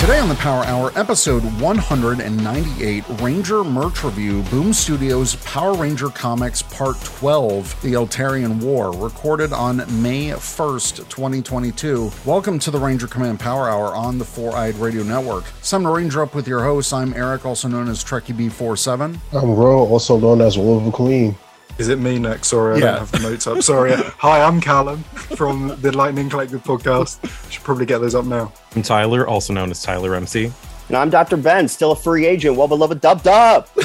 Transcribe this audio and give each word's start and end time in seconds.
Today 0.00 0.18
on 0.18 0.30
the 0.30 0.34
Power 0.36 0.64
Hour, 0.64 0.92
episode 0.96 1.42
198, 1.60 3.04
Ranger 3.20 3.62
Merch 3.62 4.02
Review, 4.02 4.40
Boom 4.44 4.72
Studios 4.72 5.36
Power 5.44 5.74
Ranger 5.74 6.08
Comics 6.08 6.62
Part 6.62 6.98
12, 7.04 7.82
The 7.82 7.92
Eltarian 7.92 8.62
War, 8.62 8.92
recorded 8.92 9.52
on 9.52 9.76
May 10.02 10.30
1st, 10.30 11.06
2022. 11.10 12.10
Welcome 12.24 12.58
to 12.60 12.70
the 12.70 12.78
Ranger 12.78 13.08
Command 13.08 13.40
Power 13.40 13.68
Hour 13.68 13.94
on 13.94 14.16
the 14.16 14.24
Four 14.24 14.56
Eyed 14.56 14.76
Radio 14.76 15.02
Network. 15.02 15.44
To 15.64 15.78
Ranger 15.78 16.22
Up 16.22 16.34
with 16.34 16.48
your 16.48 16.64
hosts. 16.64 16.94
I'm 16.94 17.12
Eric, 17.12 17.44
also 17.44 17.68
known 17.68 17.86
as 17.86 18.02
Trekkie 18.02 18.34
B47. 18.34 19.18
I'm 19.34 19.54
Ro, 19.54 19.80
also 19.80 20.18
known 20.18 20.40
as 20.40 20.56
Wolver 20.56 20.90
Queen. 20.90 21.36
Is 21.78 21.88
it 21.88 21.98
me 21.98 22.18
next? 22.18 22.48
Sorry, 22.48 22.74
I 22.74 22.78
Yeah. 22.78 22.84
don't 22.90 22.98
have 23.00 23.12
the 23.12 23.18
notes 23.20 23.46
up. 23.46 23.62
Sorry. 23.62 23.92
Hi, 24.18 24.42
I'm 24.42 24.60
Callum 24.60 25.02
from 25.14 25.74
the 25.80 25.92
Lightning 25.96 26.28
Collective 26.28 26.62
podcast. 26.62 27.18
Should 27.50 27.62
probably 27.64 27.86
get 27.86 27.98
those 28.00 28.14
up 28.14 28.26
now. 28.26 28.52
I'm 28.76 28.82
Tyler, 28.82 29.26
also 29.26 29.52
known 29.54 29.70
as 29.70 29.82
Tyler 29.82 30.14
MC. 30.14 30.52
And 30.90 30.96
I'm 30.96 31.08
Dr. 31.08 31.36
Ben, 31.36 31.68
still 31.68 31.92
a 31.92 31.96
free 31.96 32.26
agent. 32.26 32.56
Well 32.56 32.66
beloved 32.66 33.00
Dub 33.00 33.22
Dub. 33.22 33.68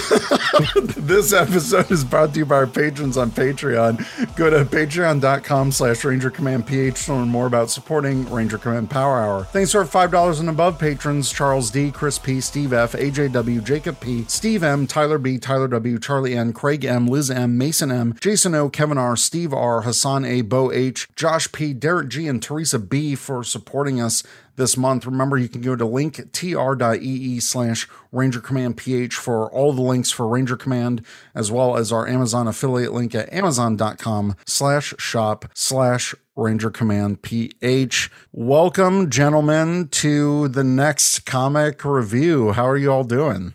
This 1.05 1.33
episode 1.33 1.91
is 1.91 2.03
brought 2.03 2.33
to 2.33 2.39
you 2.39 2.45
by 2.47 2.55
our 2.55 2.65
patrons 2.65 3.15
on 3.15 3.29
Patreon. 3.29 4.35
Go 4.35 4.49
to 4.49 4.65
patreon.com 4.65 5.71
slash 5.71 6.03
Ranger 6.03 6.31
Command 6.31 6.65
PH 6.65 7.05
to 7.05 7.13
learn 7.13 7.27
more 7.27 7.45
about 7.45 7.69
supporting 7.69 8.27
Ranger 8.31 8.57
Command 8.57 8.89
Power 8.89 9.19
Hour. 9.19 9.43
Thanks 9.43 9.73
to 9.73 9.79
our 9.79 9.83
$5 9.85 10.39
and 10.39 10.49
above 10.49 10.79
patrons 10.79 11.31
Charles 11.31 11.69
D, 11.69 11.91
Chris 11.91 12.17
P, 12.17 12.41
Steve 12.41 12.73
F, 12.73 12.93
AJW, 12.93 13.63
Jacob 13.63 13.99
P, 13.99 14.23
Steve 14.27 14.63
M, 14.63 14.87
Tyler 14.87 15.19
B, 15.19 15.37
Tyler 15.37 15.67
W, 15.67 15.99
Charlie 15.99 16.35
N, 16.35 16.53
Craig 16.53 16.83
M, 16.83 17.05
Liz 17.05 17.29
M, 17.29 17.55
Mason 17.55 17.91
M, 17.91 18.15
Jason 18.19 18.55
O, 18.55 18.67
Kevin 18.67 18.97
R, 18.97 19.15
Steve 19.15 19.53
R, 19.53 19.81
Hassan 19.81 20.25
A, 20.25 20.41
Bo 20.41 20.71
H, 20.71 21.07
Josh 21.15 21.51
P, 21.51 21.73
Derek 21.73 22.07
G, 22.07 22.27
and 22.27 22.41
Teresa 22.41 22.79
B 22.79 23.13
for 23.13 23.43
supporting 23.43 24.01
us 24.01 24.23
this 24.55 24.77
month. 24.77 25.05
Remember, 25.05 25.37
you 25.37 25.47
can 25.47 25.61
go 25.61 25.75
to 25.75 25.85
linktr.ee 25.85 27.39
slash 27.39 27.87
Ranger 28.11 28.39
Command 28.39 28.77
PH 28.77 29.15
for 29.15 29.51
all 29.51 29.73
the 29.73 29.81
links 29.81 30.11
for 30.11 30.27
Ranger 30.27 30.57
Command, 30.57 31.05
as 31.33 31.51
well 31.51 31.77
as 31.77 31.91
our 31.91 32.07
Amazon 32.07 32.47
affiliate 32.47 32.93
link 32.93 33.13
at 33.15 33.31
amazon.com 33.33 34.35
slash 34.45 34.93
shop 34.97 35.45
slash 35.53 36.15
Ranger 36.35 36.69
Command 36.69 37.21
PH. 37.21 38.11
Welcome, 38.31 39.09
gentlemen, 39.09 39.87
to 39.89 40.47
the 40.49 40.63
next 40.63 41.25
comic 41.25 41.85
review. 41.85 42.51
How 42.51 42.67
are 42.67 42.77
you 42.77 42.91
all 42.91 43.03
doing? 43.03 43.53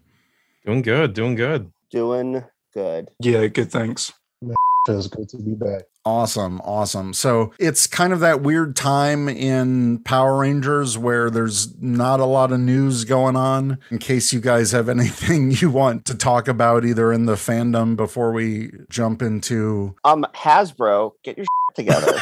Doing 0.65 0.83
good, 0.83 1.15
doing 1.15 1.35
good. 1.35 1.73
Doing 1.91 2.45
good. 2.73 3.11
Yeah, 3.21 3.47
good. 3.49 3.71
Thanks. 3.71 4.13
Feels 4.87 5.09
good 5.09 5.29
to 5.31 5.37
be 5.37 5.55
back. 5.55 5.83
Awesome, 6.05 6.61
awesome. 6.63 7.13
So 7.13 7.53
it's 7.59 7.87
kind 7.87 8.15
of 8.15 8.21
that 8.21 8.41
weird 8.41 8.75
time 8.75 9.29
in 9.29 9.99
Power 9.99 10.39
Rangers 10.39 10.97
where 10.97 11.29
there's 11.31 11.79
not 11.79 12.21
a 12.21 12.25
lot 12.25 12.53
of 12.53 12.61
news 12.61 13.05
going 13.05 13.37
on. 13.37 13.79
In 13.91 13.99
case 13.99 14.33
you 14.33 14.41
guys 14.41 14.73
have 14.73 14.89
anything 14.97 15.51
you 15.51 15.71
want 15.71 16.07
to 16.07 16.15
talk 16.17 16.49
about, 16.49 16.87
either 16.87 17.13
in 17.13 17.27
the 17.27 17.35
fandom 17.35 17.97
before 17.97 18.33
we 18.33 18.71
jump 18.89 19.21
into. 19.21 19.95
Um, 20.05 20.25
Hasbro, 20.35 21.13
get 21.23 21.37
your 21.37 21.47
together. 21.75 22.13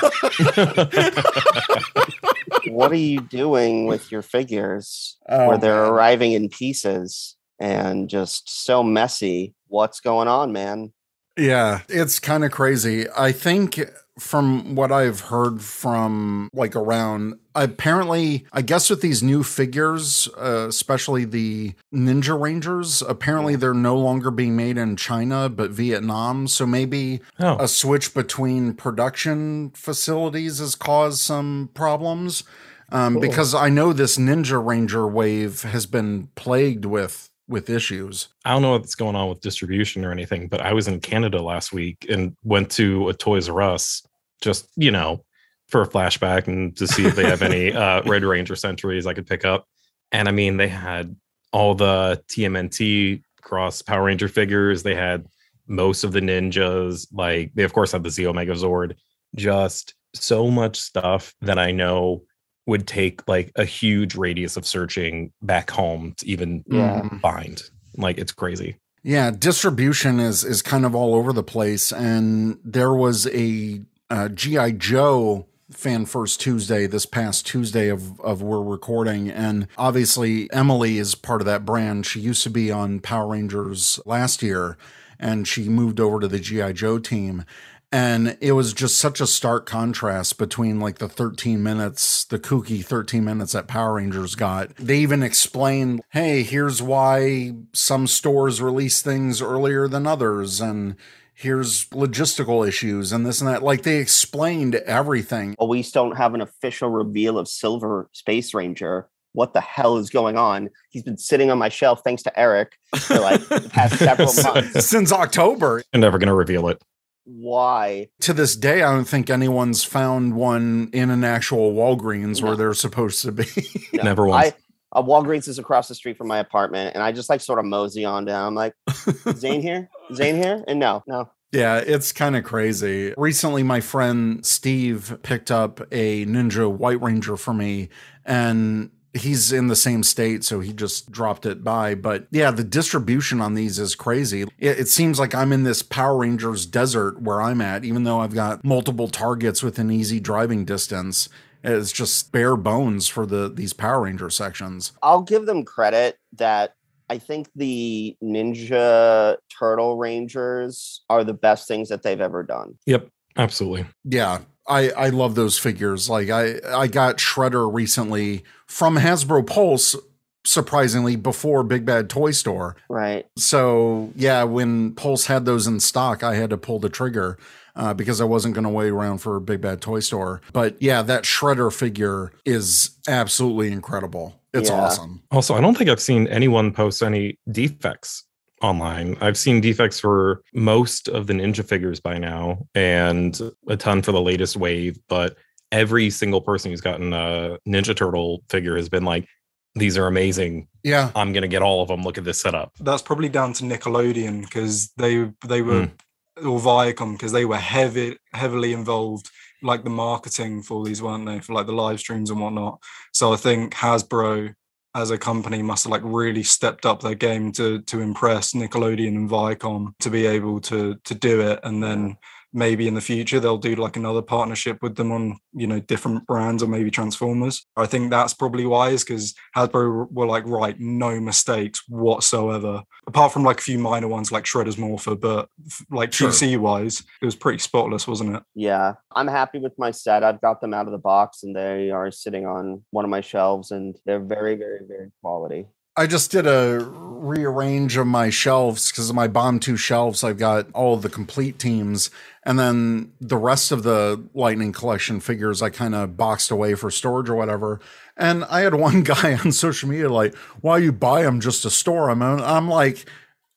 what 2.68 2.90
are 2.92 2.96
you 2.96 3.20
doing 3.20 3.86
with 3.86 4.10
your 4.10 4.22
figures 4.22 5.16
Oh, 5.28 5.48
where 5.48 5.58
they're 5.58 5.84
man. 5.84 5.92
arriving 5.92 6.32
in 6.32 6.48
pieces 6.48 7.36
and 7.60 8.08
just 8.08 8.64
so 8.64 8.82
messy? 8.82 9.54
What's 9.68 10.00
going 10.00 10.28
on, 10.28 10.52
man? 10.52 10.92
Yeah, 11.38 11.80
it's 11.88 12.18
kind 12.18 12.44
of 12.44 12.50
crazy. 12.50 13.06
I 13.16 13.32
think 13.32 13.80
from 14.18 14.74
what 14.74 14.90
I've 14.90 15.20
heard 15.20 15.62
from 15.62 16.48
like 16.52 16.74
around, 16.74 17.38
apparently, 17.54 18.44
I 18.52 18.62
guess 18.62 18.90
with 18.90 19.00
these 19.00 19.22
new 19.22 19.44
figures, 19.44 20.28
uh, 20.36 20.66
especially 20.68 21.24
the 21.24 21.74
Ninja 21.94 22.38
Rangers, 22.38 23.00
apparently 23.02 23.54
they're 23.54 23.72
no 23.74 23.96
longer 23.96 24.32
being 24.32 24.56
made 24.56 24.76
in 24.76 24.96
China 24.96 25.48
but 25.48 25.70
Vietnam. 25.70 26.48
So 26.48 26.66
maybe 26.66 27.20
Oh, 27.38 27.56
a 27.60 27.68
switch 27.68 28.12
between 28.12 28.74
production 28.74 29.70
facilities 29.70 30.58
has 30.58 30.74
caused 30.74 31.20
some 31.20 31.70
problems. 31.74 32.42
Um, 32.90 33.14
Cool. 33.14 33.20
Because 33.22 33.54
I 33.54 33.68
know 33.68 33.92
this 33.92 34.16
Ninja 34.16 34.64
Ranger 34.64 35.06
wave 35.06 35.62
has 35.62 35.86
been 35.86 36.28
plagued 36.34 36.86
with 36.86 37.27
with 37.48 37.70
issues. 37.70 38.28
I 38.44 38.50
don't 38.50 38.62
know 38.62 38.72
what's 38.72 38.94
going 38.94 39.16
on 39.16 39.28
with 39.28 39.40
distribution 39.40 40.04
or 40.04 40.12
anything, 40.12 40.48
but 40.48 40.60
I 40.60 40.72
was 40.74 40.86
in 40.86 41.00
Canada 41.00 41.40
last 41.42 41.72
week 41.72 42.06
and 42.08 42.36
went 42.44 42.70
to 42.72 43.08
a 43.08 43.14
Toys 43.14 43.48
R 43.48 43.62
Us 43.62 44.06
just, 44.40 44.68
you 44.76 44.90
know, 44.90 45.24
for 45.68 45.82
a 45.82 45.88
flashback 45.88 46.46
and 46.46 46.76
to 46.76 46.86
see 46.86 47.06
if 47.06 47.16
they 47.16 47.24
have 47.24 47.42
any 47.42 47.72
uh 47.74 48.02
Red 48.02 48.24
Ranger 48.24 48.54
centuries 48.54 49.06
I 49.06 49.14
could 49.14 49.26
pick 49.26 49.44
up. 49.44 49.66
And 50.12 50.28
I 50.28 50.32
mean, 50.32 50.56
they 50.56 50.68
had 50.68 51.16
all 51.52 51.74
the 51.74 52.22
TMNT 52.28 53.22
cross 53.40 53.82
Power 53.82 54.04
Ranger 54.04 54.28
figures. 54.28 54.82
They 54.82 54.94
had 54.94 55.26
most 55.66 56.04
of 56.04 56.12
the 56.12 56.20
ninjas. 56.20 57.06
Like 57.12 57.52
they 57.54 57.64
of 57.64 57.72
course 57.72 57.92
had 57.92 58.02
the 58.02 58.10
Z 58.10 58.26
Omega 58.26 58.52
Zord. 58.52 58.94
Just 59.34 59.94
so 60.14 60.50
much 60.50 60.78
stuff 60.78 61.34
that 61.42 61.58
I 61.58 61.70
know 61.70 62.22
would 62.68 62.86
take 62.86 63.26
like 63.26 63.50
a 63.56 63.64
huge 63.64 64.14
radius 64.14 64.58
of 64.58 64.66
searching 64.66 65.32
back 65.40 65.70
home 65.70 66.14
to 66.18 66.28
even 66.28 66.62
Yeah. 66.68 67.08
Find. 67.20 67.60
Like 67.96 68.18
it's 68.18 68.30
crazy. 68.30 68.76
Yeah, 69.02 69.30
distribution 69.30 70.20
is 70.20 70.44
is 70.44 70.60
kind 70.60 70.84
of 70.84 70.94
all 70.94 71.14
over 71.14 71.32
the 71.32 71.42
place, 71.42 71.92
and 71.92 72.58
there 72.62 72.92
was 72.92 73.26
a 73.28 73.80
uh, 74.10 74.28
GI 74.28 74.72
Joe 74.72 75.46
fan 75.70 76.04
first 76.04 76.40
Tuesday 76.40 76.86
this 76.86 77.06
past 77.06 77.46
Tuesday 77.46 77.88
of 77.88 78.20
of 78.20 78.42
we're 78.42 78.62
recording, 78.62 79.30
and 79.30 79.66
obviously 79.78 80.52
Emily 80.52 80.98
is 80.98 81.14
part 81.14 81.40
of 81.40 81.46
that 81.46 81.64
brand. 81.64 82.04
She 82.04 82.20
used 82.20 82.42
to 82.42 82.50
be 82.50 82.70
on 82.70 83.00
Power 83.00 83.28
Rangers 83.28 83.98
last 84.04 84.42
year, 84.42 84.76
and 85.18 85.48
she 85.48 85.70
moved 85.70 86.00
over 86.00 86.20
to 86.20 86.28
the 86.28 86.38
GI 86.38 86.74
Joe 86.74 86.98
team. 86.98 87.44
And 87.90 88.36
it 88.40 88.52
was 88.52 88.74
just 88.74 88.98
such 88.98 89.20
a 89.20 89.26
stark 89.26 89.64
contrast 89.64 90.36
between 90.36 90.78
like 90.78 90.98
the 90.98 91.08
13 91.08 91.62
minutes, 91.62 92.24
the 92.24 92.38
kooky 92.38 92.84
13 92.84 93.24
minutes 93.24 93.52
that 93.52 93.66
Power 93.66 93.94
Rangers 93.94 94.34
got. 94.34 94.74
They 94.76 94.98
even 94.98 95.22
explained, 95.22 96.02
hey, 96.10 96.42
here's 96.42 96.82
why 96.82 97.54
some 97.72 98.06
stores 98.06 98.60
release 98.60 99.00
things 99.00 99.40
earlier 99.40 99.88
than 99.88 100.06
others. 100.06 100.60
And 100.60 100.96
here's 101.32 101.86
logistical 101.86 102.66
issues 102.66 103.10
and 103.10 103.24
this 103.24 103.40
and 103.40 103.48
that. 103.48 103.62
Like 103.62 103.82
they 103.84 103.96
explained 103.96 104.74
everything. 104.74 105.54
Well, 105.58 105.68
we 105.68 105.82
still 105.82 106.08
don't 106.08 106.16
have 106.16 106.34
an 106.34 106.42
official 106.42 106.90
reveal 106.90 107.38
of 107.38 107.48
Silver 107.48 108.10
Space 108.12 108.52
Ranger. 108.52 109.08
What 109.32 109.54
the 109.54 109.60
hell 109.60 109.96
is 109.96 110.10
going 110.10 110.36
on? 110.36 110.68
He's 110.90 111.04
been 111.04 111.18
sitting 111.18 111.50
on 111.50 111.58
my 111.58 111.68
shelf 111.68 112.02
thanks 112.04 112.22
to 112.24 112.38
Eric 112.38 112.72
for 112.96 113.20
like 113.20 113.46
the 113.48 113.66
past 113.70 113.98
several 113.98 114.32
months. 114.42 114.86
Since 114.86 115.12
October. 115.12 115.82
I'm 115.94 116.00
never 116.00 116.18
gonna 116.18 116.34
reveal 116.34 116.68
it. 116.68 116.82
Why? 117.30 118.08
To 118.20 118.32
this 118.32 118.56
day, 118.56 118.82
I 118.82 118.92
don't 118.92 119.04
think 119.04 119.28
anyone's 119.28 119.84
found 119.84 120.34
one 120.34 120.88
in 120.94 121.10
an 121.10 121.24
actual 121.24 121.74
Walgreens 121.74 122.42
where 122.42 122.56
they're 122.56 122.72
supposed 122.72 123.22
to 123.22 123.32
be. 123.32 123.44
No, 123.92 124.02
Never 124.02 124.26
once. 124.26 124.54
I, 124.92 124.98
uh, 124.98 125.02
Walgreens 125.02 125.46
is 125.46 125.58
across 125.58 125.88
the 125.88 125.94
street 125.94 126.16
from 126.16 126.28
my 126.28 126.38
apartment, 126.38 126.94
and 126.94 127.02
I 127.02 127.12
just 127.12 127.28
like 127.28 127.42
sort 127.42 127.58
of 127.58 127.66
mosey 127.66 128.04
on 128.04 128.24
down. 128.24 128.46
I'm 128.46 128.54
like, 128.54 128.74
Zhane 128.88 129.60
here? 129.60 129.90
Zhane 130.12 130.42
here? 130.42 130.64
And 130.66 130.80
no, 130.80 131.02
no. 131.06 131.30
Yeah, 131.52 131.78
it's 131.78 132.12
kind 132.12 132.36
of 132.36 132.44
crazy. 132.44 133.14
Recently, 133.16 133.62
my 133.62 133.80
friend 133.80 134.44
Steve 134.44 135.18
picked 135.22 135.50
up 135.50 135.80
a 135.92 136.24
Ninja 136.26 136.70
White 136.70 137.00
Ranger 137.02 137.36
for 137.36 137.52
me, 137.54 137.90
and 138.24 138.90
he's 139.14 139.52
in 139.52 139.68
the 139.68 139.76
same 139.76 140.02
state, 140.02 140.44
so 140.44 140.60
he 140.60 140.72
just 140.72 141.10
dropped 141.10 141.46
it 141.46 141.64
by. 141.64 141.94
But 141.94 142.26
yeah, 142.30 142.50
the 142.50 142.64
distribution 142.64 143.40
on 143.40 143.54
these 143.54 143.78
is 143.78 143.94
crazy. 143.94 144.42
It, 144.58 144.80
it 144.80 144.88
seems 144.88 145.18
like 145.18 145.34
I'm 145.34 145.52
in 145.52 145.64
this 145.64 145.82
Power 145.82 146.18
Rangers 146.18 146.66
desert 146.66 147.20
where 147.20 147.40
I'm 147.40 147.60
at, 147.60 147.84
even 147.84 148.04
though 148.04 148.20
I've 148.20 148.34
got 148.34 148.64
multiple 148.64 149.08
targets 149.08 149.62
within 149.62 149.90
easy 149.90 150.20
driving 150.20 150.64
distance. 150.64 151.28
It's 151.64 151.90
just 151.90 152.30
bare 152.30 152.56
bones 152.56 153.08
for 153.08 153.26
the 153.26 153.50
these 153.52 153.72
Power 153.72 154.02
Ranger 154.02 154.30
sections. 154.30 154.92
I'll 155.02 155.22
give 155.22 155.46
them 155.46 155.64
credit 155.64 156.16
that 156.36 156.74
I 157.10 157.18
think 157.18 157.48
the 157.56 158.16
Ninja 158.22 159.36
Turtle 159.58 159.96
Rangers 159.96 161.02
are 161.08 161.24
the 161.24 161.34
best 161.34 161.66
things 161.66 161.88
that 161.88 162.02
they've 162.02 162.20
ever 162.20 162.42
done. 162.42 162.78
Yep, 162.86 163.08
absolutely. 163.36 163.86
Yeah, 164.04 164.40
I 164.68 164.90
I 164.90 165.08
love 165.08 165.34
those 165.34 165.58
figures. 165.58 166.08
Like 166.08 166.30
I 166.30 166.56
I 166.72 166.86
got 166.86 167.16
Shredder 167.16 167.72
recently 167.72 168.44
from 168.66 168.96
Hasbro 168.96 169.46
Pulse 169.46 169.96
surprisingly 170.44 171.16
before 171.16 171.62
Big 171.62 171.84
Bad 171.84 172.08
Toy 172.08 172.30
Store. 172.30 172.76
Right. 172.88 173.26
So 173.36 174.12
yeah, 174.14 174.44
when 174.44 174.92
Pulse 174.94 175.26
had 175.26 175.44
those 175.44 175.66
in 175.66 175.80
stock, 175.80 176.22
I 176.22 176.34
had 176.36 176.50
to 176.50 176.56
pull 176.56 176.78
the 176.78 176.88
trigger 176.88 177.38
uh, 177.76 177.92
because 177.94 178.20
I 178.20 178.24
wasn't 178.24 178.54
going 178.54 178.64
to 178.64 178.70
wait 178.70 178.88
around 178.88 179.18
for 179.18 179.38
Big 179.40 179.60
Bad 179.60 179.80
Toy 179.80 180.00
Store. 180.00 180.40
But 180.52 180.80
yeah, 180.80 181.02
that 181.02 181.24
Shredder 181.24 181.72
figure 181.72 182.32
is 182.46 182.90
absolutely 183.06 183.72
incredible. 183.72 184.40
It's 184.54 184.70
Yeah. 184.70 184.76
awesome. 184.80 185.22
Also, 185.30 185.54
I 185.54 185.60
don't 185.60 185.76
think 185.76 185.90
I've 185.90 186.00
seen 186.00 186.26
anyone 186.28 186.72
post 186.72 187.02
any 187.02 187.38
defects 187.50 188.24
online. 188.62 189.16
I've 189.20 189.36
seen 189.36 189.60
defects 189.60 190.00
for 190.00 190.42
most 190.52 191.08
of 191.08 191.26
the 191.26 191.34
Ninja 191.34 191.66
figures 191.66 192.00
by 192.00 192.18
now 192.18 192.66
and 192.74 193.40
a 193.68 193.76
ton 193.76 194.02
for 194.02 194.12
the 194.12 194.20
latest 194.20 194.56
wave, 194.56 194.98
but 195.08 195.36
every 195.72 196.10
single 196.10 196.40
person 196.40 196.70
who's 196.70 196.80
gotten 196.80 197.12
a 197.12 197.58
Ninja 197.66 197.94
Turtle 197.94 198.42
figure 198.48 198.76
has 198.76 198.88
been 198.88 199.04
like, 199.04 199.28
these 199.74 199.96
are 199.96 200.06
amazing. 200.06 200.68
Yeah, 200.82 201.10
I'm 201.14 201.32
going 201.32 201.42
to 201.42 201.48
get 201.48 201.62
all 201.62 201.82
of 201.82 201.88
them. 201.88 202.02
Look 202.02 202.18
at 202.18 202.24
this 202.24 202.40
setup. 202.40 202.72
That's 202.80 203.02
probably 203.02 203.28
down 203.28 203.52
to 203.54 203.64
Nickelodeon 203.64 204.42
because 204.42 204.90
they 204.96 205.30
they 205.46 205.62
were 205.62 205.86
hmm. 205.86 206.48
or 206.48 206.58
Viacom 206.58 207.12
because 207.12 207.32
they 207.32 207.44
were 207.44 207.58
heavy 207.58 208.16
heavily 208.32 208.72
involved 208.72 209.30
like 209.62 209.84
the 209.84 209.90
marketing 209.90 210.62
for 210.62 210.84
these 210.84 211.02
weren't 211.02 211.26
they 211.26 211.40
for 211.40 211.52
like 211.52 211.66
the 211.66 211.72
live 211.72 212.00
streams 212.00 212.30
and 212.30 212.40
whatnot. 212.40 212.82
So 213.12 213.32
I 213.32 213.36
think 213.36 213.74
Hasbro 213.74 214.54
as 214.94 215.10
a 215.10 215.18
company 215.18 215.62
must 215.62 215.84
have 215.84 215.92
like 215.92 216.02
really 216.04 216.42
stepped 216.42 216.86
up 216.86 217.00
their 217.00 217.14
game 217.14 217.52
to 217.52 217.80
to 217.82 218.00
impress 218.00 218.52
Nickelodeon 218.52 219.08
and 219.08 219.30
Viacom 219.30 219.94
to 220.00 220.10
be 220.10 220.26
able 220.26 220.60
to 220.62 220.96
to 221.04 221.14
do 221.14 221.40
it. 221.40 221.60
And 221.62 221.82
then 221.82 222.16
maybe 222.52 222.88
in 222.88 222.94
the 222.94 223.00
future 223.00 223.40
they'll 223.40 223.58
do 223.58 223.74
like 223.76 223.96
another 223.96 224.22
partnership 224.22 224.78
with 224.82 224.96
them 224.96 225.12
on 225.12 225.38
you 225.52 225.66
know 225.66 225.80
different 225.80 226.26
brands 226.26 226.62
or 226.62 226.66
maybe 226.66 226.90
transformers 226.90 227.66
i 227.76 227.86
think 227.86 228.10
that's 228.10 228.32
probably 228.34 228.66
wise 228.66 229.04
because 229.04 229.34
hasbro 229.56 230.10
were 230.10 230.26
like 230.26 230.44
right 230.46 230.78
no 230.80 231.20
mistakes 231.20 231.82
whatsoever 231.88 232.82
apart 233.06 233.32
from 233.32 233.44
like 233.44 233.58
a 233.58 233.62
few 233.62 233.78
minor 233.78 234.08
ones 234.08 234.32
like 234.32 234.44
shredder's 234.44 234.78
morpher 234.78 235.14
but 235.14 235.48
like 235.90 236.12
Sure. 236.12 236.30
wise 236.58 237.04
it 237.22 237.24
was 237.24 237.36
pretty 237.36 237.58
spotless 237.58 238.06
wasn't 238.06 238.34
it 238.34 238.42
Yeah. 238.54 238.94
I'm 239.14 239.26
happy 239.28 239.58
with 239.58 239.76
my 239.78 239.90
set. 239.90 240.22
I've 240.22 240.40
got 240.40 240.60
them 240.60 240.72
out 240.74 240.86
of 240.86 240.92
the 240.92 240.98
box 240.98 241.42
and 241.42 241.54
they 241.54 241.90
are 241.90 242.10
sitting 242.10 242.46
on 242.46 242.84
one 242.90 243.04
of 243.04 243.10
my 243.10 243.20
shelves 243.20 243.70
and 243.70 243.96
they're 244.06 244.20
very, 244.20 244.54
very, 244.54 244.80
very 244.86 245.10
quality. 245.22 245.66
I 245.98 246.06
just 246.06 246.30
did 246.30 246.46
a 246.46 246.78
rearrange 246.78 247.96
of 247.96 248.06
my 248.06 248.30
shelves 248.30 248.92
because 248.92 249.10
of 249.10 249.16
my 249.16 249.26
Bomb 249.26 249.58
2 249.58 249.76
shelves. 249.76 250.22
I've 250.22 250.38
got 250.38 250.68
all 250.72 250.96
the 250.96 251.08
complete 251.08 251.58
teams. 251.58 252.08
And 252.44 252.56
then 252.56 253.10
the 253.20 253.36
rest 253.36 253.72
of 253.72 253.82
the 253.82 254.24
Lightning 254.32 254.72
Collection 254.72 255.18
figures 255.18 255.60
I 255.60 255.70
kind 255.70 255.96
of 255.96 256.16
boxed 256.16 256.52
away 256.52 256.76
for 256.76 256.92
storage 256.92 257.28
or 257.28 257.34
whatever. 257.34 257.80
And 258.16 258.44
I 258.44 258.60
had 258.60 258.74
one 258.76 259.02
guy 259.02 259.36
on 259.44 259.50
social 259.50 259.88
media 259.88 260.08
like, 260.08 260.36
why 260.60 260.78
you 260.78 260.92
buy 260.92 261.24
them 261.24 261.40
just 261.40 261.62
to 261.62 261.70
store 261.70 262.06
them? 262.06 262.22
And 262.22 262.42
I'm 262.42 262.68
like, 262.68 263.04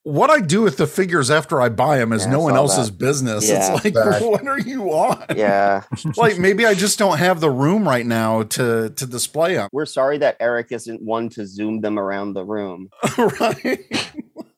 what 0.03 0.29
I 0.29 0.39
do 0.41 0.61
with 0.63 0.77
the 0.77 0.87
figures 0.87 1.29
after 1.29 1.61
I 1.61 1.69
buy 1.69 1.97
them 1.97 2.11
is 2.11 2.25
Yeah, 2.25 2.31
no 2.31 2.39
one 2.41 2.55
else's 2.55 2.89
that. 2.89 2.97
business. 2.97 3.47
Yeah. 3.47 3.73
It's 3.75 3.83
like, 3.85 3.95
Right. 4.05 4.21
what 4.21 4.47
are 4.47 4.59
you 4.59 4.89
on? 4.91 5.23
Yeah. 5.35 5.83
like 6.17 6.39
maybe 6.39 6.65
I 6.65 6.73
just 6.73 6.97
don't 6.97 7.17
have 7.19 7.39
the 7.39 7.51
room 7.51 7.87
right 7.87 8.05
now 8.05 8.43
to 8.43 8.89
to 8.89 9.05
display 9.05 9.55
them. 9.55 9.69
We're 9.71 9.85
sorry 9.85 10.17
that 10.19 10.37
Eric 10.39 10.71
isn't 10.71 11.01
one 11.01 11.29
to 11.29 11.45
zoom 11.45 11.81
them 11.81 11.99
around 11.99 12.33
the 12.33 12.43
room. 12.45 12.89
right? 13.39 13.85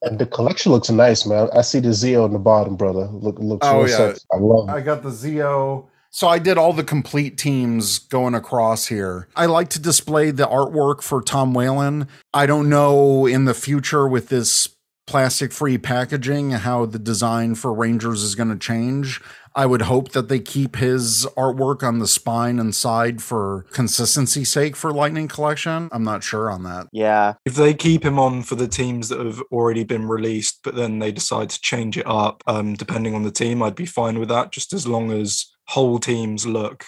And 0.03 0.19
the 0.19 0.25
collection 0.25 0.71
looks 0.71 0.89
nice, 0.89 1.25
man. 1.25 1.49
I 1.55 1.61
see 1.61 1.79
the 1.79 1.89
Zeo 1.89 2.25
in 2.25 2.33
the 2.33 2.39
bottom, 2.39 2.75
brother. 2.75 3.05
Look, 3.11 3.39
looks 3.39 3.65
Oh, 3.67 3.79
real 3.83 3.89
yeah. 3.89 3.97
sexy. 3.97 4.25
I 4.33 4.37
love 4.37 4.69
I 4.69 4.81
got 4.81 5.01
the 5.03 5.09
Zeo. 5.09 5.87
So 6.09 6.27
I 6.27 6.37
did 6.39 6.57
all 6.59 6.73
the 6.73 6.83
complete 6.83 7.37
teams 7.39 7.97
going 7.97 8.35
across 8.35 8.85
here. 8.87 9.27
I 9.35 9.47
like 9.47 9.69
to 9.69 9.79
display 9.79 10.29
the 10.29 10.45
artwork 10.45 11.01
for 11.01 11.21
Tom 11.23 11.53
Whalen. 11.55 12.07
I 12.33 12.45
don't 12.45 12.69
know 12.69 13.25
in 13.25 13.45
the 13.45 13.53
future 13.55 14.07
with 14.07 14.29
this 14.29 14.69
plastic 15.05 15.51
free 15.51 15.77
packaging 15.77 16.51
how 16.51 16.85
the 16.85 16.99
design 16.99 17.55
for 17.55 17.73
Rangers 17.73 18.23
is 18.23 18.35
going 18.35 18.49
to 18.49 18.57
change. 18.57 19.21
I 19.55 19.65
would 19.67 19.83
hope 19.83 20.13
that 20.13 20.29
they 20.29 20.39
keep 20.39 20.77
his 20.77 21.27
artwork 21.37 21.83
on 21.83 21.99
the 21.99 22.07
spine 22.07 22.59
and 22.59 22.73
side 22.73 23.21
for 23.21 23.65
consistency 23.71 24.43
sake 24.45 24.75
for 24.75 24.91
Lightning 24.91 25.27
Collection. 25.27 25.89
I'm 25.91 26.03
not 26.03 26.23
sure 26.23 26.49
on 26.49 26.63
that. 26.63 26.87
Yeah. 26.91 27.33
if 27.45 27.55
they 27.55 27.73
keep 27.73 28.03
him 28.03 28.17
on 28.17 28.41
for 28.41 28.55
the 28.55 28.67
teams 28.67 29.09
that 29.09 29.19
have 29.19 29.41
already 29.51 29.83
been 29.83 30.07
released 30.07 30.59
but 30.63 30.75
then 30.75 30.99
they 30.99 31.11
decide 31.11 31.49
to 31.49 31.61
change 31.61 31.97
it 31.97 32.07
up 32.07 32.43
um 32.47 32.73
depending 32.75 33.13
on 33.15 33.23
the 33.23 33.31
team 33.31 33.61
i'd 33.61 33.75
be 33.75 33.85
fine 33.85 34.19
with 34.19 34.29
that 34.29 34.51
just 34.51 34.73
as 34.73 34.87
long 34.87 35.11
as 35.11 35.51
whole 35.67 35.99
teams 35.99 36.45
look 36.45 36.85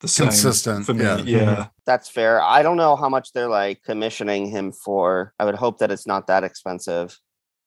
the 0.00 0.08
same 0.08 0.28
Consistent, 0.28 0.86
for 0.86 0.94
me 0.94 1.04
yeah. 1.04 1.16
yeah. 1.24 1.66
That's 1.86 2.08
fair. 2.08 2.40
I 2.40 2.62
don't 2.62 2.76
know 2.76 2.94
how 2.96 3.08
much 3.08 3.32
they're 3.32 3.48
like 3.48 3.82
commissioning 3.82 4.46
him 4.46 4.72
for. 4.72 5.32
I 5.38 5.44
would 5.44 5.54
hope 5.54 5.78
that 5.78 5.90
it's 5.90 6.06
not 6.06 6.26
that 6.26 6.44
expensive, 6.44 7.18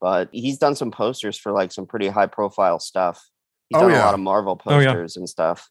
but 0.02 0.28
he's 0.32 0.58
done 0.58 0.76
some 0.76 0.92
posters 0.92 1.38
for 1.38 1.52
like 1.52 1.72
some 1.72 1.86
pretty 1.86 2.08
high 2.08 2.26
profile 2.28 2.80
stuff. 2.80 3.24
He's 3.70 3.82
Oh, 3.82 3.88
done 3.88 3.98
a 3.98 4.04
lot 4.04 4.14
of 4.16 4.20
Marvel 4.20 4.60
Oh, 4.66 4.80
yeah. 4.80 4.88
posters 4.88 5.16
and 5.18 5.30
stuff. 5.30 5.70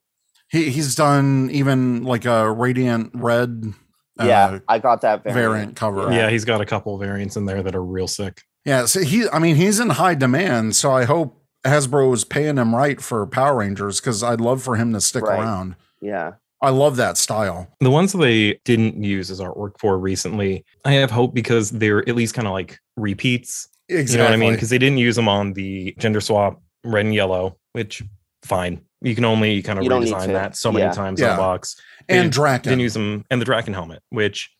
He 0.49 0.71
he's 0.71 0.95
done 0.95 1.51
even 1.53 2.05
like 2.05 2.25
a 2.25 2.51
radiant 2.51 3.11
red 3.15 3.73
uh, 4.19 4.25
yeah, 4.25 4.59
I 4.69 4.79
got 4.79 5.01
that 5.03 5.23
variant. 5.25 5.35
variant 5.51 5.77
cover. 5.77 6.13
Yeah. 6.13 6.29
he's 6.31 6.45
got 6.45 6.61
a 6.61 6.67
couple 6.67 6.97
variants 6.99 7.37
in 7.37 7.47
there 7.47 7.63
that 7.63 7.75
are 7.75 7.83
real 7.85 8.09
sick. 8.09 8.43
Yeah, 8.65 8.85
so 8.87 9.01
he 9.03 9.29
I 9.29 9.39
mean 9.39 9.57
he's 9.57 9.81
in 9.81 9.91
high 9.91 10.15
demand, 10.15 10.77
so 10.77 10.93
I 10.93 11.05
hope 11.05 11.43
Hasbro 11.67 12.13
is 12.15 12.25
paying 12.25 12.57
him 12.57 12.75
right 12.75 13.01
for 13.01 13.27
Power 13.27 13.57
Rangers 13.59 14.01
because 14.01 14.23
I'd 14.23 14.41
love 14.41 14.63
for 14.63 14.77
him 14.77 14.93
to 14.95 15.01
stick 15.01 15.23
Right. 15.25 15.39
around. 15.39 15.77
Yeah. 16.01 16.33
I 16.63 16.69
love 16.71 16.97
that 16.97 17.17
style. 17.17 17.69
The 17.81 17.91
ones 17.91 18.13
that 18.13 18.19
they 18.19 18.61
didn't 18.67 19.03
use 19.03 19.31
as 19.31 19.41
artwork 19.41 19.79
for 19.79 19.99
recently, 19.99 20.65
I 20.85 20.93
have 20.93 21.11
hope 21.11 21.33
because 21.35 21.71
they're 21.71 22.07
at 22.07 22.15
least 22.15 22.35
kind 22.35 22.47
of 22.47 22.53
like 22.53 22.79
repeats. 22.97 23.69
Exactly. 23.91 24.13
You 24.13 24.19
know 24.19 24.25
what 24.25 24.33
I 24.33 24.37
mean? 24.37 24.53
Because 24.55 24.71
they 24.71 24.79
didn't 24.79 24.99
use 24.99 25.17
them 25.17 25.29
on 25.29 25.53
the 25.53 25.95
gender 25.99 26.21
swap 26.21 26.63
red 26.85 27.07
and 27.07 27.15
yellow, 27.15 27.59
which 27.73 28.03
fine. 28.45 28.81
You 29.03 29.15
can 29.15 29.25
only 29.25 29.63
kind 29.63 29.79
of 29.79 29.85
You 29.85 29.91
redesign 29.91 30.29
that 30.29 30.57
so 30.57 30.71
many 30.71 30.85
Yeah. 30.85 30.93
times 30.93 31.21
in 31.21 31.27
Yeah. 31.27 31.35
a 31.35 31.39
box. 31.39 31.77
They 32.09 32.19
and 32.19 32.33
didn't- 32.33 32.45
Drakkon. 32.45 32.63
Didn't 32.63 32.81
use 32.81 32.95
them 32.95 33.25
and 33.31 33.41
the 33.41 33.45
Drakkon 33.47 33.75
helmet, 33.75 34.03
which 34.11 34.51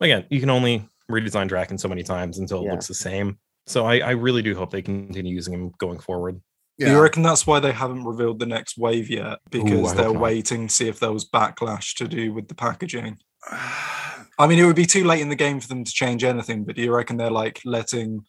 again, 0.00 0.24
you 0.30 0.40
can 0.40 0.50
only 0.50 0.86
redesign 1.10 1.48
Drakkon 1.48 1.78
so 1.78 1.88
many 1.88 2.02
times 2.02 2.38
until 2.38 2.60
it 2.60 2.64
Yeah. 2.66 2.72
looks 2.72 2.88
the 2.88 2.94
same. 2.94 3.38
So 3.66 3.86
I, 3.86 3.98
I 3.98 4.10
really 4.10 4.42
do 4.42 4.54
hope 4.54 4.70
they 4.70 4.82
continue 4.82 5.34
using 5.34 5.54
him 5.54 5.72
going 5.78 5.98
forward. 6.00 6.40
Do 6.78 6.86
yeah. 6.86 6.92
you 6.92 7.00
reckon 7.00 7.22
that's 7.22 7.46
why 7.46 7.60
they 7.60 7.72
haven't 7.72 8.04
revealed 8.04 8.38
the 8.38 8.46
next 8.46 8.78
wave 8.78 9.10
yet? 9.10 9.38
Because 9.50 9.88
hope 9.88 9.96
they're 9.96 10.12
waiting 10.12 10.68
to 10.68 10.74
see 10.74 10.88
if 10.88 10.98
there 10.98 11.12
was 11.12 11.28
backlash 11.28 11.94
to 11.96 12.08
do 12.08 12.32
with 12.32 12.48
the 12.48 12.54
packaging. 12.54 13.18
I 14.38 14.46
mean, 14.46 14.58
it 14.58 14.64
would 14.64 14.76
be 14.76 14.86
too 14.86 15.04
late 15.04 15.20
in 15.20 15.28
the 15.28 15.36
game 15.36 15.60
for 15.60 15.68
them 15.68 15.84
to 15.84 15.92
change 15.92 16.24
anything, 16.24 16.64
but 16.64 16.76
do 16.76 16.82
you 16.82 16.94
reckon 16.94 17.18
they're 17.18 17.30
like 17.30 17.60
letting 17.66 18.24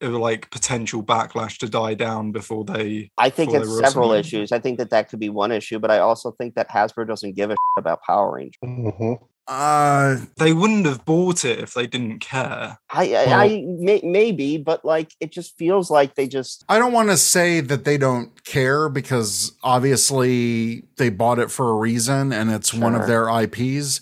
like 0.00 0.50
potential 0.50 1.02
backlash 1.02 1.58
to 1.58 1.68
die 1.68 1.94
down 1.94 2.32
before 2.32 2.64
they? 2.64 3.10
I 3.18 3.30
think 3.30 3.52
before 3.52 3.62
it's 3.62 3.88
several 3.88 4.08
something? 4.10 4.20
issues. 4.20 4.52
I 4.52 4.58
think 4.58 4.78
that 4.78 4.90
that 4.90 5.08
could 5.08 5.20
be 5.20 5.28
one 5.30 5.52
issue, 5.52 5.78
but 5.78 5.90
I 5.90 5.98
also 5.98 6.32
think 6.32 6.54
that 6.54 6.68
Hasbro 6.70 7.06
doesn't 7.06 7.34
give 7.36 7.50
a 7.50 7.54
shit 7.54 7.58
about 7.78 8.02
Power 8.02 8.34
Rangers. 8.34 8.58
hmm 8.62 9.12
uh 9.48 10.16
They 10.38 10.52
wouldn't 10.52 10.86
have 10.86 11.04
bought 11.04 11.44
it 11.44 11.60
if 11.60 11.72
they 11.74 11.86
didn't 11.86 12.18
care. 12.18 12.78
I, 12.90 13.14
I, 13.14 13.26
Well- 13.26 13.40
I 13.40 13.64
may, 13.78 14.00
maybe, 14.02 14.58
but 14.58 14.84
like 14.84 15.12
it 15.20 15.30
just 15.30 15.56
feels 15.56 15.88
like 15.88 16.16
they 16.16 16.26
just 16.26 16.64
I 16.68 16.78
don't 16.80 16.92
want 16.92 17.10
to 17.10 17.16
say 17.16 17.60
that 17.60 17.84
they 17.84 17.96
don't 17.96 18.42
care 18.44 18.88
because 18.88 19.52
obviously 19.62 20.82
they 20.96 21.10
bought 21.10 21.38
it 21.38 21.50
for 21.50 21.70
a 21.70 21.74
reason 21.74 22.32
and 22.32 22.50
it's 22.50 22.74
one 22.74 22.94
of 22.96 23.06
their 23.06 23.28
IPs. 23.28 24.00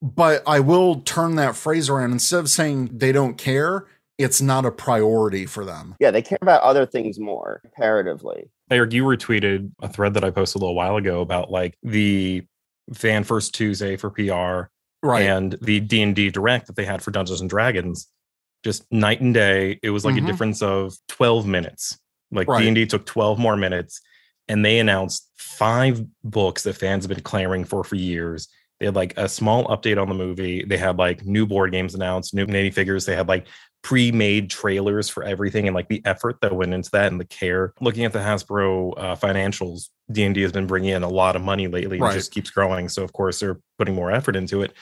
But 0.00 0.42
I 0.46 0.60
will 0.60 1.00
turn 1.00 1.36
that 1.36 1.56
phrase 1.56 1.88
around. 1.88 2.12
Instead 2.12 2.40
of 2.40 2.50
saying 2.50 2.90
they 2.92 3.10
don't 3.10 3.36
care, 3.38 3.86
it's 4.18 4.40
not 4.40 4.64
a 4.64 4.70
priority 4.70 5.44
for 5.46 5.64
them. 5.64 5.94
yeah 6.00 6.10
they 6.10 6.22
care 6.22 6.38
about 6.40 6.62
other 6.62 6.86
things 6.86 7.18
more 7.18 7.60
comparatively. 7.62 8.50
Eric, 8.70 8.92
you 8.92 9.04
retweeted 9.04 9.70
a 9.82 9.88
thread 9.88 10.14
that 10.14 10.24
I 10.24 10.30
posted 10.30 10.60
a 10.60 10.64
little 10.64 10.74
while 10.76 10.96
ago 10.96 11.20
about 11.20 11.50
like 11.50 11.76
the 11.82 12.42
fan 12.92 13.24
first 13.24 13.54
Tuesday 13.54 13.96
for 13.96 14.10
PR 14.10 14.70
Right. 15.02 15.22
and 15.26 15.52
the 15.60 15.80
D 15.80 16.00
and 16.02 16.14
D 16.16 16.30
direct 16.30 16.66
that 16.68 16.76
they 16.76 16.84
had 16.84 17.02
for 17.02 17.10
Dungeons 17.10 17.40
and 17.42 17.50
Dragons, 17.50 18.08
just 18.64 18.90
night 18.90 19.20
and 19.20 19.34
day. 19.34 19.78
It 19.82 19.90
was 19.90 20.04
like 20.04 20.14
Mhm. 20.14 20.24
a 20.24 20.26
difference 20.26 20.62
of 20.62 20.94
twelve 21.08 21.46
minutes. 21.46 21.98
Like 22.30 22.46
D 22.46 22.66
and 22.66 22.74
D 22.74 22.86
took 22.86 23.04
twelve 23.04 23.38
more 23.38 23.56
minutes, 23.56 24.00
and 24.48 24.64
they 24.64 24.78
announced 24.78 25.28
five 25.36 26.02
books 26.24 26.62
that 26.62 26.76
fans 26.76 27.04
have 27.04 27.10
been 27.14 27.22
clamoring 27.22 27.64
for 27.64 27.84
for 27.84 27.96
years. 27.96 28.48
They 28.80 28.86
had 28.86 28.96
like 28.96 29.12
a 29.18 29.28
small 29.28 29.66
update 29.66 30.00
on 30.00 30.08
the 30.08 30.14
movie. 30.14 30.64
They 30.64 30.78
had 30.78 30.96
like 30.98 31.24
new 31.26 31.46
board 31.46 31.70
games 31.72 31.94
announced, 31.94 32.32
new 32.34 32.46
Navy 32.46 32.70
figures. 32.70 33.04
They 33.04 33.14
had 33.14 33.28
like 33.28 33.46
pre-made 33.84 34.48
trailers 34.48 35.10
for 35.10 35.22
everything 35.22 35.68
and 35.68 35.74
like 35.74 35.88
the 35.88 36.02
effort 36.06 36.40
that 36.40 36.56
went 36.56 36.72
into 36.72 36.90
that 36.90 37.12
and 37.12 37.20
the 37.20 37.24
care. 37.26 37.74
Looking 37.80 38.04
at 38.06 38.14
the 38.14 38.18
Hasbro 38.18 38.94
uh, 38.96 39.14
financials, 39.14 39.90
D 40.10 40.24
and 40.24 40.34
D 40.34 40.40
has 40.40 40.52
been 40.52 40.66
bringing 40.66 40.90
in 40.90 41.02
a 41.02 41.08
lot 41.08 41.36
of 41.36 41.42
money 41.42 41.68
lately. 41.68 42.00
Right. 42.00 42.12
It 42.12 42.16
just 42.16 42.32
keeps 42.32 42.50
growing. 42.50 42.88
So 42.88 43.04
of 43.04 43.12
course 43.12 43.38
they're 43.38 43.60
putting 43.78 43.94
more 43.94 44.10
effort 44.10 44.36
into 44.36 44.62
it. 44.62 44.72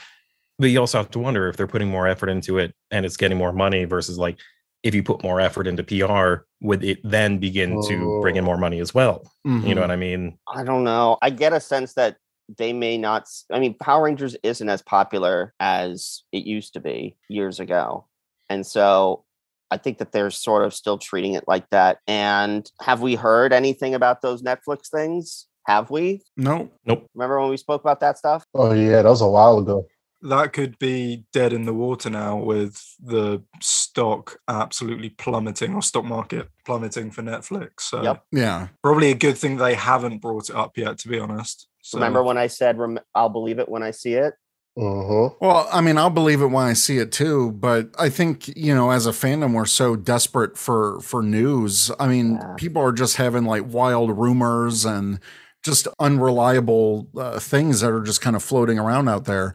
But 0.59 0.71
you 0.71 0.78
also 0.78 0.99
have 0.99 1.11
to 1.11 1.18
wonder 1.18 1.49
if 1.49 1.56
they're 1.56 1.66
putting 1.66 1.88
more 1.88 2.06
effort 2.06 2.28
into 2.28 2.59
it 2.59 2.75
and 2.92 3.04
it's 3.04 3.16
getting 3.16 3.37
more 3.37 3.52
money 3.52 3.85
versus 3.85 4.18
like 4.18 4.38
if 4.85 4.94
you 4.94 5.02
put 5.02 5.23
more 5.25 5.40
effort 5.40 5.66
into 5.66 5.82
PR, 5.82 6.44
would 6.61 6.85
it 6.85 7.00
then 7.02 7.38
begin 7.38 7.82
to 7.88 8.21
bring 8.21 8.37
in 8.37 8.44
more 8.44 8.59
money 8.59 8.78
as 8.78 8.94
well? 8.94 9.30
You 9.44 9.75
know 9.75 9.80
what 9.80 9.90
I 9.90 9.97
mean? 9.97 10.38
I 10.49 10.64
don't 10.64 10.85
know. 10.85 11.18
I 11.23 11.30
get 11.30 11.52
a 11.52 11.61
sense 11.61 11.94
that 11.94 12.16
they 12.59 12.73
may 12.73 12.99
not. 12.99 13.28
i 13.52 13.59
mean, 13.59 13.75
Power 13.75 14.04
Rangers 14.04 14.37
isn't 14.42 14.68
as 14.68 14.82
popular 14.82 15.54
as 15.61 16.23
it 16.32 16.44
used 16.44 16.75
to 16.75 16.80
be 16.80 17.16
years 17.28 17.61
ago. 17.61 18.06
And 18.52 18.66
so 18.66 19.25
I 19.71 19.78
think 19.78 19.97
that 19.99 20.12
they're 20.12 20.30
sort 20.30 20.64
of 20.64 20.75
still 20.75 20.99
treating 20.99 21.32
it 21.32 21.44
like 21.49 21.68
that. 21.71 21.99
And 22.06 22.71
have 22.82 23.00
we 23.00 23.14
heard 23.14 23.52
anything 23.54 23.94
about 23.94 24.21
those 24.21 24.42
Netflix 24.42 24.90
things? 24.90 25.47
Have 25.66 25.90
we? 25.90 26.21
No. 26.37 26.71
Nope. 26.85 27.06
Remember 27.14 27.40
when 27.40 27.49
we 27.49 27.56
spoke 27.56 27.80
about 27.80 28.00
that 28.00 28.18
stuff? 28.18 28.44
Oh 28.54 28.73
yeah, 28.73 29.00
that 29.02 29.09
was 29.09 29.23
a 29.23 29.28
while 29.28 29.59
ago. 29.59 29.87
That 30.21 30.52
could 30.52 30.78
be 30.78 31.25
dead 31.32 31.52
in 31.52 31.64
the 31.64 31.73
water 31.73 32.11
now 32.11 32.37
with 32.37 32.80
the 33.02 33.42
stock 33.61 34.38
absolutely 34.47 35.09
plummeting 35.09 35.75
or 35.75 35.82
stock 35.82 36.04
market 36.04 36.49
plummeting 36.66 37.11
for 37.11 37.23
Netflix. 37.23 37.80
So 37.80 38.02
Yep. 38.02 38.25
Yeah. 38.32 38.68
probably 38.85 39.11
a 39.11 39.14
good 39.16 39.38
thing 39.38 39.56
they 39.56 39.75
haven't 39.75 40.18
brought 40.18 40.50
it 40.50 40.54
up 40.54 40.76
yet, 40.76 40.99
to 40.99 41.09
be 41.09 41.18
honest. 41.18 41.66
So 41.82 41.99
Remember 41.99 42.23
when 42.23 42.38
I 42.38 42.49
said 42.49 42.78
rem- 42.78 43.00
I'll 43.14 43.30
believe 43.30 43.59
it 43.59 43.68
when 43.68 43.82
I 43.82 43.92
see 43.92 44.14
it? 44.14 44.35
Mm-hmm. 44.78 45.44
Well, 45.44 45.68
I 45.70 45.80
mean, 45.82 45.98
I'll 45.98 46.08
believe 46.10 46.40
it 46.40 46.46
when 46.46 46.64
I 46.66 46.72
see 46.72 46.96
it 46.98 47.12
too, 47.12 47.52
but 47.52 47.90
I 47.98 48.08
think, 48.08 48.48
you 48.56 48.74
know, 48.74 48.90
as 48.90 49.06
a 49.06 49.10
fandom 49.10 49.52
we're 49.52 49.66
so 49.66 49.96
desperate 49.96 50.56
for 50.56 50.98
for 51.00 51.22
news. 51.22 51.90
I 52.00 52.08
mean, 52.08 52.34
Yeah. 52.40 52.54
people 52.56 52.80
are 52.82 52.92
just 52.92 53.16
having 53.16 53.44
like 53.44 53.64
wild 53.66 54.16
rumors 54.16 54.84
and 54.86 55.20
just 55.62 55.86
unreliable 56.00 57.08
uh, 57.16 57.38
things 57.38 57.80
that 57.80 57.90
are 57.92 58.02
just 58.02 58.20
kind 58.22 58.34
of 58.34 58.42
floating 58.42 58.78
around 58.78 59.08
out 59.08 59.26
there. 59.26 59.52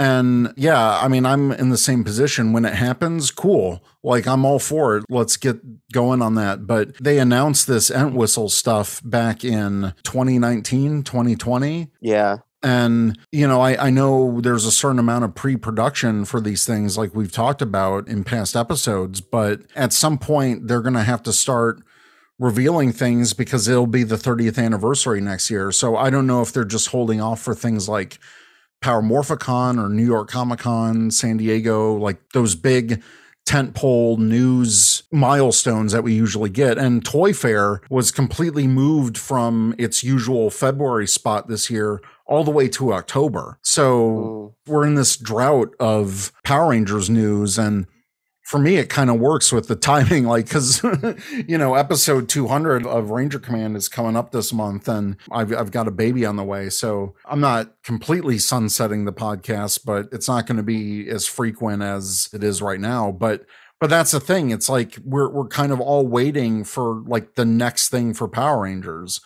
And 0.00 0.52
yeah, 0.56 1.00
I 1.02 1.08
mean, 1.08 1.26
I'm 1.26 1.50
in 1.50 1.70
the 1.70 1.76
same 1.78 2.04
position 2.04 2.52
when 2.52 2.64
it 2.64 2.74
happens. 2.74 3.32
Cool. 3.32 3.82
Like, 4.04 4.28
I'm 4.28 4.44
all 4.44 4.60
for 4.60 4.96
it. 4.98 5.04
Let's 5.08 5.36
get 5.36 5.56
going 5.92 6.22
on 6.22 6.36
that. 6.36 6.68
But 6.68 6.94
they 7.02 7.18
announced 7.18 7.66
this 7.66 7.90
Entwistle 7.90 8.48
stuff 8.48 9.00
back 9.04 9.42
in 9.44 9.92
2019, 10.04 11.02
2020. 11.02 11.88
Yeah. 12.00 12.36
And, 12.62 13.18
you 13.30 13.46
know, 13.46 13.60
I, 13.60 13.86
I 13.86 13.90
know 13.90 14.40
there's 14.40 14.64
a 14.64 14.72
certain 14.72 14.98
amount 14.98 15.24
of 15.24 15.34
pre 15.34 15.56
production 15.56 16.24
for 16.24 16.40
these 16.40 16.66
things, 16.66 16.98
like 16.98 17.14
we've 17.14 17.32
talked 17.32 17.62
about 17.62 18.08
in 18.08 18.24
past 18.24 18.56
episodes, 18.56 19.20
but 19.20 19.62
at 19.76 19.92
some 19.92 20.18
point 20.18 20.66
they're 20.66 20.82
going 20.82 20.94
to 20.94 21.04
have 21.04 21.22
to 21.24 21.32
start 21.32 21.80
revealing 22.38 22.92
things 22.92 23.32
because 23.32 23.68
it'll 23.68 23.86
be 23.86 24.04
the 24.04 24.16
30th 24.16 24.62
anniversary 24.62 25.20
next 25.20 25.50
year. 25.50 25.72
So 25.72 25.96
I 25.96 26.10
don't 26.10 26.26
know 26.26 26.40
if 26.40 26.52
they're 26.52 26.64
just 26.64 26.88
holding 26.88 27.20
off 27.20 27.40
for 27.40 27.54
things 27.54 27.88
like 27.88 28.18
Power 28.80 29.02
Morphicon 29.02 29.82
or 29.82 29.88
New 29.88 30.06
York 30.06 30.30
Comic 30.30 30.60
Con, 30.60 31.10
San 31.10 31.36
Diego, 31.36 31.94
like 31.94 32.18
those 32.32 32.54
big 32.54 33.02
tentpole 33.48 34.18
news 34.18 35.04
milestones 35.10 35.92
that 35.92 36.04
we 36.04 36.12
usually 36.12 36.50
get. 36.50 36.76
And 36.76 37.04
Toy 37.04 37.32
Fair 37.32 37.80
was 37.88 38.10
completely 38.10 38.66
moved 38.66 39.16
from 39.16 39.74
its 39.78 40.04
usual 40.04 40.50
February 40.50 41.08
spot 41.08 41.48
this 41.48 41.70
year 41.70 42.02
all 42.28 42.44
the 42.44 42.50
way 42.50 42.68
to 42.68 42.92
October. 42.92 43.58
So 43.62 44.54
Mm. 44.66 44.70
we're 44.72 44.86
in 44.86 44.94
this 44.94 45.16
drought 45.16 45.74
of 45.80 46.30
Power 46.44 46.70
Rangers 46.70 47.08
news 47.10 47.58
and 47.58 47.86
for 48.44 48.58
me 48.58 48.76
it 48.76 48.88
kind 48.88 49.10
of 49.10 49.18
works 49.20 49.52
with 49.52 49.68
the 49.68 49.76
timing 49.92 50.24
like 50.24 50.48
cuz 50.48 50.82
you 51.46 51.58
know 51.58 51.74
episode 51.74 52.28
200 52.28 52.86
of 52.86 53.10
Ranger 53.10 53.38
Command 53.38 53.76
is 53.76 53.88
coming 53.90 54.16
up 54.16 54.30
this 54.32 54.52
month 54.52 54.88
and 54.88 55.16
I've 55.30 55.52
I've 55.54 55.70
got 55.70 55.86
a 55.88 55.90
baby 55.90 56.24
on 56.24 56.36
the 56.36 56.44
way 56.44 56.70
so 56.70 57.14
I'm 57.26 57.40
not 57.40 57.72
completely 57.84 58.38
sunsetting 58.38 59.04
the 59.04 59.12
podcast 59.12 59.80
but 59.84 60.08
it's 60.12 60.28
not 60.28 60.46
going 60.46 60.56
to 60.58 60.62
be 60.62 61.08
as 61.10 61.26
frequent 61.26 61.82
as 61.82 62.28
it 62.32 62.42
is 62.44 62.62
right 62.62 62.80
now 62.80 63.10
but 63.12 63.44
but 63.80 63.90
that's 63.90 64.10
the 64.12 64.20
thing 64.20 64.50
it's 64.50 64.68
like 64.70 64.98
we're 65.04 65.30
we're 65.30 65.46
kind 65.48 65.70
of 65.72 65.80
all 65.80 66.06
waiting 66.06 66.64
for 66.64 67.02
like 67.06 67.34
the 67.34 67.44
next 67.44 67.90
thing 67.90 68.14
for 68.14 68.28
Power 68.28 68.62
Rangers 68.62 69.20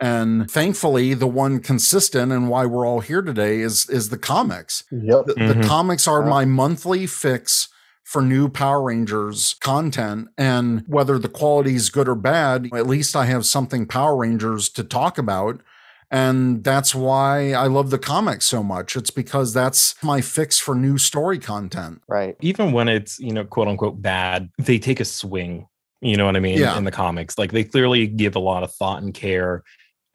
and 0.00 0.50
thankfully 0.50 1.14
the 1.14 1.26
one 1.26 1.58
consistent 1.60 2.30
and 2.32 2.48
why 2.48 2.66
we're 2.66 2.86
all 2.86 3.00
here 3.00 3.22
today 3.22 3.60
is 3.60 3.88
is 3.90 4.08
the 4.10 4.18
comics 4.18 4.84
Yep. 4.90 5.26
the, 5.26 5.34
the 5.34 5.54
Mhm. 5.54 5.64
comics 5.66 6.06
are 6.06 6.22
Yeah. 6.22 6.28
my 6.30 6.44
monthly 6.44 7.06
fix 7.06 7.68
for 8.04 8.22
new 8.22 8.48
Power 8.48 8.82
Rangers 8.82 9.56
content. 9.60 10.28
And 10.38 10.84
whether 10.86 11.18
the 11.18 11.28
quality 11.28 11.74
is 11.74 11.90
good 11.90 12.08
or 12.08 12.14
bad, 12.14 12.68
at 12.72 12.86
least 12.86 13.16
I 13.16 13.24
have 13.26 13.44
something 13.44 13.84
Power 13.84 14.16
Rangers 14.16 14.68
to 14.70 14.84
talk 14.84 15.18
about. 15.18 15.60
And 16.08 16.62
that's 16.62 16.94
why 16.94 17.52
I 17.52 17.66
love 17.66 17.90
the 17.90 17.98
comics 17.98 18.46
so 18.46 18.62
much. 18.62 18.94
It's 18.94 19.10
because 19.10 19.52
that's 19.52 19.96
my 20.04 20.20
fix 20.20 20.56
for 20.56 20.76
new 20.76 20.98
story 20.98 21.38
content. 21.40 22.00
Right. 22.06 22.36
even 22.40 22.70
when 22.70 22.86
it's 22.88 23.18
you 23.18 23.32
know 23.32 23.44
quote 23.44 23.66
unquote 23.66 24.00
bad 24.00 24.50
they 24.56 24.78
take 24.78 25.00
a 25.00 25.04
swing 25.04 25.66
you 26.00 26.16
know 26.16 26.26
what 26.26 26.36
i 26.36 26.40
mean 26.40 26.58
Yeah. 26.58 26.76
in 26.78 26.84
the 26.84 26.90
comics 26.92 27.36
like 27.38 27.50
they 27.52 27.64
clearly 27.64 28.06
give 28.06 28.36
a 28.36 28.38
lot 28.38 28.62
of 28.62 28.70
thought 28.72 29.02
and 29.02 29.12
care 29.14 29.64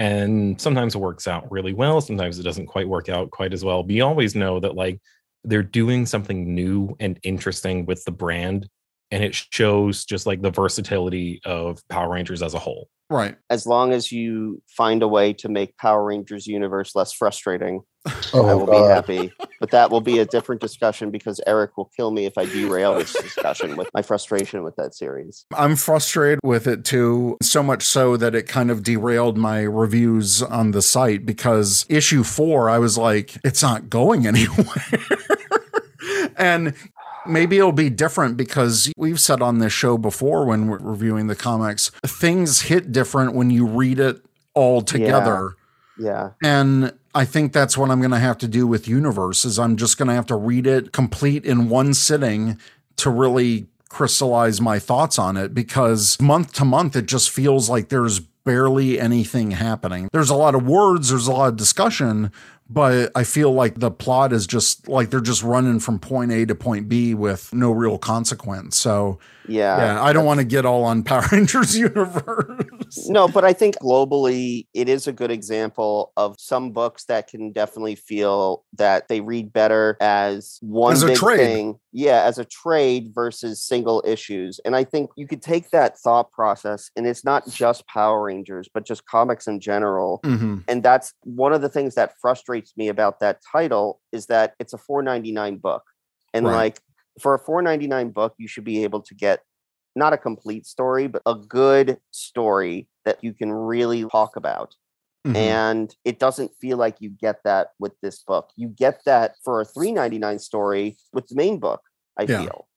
and 0.01 0.59
sometimes 0.59 0.95
it 0.95 0.97
works 0.97 1.27
out 1.27 1.51
really 1.51 1.73
well 1.73 2.01
sometimes 2.01 2.39
it 2.39 2.43
doesn't 2.43 2.65
quite 2.65 2.87
work 2.87 3.07
out 3.07 3.29
quite 3.29 3.53
as 3.53 3.63
well. 3.63 3.83
But 3.83 3.95
you 3.95 4.03
always 4.03 4.33
know 4.33 4.59
that 4.59 4.73
like 4.73 4.99
they're 5.43 5.61
doing 5.61 6.07
something 6.07 6.55
new 6.55 6.95
and 6.99 7.19
interesting 7.21 7.85
with 7.85 8.03
the 8.03 8.11
brand 8.11 8.67
and 9.11 9.23
it 9.23 9.35
shows 9.35 10.05
just 10.05 10.25
like 10.25 10.41
the 10.41 10.51
versatility 10.51 11.41
of 11.45 11.85
power 11.89 12.09
rangers 12.09 12.41
as 12.41 12.53
a 12.53 12.59
whole 12.59 12.89
Right. 13.11 13.35
As 13.49 13.67
long 13.67 13.91
as 13.91 14.09
you 14.09 14.61
find 14.69 15.03
a 15.03 15.07
way 15.07 15.33
to 15.33 15.49
make 15.49 15.75
Power 15.75 16.05
Rangers 16.05 16.47
universe 16.47 16.95
less 16.95 17.11
frustrating, 17.11 17.81
Oh, 18.33 18.47
I 18.47 18.53
will 18.53 18.65
be 18.65 18.87
happy. 18.87 19.33
But 19.59 19.71
that 19.71 19.91
will 19.91 19.99
be 19.99 20.19
a 20.19 20.25
different 20.25 20.61
discussion 20.61 21.11
because 21.11 21.41
Eric 21.45 21.75
will 21.75 21.91
kill 21.95 22.11
me 22.11 22.25
if 22.25 22.37
I 22.37 22.45
derail 22.45 22.95
this 22.95 23.11
discussion 23.11 23.75
with 23.75 23.89
my 23.93 24.01
frustration 24.01 24.63
with 24.63 24.77
that 24.77 24.95
series. 24.95 25.45
I'm 25.53 25.75
frustrated 25.75 26.39
with 26.41 26.67
it 26.67 26.85
too, 26.85 27.37
so 27.41 27.61
much 27.61 27.83
so 27.83 28.15
that 28.15 28.33
it 28.33 28.47
kind 28.47 28.71
of 28.71 28.81
derailed 28.81 29.37
my 29.37 29.59
reviews 29.59 30.41
on 30.41 30.71
the 30.71 30.81
site 30.81 31.25
because 31.25 31.85
issue 31.89 32.23
four, 32.23 32.69
I 32.69 32.79
was 32.79 32.97
like, 32.97 33.35
it's 33.43 33.61
not 33.61 33.89
going 33.89 34.25
anywhere. 34.33 34.85
and 36.37 36.73
maybe 37.25 37.57
it'll 37.57 37.71
be 37.71 37.89
different 37.89 38.37
because 38.37 38.91
we've 38.97 39.19
said 39.19 39.41
on 39.41 39.59
this 39.59 39.73
show 39.73 39.97
before 39.97 40.45
when 40.45 40.67
we're 40.67 40.79
reviewing 40.79 41.27
the 41.27 41.35
comics, 41.35 41.89
things 42.05 42.63
hit 42.63 42.91
different 42.91 43.33
when 43.33 43.49
you 43.49 43.65
read 43.65 43.99
it 43.99 44.23
all 44.53 44.81
together. 44.81 45.55
Yeah. 45.97 46.05
yeah. 46.05 46.29
And 46.43 46.93
I 47.13 47.25
think 47.25 47.53
that's 47.53 47.77
what 47.77 47.89
I'm 47.89 47.99
going 47.99 48.11
to 48.11 48.19
have 48.19 48.37
to 48.39 48.47
do 48.47 48.65
with 48.65 48.87
Universe 48.87 49.45
is 49.45 49.59
I'm 49.59 49.75
just 49.75 49.97
going 49.97 50.07
to 50.07 50.13
have 50.13 50.27
to 50.27 50.35
read 50.35 50.65
it 50.65 50.91
complete 50.91 51.45
in 51.45 51.69
one 51.69 51.93
sitting 51.93 52.57
to 52.97 53.09
really 53.09 53.67
crystallize 53.89 54.61
my 54.61 54.79
thoughts 54.79 55.19
on 55.19 55.35
it 55.35 55.53
because 55.53 56.19
month 56.21 56.53
to 56.53 56.63
month 56.63 56.95
it 56.95 57.07
just 57.07 57.29
feels 57.29 57.69
like 57.69 57.89
there's 57.89 58.19
barely 58.19 58.99
anything 58.99 59.51
happening. 59.51 60.09
There's 60.13 60.29
a 60.29 60.35
lot 60.35 60.55
of 60.55 60.65
words, 60.65 61.09
there's 61.09 61.27
a 61.27 61.31
lot 61.31 61.49
of 61.49 61.57
discussion, 61.57 62.31
but 62.73 63.11
I 63.15 63.25
feel 63.25 63.51
like 63.51 63.79
the 63.79 63.91
plot 63.91 64.31
is 64.31 64.47
just 64.47 64.87
like 64.87 65.09
they're 65.09 65.19
just 65.19 65.43
running 65.43 65.79
from 65.81 65.99
point 65.99 66.31
A 66.31 66.45
to 66.45 66.55
point 66.55 66.87
B 66.87 67.13
with 67.13 67.53
no 67.53 67.71
real 67.71 67.97
consequence. 67.97 68.77
So, 68.77 69.19
Yeah. 69.47 69.77
yeah, 69.95 70.03
I 70.03 70.13
don't 70.13 70.25
want 70.25 70.39
to 70.39 70.43
get 70.45 70.65
all 70.65 70.83
on 70.83 71.03
Power 71.03 71.23
Rangers 71.31 71.75
universe. 71.77 73.09
No, 73.09 73.27
but 73.27 73.43
I 73.43 73.53
think 73.53 73.75
globally 73.77 74.67
it 74.73 74.87
is 74.89 75.07
a 75.07 75.11
good 75.13 75.31
example 75.31 76.11
of 76.17 76.35
some 76.39 76.71
books 76.71 77.05
that 77.05 77.27
can 77.27 77.51
definitely 77.51 77.95
feel 77.95 78.63
that 78.77 79.07
they 79.07 79.21
read 79.21 79.51
better 79.51 79.97
as 79.99 80.57
one 80.61 80.93
As 80.93 81.03
big 81.03 81.17
thing. 81.17 81.79
Yeah, 81.91 82.23
as 82.23 82.37
a 82.37 82.45
trade 82.45 83.11
versus 83.13 83.63
single 83.63 84.03
issues. 84.05 84.59
And 84.63 84.75
I 84.75 84.83
think 84.83 85.09
you 85.17 85.27
could 85.27 85.41
take 85.41 85.71
that 85.71 85.97
thought 85.97 86.31
process 86.31 86.89
and 86.95 87.05
it's 87.07 87.25
not 87.25 87.49
just 87.49 87.87
Power 87.87 88.23
Rangers, 88.23 88.69
but 88.73 88.85
just 88.85 89.05
comics 89.05 89.47
in 89.47 89.59
general. 89.59 90.19
Mhm. 90.23 90.63
And 90.67 90.83
that's 90.83 91.13
one 91.23 91.51
of 91.53 91.61
the 91.61 91.69
things 91.69 91.95
that 91.95 92.13
frustrates 92.21 92.73
me 92.77 92.87
about 92.89 93.19
that 93.19 93.39
title 93.51 93.99
is 94.11 94.27
that 94.27 94.53
it's 94.59 94.73
a 94.73 94.77
499 94.77 95.57
book. 95.57 95.83
And 96.33 96.45
Right. 96.45 96.55
like 96.55 96.79
for 97.19 97.33
a 97.33 97.39
499 97.39 98.09
book, 98.11 98.33
you 98.37 98.47
should 98.47 98.63
be 98.63 98.83
able 98.83 99.01
to 99.01 99.13
get 99.15 99.43
not 99.95 100.13
a 100.13 100.17
complete 100.17 100.65
story, 100.65 101.07
but 101.07 101.21
a 101.25 101.35
good 101.35 101.97
story 102.11 102.87
that 103.03 103.21
you 103.23 103.33
can 103.33 103.51
really 103.51 104.05
talk 104.05 104.35
about. 104.37 104.75
Mhm. 105.27 105.35
And 105.35 105.95
it 106.05 106.17
doesn't 106.17 106.51
feel 106.61 106.77
like 106.77 106.95
you 106.99 107.09
get 107.09 107.43
that 107.43 107.71
with 107.77 107.93
this 108.01 108.23
book. 108.23 108.49
You 108.55 108.69
get 108.69 109.01
that 109.05 109.35
for 109.43 109.61
a 109.61 109.65
399 109.65 110.39
story 110.39 110.97
with 111.13 111.27
the 111.27 111.35
main 111.35 111.59
book, 111.59 111.81
I 112.17 112.23
Yeah. 112.23 112.43
feel. 112.43 112.67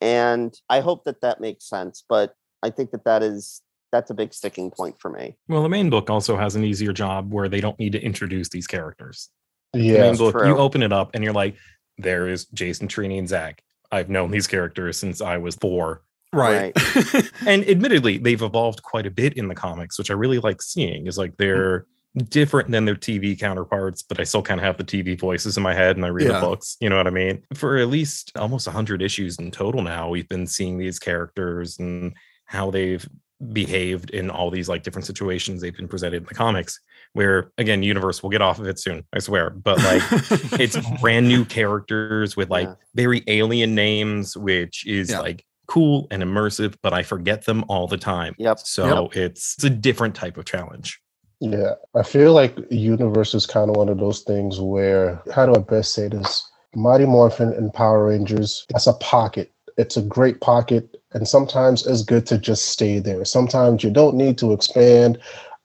And 0.00 0.54
I 0.68 0.80
hope 0.80 1.04
that 1.04 1.20
that 1.22 1.40
makes 1.40 1.68
sense, 1.68 2.04
but 2.08 2.34
I 2.62 2.70
think 2.70 2.90
that 2.92 3.04
that 3.04 3.22
is 3.22 3.62
that's 3.92 4.08
a 4.10 4.14
big 4.14 4.32
sticking 4.32 4.70
point 4.70 4.94
for 5.00 5.10
me. 5.10 5.36
well 5.48 5.64
the 5.64 5.68
main 5.68 5.90
book 5.90 6.08
also 6.08 6.36
has 6.36 6.54
an 6.54 6.62
easier 6.62 6.92
job 6.92 7.32
where 7.34 7.48
they 7.48 7.60
don't 7.60 7.76
need 7.80 7.90
to 7.90 8.00
introduce 8.00 8.48
these 8.48 8.68
characters 8.68 9.30
the 9.72 9.80
Yeah. 9.80 10.00
main 10.02 10.16
book, 10.16 10.34
you 10.44 10.56
open 10.56 10.80
it 10.84 10.92
up 10.92 11.10
and 11.14 11.24
you're 11.24 11.32
like, 11.32 11.56
there 11.98 12.28
is 12.28 12.44
Jason, 12.46 12.86
Trini, 12.86 13.18
and 13.18 13.28
Zack. 13.28 13.62
I've 13.92 14.08
known 14.08 14.30
these 14.30 14.46
characters 14.46 14.98
since 14.98 15.20
I 15.20 15.36
was 15.38 15.56
four. 15.56 16.02
right. 16.32 16.72
and 17.46 17.68
admittedly, 17.68 18.18
they've 18.18 18.40
evolved 18.42 18.82
quite 18.82 19.06
a 19.06 19.10
bit 19.10 19.34
in 19.36 19.48
the 19.48 19.54
comics, 19.54 19.98
which 19.98 20.10
I 20.10 20.14
really 20.14 20.38
like 20.38 20.62
seeing. 20.62 21.06
Is 21.06 21.18
like 21.18 21.36
they're 21.38 21.86
different 22.28 22.70
than 22.70 22.84
their 22.84 22.96
TV 22.96 23.38
counterparts, 23.38 24.02
but 24.02 24.18
I 24.18 24.24
still 24.24 24.42
kind 24.42 24.58
of 24.60 24.64
have 24.64 24.76
the 24.76 24.84
TV 24.84 25.18
voices 25.18 25.56
in 25.56 25.62
my 25.62 25.74
head 25.74 25.96
and 25.96 26.04
I 26.04 26.08
read 26.08 26.26
Yeah. 26.26 26.40
the 26.40 26.46
books. 26.46 26.76
You 26.80 26.88
know 26.88 26.96
what 26.96 27.06
I 27.06 27.10
mean? 27.10 27.42
For 27.54 27.78
at 27.78 27.88
least 27.88 28.32
almost 28.36 28.66
100 28.66 29.00
issues 29.00 29.38
in 29.38 29.50
total 29.52 29.80
now, 29.82 30.08
we've 30.08 30.28
been 30.28 30.46
seeing 30.46 30.76
these 30.78 30.98
characters 30.98 31.78
and 31.78 32.12
how 32.46 32.70
they've 32.72 33.08
behaved 33.52 34.10
in 34.10 34.28
all 34.30 34.50
these 34.50 34.68
like 34.68 34.82
different 34.82 35.06
situations 35.06 35.60
they've 35.60 35.76
been 35.76 35.88
presented 35.88 36.18
in 36.18 36.24
the 36.28 36.34
comics 36.34 36.78
where 37.14 37.50
again 37.58 37.82
universe 37.82 38.22
will 38.22 38.28
get 38.30 38.42
off 38.42 38.58
of 38.58 38.66
it 38.66 38.78
soon 38.78 39.02
i 39.14 39.18
swear 39.18 39.48
but 39.50 39.78
like 39.78 40.02
it's 40.60 40.76
brand 41.00 41.26
new 41.26 41.44
characters 41.46 42.36
with 42.36 42.50
like 42.50 42.68
Yeah. 42.68 42.74
very 42.94 43.24
alien 43.28 43.74
names 43.74 44.36
which 44.36 44.86
is 44.86 45.10
Yeah. 45.10 45.20
like 45.20 45.44
cool 45.66 46.06
and 46.10 46.22
immersive 46.22 46.74
but 46.82 46.92
i 46.92 47.02
forget 47.02 47.46
them 47.46 47.64
all 47.68 47.86
the 47.86 47.96
time 47.96 48.34
Yep. 48.38 48.58
so 48.58 49.08
it's 49.14 49.54
it's 49.54 49.64
a 49.64 49.70
different 49.70 50.14
type 50.14 50.36
of 50.36 50.44
challenge 50.44 51.00
Yeah, 51.40 51.72
I 51.96 52.02
feel 52.02 52.34
like 52.34 52.58
Universe 52.70 53.32
is 53.34 53.46
kind 53.46 53.70
of 53.70 53.76
one 53.76 53.88
of 53.88 53.96
those 53.98 54.20
things 54.24 54.60
where, 54.60 55.22
how 55.34 55.46
do 55.46 55.54
I 55.54 55.62
best 55.64 55.94
say 55.94 56.06
this? 56.08 56.46
Mighty 56.74 57.06
Morphin 57.06 57.54
and 57.54 57.72
Power 57.72 58.08
Rangers, 58.08 58.66
that's 58.68 58.86
a 58.86 58.92
pocket. 59.00 59.50
It's 59.80 59.96
a 59.96 60.02
great 60.02 60.40
pocket, 60.42 61.00
and 61.14 61.26
sometimes 61.26 61.86
it's 61.86 62.02
good 62.02 62.26
to 62.26 62.36
just 62.36 62.66
stay 62.66 62.98
there. 62.98 63.24
Sometimes 63.24 63.82
you 63.82 63.90
don't 63.90 64.14
need 64.14 64.36
to 64.38 64.52
expand. 64.52 65.18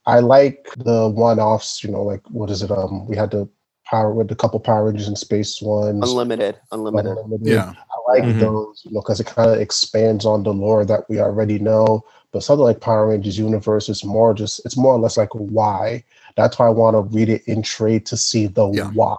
I 0.06 0.20
like 0.20 0.68
the 0.78 1.08
one-offs, 1.10 1.84
you 1.84 1.90
know, 1.90 2.02
like 2.02 2.22
what 2.30 2.48
is 2.50 2.62
it? 2.62 2.70
Um, 2.70 3.06
we 3.06 3.14
had 3.14 3.30
the 3.32 3.46
power 3.84 4.12
with 4.14 4.28
the 4.28 4.34
couple 4.34 4.58
Power 4.58 4.86
Rangers 4.86 5.06
in 5.06 5.16
space 5.16 5.60
ones. 5.60 6.02
Unlimited. 6.02 6.56
Unlimited. 6.72 7.18
Unlimited. 7.18 7.46
Yeah. 7.54 7.74
I 7.94 8.12
like 8.12 8.24
Mhm. 8.24 8.40
those, 8.40 8.80
you 8.84 8.92
know, 8.92 9.00
because 9.00 9.20
it 9.20 9.26
kind 9.26 9.50
of 9.50 9.60
expands 9.60 10.24
on 10.24 10.44
the 10.44 10.52
lore 10.52 10.84
that 10.86 11.08
we 11.10 11.20
already 11.20 11.58
know. 11.58 12.02
But 12.32 12.42
something 12.42 12.64
like 12.64 12.80
Power 12.80 13.08
Rangers 13.08 13.38
Universe 13.38 13.88
is 13.88 14.02
more 14.02 14.32
just, 14.32 14.64
it's 14.64 14.76
more 14.78 14.94
or 14.94 14.98
less 14.98 15.16
like 15.18 15.34
why. 15.34 16.02
That's 16.36 16.58
why 16.58 16.66
I 16.66 16.70
want 16.70 16.94
to 16.96 17.02
read 17.16 17.28
it 17.28 17.42
in 17.46 17.62
trade 17.62 18.06
to 18.06 18.16
see 18.16 18.46
the 18.46 18.66
Yeah. 18.68 18.90
why. 18.92 19.16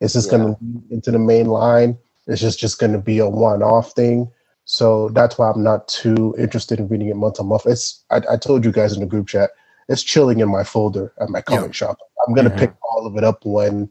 Is 0.00 0.12
this 0.12 0.26
Yeah. 0.26 0.32
going 0.38 0.54
to 0.54 0.56
lead 0.62 0.92
into 0.92 1.10
the 1.10 1.18
main 1.18 1.48
line? 1.48 1.98
Is 2.26 2.40
this 2.40 2.56
just 2.56 2.78
going 2.78 2.92
to 2.92 2.98
be 2.98 3.18
a 3.18 3.28
one 3.28 3.62
off 3.62 3.92
thing? 3.92 4.30
So 4.66 5.08
that's 5.10 5.38
why 5.38 5.50
I'm 5.50 5.62
not 5.62 5.88
too 5.88 6.34
interested 6.38 6.80
in 6.80 6.88
reading 6.88 7.08
it 7.08 7.16
month 7.16 7.36
to 7.36 7.44
month. 7.44 7.66
It's, 7.66 8.04
I, 8.10 8.20
I 8.32 8.36
told 8.36 8.64
you 8.64 8.72
guys 8.72 8.92
in 8.94 9.00
the 9.00 9.06
group 9.06 9.28
chat, 9.28 9.50
it's 9.88 10.02
chilling 10.02 10.40
in 10.40 10.50
my 10.50 10.64
folder 10.64 11.12
at 11.20 11.30
my 11.30 11.40
comic 11.40 11.72
shop. 11.72 11.98
I'm 12.26 12.34
going 12.34 12.46
to 12.46 12.50
Mhm. 12.50 12.58
pick 12.58 12.74
all 12.90 13.06
of 13.06 13.16
it 13.16 13.24
up 13.24 13.44
when 13.46 13.88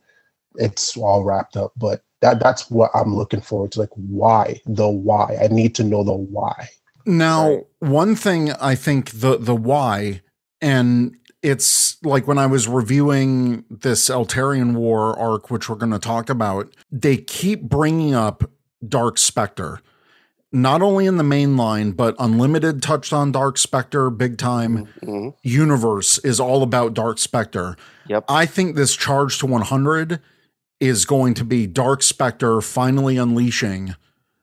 it's 0.57 0.97
all 0.97 1.23
wrapped 1.23 1.57
up. 1.57 1.71
But 1.77 2.03
that 2.21 2.39
that's 2.41 2.69
what 2.69 2.91
I'm 2.93 3.15
looking 3.15 3.41
forward 3.41 3.71
to. 3.73 3.79
Like 3.81 3.89
why? 3.95 4.61
The 4.65 4.89
why. 4.89 5.37
I 5.41 5.47
need 5.47 5.75
to 5.75 5.83
know 5.83 6.03
the 6.03 6.13
why. 6.13 6.69
Now, 7.05 7.49
Right. 7.49 7.67
one 7.79 8.15
thing 8.15 8.51
I 8.53 8.75
think 8.75 9.11
the 9.11 9.37
the 9.37 9.55
why, 9.55 10.21
and 10.61 11.15
it's 11.43 12.03
like 12.03 12.27
when 12.27 12.37
I 12.39 12.47
was 12.47 12.67
reviewing 12.67 13.63
this 13.69 14.09
Eltarian 14.09 14.73
War 14.75 15.17
arc, 15.17 15.51
which 15.51 15.69
we're 15.69 15.75
going 15.77 15.91
to 15.93 15.99
talk 15.99 16.29
about, 16.29 16.75
they 16.91 17.17
keep 17.17 17.63
bringing 17.69 18.15
up 18.15 18.43
Dark 18.87 19.17
Spectre, 19.19 19.79
not 20.55 20.81
only 20.81 21.05
in 21.05 21.17
the 21.17 21.23
main 21.23 21.57
line, 21.57 21.91
but 21.91 22.15
Unlimited 22.17 22.81
touched 22.81 23.11
on 23.13 23.31
Dark 23.31 23.57
Spectre 23.57 24.09
big 24.09 24.37
time. 24.37 24.87
Mhm. 25.03 25.33
Universe 25.43 26.17
is 26.19 26.39
all 26.39 26.63
about 26.63 26.93
Dark 26.93 27.19
Spectre. 27.19 27.75
Yep. 28.07 28.25
I 28.29 28.45
think 28.45 28.75
this 28.75 28.95
charge 28.95 29.37
to 29.39 29.45
100 29.45 30.19
is 30.79 31.05
going 31.05 31.33
to 31.35 31.43
be 31.43 31.67
Dark 31.67 32.01
Spectre 32.03 32.61
finally 32.61 33.17
unleashing 33.17 33.95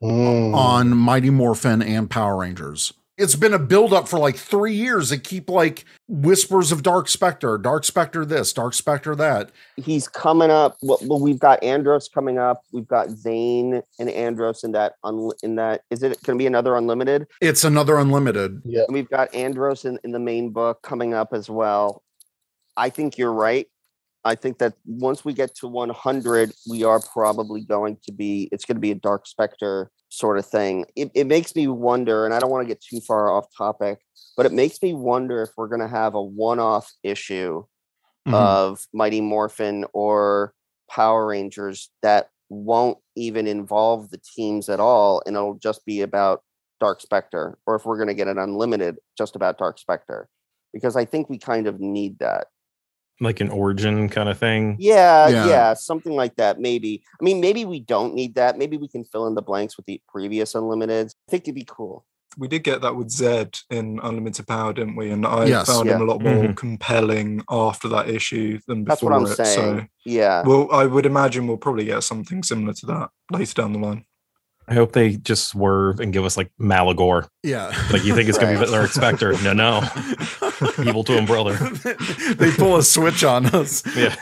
Mm. 0.02 0.54
on 0.54 0.90
Mighty 0.96 1.30
Morphin 1.30 1.80
and 1.82 2.10
Power 2.10 2.36
Rangers. 2.38 2.92
It's 3.18 3.36
been 3.36 3.52
a 3.52 3.58
buildup 3.58 4.08
for 4.08 4.18
like 4.18 4.36
three 4.36 4.72
years. 4.74 5.10
They 5.10 5.18
keep 5.18 5.50
like 5.50 5.84
whispers 6.08 6.72
of 6.72 6.82
Dark 6.82 7.08
Spectre, 7.08 7.58
Dark 7.58 7.84
Spectre 7.84 8.24
this, 8.24 8.52
Dark 8.54 8.72
Spectre 8.72 9.14
that. 9.14 9.50
He's 9.76 10.08
coming 10.08 10.50
up. 10.50 10.76
Well, 10.80 10.98
well, 11.02 11.20
we've 11.20 11.38
got 11.38 11.62
Andros 11.62 12.08
coming 12.08 12.38
up. 12.38 12.62
We've 12.72 12.88
got 12.88 13.08
Zhane 13.08 13.82
and 13.98 14.08
Andros 14.08 14.64
in 14.64 14.72
that. 14.72 14.94
Un, 15.04 15.30
in 15.42 15.56
that, 15.56 15.82
is 15.90 16.02
it 16.02 16.22
going 16.22 16.38
to 16.38 16.42
be 16.42 16.46
another 16.46 16.74
unlimited? 16.74 17.26
It's 17.42 17.64
another 17.64 17.98
unlimited. 17.98 18.62
Yeah. 18.64 18.84
And 18.88 18.94
we've 18.94 19.10
got 19.10 19.34
Andros 19.34 19.84
in, 19.84 19.98
in 20.04 20.12
the 20.12 20.18
main 20.18 20.50
book 20.50 20.80
coming 20.82 21.12
up 21.12 21.34
as 21.34 21.50
well. 21.50 22.02
I 22.78 22.88
think 22.88 23.18
you're 23.18 23.32
right. 23.32 23.66
I 24.24 24.36
think 24.36 24.58
that 24.58 24.74
once 24.86 25.24
we 25.24 25.34
get 25.34 25.54
to 25.56 25.68
100, 25.68 26.52
we 26.70 26.84
are 26.84 27.00
probably 27.00 27.62
going 27.62 27.98
to 28.04 28.12
be, 28.12 28.48
it's 28.52 28.64
going 28.64 28.76
to 28.76 28.80
be 28.80 28.92
a 28.92 28.94
Dark 28.94 29.26
Spectre 29.26 29.90
sort 30.12 30.36
of 30.38 30.44
thing. 30.44 30.84
It, 30.94 31.10
it 31.14 31.26
makes 31.26 31.56
me 31.56 31.68
wonder, 31.68 32.26
and 32.26 32.34
I 32.34 32.38
don't 32.38 32.50
want 32.50 32.62
to 32.62 32.68
get 32.68 32.82
too 32.82 33.00
far 33.00 33.30
off 33.30 33.46
topic, 33.56 33.98
but 34.36 34.44
it 34.44 34.52
makes 34.52 34.82
me 34.82 34.92
wonder 34.92 35.42
if 35.42 35.50
we're 35.56 35.68
going 35.68 35.80
to 35.80 35.88
have 35.88 36.14
a 36.14 36.22
one 36.22 36.58
off 36.58 36.92
issue 37.02 37.64
Mhm. 38.28 38.34
of 38.34 38.86
Mighty 38.92 39.20
Morphin 39.20 39.84
or 39.92 40.54
Power 40.88 41.26
Rangers 41.26 41.90
that 42.02 42.28
won't 42.50 42.98
even 43.16 43.46
involve 43.46 44.10
the 44.10 44.20
teams 44.36 44.68
at 44.68 44.78
all, 44.78 45.22
and 45.26 45.34
it'll 45.34 45.54
just 45.54 45.84
be 45.86 46.02
about 46.02 46.42
Dark 46.78 47.00
Spectre, 47.00 47.58
or 47.66 47.74
if 47.74 47.86
we're 47.86 47.96
going 47.96 48.08
to 48.08 48.14
get 48.14 48.28
an 48.28 48.38
unlimited 48.38 48.98
just 49.16 49.34
about 49.34 49.56
Dark 49.58 49.78
Spectre, 49.78 50.28
because 50.72 50.94
I 50.94 51.04
think 51.06 51.30
we 51.30 51.38
kind 51.38 51.66
of 51.66 51.80
need 51.80 52.18
that. 52.18 52.48
Like 53.22 53.40
an 53.40 53.50
origin 53.50 54.08
kind 54.08 54.28
of 54.28 54.36
thing 54.38 54.76
Yeah, 54.80 55.28
Yeah. 55.28 55.46
yeah, 55.46 55.74
something 55.74 56.12
like 56.14 56.34
that. 56.36 56.60
Maybe. 56.60 57.02
I 57.20 57.24
mean, 57.24 57.40
maybe 57.40 57.64
we 57.64 57.80
don't 57.80 58.14
need 58.14 58.34
that. 58.34 58.58
Maybe 58.58 58.76
we 58.76 58.88
can 58.88 59.04
fill 59.04 59.26
in 59.28 59.34
the 59.34 59.42
blanks 59.42 59.76
with 59.76 59.86
the 59.86 60.00
previous 60.08 60.54
unlimiteds. 60.54 61.10
I 61.28 61.30
think 61.30 61.44
it'd 61.44 61.54
be 61.54 61.64
cool. 61.66 62.04
we 62.38 62.48
did 62.48 62.64
get 62.64 62.80
that 62.80 62.96
with 62.96 63.08
Zedd 63.08 63.60
in 63.68 64.00
Unlimited 64.02 64.46
Power, 64.46 64.72
didn't 64.72 64.96
we? 64.96 65.10
And 65.10 65.26
I 65.26 65.44
Yes. 65.44 65.66
found 65.66 65.86
him 65.86 66.00
a 66.00 66.04
lot 66.04 66.22
more 66.22 66.44
Mhm. 66.44 66.56
compelling 66.56 67.42
after 67.50 67.88
that 67.88 68.08
issue 68.08 68.58
than 68.66 68.84
That's 68.84 69.02
before 69.02 69.10
what 69.12 69.26
I'm 69.26 69.32
it. 69.32 69.36
saying. 69.36 69.80
So, 69.80 69.86
Yeah. 70.06 70.42
well, 70.46 70.66
I 70.72 70.86
would 70.86 71.04
imagine 71.04 71.46
we'll 71.46 71.58
probably 71.58 71.84
get 71.84 72.02
something 72.02 72.42
similar 72.42 72.72
to 72.72 72.86
that 72.86 73.10
later 73.30 73.52
down 73.60 73.74
the 73.74 73.78
line. 73.80 74.06
I 74.68 74.74
hope 74.74 74.92
they 74.92 75.16
just 75.16 75.48
swerve 75.48 76.00
and 76.00 76.12
give 76.12 76.24
us 76.24 76.36
like 76.36 76.50
Maligore 76.60 77.26
Yeah. 77.42 77.72
like 77.92 78.04
you 78.04 78.14
think 78.14 78.28
it's 78.28 78.38
gonna 78.38 78.58
be 78.58 78.66
Dark 78.70 78.90
Spectre? 78.90 79.32
no 79.42 79.52
no 79.52 79.82
Evil 80.84 81.04
twin 81.04 81.26
brother. 81.26 81.54
they 82.34 82.50
pull 82.52 82.76
a 82.76 82.82
switch 82.82 83.24
on 83.24 83.46
us. 83.46 83.82
yeah 83.96 84.14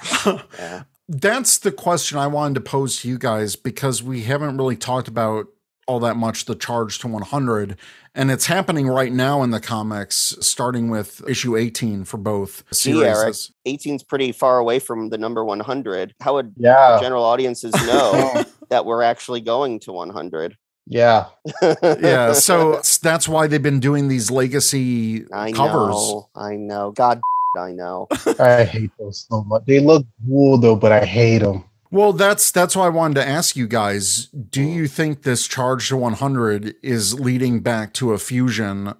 yeah. 0.59 0.83
That's 1.09 1.59
the 1.59 1.72
question 1.72 2.18
I 2.18 2.29
wanted 2.29 2.55
to 2.55 2.61
pose 2.61 3.00
to 3.00 3.09
you 3.09 3.18
guys 3.18 3.57
because 3.57 4.03
we 4.03 4.22
haven't 4.22 4.57
really 4.57 4.76
talked 4.76 5.09
about 5.09 5.46
all 5.88 5.98
that 6.00 6.16
much 6.16 6.44
the 6.44 6.55
charge 6.55 7.00
to 7.00 7.09
100 7.09 7.76
and 8.14 8.31
it's 8.31 8.46
happening 8.46 8.88
right 8.88 9.12
now 9.12 9.42
in 9.42 9.51
the 9.51 9.61
comics 9.61 10.37
starting 10.40 10.90
with 10.90 11.23
issue 11.29 11.57
18 11.57 12.05
for 12.05 12.16
both 12.16 12.64
Gee, 12.73 13.03
Eric. 13.03 13.35
series 13.35 13.53
18's 13.66 14.03
pretty 14.03 14.33
far 14.33 14.59
away 14.59 14.79
from 14.79 15.11
the 15.11 15.18
number 15.18 15.44
100. 15.44 16.14
How 16.20 16.35
would 16.35 16.53
Yeah. 16.57 16.99
general 17.01 17.25
audiences 17.25 17.73
know 17.87 18.44
that 18.68 18.85
we're 18.87 19.03
actually 19.03 19.40
going 19.40 19.81
to 19.81 19.92
100? 19.92 20.57
Yeah. 20.87 21.27
yeah 21.83 22.33
so 22.33 22.81
that's 23.03 23.29
why 23.29 23.46
they've 23.46 23.62
been 23.62 23.81
doing 23.81 24.09
these 24.09 24.31
legacy 24.31 25.25
I 25.33 25.53
covers 25.53 25.94
know. 25.94 26.29
I 26.35 26.57
know. 26.57 26.90
God, 26.92 27.20
I 27.59 27.73
know. 27.73 28.09
I 28.38 28.64
hate 28.64 28.90
those 28.99 29.27
so 29.29 29.42
much. 29.44 29.62
They 29.66 29.81
look 29.81 30.05
cool 30.27 30.59
though, 30.59 30.77
but 30.77 30.92
I 30.92 31.05
hate 31.05 31.38
them. 31.38 31.64
Well, 31.90 32.12
that's 32.12 32.50
that's 32.50 32.76
why 32.76 32.87
I 32.87 32.90
wanted 32.90 33.14
to 33.14 33.29
ask 33.29 33.57
you 33.57 33.66
guys. 33.66 34.26
Do 34.26 34.64
mm. 34.64 34.74
you 34.74 34.87
think 34.88 35.22
this 35.22 35.46
charge 35.48 35.88
to 35.88 35.96
100 35.96 36.74
is 36.83 37.18
leading 37.18 37.61
back 37.61 37.92
to 37.94 38.12
a 38.12 38.18
fusion 38.18 38.94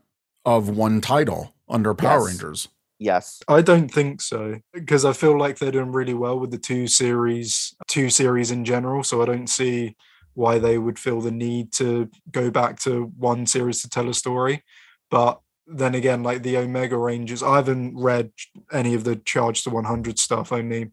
of 0.45 0.69
one 0.69 1.01
title 1.01 1.55
under 1.69 1.95
Power 1.95 2.21
Yes. 2.21 2.29
Rangers? 2.29 2.69
Yes. 2.99 3.43
I 3.49 3.63
don't 3.63 3.89
think 3.89 4.21
so 4.21 4.61
because 4.75 5.05
I 5.05 5.13
feel 5.13 5.39
like 5.39 5.59
they're 5.59 5.71
doing 5.71 5.93
really 5.93 6.15
well 6.15 6.39
with 6.39 6.51
the 6.51 6.59
two 6.59 6.87
series, 6.87 7.75
two 7.89 8.11
series 8.11 8.51
in 8.51 8.65
general. 8.65 9.03
So 9.05 9.23
I 9.23 9.27
don't 9.27 9.49
see 9.49 9.97
why 10.35 10.59
they 10.59 10.77
would 10.77 10.99
feel 10.99 11.21
the 11.21 11.31
need 11.31 11.73
to 11.75 12.11
go 12.31 12.51
back 12.51 12.79
to 12.81 13.13
one 13.17 13.47
series 13.47 13.83
to 13.83 13.89
tell 13.89 14.09
a 14.09 14.15
story. 14.15 14.65
But 15.11 15.41
then 15.67 15.95
again, 15.95 16.23
like 16.23 16.43
the 16.43 16.59
Omega 16.59 16.97
Rangers, 16.97 17.43
I 17.43 17.57
haven't 17.57 17.97
read 17.97 18.33
any 18.73 18.95
of 18.95 19.05
the 19.05 19.17
Charge 19.17 19.63
to 19.65 19.71
100 19.71 20.19
stuff, 20.19 20.53
only 20.53 20.91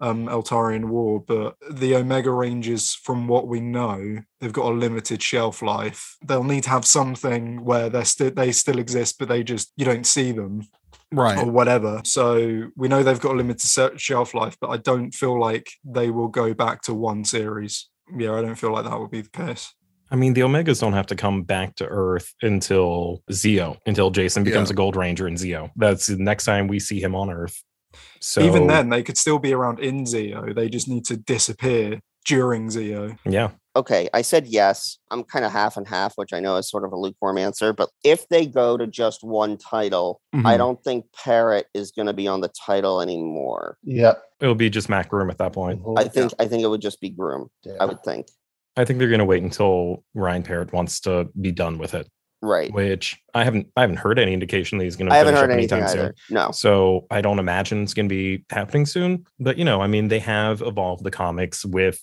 um, 0.00 0.26
Eltarian 0.26 0.86
War. 0.86 1.20
But 1.20 1.56
the 1.70 1.94
Omega 1.96 2.30
Rangers, 2.30 2.94
from 2.94 3.28
what 3.28 3.48
we 3.48 3.60
know, 3.60 4.18
they've 4.40 4.52
got 4.52 4.66
a 4.66 4.74
limited 4.74 5.22
shelf 5.22 5.62
life. 5.62 6.16
They'll 6.24 6.44
need 6.44 6.64
to 6.64 6.70
have 6.70 6.84
something 6.86 7.64
where 7.64 7.88
they're 7.90 8.04
still 8.04 8.30
they 8.30 8.52
still 8.52 8.78
exist, 8.78 9.16
but 9.18 9.28
they 9.28 9.42
just 9.42 9.72
you 9.76 9.84
don't 9.84 10.06
see 10.06 10.32
them 10.32 10.62
Right. 11.12 11.38
or 11.38 11.50
whatever. 11.50 12.00
So 12.04 12.70
we 12.76 12.86
know 12.88 13.02
they've 13.02 13.18
got 13.20 13.32
a 13.32 13.36
limited 13.38 13.60
se- 13.62 13.96
shelf 13.96 14.32
life, 14.34 14.56
but 14.60 14.70
I 14.70 14.76
don't 14.76 15.12
feel 15.12 15.38
like 15.40 15.68
they 15.84 16.10
will 16.10 16.28
go 16.28 16.54
back 16.54 16.82
to 16.82 16.94
one 16.94 17.24
series. 17.24 17.88
Yeah, 18.16 18.34
I 18.34 18.42
don't 18.42 18.54
feel 18.56 18.72
like 18.72 18.84
that 18.84 18.98
would 18.98 19.10
be 19.10 19.22
the 19.22 19.30
case. 19.30 19.74
I 20.12 20.16
mean, 20.16 20.34
the 20.34 20.40
Omegas 20.40 20.80
don't 20.80 20.92
have 20.92 21.06
to 21.06 21.14
come 21.16 21.44
back 21.44 21.76
to 21.76 21.86
Earth 21.86 22.32
until 22.42 23.22
Zeo, 23.30 23.76
until 23.86 24.10
Jason 24.10 24.42
becomes 24.42 24.68
Yeah. 24.68 24.74
a 24.74 24.76
Gold 24.76 24.96
Ranger 24.96 25.28
in 25.28 25.34
Zeo. 25.34 25.70
That's 25.76 26.06
the 26.06 26.16
next 26.16 26.44
time 26.44 26.66
we 26.66 26.80
see 26.80 27.00
him 27.00 27.14
on 27.14 27.30
Earth. 27.30 27.62
So 28.20 28.40
Even 28.42 28.66
then, 28.66 28.88
they 28.88 29.02
could 29.02 29.16
still 29.18 29.38
be 29.38 29.52
around 29.52 29.80
in 29.80 30.04
Zeo. 30.04 30.54
They 30.54 30.68
just 30.68 30.88
need 30.88 31.04
to 31.06 31.16
disappear 31.16 32.00
during 32.26 32.68
Zeo. 32.68 33.18
yeah, 33.24 33.50
Okay. 33.76 34.08
I 34.12 34.22
said 34.22 34.46
yes. 34.46 34.98
I'm 35.10 35.22
kind 35.24 35.44
of 35.44 35.52
half 35.52 35.76
and 35.76 35.86
half, 35.88 36.14
which 36.16 36.32
I 36.32 36.40
know 36.40 36.56
is 36.56 36.68
sort 36.68 36.84
of 36.84 36.92
a 36.92 36.96
lukewarm 36.96 37.38
answer. 37.38 37.72
But 37.72 37.88
if 38.04 38.28
they 38.28 38.44
go 38.44 38.76
to 38.76 38.86
just 38.86 39.22
one 39.24 39.56
title, 39.56 40.20
I 40.34 40.36
Mhm. 40.54 40.58
don't 40.58 40.84
think 40.84 41.06
Parrott 41.12 41.66
is 41.72 41.90
going 41.92 42.06
to 42.06 42.12
be 42.12 42.26
on 42.28 42.40
the 42.40 42.48
title 42.66 43.00
anymore. 43.00 43.78
Yep. 43.84 44.22
it'll 44.40 44.54
be 44.54 44.70
just 44.70 44.88
Mat 44.88 45.08
Groom 45.08 45.28
at 45.30 45.36
that 45.38 45.52
point. 45.52 45.82
I 45.98 46.04
think 46.08 46.32
I 46.38 46.46
think 46.46 46.62
it 46.62 46.66
would 46.68 46.80
just 46.80 47.00
be 47.00 47.10
Groom. 47.10 47.48
I 47.78 47.84
would 47.84 48.02
think. 48.02 48.26
I 48.76 48.84
think 48.84 48.98
they're 48.98 49.08
going 49.08 49.18
to 49.18 49.24
wait 49.24 49.42
until 49.42 50.02
Ryan 50.14 50.42
Parrott 50.42 50.72
wants 50.72 51.00
to 51.00 51.28
be 51.40 51.52
done 51.52 51.76
with 51.78 51.94
it. 51.94 52.08
Right. 52.42 52.72
which 52.72 53.20
I 53.34 53.44
haven't 53.44 53.68
I 53.76 53.82
haven't 53.82 53.96
heard 53.98 54.18
any 54.18 54.32
indication 54.32 54.78
that 54.78 54.84
he's 54.84 54.96
going 54.96 55.08
to 55.08 55.14
I 55.14 55.18
haven't 55.18 55.34
finish 55.34 55.40
heard 55.42 55.50
up 55.50 55.58
anything 55.58 55.78
anytime 55.78 55.92
soon. 55.92 56.00
either. 56.00 56.14
No. 56.30 56.50
So 56.52 57.06
I 57.10 57.20
don't 57.20 57.38
imagine 57.38 57.82
it's 57.82 57.94
going 57.94 58.08
to 58.08 58.14
be 58.14 58.44
happening 58.50 58.86
soon. 58.86 59.26
But 59.38 59.58
you 59.58 59.64
know, 59.64 59.80
I 59.80 59.86
mean, 59.86 60.08
they 60.08 60.20
have 60.20 60.62
evolved 60.62 61.04
the 61.04 61.10
comics 61.10 61.64
with 61.64 62.02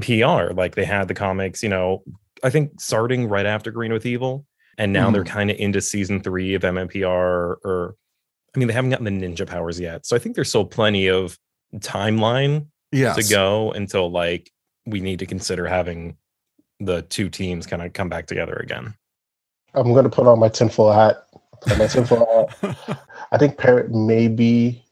PR. 0.00 0.52
Like 0.52 0.74
they 0.74 0.84
had 0.84 1.08
the 1.08 1.14
comics, 1.14 1.62
you 1.62 1.68
know, 1.68 2.02
I 2.42 2.50
think 2.50 2.80
starting 2.80 3.28
right 3.28 3.46
after 3.46 3.70
Green 3.70 3.92
with 3.92 4.06
Evil, 4.06 4.44
and 4.76 4.92
now 4.92 5.10
they're 5.10 5.24
mm-hmm. 5.24 5.32
kind 5.32 5.50
of 5.50 5.56
into 5.58 5.80
season 5.80 6.20
three 6.20 6.54
of 6.54 6.62
MMPR. 6.62 7.06
Or, 7.64 7.94
I 8.54 8.58
mean, 8.58 8.68
they 8.68 8.74
haven't 8.74 8.90
gotten 8.90 9.04
the 9.04 9.26
ninja 9.26 9.46
powers 9.46 9.80
yet, 9.80 10.04
so 10.04 10.14
I 10.14 10.18
think 10.18 10.34
there's 10.34 10.48
still 10.50 10.66
plenty 10.66 11.08
of 11.08 11.38
timeline 11.76 12.66
Yes. 12.92 13.16
to 13.16 13.34
go 13.34 13.72
until 13.72 14.08
like 14.08 14.52
we 14.86 15.00
need 15.00 15.18
to 15.18 15.26
consider 15.26 15.66
having 15.66 16.16
the 16.78 17.02
two 17.02 17.28
teams 17.28 17.66
kind 17.66 17.82
of 17.82 17.92
come 17.92 18.08
back 18.08 18.26
together 18.26 18.54
again. 18.54 18.94
I'm 19.74 19.92
gonna 19.94 20.10
put 20.10 20.26
on 20.26 20.38
my 20.38 20.48
tinfoil 20.48 20.92
hat. 20.92 21.24
Put 21.62 21.78
my 21.78 21.86
tinfoil 21.86 22.48
hat. 22.62 22.98
I 23.32 23.38
think 23.38 23.58
Parrott 23.58 23.90
may 23.90 24.28
be 24.28 24.82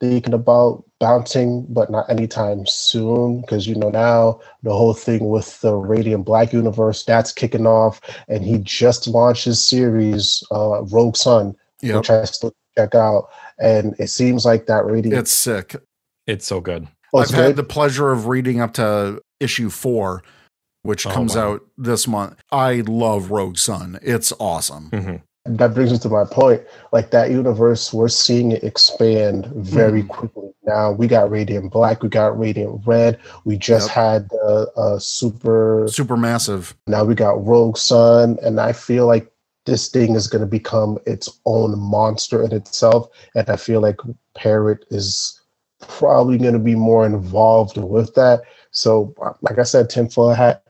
thinking 0.00 0.34
about 0.34 0.84
bouncing, 1.00 1.66
but 1.68 1.90
not 1.90 2.08
anytime 2.10 2.64
soon. 2.66 3.40
Because 3.42 3.66
you 3.66 3.74
know 3.74 3.90
now 3.90 4.40
the 4.62 4.72
whole 4.72 4.94
thing 4.94 5.28
with 5.28 5.60
the 5.60 5.74
Radiant 5.74 6.24
Black 6.24 6.52
universe 6.52 7.04
that's 7.04 7.32
kicking 7.32 7.66
off, 7.66 8.00
and 8.28 8.44
he 8.44 8.58
just 8.58 9.06
launched 9.06 9.44
his 9.44 9.64
series, 9.64 10.42
uh, 10.50 10.82
Rogue 10.84 11.16
Sun, 11.16 11.54
Yep. 11.82 11.96
which 11.96 12.10
I 12.10 12.24
still 12.24 12.54
check 12.76 12.94
out, 12.94 13.28
and 13.58 13.94
it 13.98 14.08
seems 14.08 14.44
like 14.46 14.66
that 14.66 14.84
Radiant. 14.86 15.18
It's 15.18 15.32
sick. 15.32 15.76
It's 16.26 16.46
so 16.46 16.60
good. 16.60 16.88
oh, 17.12 17.18
I've 17.18 17.24
it's 17.24 17.32
had 17.32 17.46
good? 17.48 17.56
the 17.56 17.64
pleasure 17.64 18.10
of 18.12 18.26
reading 18.26 18.60
up 18.60 18.72
to 18.74 19.20
issue 19.40 19.68
four, 19.70 20.22
which 20.86 21.06
Oh, 21.06 21.10
comes 21.10 21.36
wow. 21.36 21.52
out 21.54 21.60
this 21.76 22.06
month. 22.06 22.36
I 22.52 22.82
love 22.86 23.30
Rogue 23.30 23.58
Sun. 23.58 23.98
It's 24.02 24.32
awesome. 24.38 24.90
Mhm. 24.92 25.22
that 25.48 25.74
brings 25.74 25.92
me 25.92 25.98
to 25.98 26.08
my 26.08 26.24
point. 26.24 26.60
Like 26.92 27.12
that 27.12 27.30
universe, 27.30 27.92
we're 27.94 28.08
seeing 28.08 28.50
it 28.50 28.64
expand 28.64 29.46
very 29.54 30.02
quickly. 30.02 30.50
Now 30.64 30.90
we 30.90 31.06
got 31.06 31.30
Radiant 31.30 31.70
Black, 31.70 32.02
we 32.02 32.08
got 32.08 32.36
Radiant 32.36 32.82
Red, 32.84 33.16
we 33.44 33.56
just 33.56 33.86
Yep. 33.90 33.94
had 33.94 34.28
uh, 34.44 34.64
uh, 34.76 34.98
Super. 34.98 35.86
Super 35.88 36.16
massive. 36.16 36.74
Now 36.88 37.04
we 37.04 37.14
got 37.14 37.44
Rogue 37.46 37.76
Sun, 37.76 38.38
and 38.42 38.58
I 38.60 38.72
feel 38.72 39.06
like 39.06 39.30
this 39.66 39.86
thing 39.88 40.16
is 40.16 40.26
going 40.26 40.40
to 40.40 40.46
become 40.48 40.98
its 41.06 41.28
own 41.46 41.78
monster 41.78 42.42
in 42.42 42.52
itself. 42.52 43.08
And 43.36 43.48
I 43.48 43.54
feel 43.54 43.80
like 43.80 44.00
Parrott 44.36 44.84
is 44.90 45.40
probably 45.80 46.38
going 46.38 46.54
to 46.54 46.58
be 46.58 46.74
more 46.74 47.06
involved 47.06 47.76
with 47.76 48.14
that. 48.14 48.42
So, 48.72 49.14
like 49.42 49.60
I 49.60 49.62
said, 49.62 49.90
tinfoil 49.90 50.34
hat. 50.34 50.64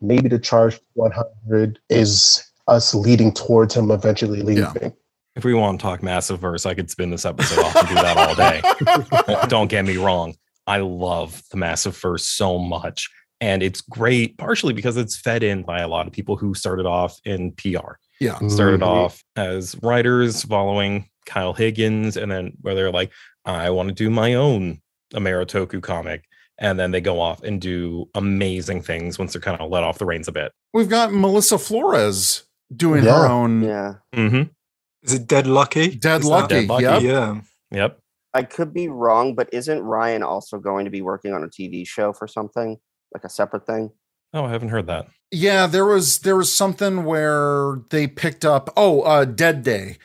Maybe 0.00 0.28
the 0.28 0.38
charge 0.38 0.78
100 0.94 1.78
is 1.88 2.44
us 2.66 2.94
leading 2.94 3.32
towards 3.32 3.74
him 3.74 3.90
eventually 3.90 4.42
leaving. 4.42 4.92
If 5.36 5.44
we 5.44 5.54
want 5.54 5.78
to 5.78 5.82
talk 5.82 6.02
massive 6.02 6.40
verse, 6.40 6.66
I 6.66 6.74
could 6.74 6.90
spin 6.90 7.10
this 7.10 7.24
episode 7.24 7.60
off 7.60 7.76
and 7.76 7.88
do 7.88 7.94
that 7.94 8.16
all 8.16 8.34
day. 8.34 9.46
Don't 9.48 9.68
get 9.70 9.84
me 9.84 9.96
wrong. 9.96 10.34
I 10.66 10.78
love 10.78 11.42
the 11.50 11.56
massive 11.56 11.96
verse 11.96 12.24
so 12.26 12.58
much. 12.58 13.08
And 13.40 13.62
it's 13.62 13.80
great, 13.80 14.36
partially 14.36 14.72
because 14.74 14.96
it's 14.96 15.16
fed 15.16 15.44
in 15.44 15.62
by 15.62 15.80
a 15.80 15.88
lot 15.88 16.06
of 16.08 16.12
people 16.12 16.36
who 16.36 16.54
started 16.54 16.86
off 16.86 17.20
in 17.24 17.52
PR. 17.52 17.94
Yeah. 18.20 18.36
Started 18.48 18.80
Mhm. 18.80 18.86
off 18.86 19.22
as 19.36 19.76
writers 19.80 20.42
following 20.42 21.08
Kyle 21.24 21.52
Higgins, 21.52 22.16
and 22.16 22.30
then 22.32 22.54
where 22.62 22.74
they're 22.74 22.90
like, 22.90 23.12
I 23.44 23.70
want 23.70 23.90
to 23.90 23.94
do 23.94 24.10
my 24.10 24.34
own 24.34 24.80
Ameritoku 25.14 25.80
comic. 25.80 26.24
And 26.60 26.78
then 26.78 26.90
they 26.90 27.00
go 27.00 27.20
off 27.20 27.42
and 27.44 27.60
do 27.60 28.08
amazing 28.14 28.82
things 28.82 29.18
once 29.18 29.32
they're 29.32 29.40
kind 29.40 29.60
of 29.60 29.70
let 29.70 29.84
off 29.84 29.98
the 29.98 30.06
reins 30.06 30.26
a 30.26 30.32
bit. 30.32 30.50
We've 30.74 30.88
got 30.88 31.12
Melissa 31.12 31.56
Flores 31.58 32.42
doing 32.74 33.04
Yeah. 33.04 33.18
her 33.20 33.26
own 33.28 33.62
Yeah. 33.62 33.94
Mm-hmm. 34.14 34.42
Is 35.02 35.14
it 35.14 35.26
Dead 35.28 35.46
Lucky? 35.46 35.94
Dead 35.94 36.20
Is 36.22 36.26
Lucky. 36.26 36.66
Dead 36.66 36.68
Lucky, 36.68 36.82
Yep. 36.84 37.02
Yeah. 37.02 37.40
Yep. 37.70 37.98
I 38.34 38.42
could 38.42 38.74
be 38.74 38.88
wrong, 38.88 39.34
but 39.34 39.48
isn't 39.52 39.80
Ryan 39.80 40.22
also 40.22 40.58
going 40.58 40.84
to 40.84 40.90
be 40.90 41.00
working 41.00 41.32
on 41.32 41.44
a 41.44 41.48
TV 41.48 41.86
show 41.86 42.12
for 42.12 42.26
something 42.26 42.78
like 43.14 43.24
a 43.24 43.30
separate 43.30 43.64
thing? 43.66 43.90
Oh, 44.34 44.44
I 44.44 44.50
haven't 44.50 44.68
heard 44.68 44.86
that. 44.88 45.06
Yeah, 45.30 45.66
there 45.66 45.86
was 45.86 46.18
there 46.20 46.36
was 46.36 46.54
something 46.54 47.04
where 47.04 47.80
they 47.90 48.06
picked 48.06 48.44
up 48.44 48.68
oh, 48.76 49.02
uh 49.02 49.24
Dead 49.24 49.62
Day. 49.62 49.96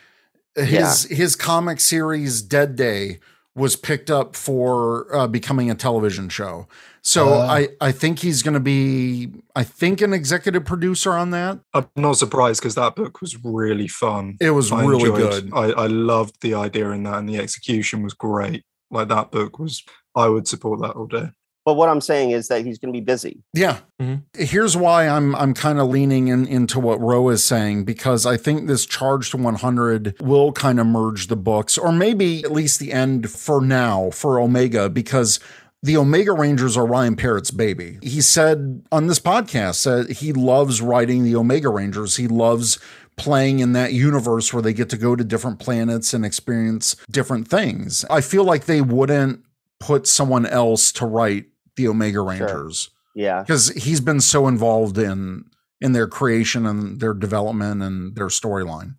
His 0.55 1.03
his 1.05 1.35
comic 1.35 1.79
series 1.79 2.41
Dead 2.41 2.75
Day 2.75 3.19
was 3.55 3.75
picked 3.75 4.09
up 4.09 4.35
for 4.35 5.13
uh, 5.15 5.27
becoming 5.27 5.69
a 5.69 5.75
television 5.75 6.27
show. 6.29 6.67
So 7.01 7.33
Uh. 7.33 7.45
I 7.47 7.69
I 7.81 7.91
think 7.91 8.19
he's 8.19 8.41
going 8.41 8.53
to 8.55 8.59
be 8.59 9.29
I 9.55 9.63
think 9.63 10.01
an 10.01 10.13
executive 10.13 10.65
producer 10.65 11.13
on 11.13 11.31
that. 11.31 11.59
I'm 11.73 11.87
not 11.95 12.17
surprised 12.17 12.61
because 12.61 12.75
that 12.75 12.95
book 12.95 13.21
was 13.21 13.37
really 13.43 13.87
fun. 13.87 14.37
It 14.39 14.51
was 14.51 14.71
I 14.71 14.83
really 14.85 15.09
enjoyed- 15.09 15.51
good. 15.51 15.53
I, 15.53 15.83
I 15.83 15.87
loved 15.87 16.41
the 16.41 16.55
idea 16.55 16.89
in 16.91 17.03
that, 17.03 17.15
and 17.19 17.29
the 17.29 17.37
execution 17.37 18.01
was 18.03 18.13
great. 18.13 18.63
Like 18.89 19.07
that 19.09 19.31
book 19.31 19.59
was, 19.59 19.83
I 20.15 20.27
would 20.29 20.47
support 20.47 20.79
that 20.81 20.91
all 20.91 21.07
day. 21.07 21.29
But 21.65 21.75
what 21.75 21.87
I'm 21.89 22.01
saying 22.01 22.31
is 22.31 22.49
that 22.49 22.65
he's 22.65 22.77
going 22.77 22.93
to 22.93 22.97
be 22.99 23.03
busy. 23.03 23.41
Yeah. 23.53 23.77
Mhm. 24.01 24.23
Here's 24.37 24.75
why 24.75 25.07
I'm 25.07 25.33
I'm 25.35 25.53
kind 25.53 25.79
of 25.79 25.87
leaning 25.87 26.27
in, 26.27 26.45
into 26.45 26.79
what 26.79 26.99
Ro 26.99 27.29
is 27.29 27.43
saying 27.43 27.85
because 27.85 28.25
I 28.25 28.35
think 28.37 28.67
this 28.67 28.85
charge 28.85 29.31
to 29.31 29.37
100 29.37 30.21
will 30.21 30.51
kind 30.51 30.79
of 30.79 30.87
merge 30.87 31.27
the 31.27 31.35
books, 31.37 31.77
or 31.77 31.91
maybe 31.91 32.43
at 32.43 32.51
least 32.51 32.79
the 32.79 32.91
end 32.91 33.29
for 33.29 33.61
now 33.61 34.09
for 34.11 34.39
Omega 34.39 34.89
because. 34.89 35.39
The 35.85 35.97
Omega 35.97 36.31
Rangers 36.31 36.77
are 36.77 36.85
Ryan 36.85 37.17
Parrott's 37.17 37.51
baby. 37.51 37.97
He 38.01 38.21
said 38.21 38.83
on 38.89 39.07
this 39.07 39.19
podcast 39.19 39.83
that 39.83 40.09
he 40.19 40.31
loves 40.31 40.81
writing 40.81 41.25
the 41.25 41.35
Omega 41.35 41.67
Rangers. 41.67 42.15
He 42.15 42.25
loves 42.29 42.79
playing 43.17 43.59
in 43.59 43.73
that 43.73 43.91
universe 43.91 44.53
where 44.53 44.61
they 44.61 44.71
get 44.71 44.87
to 44.91 44.97
go 44.97 45.13
to 45.17 45.25
different 45.25 45.59
planets 45.59 46.13
and 46.13 46.23
experience 46.25 46.95
different 47.11 47.49
things. 47.49 48.05
I 48.09 48.21
feel 48.21 48.45
like 48.45 48.63
they 48.63 48.79
wouldn't 48.79 49.43
put 49.81 50.07
someone 50.07 50.45
else 50.45 50.89
to 50.93 51.05
write 51.05 51.47
the 51.75 51.87
Omega 51.87 52.21
Rangers 52.21 52.89
Yeah. 53.15 53.41
because 53.41 53.69
he's 53.69 54.01
been 54.01 54.21
so 54.21 54.47
involved 54.47 54.97
in 54.97 55.45
in 55.81 55.91
their 55.91 56.07
creation 56.07 56.65
and 56.65 56.99
their 57.01 57.13
development 57.13 57.81
and 57.83 58.15
their 58.15 58.27
storyline. 58.27 58.95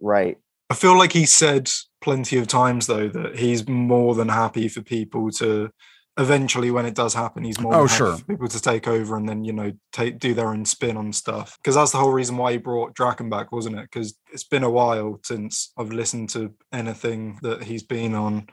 Right. 0.00 0.38
I 0.70 0.74
feel 0.74 0.96
like 0.96 1.12
he 1.12 1.26
said 1.26 1.70
plenty 2.00 2.38
of 2.38 2.46
times 2.46 2.86
though 2.86 3.08
that 3.08 3.38
he's 3.38 3.68
more 3.68 4.14
than 4.14 4.28
happy 4.30 4.68
for 4.68 4.80
people 4.82 5.30
to 5.32 5.70
eventually 6.18 6.70
when 6.70 6.84
it 6.84 6.94
does 6.94 7.14
happen 7.14 7.42
he's 7.44 7.58
more 7.60 7.74
Oh, 7.74 7.78
than 7.80 7.88
happy 7.88 7.96
sure. 7.98 8.16
for 8.18 8.24
people 8.24 8.48
to 8.48 8.60
take 8.60 8.86
over 8.86 9.16
and 9.16 9.26
then 9.28 9.44
you 9.44 9.52
know 9.54 9.72
take 9.92 10.18
do 10.18 10.34
their 10.34 10.48
own 10.48 10.64
spin 10.66 10.96
on 10.98 11.10
stuff 11.12 11.56
because 11.58 11.74
that's 11.74 11.92
the 11.92 11.96
whole 11.98 12.12
reason 12.12 12.36
why 12.36 12.52
he 12.52 12.58
brought 12.58 12.94
Drakkon 12.94 13.30
back 13.30 13.50
wasn't 13.52 13.76
it 13.78 13.82
because 13.90 14.14
it's 14.32 14.44
been 14.44 14.62
a 14.64 14.70
while 14.70 15.20
since 15.24 15.72
I've 15.78 15.92
listened 15.92 16.28
to 16.30 16.52
anything 16.72 17.38
that 17.42 17.62
he's 17.64 17.82
been 17.82 18.14
on 18.14 18.48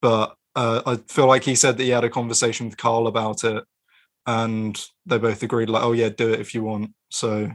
but 0.00 0.36
uh, 0.56 0.82
I 0.86 0.96
feel 1.12 1.26
like 1.26 1.44
he 1.44 1.54
said 1.54 1.76
that 1.78 1.82
he 1.84 1.90
had 1.90 2.04
a 2.04 2.10
conversation 2.10 2.66
with 2.66 2.76
Carl 2.76 3.06
about 3.06 3.44
it 3.44 3.64
and 4.26 4.80
they 5.06 5.18
both 5.18 5.42
agreed 5.42 5.68
like 5.68 5.82
oh 5.82 5.92
yeah 5.92 6.08
do 6.08 6.32
it 6.32 6.40
if 6.40 6.54
you 6.54 6.62
want 6.62 6.90
so 7.10 7.50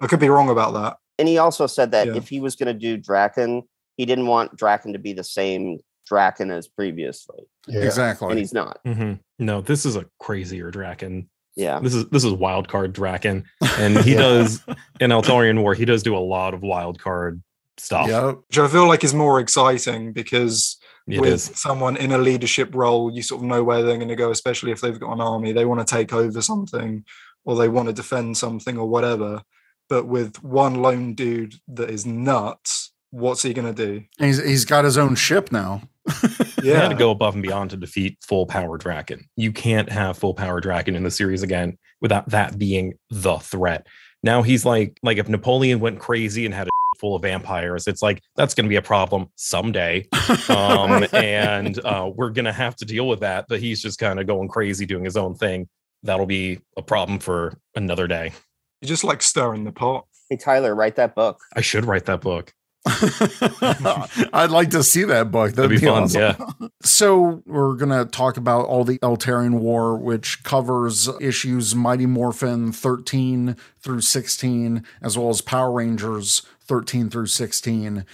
I 0.00 0.06
could 0.06 0.18
be 0.20 0.28
wrong 0.28 0.48
about 0.50 0.72
that 0.74 0.96
And 1.18 1.28
he 1.28 1.38
also 1.38 1.66
said 1.66 1.92
that 1.92 2.08
Yeah. 2.08 2.16
if 2.16 2.28
he 2.28 2.40
was 2.40 2.56
going 2.56 2.66
to 2.66 2.74
do 2.78 2.98
Drakkon, 2.98 3.62
he 3.96 4.04
didn't 4.06 4.26
want 4.26 4.56
Drakkon 4.56 4.92
to 4.94 4.98
be 4.98 5.12
the 5.12 5.22
same 5.24 5.78
Drakkon 6.10 6.50
as 6.50 6.66
previously, 6.66 7.44
Yeah. 7.68 7.76
and 7.76 7.84
Exactly. 7.84 8.36
he's 8.38 8.52
not. 8.52 8.80
Mhm. 8.84 9.20
No, 9.38 9.60
this 9.60 9.86
is 9.86 9.94
a 9.94 10.06
crazier 10.18 10.72
Drakkon. 10.72 11.26
Yeah. 11.54 11.78
This 11.80 11.94
is 11.94 12.08
this 12.08 12.24
is 12.24 12.32
wild 12.32 12.66
card 12.68 12.92
Drakkon, 12.94 13.44
and 13.78 13.98
he 13.98 14.12
Yeah. 14.14 14.18
does 14.20 14.64
in 14.98 15.10
Eltarian 15.10 15.60
War. 15.62 15.74
He 15.74 15.84
does 15.84 16.02
do 16.02 16.16
a 16.16 16.18
lot 16.18 16.54
of 16.54 16.62
wild 16.62 16.98
card 16.98 17.42
stuff. 17.78 18.08
Yep. 18.08 18.38
which 18.48 18.58
I 18.58 18.66
feel 18.68 18.88
like 18.88 19.04
is 19.04 19.14
more 19.14 19.38
exciting 19.38 20.12
because 20.12 20.78
It 21.08 21.20
with 21.20 21.32
is. 21.32 21.50
someone 21.54 21.96
in 21.96 22.12
a 22.12 22.18
leadership 22.18 22.74
role, 22.74 23.10
you 23.12 23.22
sort 23.22 23.42
of 23.42 23.46
know 23.48 23.64
where 23.64 23.82
they're 23.82 23.96
going 23.96 24.08
to 24.08 24.16
go, 24.16 24.30
especially 24.30 24.70
if 24.72 24.80
they've 24.80 24.98
got 25.00 25.12
an 25.12 25.20
army. 25.20 25.52
They 25.52 25.64
want 25.64 25.86
to 25.86 25.94
take 25.94 26.12
over 26.12 26.40
something 26.42 27.04
or 27.44 27.56
they 27.56 27.68
want 27.68 27.88
to 27.88 27.92
defend 27.92 28.36
something 28.36 28.78
or 28.78 28.88
whatever. 28.88 29.42
But 29.88 30.06
with 30.06 30.42
one 30.42 30.76
lone 30.80 31.14
dude 31.14 31.54
that 31.68 31.90
is 31.90 32.06
nuts, 32.06 32.92
what's 33.10 33.42
he 33.42 33.52
going 33.52 33.74
to 33.74 33.86
do? 33.86 34.04
He's 34.18 34.42
he's 34.42 34.64
got 34.64 34.84
his 34.84 34.96
own 34.96 35.14
ship 35.16 35.50
now. 35.52 35.82
They 36.62 36.68
had 36.68 36.82
Yeah. 36.84 36.88
to 36.90 36.94
go 36.94 37.10
above 37.10 37.34
and 37.34 37.42
beyond 37.42 37.70
to 37.70 37.76
defeat 37.76 38.18
full 38.22 38.46
power 38.46 38.78
Drakkon. 38.78 39.24
You 39.36 39.50
can't 39.50 39.90
have 39.90 40.16
full 40.16 40.32
power 40.34 40.60
Drakkon 40.60 40.94
in 40.94 41.02
the 41.02 41.10
series 41.10 41.42
again 41.42 41.76
without 42.00 42.28
that 42.28 42.56
being 42.56 42.94
the 43.10 43.38
threat. 43.38 43.88
Now 44.22 44.42
he's 44.42 44.64
like 44.64 44.96
like 45.02 45.18
if 45.18 45.28
Napoleon 45.28 45.80
went 45.80 45.98
crazy 45.98 46.46
and 46.46 46.54
had 46.54 46.68
a 46.68 46.70
full 47.02 47.16
of 47.16 47.22
vampires, 47.22 47.88
it's 47.88 48.00
like 48.00 48.22
that's 48.36 48.54
going 48.54 48.64
to 48.64 48.68
be 48.68 48.76
a 48.76 48.82
problem 48.82 49.28
someday. 49.34 50.06
Um, 50.48 51.04
and 51.12 51.84
uh, 51.84 52.10
we're 52.14 52.30
going 52.30 52.44
to 52.46 52.52
have 52.52 52.76
to 52.76 52.84
deal 52.84 53.08
with 53.08 53.20
that. 53.20 53.46
But 53.48 53.60
he's 53.60 53.82
just 53.82 53.98
kind 53.98 54.20
of 54.20 54.26
going 54.26 54.48
crazy 54.48 54.86
doing 54.86 55.04
his 55.04 55.16
own 55.16 55.34
thing. 55.34 55.68
That'll 56.04 56.26
be 56.26 56.60
a 56.76 56.82
problem 56.82 57.18
for 57.18 57.58
another 57.74 58.06
day. 58.06 58.32
You 58.80 58.88
just 58.88 59.04
like 59.04 59.20
stirring 59.20 59.64
the 59.64 59.72
pot. 59.72 60.06
Hey 60.30 60.36
Tyler, 60.36 60.74
write 60.74 60.96
that 60.96 61.14
book. 61.14 61.40
I 61.54 61.60
should 61.60 61.84
write 61.84 62.06
that 62.06 62.20
book. 62.20 62.54
I'd 62.86 64.50
like 64.50 64.70
to 64.70 64.82
see 64.82 65.04
that 65.04 65.30
book. 65.30 65.52
That'd, 65.52 65.70
That'd 65.70 65.80
be 65.80 65.86
fun. 65.86 66.04
awesome. 66.04 66.20
Yeah. 66.20 66.68
So 66.82 67.42
we're 67.46 67.76
gonna 67.76 68.06
talk 68.06 68.36
about 68.36 68.66
all 68.66 68.82
the 68.82 68.98
Eltarian 68.98 69.60
War, 69.60 69.96
which 69.96 70.42
covers 70.42 71.08
issues 71.20 71.76
Mighty 71.76 72.06
Morphin 72.06 72.72
13 72.72 73.56
through 73.80 74.00
16, 74.00 74.84
as 75.00 75.16
well 75.16 75.28
as 75.28 75.40
Power 75.40 75.70
Rangers 75.70 76.42
13 76.66 77.10
through 77.10 77.26
16. 77.26 78.04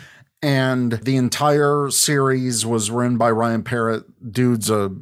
And 0.41 0.93
the 0.93 1.17
entire 1.17 1.91
series 1.91 2.65
was 2.65 2.91
written 2.91 3.19
by 3.19 3.31
Ryan 3.31 3.65
Parrott. 3.65 4.33
Dude's 4.33 4.71
a 4.71 4.93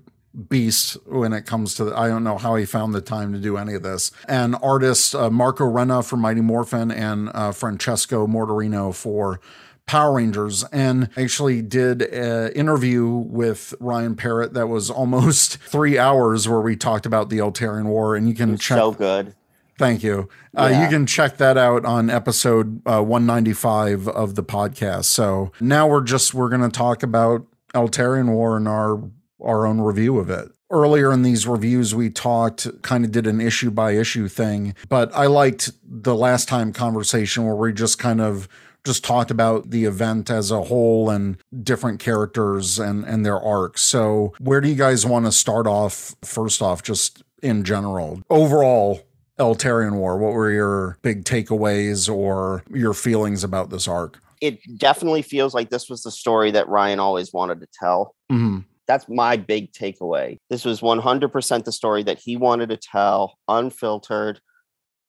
beast 0.49 0.99
when 1.07 1.33
it 1.33 1.47
comes 1.47 1.75
to 1.75 1.95
I 1.97 2.09
don't 2.09 2.25
know 2.25 2.37
how 2.37 2.57
he 2.57 2.67
found 2.67 2.95
the 2.95 3.01
time 3.01 3.33
to 3.33 3.39
do 3.39 3.57
any 3.57 3.75
of 3.75 3.83
this. 3.83 4.11
And 4.29 4.57
artists 4.63 5.15
uh, 5.15 5.31
Marco 5.31 5.65
Renna 5.65 6.07
for 6.07 6.17
Mighty 6.17 6.41
Morphin 6.41 6.91
and 6.91 7.31
uh, 7.35 7.53
Francesco 7.53 8.27
Mortarino 8.27 8.95
for 8.95 9.41
Power 9.87 10.15
Rangers 10.15 10.65
and 10.73 11.09
actually 11.17 11.63
did 11.63 12.03
an 12.03 12.53
interview 12.53 13.07
with 13.07 13.73
Ryan 13.79 14.17
Parrott 14.17 14.53
that 14.55 14.69
was 14.69 14.91
almost 15.03 15.59
three 15.59 15.99
hours 15.99 16.49
where 16.49 16.61
we 16.61 16.77
talked 16.77 17.07
about 17.07 17.31
the 17.31 17.39
Eltarian 17.39 17.87
War 17.87 18.17
and 18.17 18.29
you 18.29 18.35
can 18.35 18.57
check 18.59 18.79
so 18.79 18.93
good. 18.93 19.35
Thank 19.79 20.03
you. 20.03 20.29
Uh, 20.57 20.69
Yeah. 20.71 20.83
you 20.85 20.89
can 20.89 21.07
check 21.07 21.37
that 21.37 21.59
out 21.59 21.85
on 21.85 22.09
episode 22.11 22.81
uh, 22.87 23.03
195 23.03 24.09
of 24.09 24.35
the 24.35 24.43
podcast. 24.43 25.05
So 25.05 25.53
now 25.61 25.87
we're 25.87 26.03
just 26.03 26.33
we're 26.35 26.49
going 26.49 26.63
to 26.63 26.69
talk 26.71 27.03
about 27.03 27.45
Eltarian 27.75 28.31
War 28.33 28.57
and 28.57 28.67
our 28.69 29.03
our 29.45 29.67
own 29.67 29.81
review 29.81 30.19
of 30.19 30.31
it. 30.31 30.49
Earlier 30.71 31.13
in 31.13 31.23
these 31.23 31.47
reviews, 31.47 31.95
we 31.95 32.11
talked, 32.11 32.67
kind 32.83 33.05
of 33.05 33.13
did 33.13 33.27
an 33.27 33.41
issue 33.41 33.71
by 33.71 33.93
issue 33.93 34.27
thing, 34.27 34.75
but 34.89 35.15
I 35.15 35.27
liked 35.27 35.71
the 35.85 36.15
last 36.17 36.49
time 36.49 36.73
conversation 36.73 37.45
where 37.45 37.55
we 37.55 37.73
just 37.73 37.99
kind 38.01 38.21
of 38.21 38.49
just 38.85 39.05
talked 39.05 39.31
about 39.31 39.71
the 39.71 39.85
event 39.85 40.29
as 40.31 40.51
a 40.51 40.63
whole 40.63 41.09
and 41.11 41.37
different 41.63 42.01
characters 42.01 42.79
and 42.81 43.05
and 43.05 43.25
their 43.27 43.39
arcs. 43.39 43.83
So, 43.83 44.33
where 44.41 44.61
do 44.61 44.69
you 44.69 44.75
guys 44.75 45.05
want 45.07 45.27
to 45.27 45.33
start 45.33 45.67
off? 45.67 46.17
First 46.25 46.63
off, 46.63 46.83
just 46.83 47.23
in 47.43 47.63
general, 47.63 48.23
overall, 48.31 49.03
Eltarian 49.39 49.95
War. 49.97 50.19
What 50.19 50.33
were 50.33 50.51
your 50.51 50.99
big 51.03 51.25
takeaways 51.25 52.13
or 52.13 52.65
your 52.73 52.95
feelings 52.95 53.45
about 53.45 53.71
this 53.71 53.87
arc? 53.87 54.19
It 54.41 54.59
definitely 54.79 55.23
feels 55.23 55.55
like 55.55 55.71
this 55.71 55.89
was 55.89 56.03
the 56.03 56.11
story 56.11 56.51
that 56.51 56.69
Ryan 56.69 57.01
always 57.01 57.33
wanted 57.33 57.61
to 57.61 57.67
tell. 57.79 58.15
Mm-hmm. 58.31 58.61
That's 58.87 59.09
my 59.09 59.37
big 59.37 59.73
takeaway. 59.73 60.39
This 60.49 60.65
was 60.65 60.81
100% 60.81 61.65
the 61.65 61.73
story 61.73 62.03
that 62.05 62.19
he 62.19 62.37
wanted 62.37 62.69
to 62.69 62.77
tell, 62.77 63.39
unfiltered, 63.49 64.41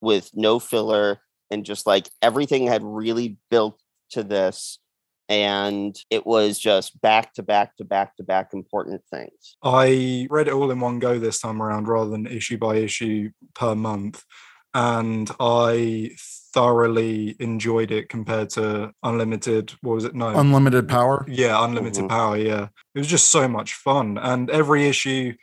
with 0.02 0.32
no 0.34 0.60
filler, 0.60 1.20
and 1.52 1.66
just 1.66 1.86
like 1.86 2.10
everything 2.22 2.68
had 2.68 2.84
really 2.84 3.38
built 3.50 3.80
to 4.12 4.24
this. 4.24 4.80
And 5.30 5.98
it 6.10 6.26
was 6.26 6.58
just 6.58 7.00
back 7.02 7.34
to 7.34 7.44
back 7.44 7.76
to 7.78 7.84
back 7.84 8.16
to 8.18 8.24
back 8.24 8.54
important 8.54 9.02
things. 9.12 9.58
I 9.62 10.28
read 10.30 10.48
it 10.48 10.54
all 10.54 10.72
in 10.72 10.80
one 10.80 11.00
go 11.00 11.20
this 11.20 11.42
time 11.42 11.62
around 11.62 11.88
rather 11.88 12.10
than 12.10 12.28
issue 12.28 12.58
by 12.58 12.78
issue 12.78 13.32
per 13.54 13.76
month. 13.76 14.24
And 14.74 15.30
I 15.40 16.12
thoroughly 16.54 17.36
enjoyed 17.40 17.92
it 17.92 18.10
compared 18.10 18.50
to 18.52 18.92
Unlimited. 19.04 19.74
What 19.82 19.96
was 19.96 20.06
it? 20.06 20.16
No. 20.16 20.30
Unlimited 20.30 20.88
power. 20.88 21.26
yeah, 21.28 21.63
Unlimited 21.63 22.06
Mhm. 22.06 22.10
Power. 22.10 22.38
Yeah. 22.38 22.68
It 22.96 23.00
was 23.00 23.08
just 23.08 23.30
so 23.30 23.48
much 23.48 23.74
fun. 23.74 24.18
And 24.18 24.50
every 24.50 24.88
issue, 24.88 25.34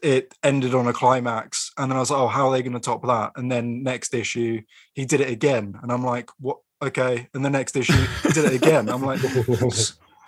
it 0.00 0.32
ended 0.44 0.74
on 0.74 0.86
a 0.86 0.92
climax. 0.92 1.72
And 1.76 1.90
then 1.90 1.96
I 1.96 2.00
was 2.00 2.10
like, 2.10 2.20
oh, 2.20 2.28
how 2.28 2.48
are 2.48 2.52
they 2.52 2.62
going 2.62 2.72
to 2.74 2.80
top 2.80 3.04
that? 3.06 3.32
And 3.36 3.50
then 3.50 3.82
next 3.82 4.14
issue, 4.14 4.62
he 4.94 5.04
did 5.04 5.20
it 5.20 5.28
again. 5.30 5.78
And 5.82 5.90
I'm 5.90 6.04
like, 6.04 6.30
what? 6.38 6.58
Okay. 6.80 7.28
And 7.34 7.44
the 7.44 7.50
next 7.50 7.76
issue, 7.76 8.06
he 8.22 8.32
did 8.32 8.44
it 8.44 8.54
again. 8.54 8.88
I'm 8.88 9.02
like, 9.02 9.20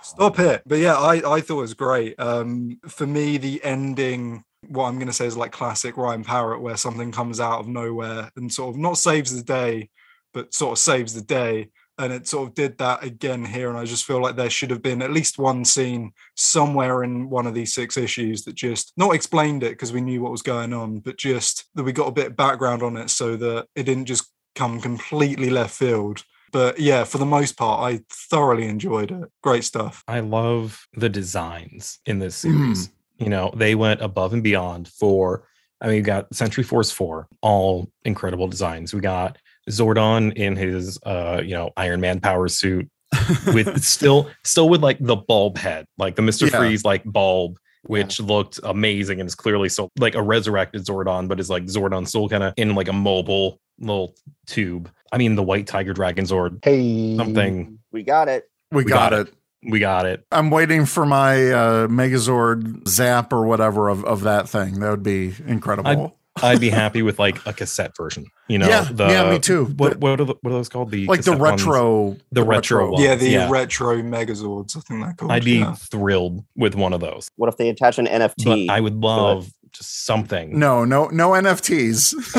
Stop 0.02 0.38
it. 0.38 0.62
But 0.66 0.78
yeah, 0.78 0.96
I, 0.96 1.16
I 1.34 1.40
thought 1.40 1.58
it 1.58 1.62
was 1.62 1.74
great. 1.74 2.18
Um, 2.18 2.78
for 2.88 3.06
me, 3.06 3.36
the 3.36 3.62
ending, 3.62 4.44
what 4.68 4.86
I'm 4.86 4.96
going 4.96 5.08
to 5.08 5.12
say 5.12 5.26
is 5.26 5.36
like 5.36 5.52
classic 5.52 5.96
Ryan 5.96 6.24
Parrott, 6.24 6.62
where 6.62 6.76
something 6.76 7.12
comes 7.12 7.40
out 7.40 7.60
of 7.60 7.68
nowhere 7.68 8.30
and 8.36 8.52
sort 8.52 8.74
of 8.74 8.80
not 8.80 8.98
saves 8.98 9.36
the 9.36 9.42
day, 9.42 9.90
but 10.32 10.54
sort 10.54 10.72
of 10.72 10.78
saves 10.78 11.14
the 11.14 11.22
day. 11.22 11.68
And 11.98 12.14
it 12.14 12.26
sort 12.26 12.48
of 12.48 12.54
did 12.54 12.78
that 12.78 13.04
again 13.04 13.44
here. 13.44 13.68
And 13.68 13.78
I 13.78 13.84
just 13.84 14.06
feel 14.06 14.22
like 14.22 14.34
there 14.34 14.48
should 14.48 14.70
have 14.70 14.82
been 14.82 15.02
at 15.02 15.12
least 15.12 15.38
one 15.38 15.66
scene 15.66 16.12
somewhere 16.34 17.02
in 17.02 17.28
one 17.28 17.46
of 17.46 17.52
these 17.52 17.74
six 17.74 17.98
issues 17.98 18.44
that 18.44 18.54
just 18.54 18.94
not 18.96 19.14
explained 19.14 19.62
it 19.62 19.72
because 19.72 19.92
we 19.92 20.00
knew 20.00 20.22
what 20.22 20.32
was 20.32 20.40
going 20.40 20.72
on, 20.72 21.00
but 21.00 21.18
just 21.18 21.66
that 21.74 21.82
we 21.82 21.92
got 21.92 22.08
a 22.08 22.12
bit 22.12 22.28
of 22.28 22.36
background 22.36 22.82
on 22.82 22.96
it 22.96 23.10
so 23.10 23.36
that 23.36 23.66
it 23.76 23.82
didn't 23.82 24.06
just 24.06 24.32
come 24.54 24.80
completely 24.80 25.50
left 25.50 25.74
field. 25.74 26.24
But 26.52 26.78
yeah, 26.80 27.04
for 27.04 27.18
the 27.18 27.26
most 27.26 27.56
part, 27.56 27.80
I 27.82 28.00
thoroughly 28.10 28.66
enjoyed 28.66 29.10
it. 29.10 29.30
Great 29.42 29.64
stuff. 29.64 30.02
I 30.08 30.20
love 30.20 30.86
the 30.94 31.08
designs 31.08 31.98
in 32.06 32.18
this 32.18 32.36
Mhm. 32.38 32.40
series. 32.52 32.90
You 33.18 33.28
know, 33.28 33.52
they 33.54 33.74
went 33.74 34.00
above 34.00 34.32
and 34.32 34.42
beyond 34.42 34.88
for, 34.88 35.44
I 35.80 35.86
mean, 35.88 35.96
we 35.96 36.02
got 36.02 36.34
Century 36.34 36.64
Force 36.64 36.90
4, 36.90 37.28
all 37.42 37.90
incredible 38.04 38.48
designs. 38.48 38.94
We 38.94 39.00
got 39.00 39.36
Zordon 39.68 40.32
in 40.34 40.56
his, 40.56 40.98
uh, 41.04 41.42
you 41.44 41.54
know, 41.54 41.70
Iron 41.76 42.00
Man 42.00 42.20
power 42.20 42.48
suit 42.48 42.88
with 43.54 43.82
still, 43.82 44.30
still 44.44 44.68
with 44.68 44.82
like 44.82 44.98
the 45.00 45.16
bulb 45.16 45.58
head, 45.58 45.84
like 45.98 46.16
the 46.16 46.22
Mr. 46.22 46.50
Yeah. 46.50 46.58
Freeze 46.58 46.84
like 46.84 47.02
bulb, 47.04 47.58
which 47.84 48.20
looked 48.20 48.58
amazing 48.62 49.20
and 49.20 49.26
is 49.26 49.34
clearly 49.34 49.68
so 49.68 49.90
like 49.98 50.14
a 50.14 50.22
resurrected 50.22 50.84
Zordon, 50.86 51.28
but 51.28 51.40
is 51.40 51.50
like 51.50 51.64
Zordon 51.64 52.06
still 52.08 52.28
kind 52.28 52.42
of 52.42 52.54
in 52.56 52.74
like 52.74 52.88
a 52.88 52.92
mobile 52.92 53.58
little 53.80 54.14
tube. 54.46 54.90
I 55.12 55.18
mean, 55.18 55.34
the 55.34 55.42
White 55.42 55.66
Tiger 55.66 55.92
Dragon 55.92 56.24
Zord, 56.24 56.64
Hey, 56.64 57.16
something. 57.16 57.78
We 57.92 58.02
got 58.02 58.28
it. 58.28 58.48
We, 58.70 58.84
We 58.84 58.90
got, 58.90 59.10
got 59.10 59.26
it. 59.26 59.34
We 59.68 59.80
got 59.80 60.06
it. 60.06 60.24
I'm 60.30 60.50
waiting 60.50 60.86
for 60.86 61.04
my 61.04 61.50
uh, 61.50 61.86
Megazord 61.88 62.86
zap 62.88 63.32
or 63.32 63.44
whatever 63.44 63.88
of, 63.88 64.04
of 64.04 64.22
that 64.22 64.48
thing. 64.48 64.80
That 64.80 64.90
would 64.90 65.02
be 65.02 65.34
incredible. 65.46 66.16
I'd 66.42 66.60
be 66.60 66.70
happy 66.70 67.02
with 67.02 67.18
like 67.18 67.44
a 67.44 67.52
cassette 67.52 67.94
version. 67.96 68.26
You 68.48 68.58
know, 68.58 68.68
Yeah, 68.68 68.88
the, 68.90 69.08
yeah, 69.08 69.28
me 69.30 69.38
too. 69.40 69.66
What 69.66 69.94
The- 69.94 69.98
what 69.98 70.20
are, 70.20 70.24
the, 70.24 70.34
what 70.40 70.50
are 70.50 70.54
those 70.54 70.68
called? 70.68 70.90
The 70.90 71.06
like 71.06 71.22
the 71.22 71.32
cassette 71.32 71.40
ones? 71.40 71.62
retro, 71.64 72.16
The 72.32 72.44
retro 72.44 72.92
one. 72.92 73.02
yeah, 73.02 73.14
the 73.16 73.28
yeah. 73.28 73.50
retro 73.50 73.96
Megazords, 74.00 74.76
I 74.76 74.80
think 74.80 75.02
they're 75.02 75.12
called. 75.14 75.32
I'd 75.32 75.44
be 75.44 75.58
yeah. 75.58 75.74
thrilled 75.74 76.44
with 76.56 76.76
one 76.76 76.92
of 76.92 77.00
those. 77.00 77.28
What 77.36 77.48
if 77.48 77.56
they 77.56 77.68
attach 77.68 77.98
an 77.98 78.06
NFT? 78.06 78.44
But 78.68 78.72
I 78.72 78.80
would 78.80 78.94
love 78.94 79.52
just 79.72 80.04
something. 80.04 80.58
No, 80.58 80.84
no, 80.84 81.06
no 81.08 81.30
NFTs. 81.30 82.14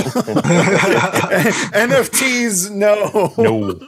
NFTs, 1.74 2.72
no. 2.72 3.34
No. 3.38 3.80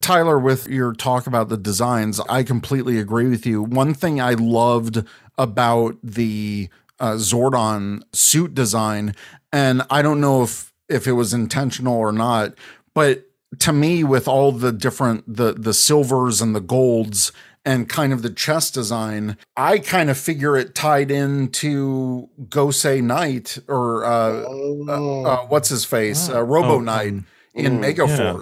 Tyler, 0.00 0.38
with 0.38 0.66
your 0.68 0.92
talk 0.92 1.26
about 1.26 1.48
the 1.48 1.56
designs, 1.56 2.20
I 2.28 2.42
completely 2.42 2.98
agree 2.98 3.28
with 3.28 3.46
you. 3.46 3.62
One 3.62 3.94
thing 3.94 4.20
I 4.20 4.34
loved 4.34 5.04
about 5.38 5.96
the 6.02 6.68
uh, 6.98 7.14
Zordon 7.14 8.02
suit 8.12 8.54
design, 8.54 9.14
and 9.52 9.82
I 9.90 10.02
don't 10.02 10.20
know 10.20 10.42
if 10.42 10.72
if 10.88 11.06
it 11.06 11.12
was 11.12 11.32
intentional 11.32 11.96
or 11.96 12.12
not, 12.12 12.54
but 12.94 13.26
to 13.60 13.72
me, 13.72 14.02
with 14.02 14.26
all 14.28 14.52
the 14.52 14.72
different 14.72 15.24
the 15.32 15.52
the 15.52 15.74
silvers 15.74 16.40
and 16.40 16.54
the 16.54 16.60
golds 16.60 17.32
and 17.64 17.88
kind 17.88 18.12
of 18.12 18.22
the 18.22 18.30
chest 18.30 18.74
design, 18.74 19.36
I 19.56 19.78
kind 19.78 20.10
of 20.10 20.18
figure 20.18 20.56
it 20.56 20.74
tied 20.74 21.10
into 21.10 22.28
Gosei 22.48 23.02
Knight 23.02 23.58
or 23.68 24.04
uh, 24.04 24.44
uh, 24.88 25.22
uh, 25.22 25.46
what's 25.46 25.68
his 25.68 25.84
face, 25.84 26.28
uh, 26.28 26.42
Robo 26.42 26.76
Oh, 26.76 26.80
Knight 26.80 27.12
um, 27.12 27.26
in 27.54 27.78
Mm, 27.78 27.80
Mega 27.80 28.06
yeah. 28.08 28.32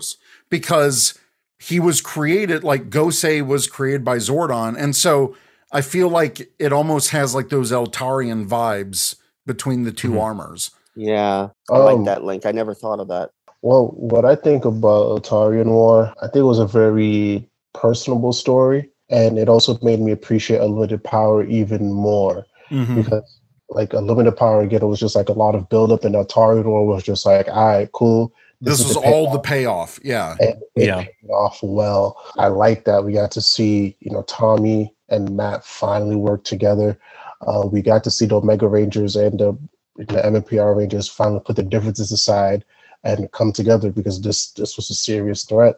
Because 0.48 1.18
he 1.58 1.78
was 1.80 2.00
created 2.00 2.64
like 2.64 2.90
Gosei 2.90 3.46
was 3.46 3.66
created 3.66 4.04
by 4.04 4.16
Zordon, 4.16 4.76
and 4.78 4.96
so 4.96 5.36
I 5.72 5.82
feel 5.82 6.08
like 6.08 6.50
it 6.58 6.72
almost 6.72 7.10
has 7.10 7.34
like 7.34 7.50
those 7.50 7.70
Eltarian 7.72 8.48
vibes 8.48 9.16
between 9.46 9.84
the 9.84 9.92
2 9.92 10.12
Mhm. 10.12 10.20
armors. 10.22 10.70
yeah, 10.96 11.48
I 11.70 11.76
Um, 11.76 11.84
like 11.84 12.04
that 12.06 12.24
link. 12.24 12.46
I 12.46 12.52
never 12.52 12.74
thought 12.74 13.00
of 13.00 13.08
that. 13.08 13.30
Well, 13.62 13.88
what 13.96 14.24
I 14.24 14.34
think 14.36 14.64
about 14.64 15.22
Eltarian 15.22 15.66
War, 15.66 16.12
I 16.22 16.26
think 16.26 16.36
it 16.36 16.42
was 16.42 16.58
a 16.58 16.66
very 16.66 17.48
personable 17.74 18.32
story, 18.32 18.89
and 19.10 19.38
it 19.38 19.48
also 19.48 19.78
made 19.82 20.00
me 20.00 20.12
appreciate 20.12 20.60
Unlimited 20.60 21.02
Power 21.04 21.44
even 21.44 21.92
more 21.92 22.46
because, 22.96 23.38
like, 23.68 23.92
Unlimited 23.92 24.36
Power 24.36 24.62
again, 24.62 24.82
it 24.82 24.86
was 24.86 25.00
just 25.00 25.16
like 25.16 25.28
a 25.28 25.32
lot 25.32 25.54
of 25.54 25.68
buildup, 25.68 26.04
and 26.04 26.14
Eltarian 26.14 26.64
War 26.64 26.86
was 26.86 27.02
just 27.02 27.26
like, 27.26 27.48
all 27.48 27.66
right, 27.66 27.90
cool. 27.92 28.32
This 28.60 28.78
is 28.80 28.86
was 28.86 28.94
the 28.96 29.00
all 29.10 29.32
the 29.32 29.38
payoff. 29.40 29.98
Yeah. 30.04 30.36
and 30.40 30.50
it 30.76 30.86
Yeah. 30.86 31.02
paid 31.04 31.30
off 31.30 31.58
well. 31.62 32.16
I 32.36 32.48
like 32.48 32.84
that 32.84 33.04
we 33.04 33.12
got 33.12 33.30
to 33.32 33.40
see, 33.40 33.96
you 34.00 34.10
know, 34.10 34.22
Tommy 34.22 34.94
and 35.08 35.34
Matt 35.36 35.64
finally 35.64 36.14
work 36.16 36.44
together. 36.44 36.98
Uh, 37.46 37.66
we 37.72 37.80
got 37.80 38.04
to 38.04 38.10
see 38.10 38.26
the 38.26 38.36
Omega 38.36 38.68
Rangers 38.68 39.16
and 39.16 39.40
the, 39.40 39.56
the 39.96 40.04
MMPR 40.22 40.76
Rangers 40.76 41.08
finally 41.08 41.40
put 41.44 41.56
their 41.56 41.64
differences 41.64 42.12
aside 42.12 42.64
and 43.02 43.32
come 43.32 43.50
together 43.50 43.90
because 43.90 44.20
this 44.20 44.50
this 44.52 44.76
was 44.76 44.90
a 44.90 44.94
serious 44.94 45.44
threat. 45.44 45.76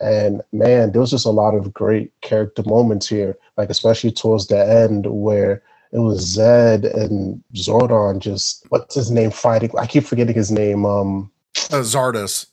And 0.00 0.42
man, 0.52 0.92
there 0.92 1.00
was 1.00 1.10
just 1.10 1.26
a 1.26 1.30
lot 1.30 1.54
of 1.54 1.72
great 1.72 2.12
character 2.20 2.62
moments 2.66 3.08
here, 3.08 3.38
like 3.56 3.70
especially 3.70 4.12
towards 4.12 4.48
the 4.48 4.58
end 4.58 5.06
where 5.06 5.62
it 5.92 6.00
was 6.00 6.36
Zedd 6.36 6.92
and 6.94 7.42
Zordon 7.54 8.18
just 8.18 8.66
what's 8.68 8.94
his 8.94 9.10
name 9.10 9.30
fighting. 9.30 9.70
I 9.78 9.86
keep 9.86 10.04
forgetting 10.04 10.34
his 10.34 10.50
name. 10.50 10.84
Um 10.84 11.30
Uh, 11.70 11.82
Zardus. 11.82 12.46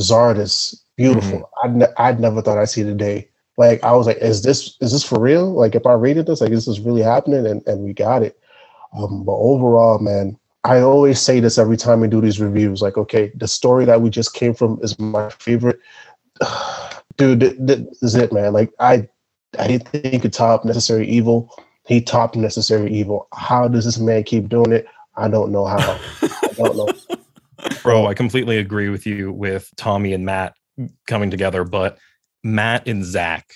Zardis 0.00 0.80
beautiful. 0.98 1.48
I'd, 1.62 1.76
ne- 1.76 1.94
I'd 1.96 2.20
never 2.20 2.42
thought 2.42 2.58
I'd 2.58 2.68
see 2.68 2.82
the 2.82 2.92
day. 2.92 3.30
Like 3.56 3.82
I 3.82 3.92
was 3.92 4.06
like, 4.06 4.18
is 4.18 4.42
this 4.42 4.76
is 4.80 4.92
this 4.92 5.04
for 5.04 5.18
real? 5.18 5.52
Like 5.52 5.74
if 5.74 5.86
I 5.86 5.94
rated 5.94 6.26
this, 6.26 6.40
like 6.40 6.50
this 6.50 6.68
is 6.68 6.80
really 6.80 7.02
happening? 7.02 7.46
And 7.46 7.66
and 7.66 7.80
we 7.80 7.94
got 7.94 8.22
it. 8.22 8.38
Um, 8.96 9.24
but 9.24 9.32
overall, 9.32 9.98
man, 9.98 10.38
I 10.64 10.80
always 10.80 11.20
say 11.20 11.40
this 11.40 11.58
every 11.58 11.76
time 11.76 12.00
we 12.00 12.08
do 12.08 12.20
these 12.20 12.40
reviews. 12.40 12.82
Like, 12.82 12.96
okay, 12.96 13.32
the 13.34 13.48
story 13.48 13.84
that 13.84 14.00
we 14.00 14.10
just 14.10 14.34
came 14.34 14.54
from 14.54 14.78
is 14.82 14.98
my 14.98 15.30
favorite. 15.30 15.80
Dude, 17.18 17.40
th- 17.40 17.56
th- 17.58 17.78
this 17.90 18.02
is 18.02 18.14
it, 18.14 18.32
man. 18.32 18.52
Like 18.52 18.70
I, 18.80 19.08
I 19.58 19.66
didn't 19.68 19.88
think 19.88 20.06
he 20.06 20.18
could 20.18 20.32
top 20.32 20.64
Necessary 20.64 21.06
Evil. 21.06 21.52
He 21.86 22.00
topped 22.00 22.36
Necessary 22.36 22.90
Evil. 22.92 23.28
How 23.34 23.68
does 23.68 23.84
this 23.84 23.98
man 23.98 24.22
keep 24.22 24.48
doing 24.48 24.72
it? 24.72 24.86
I 25.16 25.28
don't 25.28 25.50
know 25.52 25.66
how. 25.66 25.78
I 26.22 26.52
don't 26.56 26.76
know. 26.76 26.88
Bro, 27.82 28.06
I 28.06 28.14
completely 28.14 28.58
agree 28.58 28.88
with 28.88 29.04
you 29.06 29.32
with 29.32 29.70
Tommy 29.76 30.12
and 30.12 30.24
Matt 30.24 30.54
coming 31.08 31.30
together, 31.30 31.64
but 31.64 31.98
Matt 32.44 32.86
and 32.86 33.04
Zack, 33.04 33.50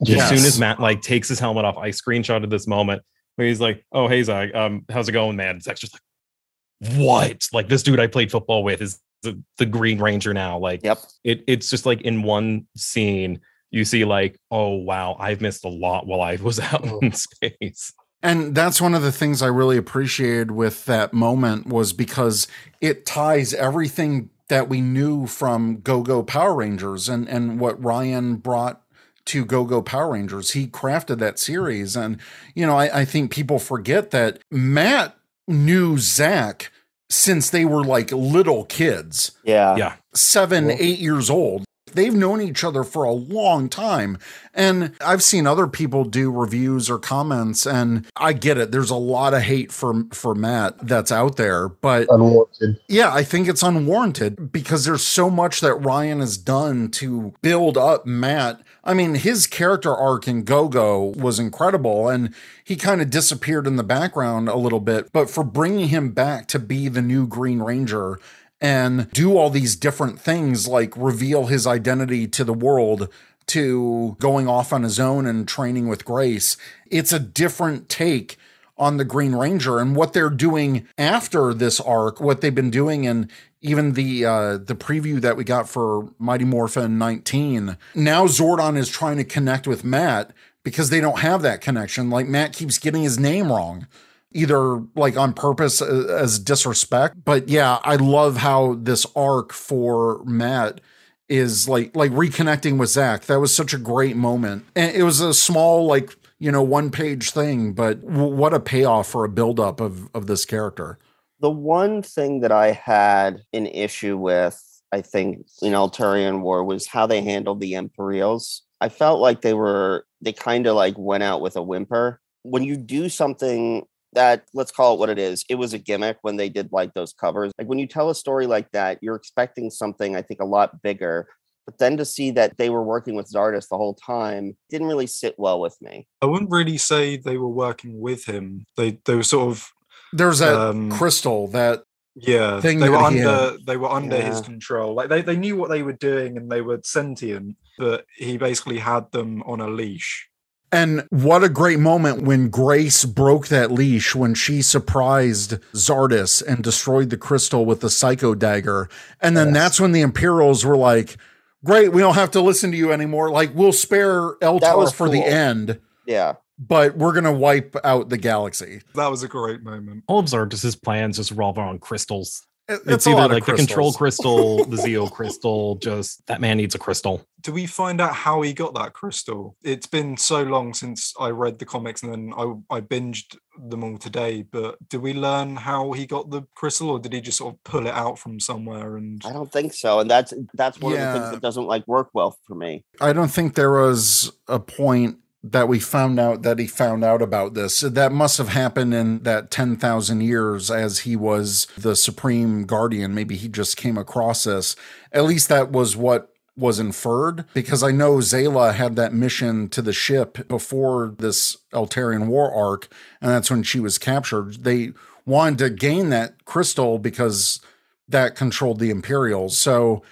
Yes. 0.00 0.22
as 0.22 0.28
soon 0.28 0.46
as 0.46 0.58
Matt 0.58 0.80
like 0.80 1.02
takes 1.02 1.28
his 1.28 1.38
helmet 1.38 1.64
off, 1.64 1.76
I 1.76 1.90
screenshotted 1.90 2.50
this 2.50 2.66
moment 2.66 3.02
where 3.36 3.46
he's 3.46 3.60
like, 3.60 3.84
"Oh, 3.92 4.08
hey 4.08 4.22
Zack, 4.24 4.54
um, 4.54 4.84
how's 4.90 5.08
it 5.08 5.12
going, 5.12 5.36
man?" 5.36 5.60
Zack's 5.60 5.80
just 5.80 5.92
like, 5.94 6.96
"What?" 6.98 7.46
Like 7.52 7.68
this 7.68 7.84
dude 7.84 8.00
I 8.00 8.08
played 8.08 8.30
football 8.32 8.64
with 8.64 8.80
is 8.82 8.98
the, 9.22 9.40
the 9.58 9.66
Green 9.66 10.00
Ranger 10.00 10.32
now. 10.34 10.58
Like, 10.58 10.82
Yep. 10.84 10.98
it 11.24 11.44
it's 11.46 11.70
just 11.70 11.86
like 11.86 12.00
in 12.02 12.22
one 12.22 12.66
scene 12.76 13.40
you 13.70 13.84
see 13.84 14.04
like, 14.04 14.38
"Oh 14.50 14.76
wow, 14.76 15.16
I've 15.20 15.40
missed 15.40 15.64
a 15.64 15.68
lot 15.68 16.06
while 16.06 16.20
I 16.22 16.36
was 16.36 16.58
out 16.72 16.86
Oh. 16.86 16.98
in 17.00 17.12
space." 17.12 17.92
And 18.22 18.54
that's 18.54 18.80
one 18.80 18.94
of 18.94 19.02
the 19.02 19.12
things 19.12 19.42
I 19.42 19.46
really 19.46 19.76
appreciated 19.76 20.50
with 20.50 20.86
that 20.86 21.12
moment 21.12 21.66
was 21.68 21.92
because 21.92 22.48
it 22.80 23.06
ties 23.06 23.54
everything 23.54 24.30
that 24.48 24.68
we 24.68 24.80
knew 24.80 25.26
from 25.26 25.80
Go 25.80 26.02
Go 26.02 26.22
Power 26.24 26.54
Rangers 26.56 27.08
and, 27.08 27.28
and 27.28 27.60
what 27.60 27.82
Ryan 27.84 28.36
brought 28.36 28.82
to 29.26 29.44
Go 29.44 29.64
Go 29.64 29.82
Power 29.82 30.12
Rangers. 30.14 30.52
He 30.52 30.66
crafted 30.66 31.18
that 31.18 31.38
series. 31.38 31.94
And, 31.94 32.18
you 32.56 32.66
know, 32.66 32.76
I, 32.76 33.00
I 33.00 33.04
think 33.04 33.30
people 33.30 33.58
forget 33.58 34.10
that 34.10 34.40
Matt 34.50 35.14
knew 35.46 35.98
Zack 35.98 36.72
since 37.10 37.50
they 37.50 37.64
were 37.64 37.84
like 37.84 38.12
little 38.12 38.64
kids 38.64 39.32
Yeah. 39.44 39.76
Yeah. 39.76 39.92
seven, 40.14 40.66
Well- 40.66 40.76
eight 40.78 40.98
years 40.98 41.30
old. 41.30 41.64
They've 41.94 42.12
known 42.14 42.42
each 42.42 42.64
other 42.64 42.84
for 42.84 43.04
a 43.04 43.12
long 43.12 43.70
time. 43.70 44.18
And 44.52 44.92
I've 45.00 45.22
seen 45.22 45.46
other 45.46 45.66
people 45.66 46.04
do 46.04 46.30
reviews 46.30 46.90
or 46.90 46.98
comments, 46.98 47.66
and 47.66 48.04
I 48.14 48.34
get 48.34 48.58
it. 48.58 48.70
There's 48.72 48.90
a 48.90 48.94
lot 48.96 49.32
of 49.32 49.40
hate 49.40 49.72
for 49.72 50.04
for 50.12 50.34
Matt 50.34 50.74
that's 50.86 51.10
out 51.10 51.36
there. 51.36 51.66
But 51.70 52.06
Unwarranted. 52.10 52.78
yeah, 52.88 53.10
I 53.14 53.22
think 53.24 53.48
it's 53.48 53.62
unwarranted 53.62 54.52
because 54.52 54.84
there's 54.84 55.02
so 55.02 55.30
much 55.30 55.62
that 55.62 55.76
Ryan 55.76 56.20
has 56.20 56.36
done 56.36 56.90
to 56.92 57.32
build 57.40 57.78
up 57.78 58.04
Matt. 58.04 58.60
I 58.88 58.94
mean, 58.94 59.16
his 59.16 59.46
character 59.46 59.94
arc 59.94 60.26
in 60.26 60.44
Go 60.44 60.66
Go 60.66 61.12
was 61.14 61.38
incredible 61.38 62.08
and 62.08 62.34
he 62.64 62.74
kind 62.74 63.02
of 63.02 63.10
disappeared 63.10 63.66
in 63.66 63.76
the 63.76 63.84
background 63.84 64.48
a 64.48 64.56
little 64.56 64.80
bit. 64.80 65.12
But 65.12 65.28
for 65.28 65.44
bringing 65.44 65.88
him 65.88 66.12
back 66.12 66.46
to 66.48 66.58
be 66.58 66.88
the 66.88 67.02
new 67.02 67.26
Green 67.26 67.60
Ranger 67.60 68.18
and 68.62 69.10
do 69.12 69.36
all 69.36 69.50
these 69.50 69.76
different 69.76 70.18
things 70.18 70.66
like 70.66 70.96
reveal 70.96 71.46
his 71.48 71.66
identity 71.66 72.26
to 72.28 72.44
the 72.44 72.54
world 72.54 73.10
to 73.48 74.16
going 74.20 74.48
off 74.48 74.72
on 74.72 74.84
his 74.84 74.98
own 74.98 75.26
and 75.26 75.46
training 75.46 75.88
with 75.88 76.06
Grace, 76.06 76.56
it's 76.90 77.12
a 77.12 77.18
different 77.18 77.90
take 77.90 78.38
on 78.78 78.96
the 78.96 79.04
Green 79.04 79.34
Ranger 79.34 79.78
and 79.78 79.96
what 79.96 80.12
they're 80.12 80.30
doing 80.30 80.86
after 80.96 81.52
this 81.52 81.80
arc, 81.80 82.20
what 82.20 82.40
they've 82.40 82.54
been 82.54 82.70
doing 82.70 83.06
and 83.06 83.30
even 83.60 83.94
the 83.94 84.24
uh 84.24 84.56
the 84.56 84.74
preview 84.74 85.20
that 85.20 85.36
we 85.36 85.44
got 85.44 85.68
for 85.68 86.08
Mighty 86.18 86.44
Morphin 86.44 86.98
19. 86.98 87.76
Now 87.94 88.26
Zordon 88.26 88.76
is 88.76 88.88
trying 88.88 89.16
to 89.16 89.24
connect 89.24 89.66
with 89.66 89.84
Matt 89.84 90.32
because 90.62 90.90
they 90.90 91.00
don't 91.00 91.20
have 91.20 91.42
that 91.42 91.60
connection. 91.60 92.10
Like 92.10 92.26
Matt 92.26 92.52
keeps 92.52 92.78
getting 92.78 93.02
his 93.02 93.18
name 93.18 93.50
wrong. 93.50 93.86
Either 94.32 94.82
like 94.94 95.16
on 95.16 95.32
purpose 95.32 95.80
uh, 95.80 96.18
as 96.20 96.38
disrespect, 96.38 97.16
but 97.24 97.48
yeah, 97.48 97.78
I 97.82 97.96
love 97.96 98.36
how 98.36 98.74
this 98.74 99.06
arc 99.16 99.54
for 99.54 100.22
Matt 100.24 100.82
is 101.30 101.66
like 101.66 101.96
like 101.96 102.10
reconnecting 102.12 102.78
with 102.78 102.90
Zack. 102.90 103.24
That 103.24 103.40
was 103.40 103.56
such 103.56 103.72
a 103.72 103.78
great 103.78 104.16
moment, 104.16 104.66
and 104.76 104.94
it 104.94 105.02
was 105.02 105.20
a 105.20 105.32
small 105.32 105.86
like 105.86 106.14
you 106.38 106.52
know 106.52 106.62
one 106.62 106.90
page 106.90 107.30
thing, 107.30 107.72
but 107.72 108.00
w- 108.06 108.34
what 108.34 108.54
a 108.54 108.60
payoff 108.60 109.08
for 109.08 109.24
a 109.24 109.28
buildup 109.28 109.80
of 109.80 110.08
of 110.14 110.26
this 110.26 110.44
character. 110.44 110.98
The 111.40 111.50
one 111.50 112.02
thing 112.02 112.40
that 112.40 112.52
I 112.52 112.72
had 112.72 113.42
an 113.52 113.66
issue 113.66 114.16
with, 114.16 114.60
I 114.92 115.02
think, 115.02 115.46
in 115.62 115.72
Eltarian 115.72 116.40
War 116.40 116.64
was 116.64 116.86
how 116.86 117.06
they 117.06 117.22
handled 117.22 117.60
the 117.60 117.74
Imperials. 117.74 118.62
I 118.80 118.88
felt 118.88 119.20
like 119.20 119.42
they 119.42 119.54
were 119.54 120.04
they 120.20 120.32
kind 120.32 120.66
of 120.66 120.76
like 120.76 120.94
went 120.96 121.22
out 121.22 121.40
with 121.40 121.56
a 121.56 121.62
whimper. 121.62 122.20
When 122.42 122.62
you 122.62 122.76
do 122.76 123.08
something 123.08 123.84
that 124.14 124.44
let's 124.54 124.72
call 124.72 124.94
it 124.94 125.00
what 125.00 125.10
it 125.10 125.18
is, 125.18 125.44
it 125.48 125.56
was 125.56 125.74
a 125.74 125.78
gimmick 125.78 126.18
when 126.22 126.36
they 126.36 126.48
did 126.48 126.70
like 126.72 126.94
those 126.94 127.12
covers. 127.12 127.52
Like 127.58 127.68
when 127.68 127.78
you 127.78 127.86
tell 127.86 128.10
a 128.10 128.14
story 128.14 128.46
like 128.46 128.70
that, 128.72 128.98
you're 129.02 129.16
expecting 129.16 129.70
something 129.70 130.16
I 130.16 130.22
think 130.22 130.40
a 130.40 130.46
lot 130.46 130.82
bigger. 130.82 131.28
But 131.68 131.76
then 131.76 131.98
to 131.98 132.06
see 132.06 132.30
that 132.30 132.56
they 132.56 132.70
were 132.70 132.82
working 132.82 133.14
with 133.14 133.30
Zardis 133.30 133.68
the 133.68 133.76
whole 133.76 133.92
time 133.92 134.56
didn't 134.70 134.86
really 134.86 135.06
sit 135.06 135.34
well 135.36 135.60
with 135.60 135.76
me. 135.82 136.08
I 136.22 136.24
wouldn't 136.24 136.50
really 136.50 136.78
say 136.78 137.18
they 137.18 137.36
were 137.36 137.46
working 137.66 138.00
with 138.00 138.24
him. 138.24 138.64
They 138.78 138.98
they 139.04 139.14
were 139.14 139.22
sort 139.22 139.48
of 139.50 139.70
There's 140.14 140.38
that 140.38 140.54
Um, 140.58 140.90
crystal 140.90 141.46
that 141.48 141.82
yeah. 142.14 142.62
Thing 142.62 142.78
they 142.78 142.88
were 142.88 142.96
that 142.96 143.12
he 143.12 143.22
under 143.22 143.58
they 143.66 143.76
were 143.76 143.90
under 143.90 144.16
his 144.18 144.40
control. 144.40 144.94
Like 144.94 145.10
they, 145.10 145.20
they 145.20 145.36
knew 145.36 145.56
what 145.56 145.68
they 145.68 145.82
were 145.82 145.92
doing 145.92 146.38
and 146.38 146.50
they 146.50 146.62
were 146.62 146.80
sentient, 146.84 147.56
but 147.76 148.06
he 148.16 148.38
basically 148.38 148.78
had 148.78 149.12
them 149.12 149.42
on 149.42 149.60
a 149.60 149.68
leash. 149.68 150.26
And 150.72 151.06
what 151.10 151.44
a 151.44 151.48
great 151.50 151.78
moment 151.78 152.22
when 152.22 152.48
Grace 152.50 153.04
broke 153.04 153.48
that 153.48 153.70
leash 153.70 154.14
when 154.14 154.34
she 154.34 154.60
surprised 154.62 155.58
Zardis 155.74 156.42
and 156.46 156.64
destroyed 156.64 157.10
the 157.10 157.16
crystal 157.16 157.64
with 157.66 157.80
the 157.80 157.88
psycho 157.90 158.34
dagger. 158.34 158.88
And 159.20 159.36
then 159.36 159.48
Yes. 159.48 159.54
that's 159.54 159.80
when 159.80 159.92
the 159.92 160.02
Imperials 160.02 160.64
were 160.64 160.76
like, 160.76 161.16
Great, 161.64 161.92
we 161.92 162.00
don't 162.00 162.14
have 162.14 162.30
to 162.32 162.40
listen 162.40 162.70
to 162.70 162.76
you 162.76 162.92
anymore. 162.92 163.30
Like, 163.30 163.50
we'll 163.54 163.72
spare 163.72 164.34
Eltar 164.36 164.76
was 164.76 164.92
for 164.92 165.08
the 165.08 165.22
end, 165.22 165.80
Yeah. 166.06 166.34
but 166.58 166.96
we're 166.96 167.12
going 167.12 167.24
to 167.24 167.32
wipe 167.32 167.76
out 167.84 168.08
the 168.10 168.16
galaxy. 168.16 168.82
That 168.94 169.10
was 169.10 169.22
a 169.24 169.28
great 169.28 169.62
moment. 169.62 170.04
All 170.06 170.20
of 170.20 170.26
Zardis's 170.26 170.76
plans 170.76 171.16
just 171.16 171.30
revolve 171.32 171.58
around 171.58 171.80
crystals. 171.80 172.46
It- 172.68 172.82
It's, 172.86 173.06
either 173.06 173.28
like 173.28 173.46
the 173.46 173.52
control 173.54 173.92
crystal, 173.92 174.64
the 174.64 174.76
Zeo 174.84 175.10
crystal, 175.10 175.76
just 175.76 176.26
that 176.26 176.40
man 176.40 176.58
needs 176.58 176.74
a 176.74 176.78
crystal. 176.78 177.22
Do 177.40 177.52
we 177.52 177.66
find 177.66 178.00
out 178.00 178.14
how 178.14 178.42
he 178.42 178.52
got 178.52 178.74
that 178.74 178.92
crystal? 178.92 179.56
It's 179.62 179.86
been 179.86 180.16
so 180.16 180.42
long 180.42 180.74
since 180.74 181.14
I 181.18 181.30
read 181.30 181.58
the 181.58 181.64
comics 181.64 182.02
and 182.02 182.12
then 182.12 182.32
I, 182.36 182.76
I 182.76 182.80
binged 182.80 183.36
them 183.70 183.82
all 183.84 183.96
today, 183.96 184.42
but 184.42 184.76
do 184.88 185.00
we 185.00 185.14
learn 185.14 185.56
how 185.56 185.92
he 185.92 186.04
got 186.06 186.30
the 186.30 186.42
crystal 186.54 186.90
or 186.90 186.98
did 187.00 187.12
he 187.12 187.20
just 187.20 187.38
sort 187.38 187.54
of 187.54 187.64
pull 187.64 187.86
it 187.86 187.94
out 187.94 188.18
from 188.18 188.38
somewhere 188.38 188.96
and 188.96 189.22
I 189.24 189.32
don't 189.32 189.50
think 189.50 189.72
so. 189.72 190.00
And 190.00 190.10
that's 190.10 190.34
that's 190.54 190.78
one 190.80 190.92
of 190.92 190.98
the 190.98 191.18
things 191.20 191.30
that 191.32 191.40
doesn't 191.40 191.66
like 191.66 191.86
work 191.88 192.10
well 192.12 192.36
for 192.46 192.54
me. 192.54 192.84
I 193.00 193.12
don't 193.12 193.30
think 193.30 193.54
there 193.54 193.72
was 193.72 194.30
a 194.46 194.58
point 194.60 195.18
that 195.42 195.68
we 195.68 195.78
found 195.78 196.18
out 196.18 196.42
that 196.42 196.58
he 196.58 196.66
found 196.66 197.04
out 197.04 197.22
about 197.22 197.54
this. 197.54 197.80
That 197.80 198.12
must 198.12 198.38
have 198.38 198.48
happened 198.48 198.92
in 198.92 199.22
that 199.22 199.50
10,000 199.50 200.20
years 200.20 200.70
as 200.70 201.00
he 201.00 201.14
was 201.14 201.66
the 201.76 201.94
supreme 201.94 202.64
guardian. 202.64 203.14
Maybe 203.14 203.36
he 203.36 203.48
just 203.48 203.76
came 203.76 203.96
across 203.96 204.44
this. 204.44 204.74
At 205.12 205.24
least 205.24 205.48
that 205.48 205.70
was 205.70 205.96
what 205.96 206.32
was 206.56 206.80
inferred 206.80 207.44
because 207.54 207.84
I 207.84 207.92
know 207.92 208.16
Zayla 208.16 208.74
had 208.74 208.96
that 208.96 209.14
mission 209.14 209.68
to 209.68 209.80
the 209.80 209.92
ship 209.92 210.48
before 210.48 211.14
this 211.16 211.56
Eltarian 211.72 212.26
war 212.26 212.52
arc, 212.52 212.88
and 213.20 213.30
that's 213.30 213.50
when 213.50 213.62
she 213.62 213.78
was 213.78 213.96
captured. 213.96 214.64
They 214.64 214.92
wanted 215.24 215.58
to 215.58 215.70
gain 215.70 216.10
that 216.10 216.44
crystal 216.44 216.98
because 216.98 217.60
that 218.08 218.34
controlled 218.34 218.80
the 218.80 218.90
Imperials. 218.90 219.56
So 219.56 220.02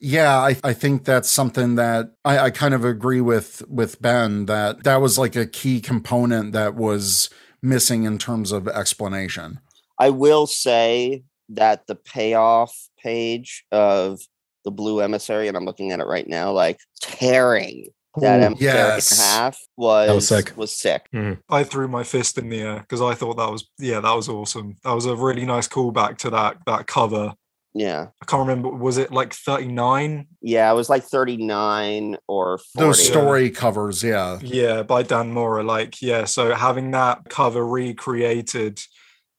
yeah, 0.00 0.36
I, 0.36 0.56
I 0.62 0.72
think 0.72 1.04
that's 1.04 1.30
something 1.30 1.76
that 1.76 2.12
I, 2.24 2.38
I 2.38 2.50
kind 2.50 2.74
of 2.74 2.84
agree 2.84 3.20
with 3.20 3.62
with 3.68 4.00
Ben 4.02 4.46
that 4.46 4.84
that 4.84 5.00
was 5.00 5.18
like 5.18 5.36
a 5.36 5.46
key 5.46 5.80
component 5.80 6.52
that 6.52 6.74
was 6.74 7.30
missing 7.62 8.04
in 8.04 8.18
terms 8.18 8.52
of 8.52 8.68
explanation. 8.68 9.60
I 9.98 10.10
will 10.10 10.46
say 10.46 11.24
that 11.48 11.86
the 11.86 11.94
payoff 11.94 12.88
page 13.02 13.64
of 13.70 14.20
the 14.64 14.70
blue 14.70 15.00
emissary, 15.00 15.48
and 15.48 15.56
I'm 15.56 15.64
looking 15.64 15.92
at 15.92 16.00
it 16.00 16.06
right 16.06 16.26
now, 16.26 16.52
like 16.52 16.80
tearing 17.00 17.88
that 18.16 18.40
Ooh, 18.40 18.44
emissary 18.44 18.72
yes. 18.74 19.12
in 19.12 19.24
half 19.24 19.58
was 19.76 20.10
was 20.10 20.28
sick. 20.28 20.56
Was 20.56 20.76
sick. 20.76 21.08
Mm-hmm. 21.12 21.40
I 21.48 21.64
threw 21.64 21.88
my 21.88 22.02
fist 22.02 22.38
in 22.38 22.48
the 22.48 22.60
air 22.60 22.80
because 22.80 23.00
I 23.00 23.14
thought 23.14 23.36
that 23.36 23.50
was 23.50 23.68
yeah, 23.78 24.00
that 24.00 24.14
was 24.14 24.28
awesome. 24.28 24.76
That 24.84 24.92
was 24.92 25.06
a 25.06 25.16
really 25.16 25.46
nice 25.46 25.68
callback 25.68 26.18
to 26.18 26.30
that 26.30 26.58
that 26.66 26.86
cover. 26.86 27.34
Yeah. 27.74 28.08
I 28.22 28.24
can't 28.26 28.46
remember, 28.46 28.70
was 28.70 28.98
it 28.98 29.12
like 29.12 29.34
39? 29.34 30.28
Yeah, 30.40 30.70
it 30.70 30.74
was 30.74 30.88
like 30.88 31.02
39 31.02 32.16
or 32.28 32.58
40. 32.58 32.86
Those 32.86 33.04
story 33.04 33.50
covers, 33.50 34.02
yeah. 34.02 34.38
Yeah, 34.42 34.84
by 34.84 35.02
Dan 35.02 35.32
Mora. 35.32 35.64
Like, 35.64 36.00
yeah, 36.00 36.24
so 36.24 36.54
having 36.54 36.92
that 36.92 37.28
cover 37.28 37.66
recreated 37.66 38.80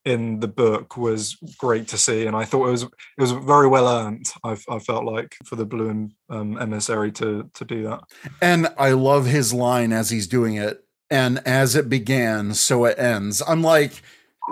in 0.06 0.40
the 0.40 0.48
book 0.48 0.98
was 0.98 1.36
great 1.58 1.88
to 1.88 1.98
see, 1.98 2.28
and 2.28 2.36
I 2.36 2.46
thought 2.46 2.68
it 2.68 2.72
was 2.72 2.84
it 2.84 2.92
was 3.18 3.32
very 3.32 3.68
well 3.68 3.88
earned. 3.88 4.28
I, 4.44 4.56
I 4.70 4.78
felt 4.80 5.04
like 5.04 5.36
for 5.46 5.56
the 5.56 5.66
blue 5.66 6.10
um, 6.30 6.62
emissary 6.62 7.12
to 7.14 7.50
to 7.54 7.66
do 7.66 7.84
that. 7.84 8.02
And 8.42 8.68
I 8.78 8.92
love 8.92 9.26
his 9.26 9.52
line 9.52 9.92
as 9.92 10.12
he's 10.12 10.28
doing 10.28 10.56
it. 10.56 10.84
And 11.10 11.40
as 11.46 11.76
it 11.76 11.88
began, 11.88 12.54
so 12.56 12.86
it 12.86 12.98
ends. 12.98 13.42
I'm 13.48 13.62
like, 13.62 14.02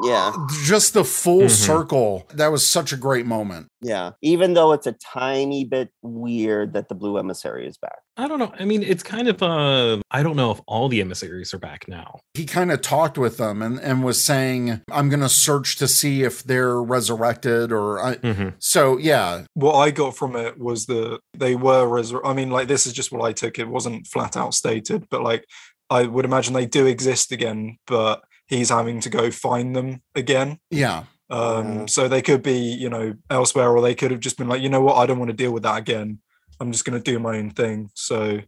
Yeah. 0.02 0.32
just 0.64 0.94
the 0.96 1.04
full 1.04 1.42
Mhm. 1.44 1.50
circle. 1.52 2.24
That 2.34 2.48
was 2.52 2.66
such 2.68 2.92
a 2.92 2.98
great 2.98 3.26
moment. 3.28 3.68
Yeah. 3.82 4.12
Even 4.24 4.54
though 4.56 4.72
it's 4.72 4.88
a 4.88 4.94
tiny 4.94 5.66
bit 5.66 5.90
weird 6.02 6.74
that 6.74 6.90
the 6.90 6.96
blue 6.96 7.18
emissary 7.20 7.68
is 7.68 7.78
back. 7.78 8.00
I 8.18 8.28
don't 8.28 8.40
know. 8.40 8.52
I 8.60 8.66
mean, 8.66 8.82
it's 8.82 9.04
kind 9.04 9.28
of 9.28 9.42
uh 9.44 10.00
I 10.10 10.24
don't 10.24 10.36
know 10.36 10.52
if 10.52 10.60
all 10.68 10.90
the 10.90 11.00
emissaries 11.02 11.54
are 11.54 11.60
back 11.60 11.88
now. 11.88 12.20
He 12.34 12.46
kind 12.46 12.72
of 12.72 12.82
talked 12.82 13.18
with 13.18 13.38
them 13.38 13.62
and, 13.62 13.80
and 13.80 14.04
was 14.04 14.24
saying, 14.24 14.82
I'm 14.92 15.10
going 15.10 15.20
to 15.22 15.30
search 15.30 15.76
to 15.78 15.88
see 15.88 16.24
if 16.24 16.44
they're 16.44 16.82
resurrected 16.82 17.72
or 17.72 18.04
I. 18.04 18.16
Mhm. 18.16 18.54
So, 18.60 18.98
yeah, 18.98 19.44
What 19.54 19.76
I 19.76 19.92
got 19.92 20.16
from 20.16 20.36
it 20.36 20.60
was 20.60 20.86
that 20.88 21.20
they 21.38 21.56
were 21.56 21.86
resur- 21.86 22.22
I 22.26 22.34
mean, 22.34 22.50
like 22.50 22.68
this 22.68 22.88
is 22.88 22.94
just 22.94 23.12
what 23.12 23.22
I 23.28 23.32
took. 23.34 23.60
It 23.60 23.68
wasn't 23.68 24.08
flat 24.08 24.36
out 24.38 24.54
stated, 24.54 25.06
but 25.12 25.22
like 25.22 25.46
I 25.90 26.04
would 26.04 26.26
imagine 26.26 26.54
they 26.54 26.66
do 26.66 26.86
exist 26.88 27.32
again, 27.32 27.78
but 27.86 28.22
he's 28.48 28.70
having 28.70 29.00
to 29.02 29.10
go 29.10 29.32
find 29.32 29.76
them 29.76 30.02
again. 30.16 30.60
yeah. 30.70 31.04
Um, 31.30 31.80
Yeah. 31.80 31.86
so 31.88 32.08
they 32.08 32.22
could 32.22 32.44
be, 32.44 32.58
you 32.58 32.90
know, 32.90 33.16
elsewhere, 33.30 33.70
or 33.72 33.82
they 33.82 33.96
could 33.96 34.12
have 34.12 34.20
just 34.20 34.38
been 34.38 34.48
like, 34.48 34.62
you 34.62 34.70
know 34.70 34.82
what, 34.82 34.98
I 34.98 35.06
don't 35.06 35.18
want 35.20 35.30
to 35.32 35.38
deal 35.38 35.52
with 35.52 35.64
that 35.64 35.78
again. 35.78 36.20
I'm 36.60 36.72
just 36.72 36.86
going 36.86 37.02
to 37.02 37.12
do 37.12 37.18
my 37.18 37.38
own 37.38 37.50
thing. 37.52 37.90
So 37.96 38.42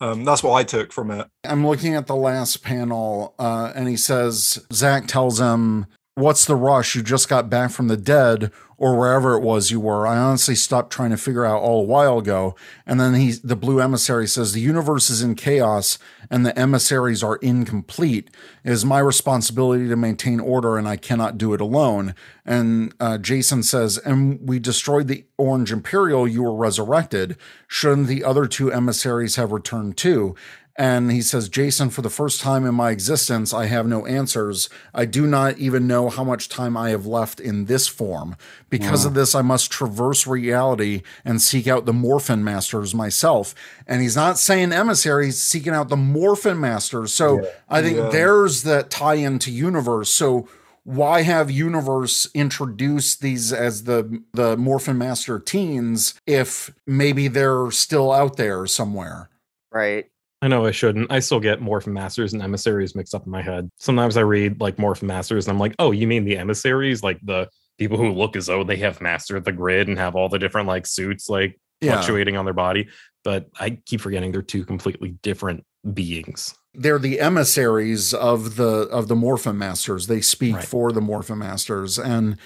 um, 0.00 0.24
that's 0.24 0.42
what 0.42 0.52
I 0.54 0.62
took 0.64 0.92
from 0.92 1.10
it. 1.10 1.26
I'm 1.44 1.66
looking 1.66 1.94
at 1.94 2.06
the 2.06 2.16
last 2.16 2.62
panel, 2.62 3.34
uh, 3.38 3.72
and 3.74 3.88
he 3.88 3.96
says, 3.96 4.64
Zack 4.72 5.06
tells 5.06 5.40
him, 5.40 5.86
What's 6.16 6.44
the 6.46 6.56
rush? 6.56 6.96
You 6.96 7.02
just 7.02 7.28
got 7.28 7.48
back 7.48 7.70
from 7.70 7.86
the 7.88 7.96
dead 7.96 8.50
or 8.78 8.96
wherever 8.96 9.34
it 9.34 9.40
was 9.40 9.72
you 9.72 9.80
were. 9.80 10.06
I 10.06 10.16
honestly 10.16 10.54
stopped 10.54 10.92
trying 10.92 11.10
to 11.10 11.16
figure 11.16 11.44
out 11.44 11.60
all 11.60 11.80
a 11.80 11.84
while 11.84 12.18
ago. 12.18 12.54
And 12.86 13.00
then 13.00 13.14
he, 13.14 13.32
the 13.32 13.56
blue 13.56 13.80
emissary 13.80 14.28
says, 14.28 14.52
The 14.52 14.60
universe 14.60 15.10
is 15.10 15.20
in 15.20 15.34
chaos 15.34 15.98
and 16.30 16.46
the 16.46 16.56
emissaries 16.56 17.22
are 17.22 17.36
incomplete. 17.36 18.30
It 18.62 18.70
is 18.70 18.84
my 18.84 19.00
responsibility 19.00 19.88
to 19.88 19.96
maintain 19.96 20.38
order 20.38 20.78
and 20.78 20.88
I 20.88 20.96
cannot 20.96 21.36
do 21.36 21.52
it 21.54 21.60
alone. 21.60 22.14
And 22.46 22.94
uh, 23.00 23.18
Jason 23.18 23.64
says, 23.64 23.98
And 23.98 24.48
we 24.48 24.60
destroyed 24.60 25.08
the 25.08 25.26
Orange 25.36 25.72
Imperial, 25.72 26.28
you 26.28 26.44
were 26.44 26.54
resurrected. 26.54 27.36
Shouldn't 27.66 28.06
the 28.06 28.22
other 28.22 28.46
two 28.46 28.72
emissaries 28.72 29.36
have 29.36 29.50
returned 29.50 29.96
too? 29.96 30.36
And 30.78 31.10
he 31.10 31.22
says, 31.22 31.48
Jason, 31.48 31.90
for 31.90 32.02
the 32.02 32.08
first 32.08 32.40
time 32.40 32.64
in 32.64 32.72
my 32.72 32.92
existence, 32.92 33.52
I 33.52 33.66
have 33.66 33.88
no 33.88 34.06
answers. 34.06 34.68
I 34.94 35.06
do 35.06 35.26
not 35.26 35.58
even 35.58 35.88
know 35.88 36.08
how 36.08 36.22
much 36.22 36.48
time 36.48 36.76
I 36.76 36.90
have 36.90 37.04
left 37.04 37.40
in 37.40 37.64
this 37.64 37.88
form. 37.88 38.36
Because 38.70 39.04
of 39.04 39.14
this, 39.14 39.34
I 39.34 39.42
must 39.42 39.72
traverse 39.72 40.24
reality 40.24 41.02
and 41.24 41.42
seek 41.42 41.66
out 41.66 41.84
the 41.84 41.92
Morphin 41.92 42.44
Masters 42.44 42.94
myself. 42.94 43.56
And 43.88 44.00
he's 44.02 44.14
not 44.14 44.38
saying 44.38 44.72
emissary, 44.72 45.26
he's 45.26 45.42
seeking 45.42 45.72
out 45.74 45.88
the 45.88 45.96
Morphin 45.96 46.60
Masters. 46.60 47.12
So 47.12 47.44
I 47.68 47.82
think 47.82 47.96
Yeah. 47.96 48.10
there's 48.10 48.62
that 48.62 48.88
tie 48.88 49.14
into 49.14 49.50
universe. 49.50 50.10
So 50.10 50.46
why 50.84 51.22
have 51.22 51.50
universe 51.50 52.28
introduce 52.34 53.16
these 53.16 53.52
as 53.52 53.82
the 53.82 54.22
the 54.32 54.56
Morphin 54.56 54.96
Master 54.96 55.40
teens 55.40 56.14
if 56.24 56.70
maybe 56.86 57.26
they're 57.26 57.72
still 57.72 58.12
out 58.12 58.36
there 58.36 58.64
somewhere? 58.66 59.28
Right. 59.72 60.06
I 60.40 60.48
know 60.48 60.64
I 60.66 60.70
shouldn't. 60.70 61.10
I 61.10 61.18
still 61.18 61.40
get 61.40 61.60
Morphin 61.60 61.92
Masters 61.92 62.32
and 62.32 62.42
emissaries 62.42 62.94
mixed 62.94 63.14
up 63.14 63.26
in 63.26 63.32
my 63.32 63.42
head. 63.42 63.70
Sometimes 63.78 64.16
I 64.16 64.20
read 64.20 64.60
like 64.60 64.78
Morphin 64.78 65.08
Masters 65.08 65.46
and 65.46 65.52
I'm 65.54 65.58
like, 65.58 65.74
oh, 65.78 65.90
you 65.90 66.06
mean 66.06 66.24
the 66.24 66.36
emissaries? 66.38 67.02
Like 67.02 67.18
the 67.24 67.48
people 67.78 67.96
who 67.96 68.12
look 68.12 68.36
as 68.36 68.46
though 68.46 68.62
they 68.64 68.76
have 68.76 69.00
mastered 69.00 69.44
the 69.44 69.52
grid 69.52 69.88
and 69.88 69.98
have 69.98 70.14
all 70.14 70.28
the 70.28 70.38
different 70.38 70.68
like 70.68 70.86
suits 70.86 71.28
like 71.28 71.58
Yeah. 71.80 71.94
fluctuating 71.94 72.36
on 72.36 72.44
their 72.44 72.54
body. 72.54 72.88
But 73.24 73.48
I 73.58 73.70
keep 73.84 74.00
forgetting 74.00 74.30
they're 74.32 74.42
two 74.42 74.64
completely 74.64 75.10
different 75.22 75.64
beings. 75.94 76.54
they're 76.74 76.98
the 77.00 77.18
emissaries 77.18 78.14
of 78.14 78.54
the 78.56 78.82
of 78.90 79.08
the 79.08 79.16
Morphin 79.16 79.58
Masters. 79.58 80.06
They 80.06 80.20
speak 80.20 80.54
Right. 80.56 80.64
for 80.64 80.92
the 80.92 81.00
Morphin 81.00 81.38
Masters. 81.38 81.98
And 81.98 82.36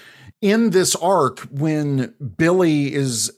in 0.41 0.71
this 0.71 0.95
arc, 0.95 1.41
when 1.51 2.15
Billy 2.37 2.93
is 2.93 3.31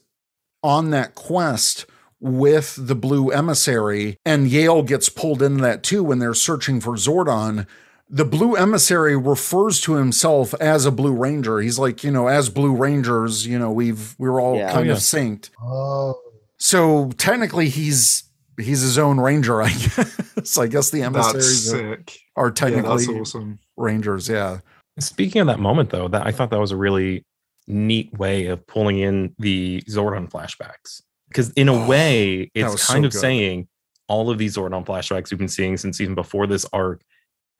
on 0.62 0.90
that 0.90 1.14
quest 1.14 1.84
with 2.20 2.76
the 2.78 2.94
blue 2.94 3.30
emissary, 3.30 4.16
and 4.24 4.48
Yale 4.48 4.82
gets 4.82 5.08
pulled 5.08 5.42
into 5.42 5.62
that 5.62 5.82
too 5.82 6.02
when 6.02 6.18
they're 6.18 6.34
searching 6.34 6.80
for 6.80 6.92
Zordon. 6.94 7.66
The 8.08 8.24
blue 8.24 8.54
emissary 8.54 9.16
refers 9.16 9.80
to 9.82 9.94
himself 9.94 10.54
as 10.60 10.86
a 10.86 10.92
blue 10.92 11.12
ranger. 11.12 11.58
He's 11.58 11.78
like, 11.78 12.04
you 12.04 12.10
know, 12.12 12.28
as 12.28 12.48
blue 12.48 12.74
rangers, 12.74 13.46
you 13.46 13.58
know, 13.58 13.70
we've 13.72 14.14
we're 14.18 14.40
all 14.40 14.56
Yeah. 14.56 14.72
kind 14.72 14.88
Oh, 14.88 14.92
of 14.92 14.98
synced. 14.98 15.50
Oh, 15.62 16.14
So 16.58 17.10
technically 17.18 17.68
he's 17.68 18.22
he's 18.58 18.80
his 18.80 18.96
own 18.96 19.18
ranger, 19.20 19.60
I 19.62 19.70
guess. 19.70 20.56
I 20.56 20.66
guess 20.68 20.90
the 20.90 21.00
That's 21.00 21.16
emissaries 21.34 21.74
are, 21.74 21.96
sick. 21.96 22.18
are 22.36 22.46
Yeah, 22.46 22.52
technically 22.54 23.06
that's 23.06 23.08
awesome. 23.34 23.58
rangers, 23.76 24.28
yeah. 24.28 24.58
Speaking 24.98 25.40
of 25.42 25.48
that 25.48 25.58
moment 25.58 25.90
though, 25.90 26.08
that 26.08 26.24
I 26.26 26.30
thought 26.30 26.50
that 26.50 26.60
was 26.60 26.70
a 26.72 26.76
really 26.76 27.24
neat 27.66 28.16
way 28.16 28.46
of 28.46 28.64
pulling 28.68 28.98
in 29.00 29.34
the 29.40 29.82
Zordon 29.90 30.30
flashbacks. 30.30 31.02
Because 31.36 31.50
in 31.50 31.68
Oh, 31.68 31.84
a 31.84 31.86
way, 31.86 32.50
it's 32.54 32.86
kind 32.88 33.02
so 33.02 33.06
of 33.08 33.12
good. 33.12 33.20
saying 33.20 33.68
all 34.08 34.30
of 34.30 34.38
these 34.38 34.56
Zordon 34.56 34.86
flashbacks 34.86 35.30
we've 35.30 35.38
been 35.38 35.48
seeing 35.48 35.76
since 35.76 36.00
even 36.00 36.14
before 36.14 36.46
this 36.46 36.64
arc 36.72 37.02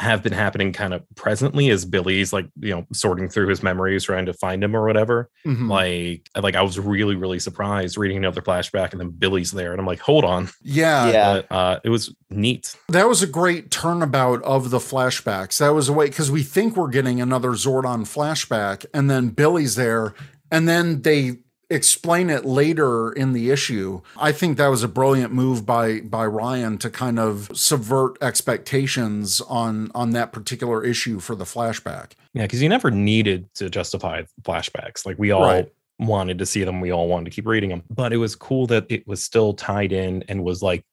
have 0.01 0.23
been 0.23 0.33
happening 0.33 0.73
kind 0.75 0.93
of 0.93 1.03
presently 1.15 1.71
as 1.71 1.85
Billy's 1.87 2.31
like, 2.33 2.47
you 2.61 2.71
know, 2.75 2.87
sorting 2.93 3.29
through 3.31 3.49
his 3.49 3.63
memories, 3.63 4.05
trying 4.05 4.27
to 4.27 4.35
find 4.35 4.63
him 4.63 4.77
or 4.77 4.85
whatever. 4.87 5.31
Mhm. 5.47 5.71
Like, 5.71 6.29
like 6.41 6.55
I 6.55 6.61
was 6.61 6.79
really, 6.79 7.17
really 7.17 7.39
surprised 7.39 7.97
reading 7.97 8.19
another 8.19 8.43
flashback 8.43 8.93
and 8.93 9.01
then 9.01 9.09
Billy's 9.09 9.53
there. 9.53 9.73
And 9.73 9.81
I'm 9.81 9.87
like, 9.87 10.01
hold 10.01 10.25
on. 10.25 10.51
yeah, 10.63 11.11
Yeah. 11.11 11.33
But 11.49 11.55
uh 11.55 11.81
it 11.83 11.89
was 11.89 12.15
neat. 12.31 12.77
that 12.91 13.09
was 13.09 13.23
a 13.23 13.27
great 13.27 13.71
turnabout 13.71 14.43
of 14.43 14.69
the 14.71 14.79
flashbacks. 14.79 15.59
That 15.59 15.75
was 15.75 15.89
a 15.89 15.95
way 15.95 16.07
because 16.07 16.31
we 16.31 16.43
think 16.43 16.77
we're 16.77 16.89
getting 16.91 17.21
another 17.23 17.51
Zordon 17.53 18.03
flashback, 18.03 18.85
and 18.95 19.09
then 19.11 19.31
Billy's 19.31 19.77
there, 19.77 20.13
and 20.51 20.69
then 20.69 21.03
they 21.03 21.39
explain 21.69 22.31
it 22.31 22.45
later 22.45 23.11
in 23.13 23.33
the 23.33 23.51
issue. 23.51 24.01
I 24.17 24.33
think 24.33 24.57
that 24.59 24.69
was 24.69 24.83
a 24.83 24.89
brilliant 24.89 25.33
move 25.33 25.67
by 25.67 26.01
by 26.01 26.25
Ryan 26.27 26.79
to 26.79 26.91
kind 26.91 27.19
of 27.19 27.51
subvert 27.55 28.17
expectations 28.23 29.41
on 29.43 29.91
on 29.95 30.11
that 30.11 30.33
particular 30.33 30.85
issue 30.85 31.19
for 31.21 31.35
the 31.35 31.45
flashback. 31.45 32.13
Yeah, 32.35 32.43
because 32.43 32.63
you 32.63 32.69
never 32.69 32.91
needed 32.91 33.53
to 33.55 33.69
justify 33.71 34.23
flashbacks. 34.43 35.05
Like 35.07 35.19
we 35.19 35.31
all 35.31 35.43
Right. 35.43 35.73
wanted 35.99 36.39
to 36.39 36.47
see 36.47 36.63
them, 36.63 36.81
we 36.81 36.91
all 36.93 37.09
wanted 37.09 37.25
to 37.25 37.31
keep 37.31 37.47
reading 37.47 37.71
them. 37.71 37.83
But 37.91 38.13
it 38.13 38.19
was 38.19 38.37
cool 38.37 38.67
that 38.69 38.87
it 38.89 39.07
was 39.07 39.23
still 39.23 39.55
tied 39.55 39.93
in 39.93 40.23
and 40.29 40.45
was 40.45 40.63
like 40.63 40.85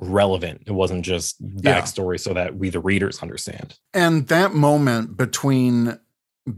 relevant. 0.00 0.62
It 0.66 0.72
wasn't 0.72 1.04
just 1.04 1.36
Yeah. 1.40 1.80
backstory 1.80 2.18
so 2.18 2.32
that 2.34 2.56
we 2.56 2.70
the 2.70 2.80
readers 2.80 3.18
understand. 3.22 3.74
And 3.92 4.28
that 4.28 4.54
moment 4.54 5.16
between 5.16 5.98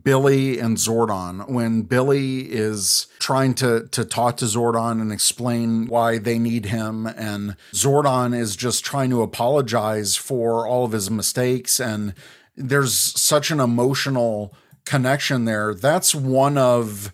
Billy 0.03 0.59
and 0.59 0.79
Zordon, 0.79 1.49
when 1.49 1.83
Billy 1.83 2.51
is 2.51 3.07
trying 3.19 3.55
to 3.55 3.87
to 3.91 4.05
talk 4.05 4.39
to 4.39 4.47
Zordon 4.47 5.01
and 5.01 5.13
explain 5.13 5.87
why 5.87 6.19
they 6.19 6.39
need 6.39 6.67
him, 6.67 7.07
and 7.07 7.57
Zordon 7.73 8.35
is 8.35 8.57
just 8.57 8.85
trying 8.85 9.11
to 9.11 9.23
apologize 9.23 10.17
for 10.17 10.67
all 10.67 10.87
of 10.87 10.93
his 10.93 11.11
mistakes, 11.11 11.81
and 11.81 12.15
there's 12.57 12.95
such 12.95 13.51
an 13.51 13.61
emotional 13.61 14.55
connection 14.85 15.45
there. 15.45 15.75
That's 15.75 16.15
one 16.15 16.57
of 16.57 17.13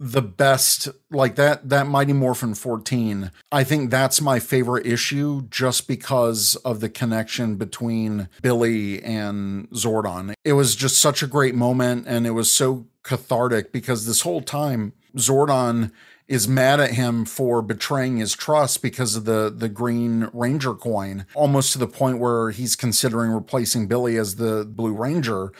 the 0.00 0.22
best 0.22 0.88
like 1.10 1.34
that 1.34 1.68
that 1.68 1.86
mighty 1.86 2.12
morphin 2.12 2.54
14 2.54 3.30
i 3.50 3.64
think 3.64 3.90
that's 3.90 4.20
my 4.20 4.38
favorite 4.38 4.86
issue 4.86 5.42
just 5.50 5.88
because 5.88 6.54
of 6.64 6.80
the 6.80 6.88
connection 6.88 7.56
between 7.56 8.28
billy 8.40 9.02
and 9.02 9.68
zordon. 9.70 10.34
It 10.44 10.52
was 10.52 10.76
just 10.76 11.00
such 11.00 11.22
a 11.22 11.26
great 11.26 11.54
moment 11.54 12.06
and 12.06 12.26
it 12.26 12.30
was 12.30 12.50
so 12.52 12.86
cathartic 13.02 13.72
because 13.72 14.06
this 14.06 14.22
whole 14.22 14.40
time 14.40 14.92
zordon 15.16 15.90
is 16.28 16.46
mad 16.46 16.78
at 16.78 16.92
him 16.92 17.24
for 17.24 17.62
betraying 17.62 18.18
his 18.18 18.34
trust 18.34 18.82
because 18.82 19.16
of 19.16 19.24
the 19.24 19.52
the 19.54 19.68
green 19.68 20.28
ranger 20.32 20.74
coin 20.74 21.26
almost 21.34 21.72
to 21.72 21.78
the 21.78 21.86
point 21.86 22.18
where 22.18 22.50
he's 22.50 22.76
considering 22.76 23.30
replacing 23.30 23.88
billy 23.88 24.16
as 24.16 24.36
the 24.36 24.64
blue 24.64 24.92
ranger. 24.92 25.52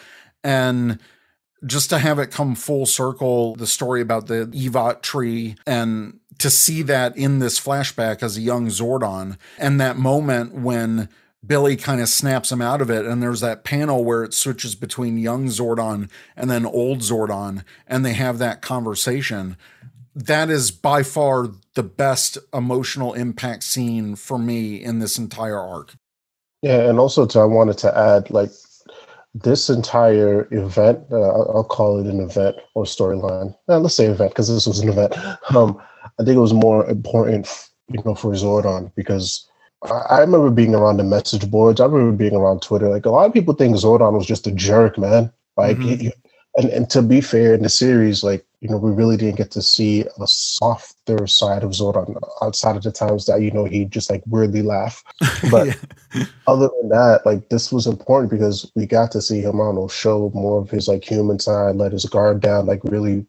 And 0.45 1.01
just 1.67 1.91
to 1.91 1.99
have 1.99 2.19
it 2.19 2.31
come 2.31 2.55
full 2.55 2.87
circle, 2.87 3.55
the 3.57 3.67
story 3.67 4.01
about 4.01 4.27
the 4.27 4.47
Evot 4.53 5.03
tree 5.03 5.57
and 5.67 6.21
to 6.39 6.51
see 6.51 6.83
that 6.83 7.17
in 7.17 7.41
this 7.41 7.59
flashback 7.59 8.23
as 8.23 8.37
a 8.37 8.41
young 8.41 8.69
Zordon 8.69 9.37
and 9.59 9.81
that 9.81 9.97
moment 9.97 10.55
when 10.55 11.09
Billy 11.45 11.77
kind 11.77 12.01
of 12.01 12.09
snaps 12.09 12.53
him 12.53 12.63
out 12.63 12.81
of 12.81 12.91
it. 12.91 13.07
And 13.07 13.23
there's 13.23 13.41
that 13.41 13.65
panel 13.65 14.05
where 14.05 14.25
it 14.25 14.35
switches 14.35 14.75
between 14.75 15.19
young 15.19 15.47
Zordon 15.47 16.09
and 16.37 16.51
then 16.51 16.67
old 16.67 17.01
Zordon, 17.01 17.65
and 17.87 18.05
they 18.05 18.15
have 18.15 18.39
that 18.39 18.63
conversation. 18.63 19.57
That 20.15 20.51
is 20.51 20.71
by 20.71 21.03
far 21.03 21.49
the 21.75 21.83
best 21.83 22.39
emotional 22.53 23.15
impact 23.15 23.63
scene 23.63 24.17
for 24.17 24.39
me 24.39 24.83
in 24.83 24.99
this 24.99 25.19
entire 25.19 25.59
arc. 25.59 25.95
Yeah, 26.63 26.89
and 26.89 26.99
also 26.99 27.25
to 27.27 27.39
I 27.39 27.45
wanted 27.45 27.79
to 27.79 27.97
add 27.97 28.31
like 28.31 28.51
this 29.35 29.69
entire 29.71 30.49
event, 30.53 31.01
uh, 31.13 31.31
I'll 31.53 31.65
call 31.65 32.01
it 32.01 32.07
an 32.07 32.21
event 32.21 32.57
or 32.75 32.85
storyline. 32.85 33.55
Uh, 33.69 33.79
let's 33.79 33.95
say 33.95 34.07
event 34.07 34.31
because 34.31 34.49
this 34.49 34.67
was 34.67 34.81
an 34.81 34.89
event. 34.89 35.15
Um, 35.55 35.79
I 36.19 36.25
think 36.25 36.37
it 36.37 36.41
was 36.41 36.55
more 36.55 36.89
important, 36.89 37.47
you 37.89 38.03
know, 38.05 38.15
for 38.15 38.33
Zordon 38.33 38.91
because 38.97 39.49
I, 39.85 40.01
I 40.11 40.21
remember 40.21 40.51
being 40.51 40.75
around 40.75 40.97
the 40.97 41.05
message 41.05 41.49
boards. 41.51 41.81
I 41.81 41.85
remember 41.87 42.17
being 42.17 42.35
around 42.35 42.63
Twitter. 42.63 42.89
Like 42.89 43.07
a 43.07 43.11
lot 43.11 43.27
of 43.27 43.33
people 43.33 43.55
think 43.55 43.77
Zordon 43.77 44.13
was 44.15 44.27
just 44.27 44.47
a 44.47 44.53
jerk, 44.53 44.99
man. 44.99 45.33
Like, 45.57 45.77
Mhm. 45.77 46.01
he- 46.01 46.13
and 46.57 46.71
and 46.71 46.91
to 46.91 47.03
be 47.03 47.21
fair, 47.21 47.55
in 47.55 47.63
the 47.63 47.69
series, 47.69 48.25
like 48.25 48.45
you 48.61 48.69
know, 48.69 48.77
we 48.77 48.91
really 48.93 49.17
didn't 49.17 49.37
get 49.37 49.51
to 49.53 49.63
see 49.63 50.03
a 50.03 50.27
softer 50.27 51.27
side 51.27 51.63
of 51.63 51.71
Zordon 51.73 52.17
outside 52.43 52.77
of 52.77 52.83
the 52.83 52.93
times 52.93 53.27
that 53.27 53.41
you 53.43 53.51
know 53.53 53.65
he 53.65 53.85
just 53.85 54.11
like 54.11 54.23
weirdly 54.27 54.63
laugh. 54.63 55.05
But 55.51 55.67
Yeah. 55.67 55.75
other 56.47 56.69
than 56.81 56.89
that, 56.91 57.23
like 57.27 57.49
this 57.51 57.73
was 57.73 57.87
important 57.87 58.31
because 58.31 58.71
we 58.75 58.87
got 58.87 59.13
to 59.13 59.23
see 59.23 59.41
him, 59.41 59.61
I 59.61 59.65
don't 59.65 59.77
know, 59.77 59.89
show 59.89 60.31
more 60.35 60.61
of 60.61 60.71
his 60.71 60.89
like 60.89 61.05
human 61.05 61.39
side, 61.39 61.77
let 61.77 61.93
his 61.93 62.07
guard 62.07 62.41
down, 62.41 62.67
like 62.67 62.81
really, 62.85 63.27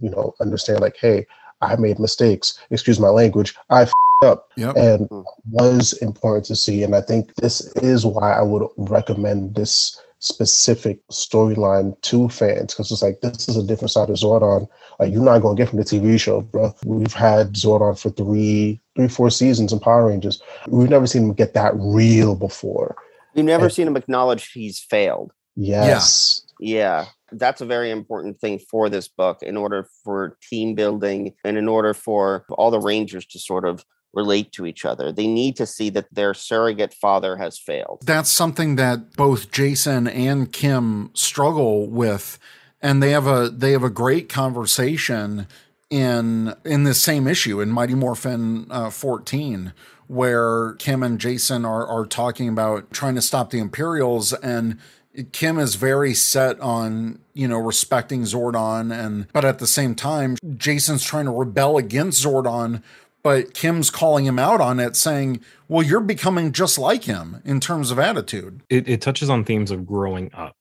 you 0.00 0.10
know, 0.10 0.34
understand 0.40 0.80
like, 0.80 0.96
hey, 1.00 1.26
I 1.62 1.76
made 1.76 1.98
mistakes. 1.98 2.58
Excuse 2.70 3.00
my 3.00 3.08
language. 3.08 3.54
I 3.70 3.82
f- 3.82 3.92
up, 4.22 4.50
Yep. 4.56 4.76
and 4.76 5.08
Mm. 5.10 5.24
was 5.50 5.94
important 5.94 6.44
to 6.46 6.56
see. 6.56 6.82
And 6.82 6.94
I 6.94 7.00
think 7.00 7.34
this 7.36 7.60
is 7.76 8.04
why 8.06 8.32
I 8.34 8.42
would 8.42 8.68
recommend 8.76 9.54
this 9.54 10.00
specific 10.20 11.00
storyline 11.10 12.00
to 12.02 12.28
fans 12.28 12.72
because 12.72 12.90
it's 12.92 13.02
like 13.02 13.20
this 13.20 13.48
is 13.48 13.56
a 13.56 13.62
different 13.66 13.90
side 13.90 14.08
of 14.10 14.16
Zordon. 14.16 14.68
Like 14.98 15.12
you're 15.12 15.24
not 15.24 15.40
gonna 15.40 15.56
get 15.56 15.70
from 15.70 15.78
the 15.78 15.84
TV 15.84 16.20
show, 16.20 16.42
bro. 16.42 16.74
We've 16.84 17.12
had 17.12 17.54
Zordon 17.54 17.98
for 17.98 18.10
three, 18.10 18.80
three, 18.96 19.08
four 19.08 19.30
seasons 19.30 19.72
in 19.72 19.80
Power 19.80 20.06
Rangers. 20.08 20.40
We've 20.68 20.90
never 20.90 21.06
seen 21.06 21.22
him 21.24 21.32
get 21.32 21.54
that 21.54 21.72
real 21.76 22.36
before. 22.36 22.96
We've 23.34 23.44
never 23.44 23.64
And- 23.64 23.72
seen 23.72 23.86
him 23.86 23.96
acknowledge 23.96 24.52
he's 24.52 24.78
failed. 24.78 25.32
Yes. 25.56 26.42
Yeah, 26.60 27.06
that's 27.32 27.62
a 27.62 27.66
very 27.66 27.90
important 27.90 28.38
thing 28.40 28.58
for 28.58 28.88
this 28.90 29.08
book 29.08 29.42
in 29.42 29.56
order 29.56 29.88
for 30.04 30.36
team 30.48 30.74
building 30.74 31.32
and 31.44 31.56
in 31.56 31.66
order 31.68 31.94
for 31.94 32.44
all 32.50 32.70
the 32.70 32.80
Rangers 32.80 33.24
to 33.26 33.38
sort 33.38 33.64
of 33.66 33.84
relate 34.12 34.52
to 34.52 34.66
each 34.66 34.84
other. 34.84 35.12
They 35.12 35.26
need 35.26 35.56
to 35.56 35.66
see 35.66 35.90
that 35.90 36.12
their 36.12 36.34
surrogate 36.34 36.94
father 36.94 37.36
has 37.36 37.58
failed. 37.58 38.00
that's 38.04 38.30
something 38.30 38.76
that 38.76 39.14
both 39.16 39.50
Jason 39.50 40.06
and 40.06 40.52
Kim 40.52 41.10
struggle 41.14 41.88
with 41.88 42.38
and 42.82 43.02
they 43.02 43.10
have 43.10 43.26
a 43.26 43.50
they 43.50 43.72
have 43.72 43.84
a 43.84 43.90
great 43.90 44.28
conversation 44.28 45.46
in 45.90 46.54
in 46.64 46.84
this 46.84 47.00
same 47.00 47.26
issue 47.26 47.60
in 47.60 47.70
Mighty 47.70 47.94
Morphin 47.94 48.66
uh, 48.70 48.90
14 48.90 49.72
where 50.06 50.72
Kim 50.74 51.02
and 51.02 51.20
Jason 51.20 51.64
are 51.64 51.86
are 51.86 52.06
talking 52.06 52.48
about 52.48 52.90
trying 52.90 53.14
to 53.14 53.22
stop 53.22 53.50
the 53.50 53.58
Imperials 53.58 54.32
and 54.32 54.78
Kim 55.32 55.58
is 55.58 55.74
very 55.74 56.14
set 56.14 56.60
on, 56.60 57.18
you 57.34 57.48
know, 57.48 57.58
respecting 57.58 58.22
Zordon 58.22 58.92
and 58.96 59.26
but 59.32 59.44
at 59.44 59.58
the 59.58 59.66
same 59.66 59.94
time 59.94 60.36
Jason's 60.56 61.04
trying 61.04 61.26
to 61.26 61.32
rebel 61.32 61.76
against 61.76 62.24
Zordon 62.24 62.82
but 63.22 63.54
Kim's 63.54 63.90
calling 63.90 64.24
him 64.26 64.38
out 64.38 64.60
on 64.60 64.80
it 64.80 64.96
saying, 64.96 65.40
"Well, 65.68 65.84
you're 65.86 66.00
becoming 66.00 66.52
just 66.52 66.78
like 66.78 67.04
him 67.04 67.42
in 67.44 67.60
terms 67.60 67.90
of 67.90 67.98
attitude." 67.98 68.62
It, 68.70 68.88
it 68.88 69.00
touches 69.00 69.30
on 69.30 69.44
themes 69.44 69.70
of 69.70 69.86
growing 69.86 70.30
up 70.34 70.56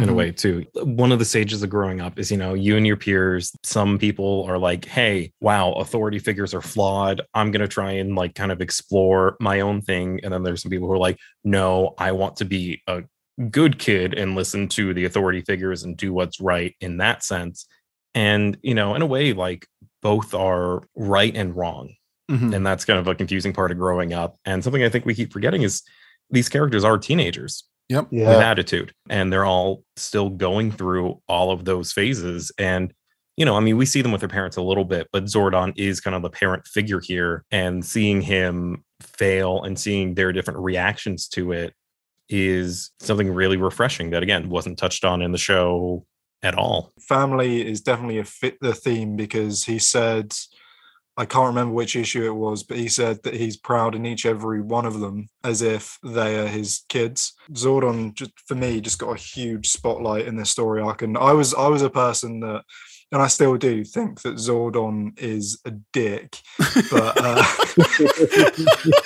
in 0.00 0.10
a 0.10 0.12
Mhm. 0.12 0.16
way 0.16 0.30
too. 0.32 0.66
One 0.74 1.10
of 1.10 1.18
the 1.18 1.24
stages 1.24 1.62
of 1.62 1.70
growing 1.70 2.00
up 2.02 2.18
is, 2.18 2.30
you 2.30 2.36
know, 2.36 2.52
you 2.52 2.76
and 2.76 2.86
your 2.86 2.96
peers, 2.98 3.56
some 3.62 3.98
people 3.98 4.44
are 4.46 4.58
like, 4.58 4.84
hey, 4.84 5.32
wow, 5.40 5.72
authority 5.72 6.18
figures 6.18 6.52
are 6.52 6.60
flawed. 6.60 7.22
I'm 7.32 7.50
going 7.50 7.62
to 7.62 7.68
try 7.68 7.92
and 7.92 8.14
like 8.14 8.34
kind 8.34 8.52
of 8.52 8.60
explore 8.60 9.36
my 9.40 9.60
own 9.60 9.80
thing. 9.80 10.20
And 10.22 10.34
then 10.34 10.42
there's 10.42 10.60
some 10.60 10.70
people 10.70 10.86
who 10.86 10.92
are 10.92 10.98
like, 10.98 11.18
no, 11.44 11.94
I 11.98 12.12
want 12.12 12.36
to 12.36 12.44
be 12.44 12.82
a 12.86 13.04
good 13.50 13.78
kid 13.78 14.12
and 14.12 14.34
listen 14.34 14.68
to 14.68 14.92
the 14.92 15.06
authority 15.06 15.40
figures 15.40 15.82
and 15.82 15.96
do 15.96 16.12
what's 16.12 16.40
right 16.40 16.74
in 16.80 16.98
that 16.98 17.22
sense. 17.22 17.66
And, 18.14 18.56
you 18.62 18.74
know, 18.74 18.94
in 18.94 19.02
a 19.02 19.06
way, 19.06 19.32
like 19.32 19.66
both 20.06 20.34
are 20.34 20.82
right 20.94 21.34
and 21.34 21.56
wrong. 21.56 21.92
Mhm. 22.30 22.54
And 22.54 22.64
that's 22.64 22.84
kind 22.84 22.98
of 23.00 23.08
a 23.08 23.14
confusing 23.16 23.52
part 23.52 23.72
of 23.72 23.78
growing 23.78 24.12
up. 24.12 24.36
And 24.44 24.62
something 24.62 24.84
I 24.84 24.88
think 24.88 25.04
we 25.04 25.14
keep 25.14 25.32
forgetting 25.32 25.62
is 25.62 25.82
these 26.30 26.48
characters 26.48 26.84
are 26.84 26.96
teenagers 26.98 27.64
Yep. 27.88 28.08
with 28.12 28.28
attitude 28.28 28.92
and 29.08 29.32
they're 29.32 29.44
all 29.44 29.82
still 29.96 30.28
going 30.30 30.70
through 30.72 31.20
all 31.28 31.50
of 31.52 31.64
those 31.64 31.92
phases 31.92 32.50
and 32.58 32.92
you 33.36 33.44
know 33.44 33.54
i 33.56 33.60
mean 33.60 33.76
we 33.76 33.86
see 33.86 34.02
them 34.02 34.10
with 34.10 34.20
their 34.22 34.28
parents 34.38 34.56
a 34.56 34.62
little 34.62 34.84
bit 34.84 35.06
but 35.12 35.26
zordon 35.26 35.72
is 35.76 36.00
kind 36.00 36.16
of 36.16 36.22
the 36.22 36.30
parent 36.30 36.66
figure 36.66 37.00
here 37.00 37.44
and 37.52 37.84
seeing 37.84 38.20
him 38.22 38.82
fail 39.00 39.62
and 39.62 39.78
seeing 39.78 40.14
their 40.16 40.32
different 40.32 40.58
reactions 40.58 41.28
to 41.28 41.52
it 41.52 41.74
is 42.28 42.90
something 42.98 43.28
really 43.32 43.56
refreshing 43.56 44.10
that 44.10 44.24
again 44.24 44.48
wasn't 44.48 44.76
touched 44.76 45.04
on 45.04 45.22
in 45.22 45.30
the 45.30 45.38
show 45.38 46.04
at 46.46 46.54
all 46.56 46.92
family 47.00 47.66
is 47.66 47.80
definitely 47.80 48.18
a 48.18 48.24
fit 48.24 48.56
the 48.60 48.74
theme 48.74 49.16
because 49.16 49.64
he 49.64 49.78
said 49.78 50.32
I 51.18 51.24
can't 51.24 51.46
remember 51.46 51.72
which 51.72 51.96
issue 51.96 52.26
it 52.26 52.34
was, 52.34 52.62
but 52.62 52.76
he 52.76 52.88
said 52.88 53.22
that 53.22 53.34
he's 53.34 53.56
proud 53.56 53.94
in 53.94 54.04
each 54.04 54.26
every 54.26 54.60
one 54.60 54.84
of 54.84 55.00
them 55.00 55.28
as 55.42 55.62
if 55.62 55.98
they 56.02 56.38
are 56.38 56.46
his 56.46 56.84
kids. 56.90 57.32
Zordon 57.52 58.12
just 58.12 58.32
for 58.46 58.54
me 58.54 58.82
just 58.82 58.98
got 58.98 59.16
a 59.16 59.20
huge 59.20 59.70
spotlight 59.70 60.26
in 60.26 60.36
this 60.36 60.50
story 60.50 60.82
arc. 60.82 61.00
And 61.00 61.16
I 61.16 61.32
was 61.32 61.54
I 61.54 61.68
was 61.68 61.80
a 61.80 61.88
person 61.88 62.40
that 62.40 62.64
and 63.12 63.22
I 63.22 63.28
still 63.28 63.56
do 63.56 63.82
think 63.82 64.20
that 64.22 64.34
Zordon 64.34 65.18
is 65.18 65.58
a 65.64 65.70
dick. 65.94 66.38
But 66.90 67.14
uh 67.16 67.42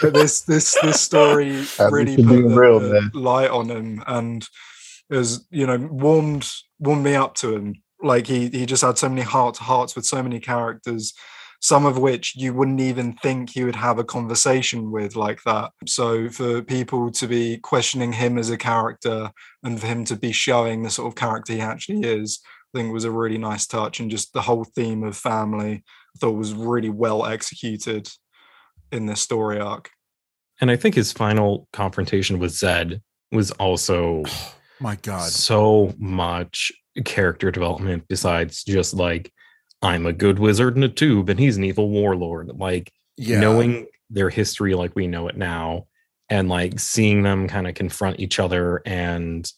but 0.03 0.13
this 0.13 0.41
this 0.43 0.77
this 0.83 1.01
story 1.01 1.65
really 1.79 2.17
put 2.17 2.29
be 2.29 2.43
the, 2.43 2.61
real, 2.61 2.81
the 2.81 3.09
light 3.15 3.51
on 3.51 3.69
him 3.71 4.03
and 4.09 4.45
has 5.13 5.47
you 5.51 5.67
know 5.67 5.79
warmed 5.79 6.51
warmed 6.81 7.05
me 7.05 7.15
up 7.15 7.35
to 7.37 7.55
him. 7.55 7.83
Like 8.03 8.27
he 8.27 8.49
he 8.49 8.67
just 8.67 8.83
had 8.83 8.99
so 8.99 9.09
many 9.09 9.23
heart 9.23 9.55
to 9.57 9.63
hearts 9.63 9.95
with 9.95 10.07
so 10.07 10.23
many 10.23 10.41
characters 10.41 11.15
some 11.61 11.85
of 11.85 11.99
which 11.99 12.35
you 12.37 12.55
wouldn't 12.55 12.81
even 12.81 13.13
think 13.13 13.51
he 13.51 13.65
would 13.65 13.77
have 13.77 13.99
a 13.99 14.05
conversation 14.05 14.91
with 14.91 15.15
like 15.15 15.43
that. 15.43 15.73
So 15.87 16.31
for 16.31 16.63
people 16.63 17.11
to 17.13 17.27
be 17.27 17.59
questioning 17.59 18.13
him 18.13 18.39
as 18.39 18.49
a 18.49 18.57
character 18.57 19.31
and 19.63 19.79
for 19.79 19.87
him 19.87 20.05
to 20.07 20.17
be 20.17 20.33
showing 20.33 20.83
the 20.83 20.91
sort 20.91 21.09
of 21.09 21.17
character 21.17 21.53
he 21.53 21.61
actually 21.61 22.01
is 22.01 22.41
i 22.75 22.79
think 22.79 22.93
was 22.93 23.05
a 23.05 23.11
really 23.11 23.39
nice 23.39 23.67
touch. 23.67 24.01
And 24.01 24.11
just 24.11 24.33
the 24.33 24.43
whole 24.43 24.65
theme 24.65 25.03
of 25.03 25.17
family 25.17 25.85
i 25.85 26.19
thought 26.19 26.33
was 26.33 26.55
really 26.55 26.91
well 26.91 27.27
executed 27.27 28.09
in 28.91 29.07
this 29.07 29.21
story 29.21 29.61
arc. 29.61 29.91
And 30.61 30.71
i 30.71 30.77
think 30.77 30.95
his 30.95 31.13
final 31.13 31.69
confrontation 31.73 32.39
with 32.39 32.53
zedd 32.53 33.03
was 33.33 33.51
also 33.53 34.25
My 34.81 34.97
God. 34.97 35.31
so 35.31 35.95
much 35.99 36.73
character 37.05 37.51
development 37.51 38.05
besides 38.09 38.65
just 38.65 38.95
like 38.95 39.33
I'm 39.83 40.07
a 40.07 40.13
good 40.13 40.39
wizard 40.39 40.77
in 40.77 40.83
a 40.83 40.89
tube 40.89 41.29
and 41.29 41.39
he's 41.39 41.57
an 41.57 41.65
evil 41.65 41.89
warlord. 41.91 42.49
Like 42.59 42.93
Yeah. 43.17 43.41
knowing 43.41 43.87
their 44.11 44.31
history 44.31 44.75
like 44.75 44.95
we 44.97 45.07
know 45.07 45.29
it 45.29 45.37
now 45.37 45.87
and 46.29 46.49
like 46.49 46.79
seeing 46.81 47.23
them 47.23 47.47
kind 47.49 47.67
of 47.67 47.75
confront 47.75 48.21
each 48.21 48.39
other 48.39 48.83
and 48.87 49.51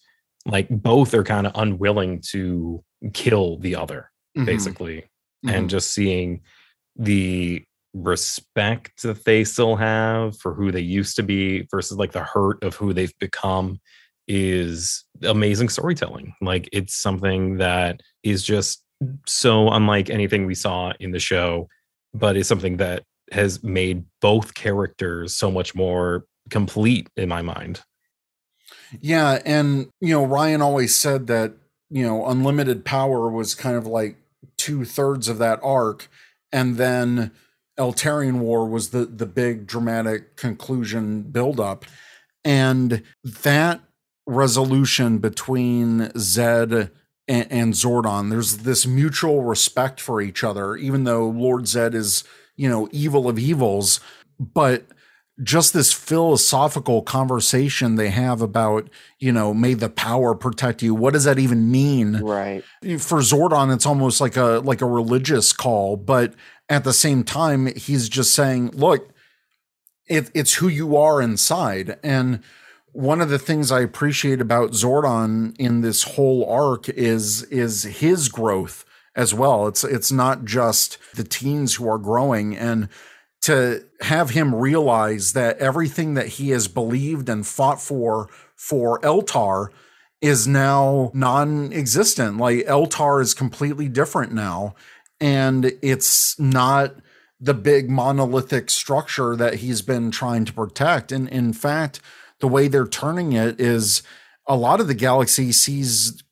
like 0.46 0.68
both 0.68 1.14
are 1.14 1.24
kind 1.24 1.46
of 1.46 1.52
unwilling 1.54 2.20
to 2.30 2.82
kill 3.14 3.58
the 3.58 3.76
other 3.76 4.10
Mhm. 4.36 4.46
basically 4.46 5.04
Mhm. 5.46 5.54
and 5.54 5.70
just 5.70 5.92
seeing 5.92 6.42
the 6.96 7.64
respect 7.94 9.02
that 9.02 9.24
they 9.24 9.44
still 9.44 9.76
have 9.76 10.36
for 10.38 10.54
who 10.54 10.70
they 10.72 10.80
used 10.80 11.16
to 11.16 11.22
be 11.22 11.66
versus 11.70 11.96
like 11.98 12.12
the 12.12 12.22
hurt 12.24 12.62
of 12.62 12.74
who 12.76 12.92
they've 12.92 13.16
become 13.18 13.80
is 14.34 15.04
amazing 15.24 15.68
storytelling. 15.68 16.34
Like 16.40 16.66
it's 16.72 16.94
something 16.94 17.58
that 17.58 18.00
is 18.22 18.42
just 18.42 18.82
so 19.26 19.68
unlike 19.68 20.08
anything 20.08 20.46
we 20.46 20.54
saw 20.54 20.94
in 20.98 21.10
the 21.10 21.18
show, 21.18 21.68
but 22.14 22.38
is 22.38 22.48
something 22.48 22.78
that 22.78 23.02
has 23.30 23.62
made 23.62 24.06
both 24.22 24.54
characters 24.54 25.36
so 25.36 25.50
much 25.50 25.74
more 25.74 26.24
complete 26.48 27.08
in 27.18 27.28
my 27.28 27.42
mind. 27.42 27.82
Yeah, 29.02 29.42
and 29.44 29.90
you 30.00 30.14
know, 30.14 30.24
Ryan 30.24 30.62
always 30.62 30.94
said 30.94 31.26
that 31.26 31.52
you 31.90 32.02
know, 32.02 32.26
unlimited 32.26 32.86
power 32.86 33.28
was 33.28 33.54
kind 33.54 33.76
of 33.76 33.86
like 33.86 34.16
two 34.56 34.86
thirds 34.86 35.28
of 35.28 35.36
that 35.38 35.60
arc, 35.62 36.08
and 36.50 36.78
then 36.78 37.32
Eltarian 37.78 38.38
War 38.38 38.66
was 38.66 38.90
the 38.90 39.04
the 39.04 39.26
big 39.26 39.66
dramatic 39.66 40.36
conclusion 40.36 41.20
buildup, 41.20 41.84
and 42.46 43.02
that 43.24 43.82
resolution 44.26 45.18
between 45.18 46.08
Zedd 46.10 46.90
and, 47.28 47.46
and 47.50 47.72
Zordon, 47.74 48.30
there's 48.30 48.58
this 48.58 48.86
mutual 48.86 49.42
respect 49.42 50.00
for 50.00 50.20
each 50.20 50.44
other, 50.44 50.76
even 50.76 51.04
though 51.04 51.28
Lord 51.28 51.64
Zedd 51.64 51.94
is 51.94 52.24
you 52.56 52.68
know 52.68 52.88
evil 52.92 53.28
of 53.28 53.38
evils, 53.38 54.00
but 54.38 54.86
just 55.42 55.72
this 55.72 55.92
philosophical 55.92 57.02
conversation 57.02 57.96
they 57.96 58.10
have 58.10 58.42
about, 58.42 58.88
you 59.18 59.32
know, 59.32 59.54
may 59.54 59.74
the 59.74 59.88
power 59.88 60.34
protect 60.34 60.82
you. 60.82 60.94
What 60.94 61.14
does 61.14 61.24
that 61.24 61.38
even 61.38 61.70
mean? 61.70 62.18
Right. 62.18 62.62
For 62.82 63.18
Zordon, 63.18 63.74
it's 63.74 63.86
almost 63.86 64.20
like 64.20 64.36
a 64.36 64.60
like 64.64 64.82
a 64.82 64.86
religious 64.86 65.52
call, 65.52 65.96
but 65.96 66.34
at 66.68 66.84
the 66.84 66.92
same 66.92 67.24
time, 67.24 67.66
he's 67.74 68.08
just 68.08 68.32
saying, 68.32 68.70
look, 68.70 69.10
it, 70.06 70.30
it's 70.34 70.54
who 70.54 70.68
you 70.68 70.96
are 70.96 71.20
inside. 71.20 71.98
And 72.02 72.42
one 72.92 73.20
of 73.20 73.30
the 73.30 73.38
things 73.38 73.72
I 73.72 73.80
appreciate 73.80 74.40
about 74.40 74.72
Zordon 74.72 75.56
in 75.58 75.80
this 75.80 76.02
whole 76.02 76.48
arc 76.48 76.88
is 76.88 77.42
is 77.44 77.84
his 77.84 78.28
growth 78.28 78.84
as 79.16 79.32
well. 79.34 79.66
It's 79.66 79.82
it's 79.84 80.12
not 80.12 80.44
just 80.44 80.98
the 81.14 81.24
teens 81.24 81.74
who 81.74 81.88
are 81.88 81.98
growing 81.98 82.56
and 82.56 82.88
to 83.42 83.84
have 84.02 84.30
him 84.30 84.54
realize 84.54 85.32
that 85.32 85.58
everything 85.58 86.14
that 86.14 86.28
he 86.28 86.50
has 86.50 86.68
believed 86.68 87.28
and 87.28 87.46
fought 87.46 87.80
for 87.80 88.28
for 88.54 89.00
Eltar 89.00 89.68
is 90.20 90.46
now 90.46 91.10
non-existent. 91.14 92.36
Like 92.36 92.66
Eltar 92.66 93.20
is 93.20 93.34
completely 93.34 93.88
different 93.88 94.32
now 94.32 94.74
and 95.20 95.72
it's 95.82 96.38
not 96.38 96.94
the 97.40 97.54
big 97.54 97.90
monolithic 97.90 98.70
structure 98.70 99.34
that 99.34 99.54
he's 99.54 99.82
been 99.82 100.12
trying 100.12 100.44
to 100.44 100.52
protect. 100.52 101.10
And 101.10 101.28
in 101.28 101.52
fact, 101.52 102.00
the 102.42 102.48
way 102.48 102.68
they're 102.68 102.86
turning 102.86 103.32
it 103.32 103.58
is 103.60 104.02
a 104.46 104.56
lot 104.56 104.80
of 104.80 104.88
the 104.88 104.94
galaxy 104.94 105.52
sees 105.52 106.22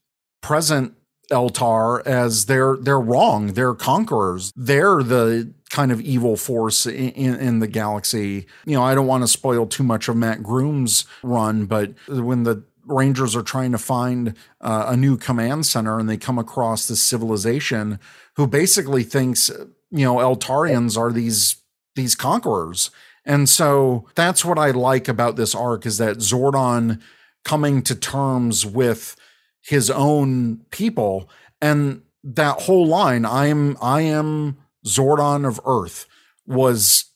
present 0.42 0.92
Eltar 1.30 2.04
as 2.04 2.46
they're 2.46 2.76
they're 2.76 3.00
wrong. 3.00 3.54
They're 3.54 3.74
conquerors. 3.74 4.52
They're 4.56 5.04
the 5.04 5.54
kind 5.70 5.92
of 5.92 6.00
evil 6.00 6.36
force 6.36 6.84
in, 6.86 7.10
in, 7.10 7.34
in 7.36 7.58
the 7.60 7.68
galaxy. 7.68 8.46
You 8.66 8.74
know, 8.74 8.82
I 8.82 8.96
don't 8.96 9.06
want 9.06 9.22
to 9.22 9.28
spoil 9.28 9.66
too 9.66 9.84
much 9.84 10.08
of 10.08 10.16
Matt 10.16 10.42
Groom's 10.42 11.04
run, 11.22 11.66
but 11.66 11.92
when 12.08 12.42
the 12.42 12.64
Rangers 12.84 13.36
are 13.36 13.42
trying 13.42 13.70
to 13.70 13.78
find 13.78 14.34
uh, 14.60 14.86
a 14.88 14.96
new 14.96 15.16
command 15.16 15.66
center 15.66 16.00
and 16.00 16.08
they 16.08 16.16
come 16.16 16.40
across 16.40 16.88
this 16.88 17.00
civilization 17.00 18.00
who 18.34 18.48
basically 18.48 19.04
thinks, 19.04 19.48
you 19.92 20.04
know, 20.04 20.16
Eltarians 20.16 20.98
are 20.98 21.12
these 21.12 21.56
these 21.94 22.16
conquerors. 22.16 22.90
And 23.24 23.48
so 23.48 24.06
that's 24.14 24.44
what 24.44 24.58
I 24.58 24.70
like 24.70 25.08
about 25.08 25.36
this 25.36 25.54
arc 25.54 25.86
is 25.86 25.98
that 25.98 26.18
Zordon 26.18 27.00
coming 27.44 27.82
to 27.82 27.94
terms 27.94 28.66
with 28.66 29.16
his 29.62 29.90
own 29.90 30.58
people 30.70 31.28
and 31.60 32.02
that 32.22 32.60
whole 32.62 32.86
line 32.86 33.24
i 33.24 33.46
am 33.46 33.76
i 33.80 34.00
am 34.02 34.58
zordon 34.86 35.46
of 35.46 35.58
earth 35.64 36.06
was 36.46 37.06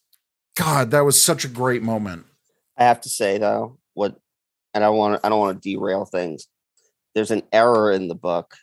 god 0.57 0.91
that 0.91 1.05
was 1.05 1.21
such 1.21 1.45
a 1.45 1.49
great 1.49 1.83
moment 1.83 2.25
I 2.77 2.85
have 2.85 3.01
to 3.03 3.09
say 3.09 3.39
though, 3.39 3.79
what, 3.95 4.17
and 4.73 4.85
I 4.85 4.89
want 4.89 5.21
I 5.25 5.29
don't 5.29 5.39
want 5.39 5.63
to 5.63 5.69
derail 5.69 6.05
things. 6.05 6.49
There's 7.15 7.31
an 7.31 7.43
error 7.53 7.93
in 7.93 8.09
the 8.09 8.15
book, 8.15 8.55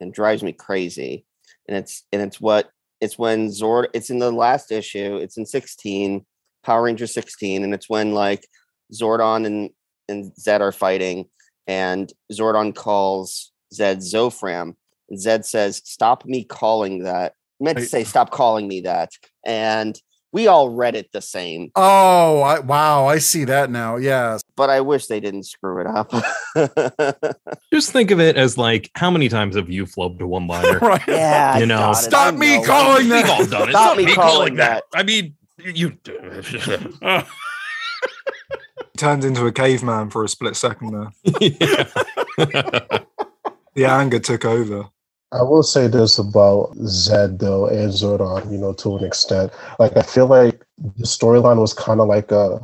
and 0.00 0.12
drives 0.12 0.42
me 0.42 0.52
crazy, 0.52 1.24
and 1.68 1.76
it's 1.76 2.04
and 2.12 2.20
it's 2.20 2.40
what 2.40 2.70
it's 3.00 3.18
when 3.18 3.48
Zord. 3.48 3.86
It's 3.94 4.10
in 4.10 4.18
the 4.18 4.32
last 4.32 4.72
issue. 4.72 5.16
It's 5.16 5.36
in 5.36 5.46
16, 5.46 6.26
Power 6.64 6.82
Ranger 6.82 7.06
16, 7.06 7.64
and 7.64 7.74
it's 7.74 7.88
when 7.88 8.12
like 8.12 8.46
Zordon 8.92 9.46
and 9.46 9.70
and 10.08 10.32
Zedd 10.40 10.60
are 10.60 10.72
fighting, 10.72 11.26
and 11.66 12.12
Zordon 12.32 12.74
calls 12.74 13.52
Zedd 13.74 13.98
Zofram. 13.98 14.74
And 15.08 15.18
Zedd 15.18 15.44
says, 15.44 15.82
"Stop 15.84 16.24
me 16.24 16.44
calling 16.44 17.04
that." 17.04 17.32
I 17.60 17.64
meant 17.64 17.78
to 17.78 17.86
say, 17.86 18.04
"Stop 18.04 18.30
calling 18.30 18.68
me 18.68 18.80
that," 18.82 19.10
and 19.46 20.00
we 20.32 20.46
all 20.46 20.70
read 20.70 20.94
it 20.94 21.10
the 21.12 21.20
same. 21.20 21.72
oh 21.74 22.40
I, 22.42 22.60
wow 22.60 23.06
i 23.06 23.18
see 23.18 23.44
that 23.46 23.68
now 23.68 23.96
yeah 23.96 24.38
but 24.60 24.68
I 24.68 24.82
wish 24.82 25.06
they 25.06 25.20
didn't 25.20 25.44
screw 25.44 25.80
it 25.80 25.86
up. 25.86 26.12
Just 27.72 27.92
think 27.92 28.10
of 28.10 28.20
it 28.20 28.36
as 28.36 28.58
like, 28.58 28.90
how 28.94 29.10
many 29.10 29.30
times 29.30 29.56
have 29.56 29.70
you 29.70 29.86
flubbed 29.86 30.20
a 30.20 30.26
one 30.26 30.46
liner? 30.46 30.78
right 30.82 31.00
yeah, 31.08 31.56
You 31.56 31.64
know, 31.64 31.94
stop 31.94 32.34
me 32.34 32.58
know. 32.58 32.64
calling 32.64 33.08
We've 33.08 33.24
that 33.24 33.30
all 33.30 33.46
done 33.46 33.68
it. 33.70 33.72
Stop 33.72 33.96
me 33.96 34.14
calling 34.14 34.56
that. 34.56 34.84
I 34.94 35.02
mean, 35.02 35.34
you. 35.64 35.90
Do 36.02 36.92
turned 38.96 39.24
into 39.24 39.46
a 39.46 39.52
caveman 39.52 40.10
for 40.10 40.24
a 40.24 40.28
split 40.28 40.56
second 40.56 40.92
there. 40.92 41.12
Yeah. 42.38 42.98
The 43.74 43.84
anger 43.84 44.18
took 44.18 44.44
over. 44.44 44.88
I 45.32 45.42
will 45.42 45.62
say 45.62 45.86
this 45.86 46.18
about 46.18 46.72
Zedd 46.78 47.38
though 47.38 47.66
and 47.66 47.92
Zordon, 47.92 48.50
you 48.50 48.58
know, 48.58 48.72
to 48.74 48.96
an 48.96 49.04
extent. 49.04 49.52
Like 49.78 49.96
I 49.96 50.02
feel 50.02 50.26
like 50.26 50.64
the 50.78 51.04
storyline 51.04 51.60
was 51.60 51.72
kind 51.72 52.00
of 52.00 52.08
like 52.08 52.32
a 52.32 52.60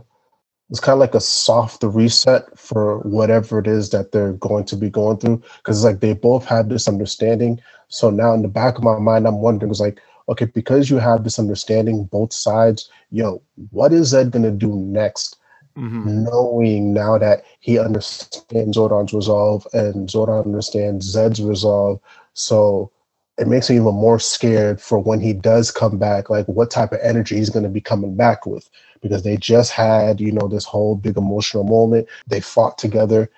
it's 0.71 0.81
kind 0.81 0.95
of 0.95 0.99
like 0.99 1.15
a 1.15 1.21
soft 1.21 1.85
reset 1.85 2.59
for 2.59 2.99
whatever 3.01 3.61
it 3.61 3.69
is 3.69 3.91
that 3.91 4.11
they're 4.11 4.33
going 4.33 4.65
to 4.65 4.77
be 4.77 4.91
going 4.91 5.19
through. 5.19 5.41
Because 5.59 5.85
like 5.85 6.01
they 6.01 6.13
both 6.13 6.45
had 6.45 6.69
this 6.69 6.89
understanding. 6.89 7.61
So 7.89 8.11
now 8.11 8.35
in 8.35 8.43
the 8.43 8.49
back 8.49 8.77
of 8.77 8.83
my 8.83 8.99
mind, 8.99 9.29
I'm 9.29 9.41
wondering, 9.41 9.71
it's 9.71 9.79
like, 9.79 10.01
okay, 10.29 10.47
because 10.47 10.91
you 10.91 10.99
have 10.99 11.25
this 11.25 11.39
understanding, 11.39 12.05
both 12.05 12.33
sides, 12.33 12.91
yo, 13.11 13.43
what 13.71 13.93
is 13.93 14.13
Zedd 14.13 14.31
gonna 14.31 14.51
do 14.51 14.75
next? 14.75 15.37
Mhm. 15.77 16.25
knowing 16.25 16.95
now 16.95 17.19
that 17.19 17.45
he 17.61 17.79
understands 17.79 18.77
Zordon's 18.77 19.13
resolve 19.13 19.67
and 19.73 20.09
Zordon 20.09 20.45
understands 20.45 21.15
Zedd's 21.15 21.43
resolve. 21.43 22.01
So 22.35 22.91
it 23.39 23.47
makes 23.47 23.69
me 23.69 23.77
even 23.77 23.95
more 23.95 24.19
scared 24.19 24.81
for 24.81 24.99
when 24.99 25.21
he 25.21 25.33
does 25.35 25.71
come 25.71 25.99
back, 25.99 26.31
like 26.31 26.47
what 26.49 26.71
type 26.71 26.93
of 26.93 27.01
energy 27.03 27.37
he's 27.37 27.51
going 27.51 27.65
to 27.65 27.69
be 27.69 27.81
coming 27.81 28.17
back 28.17 28.47
with. 28.47 28.69
Because 29.03 29.23
they 29.23 29.37
just 29.37 29.73
had, 29.73 30.21
you 30.21 30.33
know, 30.33 30.49
this 30.49 30.65
whole 30.65 30.97
big 30.97 31.19
emotional 31.19 31.65
moment. 31.65 32.09
They 32.27 32.41
fought 32.41 32.79
together. 32.79 33.31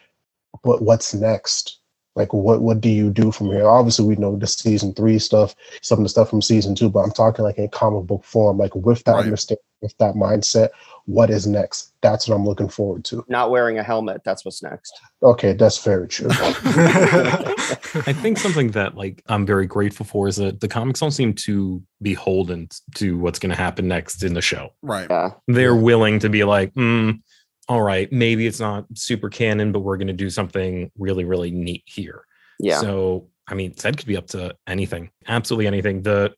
But 0.62 0.82
what's 0.82 1.14
next? 1.14 1.77
Like 2.18 2.32
what 2.32 2.60
what 2.60 2.80
do 2.80 2.88
you 2.88 3.10
do 3.10 3.30
from 3.30 3.46
here? 3.46 3.66
Obviously, 3.68 4.04
we 4.04 4.16
know 4.16 4.36
the 4.36 4.46
season 4.48 4.92
three 4.92 5.20
stuff, 5.20 5.54
some 5.82 6.00
of 6.00 6.04
the 6.04 6.08
stuff 6.08 6.28
from 6.28 6.42
season 6.42 6.74
two, 6.74 6.90
but 6.90 6.98
I'm 7.00 7.12
talking 7.12 7.44
like 7.44 7.58
in 7.58 7.68
comic 7.68 8.06
book 8.06 8.24
form, 8.24 8.58
like 8.58 8.74
with 8.74 9.04
that 9.04 9.12
Right. 9.12 9.24
understanding, 9.24 9.62
with 9.80 9.96
that 9.98 10.16
mindset, 10.16 10.70
what 11.04 11.30
is 11.30 11.46
next? 11.46 11.92
That's 12.02 12.28
what 12.28 12.34
I'm 12.34 12.44
looking 12.44 12.68
forward 12.68 13.04
to. 13.06 13.24
Not 13.28 13.52
wearing 13.52 13.78
a 13.78 13.84
helmet. 13.84 14.22
That's 14.24 14.44
what's 14.44 14.64
next. 14.64 14.92
Okay, 15.22 15.52
that's 15.52 15.82
very 15.84 16.08
true. 16.08 16.28
I 16.32 18.12
think 18.12 18.38
something 18.38 18.72
that 18.72 18.96
like 18.96 19.22
I'm 19.28 19.46
very 19.46 19.66
grateful 19.66 20.04
for 20.04 20.26
is 20.28 20.36
that 20.36 20.60
the 20.60 20.68
comics 20.68 21.00
don't 21.00 21.12
seem 21.12 21.34
too 21.34 21.82
beholden 22.02 22.68
to 22.96 23.16
what's 23.18 23.38
going 23.38 23.50
to 23.50 23.56
happen 23.56 23.86
next 23.88 24.22
in 24.24 24.34
the 24.34 24.42
show. 24.42 24.70
right 24.82 25.06
Yeah. 25.08 25.30
They're 25.46 25.76
willing 25.76 26.18
to 26.20 26.28
be 26.28 26.44
like, 26.44 26.74
mm, 26.74 27.20
all 27.68 27.82
right, 27.82 28.10
maybe 28.10 28.46
it's 28.46 28.60
not 28.60 28.86
super 28.94 29.28
canon, 29.28 29.72
but 29.72 29.80
we're 29.80 29.96
going 29.98 30.06
to 30.08 30.12
do 30.12 30.30
something 30.30 30.90
really, 30.98 31.24
really 31.24 31.50
neat 31.50 31.82
here. 31.86 32.24
Yeah. 32.58 32.80
So, 32.80 33.28
I 33.46 33.54
mean, 33.54 33.72
Zedd 33.74 33.96
could 33.98 34.06
be 34.06 34.16
up 34.16 34.26
to 34.28 34.54
anything, 34.66 35.10
absolutely 35.26 35.66
anything. 35.66 36.02
The 36.02 36.32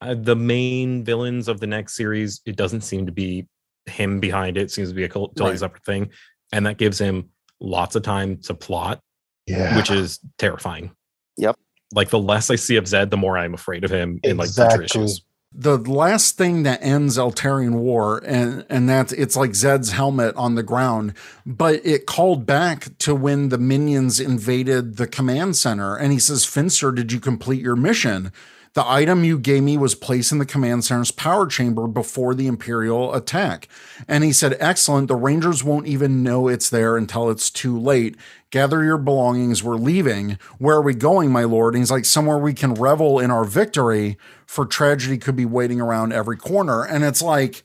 uh, 0.00 0.14
the 0.14 0.36
main 0.36 1.04
villains 1.04 1.48
of 1.48 1.60
the 1.60 1.66
next 1.66 1.94
series, 1.96 2.40
it 2.46 2.56
doesn't 2.56 2.80
seem 2.82 3.04
to 3.06 3.12
be 3.12 3.46
him 3.86 4.18
behind 4.20 4.56
it. 4.56 4.62
it 4.62 4.70
seems 4.70 4.88
to 4.88 4.94
be 4.94 5.04
a 5.04 5.08
co- 5.08 5.26
totally 5.28 5.50
Right. 5.50 5.58
separate 5.60 5.84
thing, 5.84 6.10
and 6.52 6.64
that 6.66 6.78
gives 6.78 6.98
him 6.98 7.28
lots 7.60 7.96
of 7.96 8.02
time 8.02 8.38
to 8.42 8.54
plot, 8.54 9.00
Yeah. 9.46 9.76
which 9.76 9.90
is 9.90 10.20
terrifying. 10.38 10.92
Yep. 11.36 11.56
Like 11.92 12.08
the 12.10 12.18
less 12.18 12.50
I 12.50 12.56
see 12.56 12.76
of 12.76 12.84
Zedd, 12.84 13.10
the 13.10 13.16
more 13.16 13.36
I'm 13.38 13.54
afraid 13.54 13.84
of 13.84 13.90
him 13.90 14.18
in 14.22 14.36
like 14.38 14.50
future 14.50 14.82
issues. 14.82 15.22
The 15.58 15.78
last 15.78 16.36
thing 16.36 16.64
that 16.64 16.82
ends 16.82 17.16
Eltarian 17.16 17.76
War, 17.76 18.22
and 18.26 18.66
and 18.68 18.86
that's 18.86 19.12
it's 19.12 19.36
like 19.36 19.52
Zedd's 19.52 19.92
helmet 19.92 20.36
on 20.36 20.54
the 20.54 20.62
ground, 20.62 21.14
but 21.46 21.80
it 21.84 22.04
called 22.04 22.44
back 22.44 22.88
to 22.98 23.14
when 23.14 23.48
the 23.48 23.56
minions 23.56 24.20
invaded 24.20 24.98
the 24.98 25.06
command 25.06 25.56
center, 25.56 25.96
and 25.96 26.12
he 26.12 26.18
says, 26.18 26.44
"Finster, 26.44 26.92
did 26.92 27.10
you 27.10 27.20
complete 27.20 27.62
your 27.62 27.76
mission?" 27.76 28.32
The 28.76 28.86
item 28.86 29.24
you 29.24 29.38
gave 29.38 29.62
me 29.62 29.78
was 29.78 29.94
placed 29.94 30.32
in 30.32 30.38
the 30.38 30.44
command 30.44 30.84
center's 30.84 31.10
power 31.10 31.46
chamber 31.46 31.86
before 31.86 32.34
the 32.34 32.46
Imperial 32.46 33.14
attack. 33.14 33.68
And 34.06 34.22
he 34.22 34.34
said, 34.34 34.54
Excellent. 34.60 35.08
The 35.08 35.16
Rangers 35.16 35.64
won't 35.64 35.86
even 35.86 36.22
know 36.22 36.46
it's 36.46 36.68
there 36.68 36.98
until 36.98 37.30
it's 37.30 37.48
too 37.48 37.80
late. 37.80 38.18
Gather 38.50 38.84
your 38.84 38.98
belongings. 38.98 39.64
We're 39.64 39.76
leaving. 39.76 40.38
Where 40.58 40.76
are 40.76 40.82
we 40.82 40.92
going, 40.94 41.32
my 41.32 41.44
lord? 41.44 41.72
And 41.72 41.80
he's 41.80 41.90
like, 41.90 42.04
Somewhere 42.04 42.36
we 42.36 42.52
can 42.52 42.74
revel 42.74 43.18
in 43.18 43.30
our 43.30 43.44
victory, 43.46 44.18
for 44.44 44.66
tragedy 44.66 45.16
could 45.16 45.36
be 45.36 45.46
waiting 45.46 45.80
around 45.80 46.12
every 46.12 46.36
corner. 46.36 46.84
And 46.84 47.02
it's 47.02 47.22
like, 47.22 47.62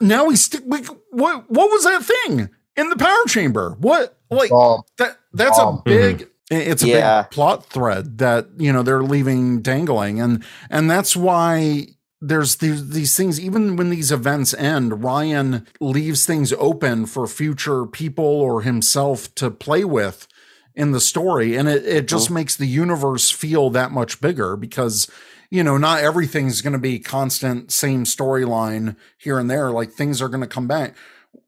now 0.00 0.24
we, 0.24 0.34
st- 0.34 0.68
like, 0.68 0.86
what? 1.12 1.48
What 1.48 1.70
was 1.70 1.84
that 1.84 2.02
thing 2.02 2.50
in 2.76 2.88
the 2.88 2.96
power 2.96 3.24
chamber? 3.28 3.76
What? 3.78 4.18
Like 4.30 4.50
that? 4.96 5.16
That's 5.32 5.60
a 5.60 5.80
big. 5.84 6.16
Mm-hmm. 6.16 6.30
It's 6.50 6.82
a 6.82 6.88
Yeah. 6.88 7.22
big 7.22 7.30
plot 7.30 7.66
thread 7.66 8.18
that 8.18 8.48
you 8.56 8.72
know 8.72 8.82
they're 8.82 9.02
leaving 9.02 9.60
dangling, 9.60 10.20
and 10.20 10.42
and 10.70 10.90
that's 10.90 11.14
why 11.16 11.88
there's 12.20 12.56
these 12.56 12.90
these 12.90 13.16
things. 13.16 13.38
Even 13.38 13.76
when 13.76 13.90
these 13.90 14.10
events 14.10 14.54
end, 14.54 15.04
Ryan 15.04 15.66
leaves 15.80 16.24
things 16.26 16.52
open 16.54 17.06
for 17.06 17.26
future 17.26 17.84
people 17.86 18.24
or 18.24 18.62
himself 18.62 19.34
to 19.36 19.50
play 19.50 19.84
with 19.84 20.26
in 20.74 20.92
the 20.92 21.00
story, 21.00 21.54
and 21.56 21.68
it 21.68 21.84
it 21.84 22.08
just 22.08 22.26
mm-hmm. 22.26 22.34
makes 22.34 22.56
the 22.56 22.66
universe 22.66 23.30
feel 23.30 23.68
that 23.70 23.92
much 23.92 24.20
bigger 24.20 24.56
because 24.56 25.06
you 25.50 25.62
know 25.62 25.76
not 25.76 26.00
everything's 26.02 26.62
going 26.62 26.72
to 26.72 26.78
be 26.78 26.98
constant 26.98 27.70
same 27.72 28.04
storyline 28.04 28.96
here 29.18 29.38
and 29.38 29.50
there. 29.50 29.70
Like 29.70 29.92
things 29.92 30.22
are 30.22 30.28
going 30.28 30.40
to 30.40 30.46
come 30.46 30.66
back. 30.66 30.96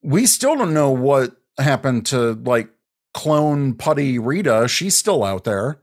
We 0.03 0.27
still 0.27 0.57
don't 0.57 0.75
know 0.75 0.91
what 0.91 1.37
happened 1.59 2.07
to 2.07 2.33
like 2.35 2.69
clone 3.15 3.75
putty 3.75 4.19
Rita. 4.19 4.67
She's 4.69 4.97
still 4.97 5.25
out 5.25 5.45
there. 5.45 5.81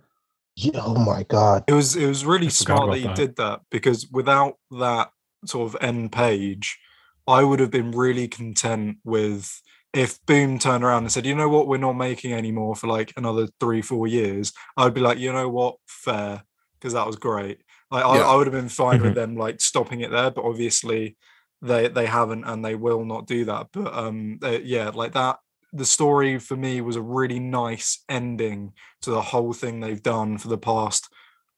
yeah, 0.55 0.81
oh 0.83 0.95
my 1.03 1.23
god. 1.23 1.63
It 1.67 1.73
was 1.73 1.95
it 1.95 2.07
was 2.07 2.25
really 2.25 2.49
smart 2.49 2.89
that 2.91 2.99
you 2.99 3.13
did 3.15 3.35
that 3.37 3.61
because 3.69 4.07
without 4.11 4.55
that 4.71 5.11
sort 5.45 5.67
of 5.73 5.81
end 5.81 6.11
page, 6.11 6.79
I 7.27 7.43
would 7.43 7.59
have 7.59 7.71
been 7.71 7.91
really 7.91 8.27
content 8.27 8.97
with 9.03 9.61
if 9.93 10.23
Boom 10.25 10.59
turned 10.59 10.83
around 10.83 11.03
and 11.03 11.11
said, 11.11 11.25
you 11.25 11.33
know 11.35 11.49
what, 11.49 11.67
we're 11.67 11.77
not 11.77 11.93
making 11.93 12.33
anymore 12.33 12.75
for 12.75 12.87
like 12.87 13.13
another 13.17 13.47
three, 13.59 13.81
four 13.81 14.05
years. 14.07 14.51
I'd 14.75 14.93
be 14.93 15.01
like, 15.01 15.17
you 15.17 15.31
know 15.33 15.49
what, 15.49 15.77
fair, 15.87 16.43
because 16.79 16.93
that 16.93 17.07
was 17.07 17.15
great. 17.15 17.61
Like, 17.89 18.03
I, 18.05 18.17
Yeah. 18.17 18.27
I 18.27 18.35
would 18.35 18.47
have 18.47 18.53
been 18.53 18.69
fine 18.69 19.01
with 19.01 19.15
them 19.15 19.35
like 19.35 19.61
stopping 19.61 20.01
it 20.01 20.11
there, 20.11 20.29
but 20.31 20.43
obviously 20.43 21.17
they 21.61 21.87
they 21.87 22.05
haven't 22.05 22.43
and 22.43 22.63
they 22.63 22.75
will 22.75 23.05
not 23.05 23.27
do 23.27 23.45
that. 23.45 23.67
But 23.71 23.93
um, 23.93 24.37
they- 24.41 24.61
yeah, 24.63 24.89
like 24.89 25.13
that. 25.13 25.37
The 25.77 25.85
story 25.85 26.39
for 26.39 26.55
me 26.55 26.81
was 26.81 26.95
a 26.95 27.01
really 27.01 27.39
nice 27.39 28.03
ending 28.09 28.73
to 29.01 29.11
the 29.11 29.21
whole 29.21 29.53
thing 29.53 29.79
they've 29.79 30.01
done 30.01 30.37
for 30.37 30.47
the 30.47 30.57
past 30.57 31.09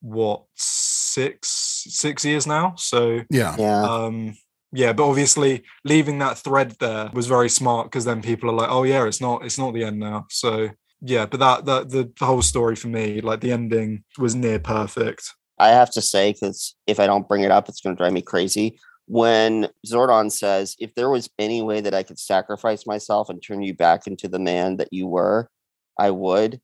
what 0.01 0.43
six 0.55 1.49
six 1.89 2.23
years 2.23 2.47
now. 2.47 2.75
So 2.77 3.21
Yeah. 3.29 3.55
Yeah. 3.57 3.83
um 3.83 4.37
yeah 4.71 4.93
but 4.93 5.09
obviously 5.09 5.63
leaving 5.83 6.19
that 6.19 6.37
thread 6.37 6.75
there 6.79 7.09
was 7.11 7.25
very 7.25 7.49
smart 7.49 7.87
because 7.87 8.05
then 8.05 8.21
people 8.21 8.49
are 8.51 8.53
like 8.53 8.69
oh 8.69 8.83
yeah 8.83 9.03
it's 9.05 9.19
not 9.19 9.43
it's 9.43 9.57
not 9.57 9.73
the 9.73 9.83
end 9.83 9.99
now 9.99 10.27
so 10.29 10.69
yeah 11.01 11.25
but 11.25 11.39
that 11.39 11.65
that 11.65 11.89
the 11.89 12.11
whole 12.23 12.43
story 12.43 12.75
for 12.75 12.87
me 12.87 13.19
like 13.19 13.41
the 13.41 13.51
ending 13.51 14.03
was 14.19 14.35
near 14.35 14.59
perfect 14.59 15.33
I 15.59 15.69
have 15.69 15.91
to 15.91 16.01
say, 16.01 16.31
because 16.31 16.75
if 16.87 16.99
I 16.99 17.05
don't 17.05 17.27
bring 17.27 17.43
it 17.43 17.51
up, 17.51 17.67
it's 17.67 17.81
going 17.81 17.95
to 17.95 17.99
drive 17.99 18.13
me 18.13 18.21
crazy. 18.21 18.79
When 19.09 19.69
Zordon 19.87 20.31
says, 20.31 20.75
if 20.79 20.93
there 20.93 21.09
was 21.09 21.31
any 21.39 21.63
way 21.63 21.81
that 21.81 21.95
I 21.95 22.03
could 22.03 22.19
sacrifice 22.19 22.85
myself 22.85 23.27
and 23.27 23.41
turn 23.41 23.63
you 23.63 23.73
back 23.73 24.05
into 24.05 24.27
the 24.27 24.37
man 24.37 24.77
that 24.77 24.89
you 24.91 25.07
were, 25.07 25.49
I 25.97 26.11
would. 26.11 26.61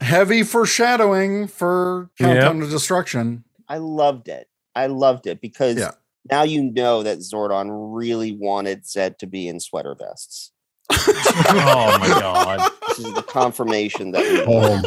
Heavy 0.00 0.42
foreshadowing 0.42 1.46
for 1.46 2.10
Countdown 2.18 2.58
to 2.58 2.66
Destruction. 2.66 3.44
I 3.68 3.78
loved 3.78 4.26
it. 4.28 4.48
I 4.74 4.88
loved 4.88 5.28
it 5.28 5.40
because 5.40 5.76
Yeah. 5.78 5.92
now 6.28 6.42
you 6.42 6.64
know 6.72 7.04
that 7.04 7.18
Zordon 7.18 7.68
really 7.94 8.32
wanted 8.32 8.82
Zedd 8.82 9.18
to 9.18 9.28
be 9.28 9.46
in 9.46 9.60
sweater 9.60 9.94
vests. 9.96 10.50
oh 10.90 11.96
my 12.00 12.08
god. 12.08 12.72
This 12.88 12.98
is 12.98 13.14
the 13.14 13.22
confirmation 13.22 14.10
that 14.10 14.22
we 14.22 14.54
Um, 14.56 14.82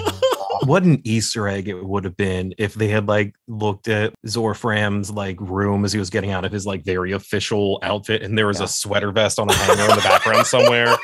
What 0.66 0.84
an 0.84 1.02
Easter 1.04 1.48
egg 1.48 1.68
it 1.70 1.84
would 1.86 2.04
have 2.04 2.18
been 2.18 2.54
if 2.58 2.74
they 2.74 2.88
had 2.90 3.08
like 3.08 3.34
looked 3.48 3.88
at 3.88 4.14
Zorfram's 4.28 5.10
like 5.12 5.40
room 5.40 5.86
as 5.86 5.94
he 5.94 6.00
was 6.00 6.10
getting 6.10 6.32
out 6.32 6.44
of 6.46 6.52
his 6.52 6.66
like 6.66 6.84
very 6.84 7.12
official 7.14 7.80
outfit 7.82 8.22
and 8.24 8.38
there 8.38 8.48
was 8.48 8.60
Yeah. 8.60 8.66
a 8.66 8.68
sweater 8.68 9.12
vest 9.12 9.40
on 9.40 9.50
a 9.50 9.54
hanger 9.54 9.84
in 9.84 9.96
the 9.96 10.02
background 10.04 10.46
somewhere. 10.48 10.96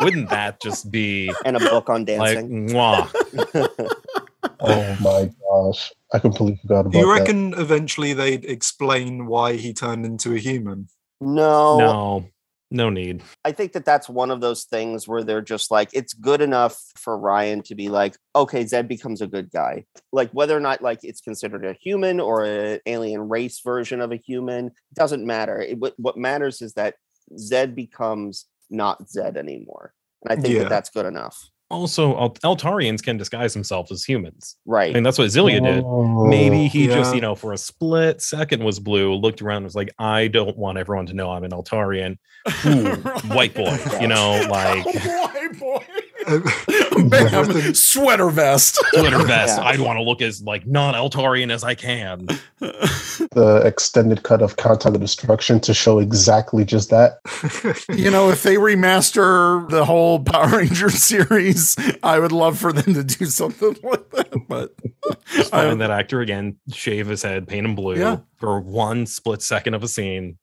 Wouldn't 0.00 0.30
that 0.30 0.60
just 0.60 0.90
be 0.90 1.32
and 1.44 1.56
a 1.56 1.60
book 1.60 1.88
on 1.88 2.04
like 2.04 2.34
dancing. 2.34 2.68
mwah? 2.70 3.08
oh 4.60 4.96
my 5.00 5.30
gosh. 5.48 5.92
I 6.12 6.18
completely 6.18 6.58
forgot 6.62 6.80
about 6.80 6.92
do 6.92 6.98
you 6.98 7.06
that. 7.14 7.20
reckon 7.20 7.54
eventually 7.54 8.12
they'd 8.12 8.44
explain 8.44 9.26
why 9.26 9.54
he 9.54 9.72
turned 9.72 10.04
into 10.06 10.34
a 10.34 10.38
human 10.38 10.88
no, 11.20 11.78
No, 11.78 12.26
no 12.74 12.90
need. 12.90 13.22
I 13.44 13.52
think 13.52 13.72
that 13.72 13.84
that's 13.84 14.08
one 14.08 14.30
of 14.30 14.40
those 14.40 14.64
things 14.64 15.08
where 15.08 15.22
they're 15.22 15.40
just 15.40 15.70
like, 15.70 15.90
it's 15.92 16.12
good 16.12 16.40
enough 16.40 16.76
for 16.96 17.16
Ryan 17.16 17.62
to 17.62 17.74
be 17.74 17.88
like, 17.88 18.16
okay, 18.34 18.64
Zedd 18.64 18.88
becomes 18.88 19.22
a 19.22 19.26
good 19.26 19.50
guy. 19.50 19.84
Like 20.12 20.30
whether 20.32 20.56
or 20.56 20.60
not 20.60 20.82
like 20.82 20.98
it's 21.02 21.20
considered 21.20 21.64
a 21.64 21.74
human 21.80 22.20
or 22.20 22.44
an 22.44 22.80
alien 22.86 23.28
race 23.28 23.60
version 23.64 24.00
of 24.00 24.12
a 24.12 24.16
human 24.16 24.72
doesn't 24.94 25.24
matter. 25.24 25.60
It, 25.60 25.78
what, 25.78 25.94
what 25.98 26.18
matters 26.18 26.60
is 26.60 26.74
that 26.74 26.96
Zedd 27.38 27.74
becomes 27.74 28.46
not 28.70 29.06
Zedd 29.06 29.36
anymore, 29.36 29.94
and 30.22 30.36
I 30.38 30.40
think 30.40 30.54
Yeah. 30.54 30.60
that 30.64 30.68
that's 30.68 30.90
good 30.90 31.06
enough. 31.06 31.48
Also, 31.74 32.16
Al- 32.16 32.34
Eltarians 32.56 33.02
can 33.02 33.16
disguise 33.16 33.52
themselves 33.52 33.90
as 33.90 34.04
humans. 34.04 34.56
I 34.66 34.70
Right? 34.70 34.94
mean, 34.94 35.02
that's 35.02 35.18
what 35.18 35.26
Zillia 35.28 35.62
did. 35.62 35.82
Oh. 35.84 36.26
Maybe 36.26 36.68
he 36.68 36.86
just, 36.86 37.14
you 37.14 37.20
know, 37.20 37.34
for 37.34 37.52
a 37.52 37.58
split 37.58 38.22
second 38.22 38.62
was 38.62 38.78
blue, 38.78 39.14
looked 39.14 39.42
around, 39.42 39.58
and 39.58 39.64
was 39.64 39.74
like, 39.74 39.92
I 39.98 40.28
don't 40.28 40.56
want 40.56 40.78
everyone 40.78 41.06
to 41.06 41.14
know 41.14 41.30
I'm 41.30 41.44
an 41.44 41.50
Eltarian. 41.50 42.16
Ooh, 42.66 42.94
white 43.34 43.54
boy, 43.54 43.76
you 44.00 44.06
know, 44.06 44.46
like 44.50 44.84
White 44.86 45.58
boy. 45.58 45.83
Everything- 46.26 47.08
Bam, 47.08 47.74
sweater 47.74 48.30
vest. 48.30 48.76
Sweater 48.92 49.18
vest. 49.26 49.58
Yeah. 49.58 49.64
I'd 49.64 49.80
want 49.80 49.98
to 49.98 50.02
look 50.02 50.22
as 50.22 50.42
like 50.42 50.66
non-Eltarian 50.66 51.50
as 51.52 51.64
I 51.64 51.74
can. 51.74 52.26
the 52.60 53.62
extended 53.64 54.22
cut 54.22 54.40
of 54.42 54.56
Countdown 54.56 54.92
to 54.94 54.98
Destruction 54.98 55.58
to 55.60 55.74
show 55.74 55.98
exactly 55.98 56.64
just 56.64 56.90
that. 56.90 57.18
You 57.94 58.10
know, 58.10 58.30
if 58.30 58.42
they 58.44 58.54
remaster 58.56 59.68
the 59.70 59.84
whole 59.84 60.20
Power 60.20 60.58
Rangers 60.58 60.94
series, 61.02 61.76
I 62.02 62.18
would 62.20 62.32
love 62.32 62.58
for 62.58 62.72
them 62.72 62.94
to 62.94 63.02
do 63.04 63.24
something 63.26 63.76
like 63.82 64.10
that. 64.10 64.30
But 64.48 64.74
Just 65.34 65.52
I- 65.52 65.68
find 65.68 65.80
that 65.80 65.90
actor 65.90 66.20
again, 66.20 66.56
shave 66.72 67.08
his 67.08 67.22
head, 67.22 67.48
paint 67.48 67.66
him 67.66 67.74
blue 67.74 67.96
Yeah. 67.98 68.18
for 68.38 68.60
one 68.60 69.06
split 69.06 69.42
second 69.42 69.74
of 69.74 69.82
a 69.82 69.88
scene. 69.88 70.38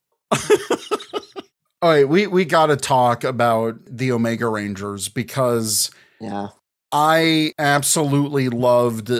All 1.82 1.90
right, 1.90 2.08
we 2.08 2.28
we 2.28 2.46
got 2.46 2.68
to 2.68 2.78
talk 2.78 3.24
about 3.24 3.80
the 3.88 4.12
Omega 4.12 4.48
Rangers 4.48 5.10
because 5.10 5.90
Yeah. 6.20 6.50
I 6.92 7.54
absolutely 7.58 8.50
loved 8.50 9.12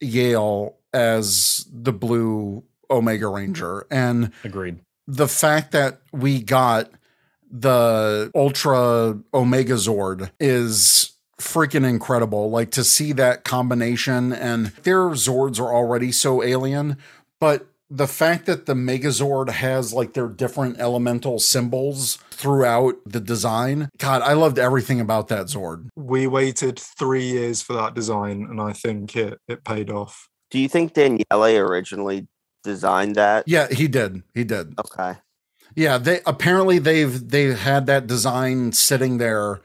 Yale 0.00 0.76
as 0.92 1.66
the 1.72 1.92
blue 1.92 2.64
Omega 2.90 3.28
Ranger 3.28 3.86
and 3.90 4.32
Agreed. 4.44 4.78
the 5.06 5.28
fact 5.28 5.72
that 5.72 6.00
we 6.12 6.42
got 6.42 6.90
the 7.50 8.30
Ultra 8.34 9.18
Omega 9.34 9.74
Zord 9.74 10.30
is 10.40 11.12
freaking 11.40 11.88
incredible. 11.88 12.50
Like 12.50 12.70
to 12.72 12.82
see 12.84 13.12
that 13.12 13.44
combination, 13.44 14.32
and 14.32 14.66
their 14.82 15.10
Zords 15.10 15.60
are 15.60 15.72
already 15.72 16.10
so 16.12 16.42
alien, 16.42 16.96
but 17.40 17.66
the 17.90 18.06
fact 18.06 18.46
that 18.46 18.66
the 18.66 18.74
Megazord 18.74 19.48
has 19.50 19.92
like 19.94 20.12
their 20.12 20.28
different 20.28 20.78
elemental 20.78 21.38
symbols 21.38 22.16
throughout 22.30 22.96
the 23.06 23.20
design, 23.20 23.88
God, 23.98 24.22
I 24.22 24.34
loved 24.34 24.58
everything 24.58 25.00
about 25.00 25.28
that 25.28 25.46
Zord. 25.46 25.88
we 25.96 26.26
waited 26.26 26.78
three 26.78 27.24
years 27.24 27.62
for 27.62 27.72
that 27.74 27.94
design 27.94 28.46
and 28.50 28.60
i 28.60 28.72
think 28.72 29.16
it 29.16 29.38
it 29.48 29.64
paid 29.64 29.90
off 29.90 30.28
Do 30.50 30.58
you 30.58 30.68
think 30.68 30.92
Daniele 30.94 31.56
originally 31.58 32.28
designed 32.64 33.14
that? 33.16 33.44
Yeah, 33.46 33.68
he 33.70 33.88
did. 33.88 34.22
He 34.34 34.44
did. 34.44 34.74
Okay. 34.78 35.14
Yeah, 35.74 35.96
they 35.98 36.20
apparently 36.26 36.78
they've 36.78 37.28
they 37.28 37.54
had 37.54 37.86
that 37.86 38.06
design 38.06 38.72
sitting 38.72 39.18
there. 39.18 39.60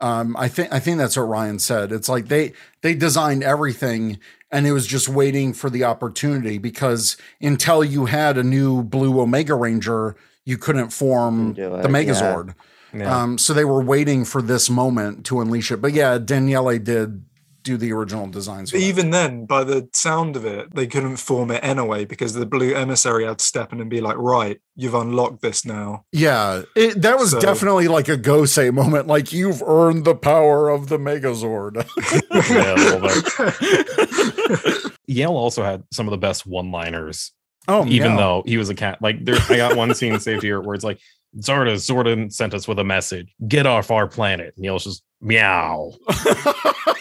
Um, 0.00 0.36
I 0.36 0.48
think 0.48 0.72
I 0.72 0.78
think 0.78 0.98
that's 0.98 1.16
what 1.16 1.22
Ryan 1.24 1.58
said. 1.58 1.92
It's 1.92 2.08
like 2.08 2.28
they 2.28 2.52
they 2.82 2.94
designed 2.94 3.42
everything 3.42 4.18
and 4.50 4.66
it 4.66 4.72
was 4.72 4.86
just 4.86 5.08
waiting 5.08 5.52
for 5.52 5.70
the 5.70 5.84
opportunity 5.84 6.58
because 6.58 7.16
until 7.40 7.82
you 7.84 8.06
had 8.06 8.38
a 8.38 8.42
new 8.42 8.82
blue 8.82 9.20
Omega 9.20 9.54
Ranger, 9.54 10.16
you 10.44 10.56
couldn't 10.56 10.90
form 10.90 11.54
the 11.54 11.62
it, 11.62 11.82
yeah. 11.82 11.88
Megazord. 11.88 12.54
Yeah. 12.94 13.22
Um, 13.22 13.38
so 13.38 13.52
they 13.52 13.64
were 13.64 13.82
waiting 13.82 14.24
for 14.24 14.40
this 14.40 14.70
moment 14.70 15.26
to 15.26 15.40
unleash 15.40 15.70
it. 15.72 15.78
But 15.78 15.92
yeah, 15.92 16.18
Daniele 16.18 16.78
did 16.78 17.24
do 17.66 17.76
the 17.76 17.92
original 17.92 18.26
designs. 18.28 18.70
for 18.70 18.78
that. 18.78 18.82
even 18.84 19.10
then, 19.10 19.44
by 19.44 19.64
the 19.64 19.88
sound 19.92 20.36
of 20.36 20.44
it, 20.46 20.74
they 20.74 20.86
couldn't 20.86 21.16
form 21.16 21.50
it 21.50 21.62
anyway 21.64 22.04
because 22.04 22.32
the 22.34 22.46
blue 22.46 22.74
emissary 22.74 23.24
had 23.26 23.38
to 23.40 23.44
step 23.44 23.72
in 23.72 23.80
and 23.80 23.90
be 23.90 24.00
like, 24.00 24.16
right, 24.16 24.60
you've 24.76 24.94
unlocked 24.94 25.42
this 25.42 25.64
now. 25.64 26.04
Yeah, 26.12 26.62
it, 26.76 27.02
that 27.02 27.18
was 27.18 27.32
So- 27.32 27.40
definitely 27.40 27.88
like 27.88 28.08
a 28.08 28.16
go 28.16 28.44
say 28.44 28.70
moment. 28.70 29.08
Like 29.08 29.32
you've 29.32 29.62
earned 29.62 30.04
the 30.04 30.14
power 30.14 30.68
of 30.70 30.88
the 30.88 30.96
Megazord. 30.98 31.84
Yeah, 32.48 32.74
a 32.74 32.76
little 32.76 33.00
bit. 33.08 34.92
Yale 35.08 35.30
also 35.36 35.62
had 35.62 35.82
some 35.92 36.06
of 36.06 36.10
the 36.10 36.18
best 36.18 36.46
one-liners, 36.46 37.32
oh, 37.68 37.84
even 37.86 38.12
yeah. 38.12 38.16
though 38.16 38.42
he 38.46 38.56
was 38.56 38.68
a 38.68 38.74
cat. 38.74 39.00
Like 39.02 39.24
there, 39.24 39.36
I 39.48 39.56
got 39.56 39.76
one 39.76 39.94
scene 39.94 40.18
saved 40.20 40.42
here 40.42 40.60
where 40.60 40.74
it's 40.74 40.84
like 40.84 40.98
Zarda 41.38 41.74
Zorda 41.74 42.32
sent 42.32 42.54
us 42.54 42.68
with 42.68 42.78
a 42.78 42.84
message: 42.84 43.34
"Get 43.48 43.66
off 43.66 43.90
our 43.90 44.06
planet." 44.06 44.52
And 44.56 44.64
Yale's 44.64 44.84
just 44.84 45.02
meow. 45.20 45.92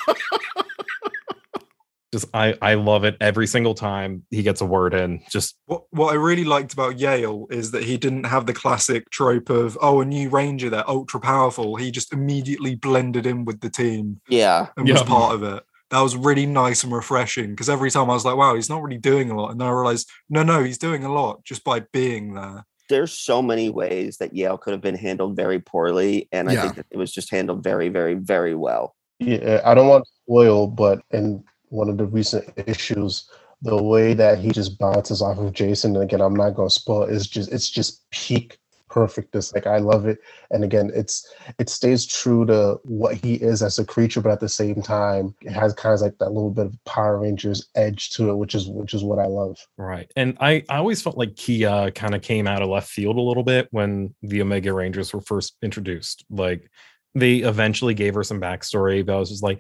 Just 2.16 2.30
I, 2.34 2.56
I 2.62 2.76
love 2.76 3.04
it 3.04 3.18
every 3.20 3.46
single 3.46 3.74
time 3.74 4.24
he 4.32 4.42
gets 4.42 4.62
a 4.62 4.66
word 4.66 4.94
in. 4.94 5.22
Just 5.30 5.58
What 5.66 5.84
what 5.90 6.14
I 6.14 6.16
really 6.16 6.46
liked 6.46 6.72
about 6.72 6.98
Yale 6.98 7.46
is 7.50 7.72
that 7.72 7.84
he 7.84 7.98
didn't 7.98 8.24
have 8.24 8.46
the 8.46 8.54
classic 8.54 9.10
trope 9.10 9.50
of 9.50 9.78
oh 9.82 10.00
a 10.00 10.06
new 10.06 10.30
ranger 10.30 10.70
they're 10.70 10.90
ultra 10.90 11.20
powerful. 11.20 11.76
He 11.76 11.92
just 11.92 12.14
immediately 12.14 12.76
blended 12.76 13.26
in 13.26 13.44
with 13.44 13.60
the 13.60 13.70
team 13.70 14.22
Yeah. 14.30 14.68
and 14.78 14.88
was 14.88 15.02
Yeah. 15.02 15.08
part 15.08 15.36
of 15.36 15.44
it. 15.44 15.64
That 15.90 16.00
was 16.00 16.16
really 16.16 16.46
nice 16.46 16.86
and 16.86 16.94
refreshing 16.94 17.50
because 17.50 17.70
every 17.70 17.92
time 17.92 18.10
I 18.10 18.14
was 18.14 18.24
like, 18.24 18.38
wow, 18.38 18.56
he's 18.56 18.70
not 18.70 18.82
really 18.82 18.98
doing 18.98 19.30
a 19.30 19.36
lot. 19.36 19.52
And 19.52 19.60
then 19.60 19.68
I 19.68 19.72
realized, 19.72 20.10
no, 20.30 20.42
no, 20.42 20.64
he's 20.64 20.78
doing 20.78 21.04
a 21.04 21.12
lot 21.14 21.44
just 21.44 21.66
by 21.66 21.82
being 21.92 22.34
there. 22.36 22.64
There's 22.88 23.12
so 23.12 23.42
many 23.42 23.70
ways 23.70 24.20
that 24.20 24.34
Yale 24.34 24.58
could 24.58 24.72
have 24.72 24.82
been 24.82 24.96
handled 24.96 25.36
very 25.36 25.60
poorly, 25.60 26.30
and 26.32 26.50
I 26.50 26.54
Yeah. 26.54 26.62
think 26.62 26.76
that 26.76 26.86
it 26.92 26.98
was 26.98 27.12
just 27.12 27.30
handled 27.30 27.62
very, 27.62 27.90
very, 27.90 28.14
very 28.14 28.56
well. 28.56 28.96
Yeah, 29.20 29.60
I 29.66 29.74
don't 29.74 29.90
want 29.90 30.06
to 30.06 30.12
spoil, 30.24 30.68
but 30.68 31.02
in 31.12 31.44
one 31.76 31.90
of 31.90 31.98
the 31.98 32.06
recent 32.06 32.52
issues, 32.68 33.30
the 33.62 33.82
way 33.82 34.14
that 34.14 34.40
he 34.40 34.52
just 34.52 34.78
bounces 34.80 35.22
off 35.22 35.38
of 35.38 35.54
Jason, 35.54 35.96
and 35.96 36.04
again, 36.04 36.22
I'm 36.22 36.36
not 36.36 36.56
going 36.56 36.70
to 36.70 36.74
spoil, 36.74 37.04
It's 37.04 37.28
just 37.28 37.52
it's 37.52 37.70
just 37.70 38.10
peak 38.12 38.58
perfectness. 38.96 39.54
Like 39.54 39.68
I 39.68 39.80
love 39.80 40.06
it. 40.06 40.20
And 40.52 40.64
again, 40.64 40.90
it's 40.96 41.30
it 41.60 41.70
stays 41.70 42.06
true 42.06 42.46
to 42.46 42.80
what 42.84 43.16
he 43.16 43.36
is 43.36 43.62
as 43.62 43.78
a 43.78 43.86
creature, 43.86 44.22
but 44.22 44.32
at 44.32 44.40
the 44.40 44.50
same 44.50 44.82
time, 44.82 45.36
it 45.42 45.52
has 45.52 45.74
kind 45.74 45.94
of 45.94 46.02
like 46.02 46.18
that 46.20 46.32
little 46.32 46.52
bit 46.52 46.68
of 46.68 46.84
Power 46.86 47.20
Rangers 47.20 47.68
edge 47.76 48.12
to 48.12 48.30
it, 48.30 48.36
which 48.38 48.56
is 48.56 48.70
which 48.70 48.94
is 48.94 49.04
what 49.04 49.20
I 49.20 49.26
love. 49.26 49.58
Right. 49.78 50.10
And 50.16 50.38
I, 50.40 50.64
I 50.70 50.78
always 50.78 51.02
felt 51.02 51.18
like 51.18 51.36
Kia 51.36 51.70
uh, 51.70 51.92
kind 51.92 52.16
of 52.16 52.22
came 52.22 52.48
out 52.48 52.62
of 52.62 52.70
left 52.70 52.90
field 52.90 53.18
a 53.18 53.22
little 53.22 53.44
bit 53.44 53.68
when 53.72 54.16
the 54.22 54.42
Omega 54.42 54.72
Rangers 54.72 55.14
were 55.14 55.22
first 55.22 55.58
introduced. 55.62 56.24
Like 56.30 56.70
they 57.14 57.38
eventually 57.38 57.96
gave 57.96 58.14
her 58.14 58.24
some 58.24 58.40
backstory, 58.40 59.06
but 59.06 59.16
I 59.16 59.20
was 59.20 59.30
just 59.30 59.44
like, 59.44 59.60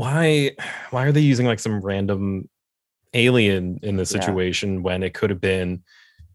why 0.00 0.50
why 0.90 1.04
are 1.06 1.12
they 1.12 1.20
using 1.20 1.46
like 1.46 1.60
some 1.60 1.80
random 1.80 2.48
alien 3.14 3.78
in 3.82 3.96
this 3.96 4.12
Yeah. 4.12 4.20
situation 4.20 4.82
when 4.82 5.02
it 5.02 5.14
could 5.14 5.30
have 5.30 5.40
been 5.40 5.82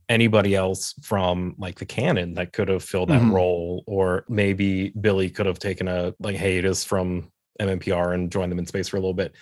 anybody 0.07 0.53
else 0.55 0.93
from 1.01 1.55
like 1.57 1.80
the 1.80 1.86
canon 1.86 2.36
that 2.36 2.53
could 2.53 2.68
have 2.68 2.84
filled 2.84 3.09
that 3.09 3.22
Mhm. 3.22 3.32
role 3.34 3.84
or 3.88 4.24
maybe 4.30 4.89
billy 4.89 5.30
could 5.32 5.47
have 5.47 5.57
taken 5.57 5.88
a 5.88 6.13
like 6.20 6.36
hiatus 6.38 6.84
from 6.84 7.32
mmpr 7.59 8.13
and 8.13 8.32
joined 8.32 8.51
them 8.51 8.59
in 8.59 8.68
space 8.68 8.88
for 8.88 8.97
a 8.97 8.99
little 8.99 9.13
bit 9.16 9.34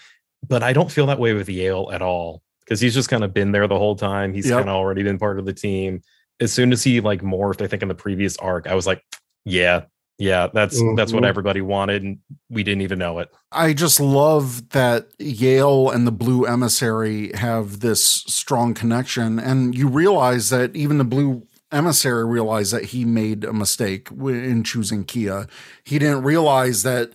but 0.48 0.64
i 0.64 0.72
don't 0.72 0.92
feel 0.92 1.08
that 1.08 1.20
way 1.20 1.34
with 1.34 1.50
yale 1.50 1.90
at 1.92 2.02
all 2.02 2.42
because 2.62 2.80
he's 2.80 2.94
just 2.94 3.10
kind 3.10 3.24
of 3.26 3.34
been 3.34 3.52
there 3.52 3.68
the 3.68 3.78
whole 3.78 3.96
time 3.96 4.34
he's 4.34 4.48
Yep. 4.50 4.60
kind 4.60 4.70
of 4.70 4.76
already 4.76 5.04
been 5.04 5.20
part 5.20 5.38
of 5.40 5.46
the 5.46 5.54
team 5.54 6.02
as 6.40 6.54
soon 6.54 6.72
as 6.72 6.82
he 6.84 7.02
like 7.02 7.22
morphed 7.22 7.62
i 7.62 7.68
think 7.68 7.82
in 7.82 7.90
the 7.90 7.96
previous 7.96 8.38
arc 8.38 8.68
i 8.68 8.76
was 8.76 8.88
like 8.88 9.04
yeah 9.44 9.82
yeah 10.20 10.48
that's 10.54 10.82
that's 10.96 11.12
what 11.14 11.24
Mhm. 11.24 11.28
everybody 11.28 11.62
wanted 11.62 12.04
and 12.04 12.20
we 12.50 12.64
didn't 12.64 12.82
even 12.82 13.00
know 13.00 13.20
it 13.20 13.30
I 13.52 13.74
just 13.74 14.00
love 14.00 14.70
that 14.70 15.10
Yale 15.20 15.90
and 15.92 16.08
the 16.08 16.12
Blue 16.12 16.46
Emissary 16.46 17.32
have 17.36 17.82
this 17.82 18.04
strong 18.04 18.74
connection. 18.74 19.38
And 19.38 19.76
you 19.76 19.88
realize 19.88 20.50
that 20.50 20.76
even 20.76 20.98
the 20.98 21.04
Blue 21.04 21.44
Emissary 21.72 22.26
realized 22.26 22.74
that 22.74 22.86
he 22.86 23.06
made 23.06 23.44
a 23.44 23.54
mistake 23.54 24.10
in 24.12 24.64
choosing 24.64 25.04
Kia. 25.04 25.46
He 25.84 26.00
didn't 26.00 26.24
realize 26.24 26.82
that 26.82 27.12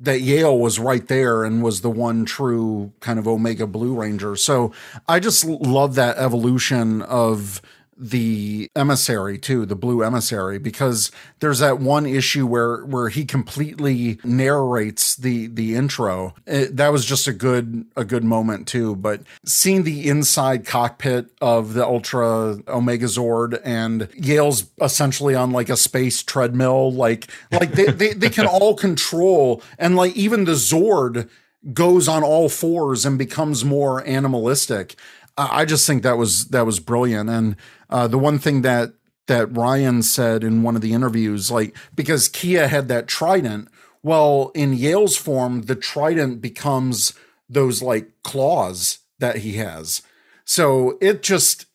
that 0.00 0.22
Yale 0.22 0.58
was 0.58 0.78
right 0.78 1.06
there 1.08 1.44
and 1.44 1.62
was 1.62 1.82
the 1.82 1.90
one 1.90 2.24
true 2.24 2.92
kind 3.00 3.18
of 3.18 3.28
Omega 3.28 3.66
Blue 3.66 3.94
Ranger. 3.94 4.34
So 4.34 4.72
I 5.06 5.20
just 5.20 5.44
love 5.44 5.94
that 5.96 6.16
evolution 6.16 7.02
of 7.02 7.60
the 8.02 8.68
emissary 8.74 9.38
too 9.38 9.64
the 9.64 9.76
blue 9.76 10.02
emissary 10.02 10.58
because 10.58 11.12
there's 11.38 11.60
that 11.60 11.78
one 11.78 12.04
issue 12.04 12.46
where 12.46 12.84
where 12.84 13.08
he 13.08 13.24
completely 13.24 14.18
narrates 14.24 15.14
the 15.14 15.46
the 15.46 15.74
intro. 15.76 16.34
It- 16.46 16.76
that 16.76 16.90
was 16.90 17.04
just 17.04 17.28
a 17.28 17.32
good 17.32 17.86
a 17.96 18.04
good 18.04 18.24
moment 18.24 18.66
too. 18.66 18.96
But 18.96 19.22
seeing 19.44 19.84
the 19.84 20.08
inside 20.08 20.66
cockpit 20.66 21.30
of 21.40 21.74
the 21.74 21.84
ultra 21.86 22.58
omega 22.66 23.06
zord 23.06 23.60
and 23.64 24.08
yale's 24.14 24.64
essentially 24.80 25.34
on 25.34 25.52
like 25.52 25.68
a 25.68 25.76
space 25.76 26.22
treadmill 26.22 26.90
like 26.92 27.28
like 27.52 27.72
they 27.72 27.86
they, 27.86 28.12
they 28.14 28.30
can 28.30 28.46
all 28.46 28.74
control. 28.74 29.62
And 29.78 29.94
like 29.94 30.16
even 30.16 30.44
the 30.44 30.52
zord 30.52 31.28
goes 31.72 32.08
on 32.08 32.24
all 32.24 32.48
fours 32.48 33.06
and 33.06 33.16
becomes 33.16 33.64
more 33.64 34.04
animalistic 34.04 34.96
I 35.36 35.62
I 35.62 35.64
just 35.64 35.86
think 35.86 36.02
that 36.02 36.18
was 36.18 36.46
that 36.48 36.66
was 36.66 36.80
brilliant. 36.80 37.30
And 37.30 37.56
uh, 37.90 38.08
the 38.08 38.18
one 38.18 38.38
thing 38.38 38.62
that 38.62 38.92
that 39.26 39.56
Ryan 39.56 40.02
said 40.02 40.42
in 40.44 40.62
one 40.62 40.76
of 40.76 40.82
the 40.82 40.92
interviews, 40.92 41.50
like 41.50 41.76
because 41.94 42.28
Kia 42.28 42.68
had 42.68 42.88
that 42.88 43.06
trident, 43.06 43.68
well, 44.02 44.50
in 44.54 44.72
Yale's 44.72 45.16
form, 45.16 45.62
the 45.62 45.76
trident 45.76 46.40
becomes 46.40 47.14
those 47.48 47.82
like 47.82 48.10
claws 48.22 48.98
that 49.18 49.38
he 49.38 49.54
has. 49.54 50.02
So 50.44 50.98
it 51.00 51.22
just 51.22 51.66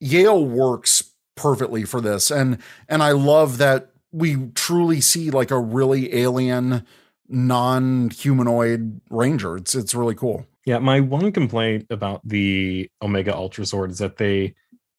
Yale 0.00 0.44
works 0.44 1.12
perfectly 1.36 1.84
for 1.84 2.00
this, 2.00 2.30
and 2.30 2.58
and 2.88 3.02
I 3.02 3.12
love 3.12 3.58
that 3.58 3.90
we 4.12 4.50
truly 4.54 5.00
see 5.00 5.30
like 5.30 5.50
a 5.50 5.58
really 5.58 6.14
alien, 6.14 6.86
non-humanoid 7.28 9.00
ranger. 9.10 9.56
It's 9.56 9.74
it's 9.74 9.94
really 9.94 10.14
cool. 10.14 10.46
Yeah, 10.66 10.78
my 10.78 11.00
one 11.00 11.30
complaint 11.32 11.86
about 11.90 12.26
the 12.26 12.90
Omega 13.02 13.34
Ultra 13.34 13.64
Zord 13.64 13.90
is 13.90 13.98
that 13.98 14.16
they 14.16 14.54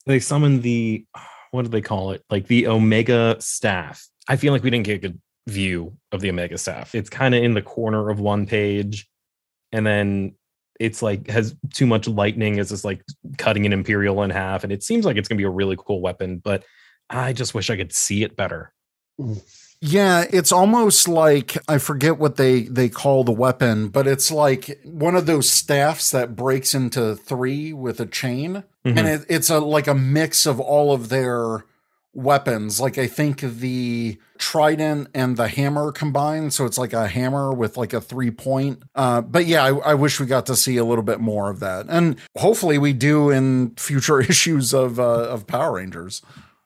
they 0.05 0.19
summon 0.19 0.61
the 0.61 1.05
what 1.51 1.63
do 1.63 1.69
they 1.69 1.81
call 1.81 2.11
it? 2.11 2.23
Like 2.29 2.47
the 2.47 2.67
Omega 2.67 3.37
staff. 3.39 4.07
I 4.27 4.35
feel 4.35 4.51
like 4.53 4.63
we 4.63 4.69
didn't 4.69 4.85
get 4.85 4.95
a 4.95 5.09
good 5.09 5.21
view 5.47 5.95
of 6.11 6.21
the 6.21 6.29
Omega 6.29 6.57
staff. 6.57 6.95
It's 6.95 7.09
kind 7.09 7.35
of 7.35 7.43
in 7.43 7.53
the 7.53 7.61
corner 7.61 8.09
of 8.09 8.19
one 8.19 8.45
page, 8.45 9.07
and 9.71 9.85
then 9.85 10.35
it's 10.79 11.01
like 11.01 11.27
has 11.27 11.55
too 11.73 11.85
much 11.85 12.07
lightning. 12.07 12.57
It's 12.57 12.71
just 12.71 12.85
like 12.85 13.01
cutting 13.37 13.65
an 13.65 13.73
Imperial 13.73 14.23
in 14.23 14.29
half, 14.29 14.63
and 14.63 14.73
it 14.73 14.83
seems 14.83 15.05
like 15.05 15.17
it's 15.17 15.27
gonna 15.27 15.37
be 15.37 15.45
a 15.45 15.49
really 15.49 15.77
cool 15.77 16.01
weapon, 16.01 16.39
but 16.39 16.63
I 17.09 17.33
just 17.33 17.53
wish 17.53 17.69
I 17.69 17.77
could 17.77 17.93
see 17.93 18.23
it 18.23 18.35
better. 18.35 18.73
Mm. 19.19 19.41
Yeah, 19.81 20.25
it's 20.31 20.51
almost 20.51 21.07
like 21.07 21.57
I 21.67 21.77
forget 21.77 22.17
what 22.17 22.37
they 22.37 22.63
they 22.63 22.89
call 22.89 23.23
the 23.23 23.31
weapon, 23.31 23.89
but 23.89 24.07
it's 24.07 24.31
like 24.31 24.79
one 24.83 25.15
of 25.15 25.25
those 25.25 25.49
staffs 25.49 26.11
that 26.11 26.35
breaks 26.35 26.73
into 26.73 27.15
three 27.15 27.71
with 27.73 27.99
a 27.99 28.05
chain, 28.05 28.63
Mhm. 28.85 28.97
and 28.97 29.07
it, 29.07 29.25
it's 29.29 29.49
a 29.49 29.59
like 29.59 29.87
a 29.87 29.93
mix 29.93 30.45
of 30.45 30.59
all 30.59 30.91
of 30.93 31.09
their 31.09 31.65
weapons. 32.13 32.79
Like 32.79 32.97
I 32.97 33.07
think 33.07 33.41
the 33.41 34.17
trident 34.37 35.09
and 35.13 35.35
the 35.37 35.49
hammer 35.49 35.91
combined, 35.91 36.53
so 36.53 36.65
it's 36.65 36.77
like 36.77 36.93
a 36.93 37.07
hammer 37.07 37.53
with 37.53 37.77
like 37.77 37.93
a 37.93 38.01
three 38.01 38.31
point. 38.31 38.81
Uh, 38.95 39.21
but 39.21 39.45
yeah, 39.45 39.63
I, 39.63 39.91
I 39.91 39.93
wish 39.93 40.19
we 40.19 40.25
got 40.25 40.45
to 40.47 40.55
see 40.55 40.77
a 40.77 40.85
little 40.85 41.03
bit 41.03 41.19
more 41.19 41.49
of 41.49 41.59
that, 41.59 41.85
and 41.89 42.15
hopefully 42.37 42.77
we 42.77 42.93
do 42.93 43.29
in 43.29 43.71
future 43.75 44.19
issues 44.31 44.73
of 44.73 44.99
uh, 44.99 45.03
of 45.29 45.45
Power 45.45 45.73
Rangers. 45.73 46.21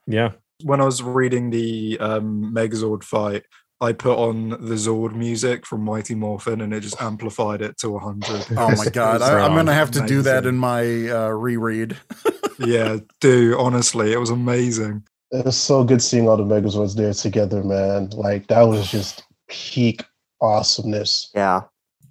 Yeah, 0.07 0.31
when 0.63 0.81
I 0.81 0.85
was 0.85 1.01
reading 1.01 1.49
the 1.49 1.97
um, 1.99 2.51
Megazord 2.53 3.03
fight, 3.03 3.43
I 3.81 3.93
put 3.93 4.17
on 4.17 4.49
the 4.49 4.75
Zord 4.75 5.15
music 5.15 5.65
from 5.65 5.81
Mighty 5.85 6.13
Morphin, 6.13 6.61
and 6.61 6.73
it 6.73 6.81
just 6.81 7.01
amplified 7.01 7.61
it 7.61 7.77
to 7.77 7.91
100. 7.91 8.45
Oh 8.57 8.75
my 8.75 8.85
god, 8.85 9.21
I, 9.21 9.39
I'm 9.39 9.55
gonna 9.55 9.73
have 9.73 9.91
to 9.91 10.05
do 10.05 10.21
that 10.23 10.45
in 10.45 10.55
my 10.55 11.09
uh, 11.09 11.29
reread. 11.29 11.95
yeah, 12.59 12.97
do 13.21 13.55
honestly, 13.57 14.11
it 14.11 14.19
was 14.19 14.29
amazing. 14.29 15.03
It 15.31 15.45
was 15.45 15.57
so 15.57 15.83
good 15.83 16.01
seeing 16.01 16.27
all 16.27 16.35
the 16.37 16.43
Megazords 16.43 16.95
there 16.95 17.13
together, 17.13 17.63
man. 17.63 18.09
Like 18.09 18.47
that 18.47 18.63
was 18.63 18.89
just 18.91 19.23
peak 19.47 20.03
awesomeness. 20.41 21.31
Yeah. 21.33 21.61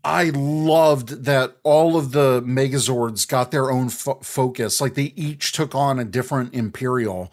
I 0.04 0.30
loved 0.30 1.24
that 1.24 1.56
all 1.64 1.96
of 1.96 2.12
the 2.12 2.40
Megazords 2.42 3.28
got 3.28 3.50
their 3.50 3.70
own 3.70 3.88
fo- 3.90 4.20
focus. 4.22 4.80
Like 4.80 4.94
they 4.94 5.12
each 5.16 5.52
took 5.52 5.74
on 5.74 5.98
a 5.98 6.04
different 6.04 6.54
Imperial. 6.54 7.32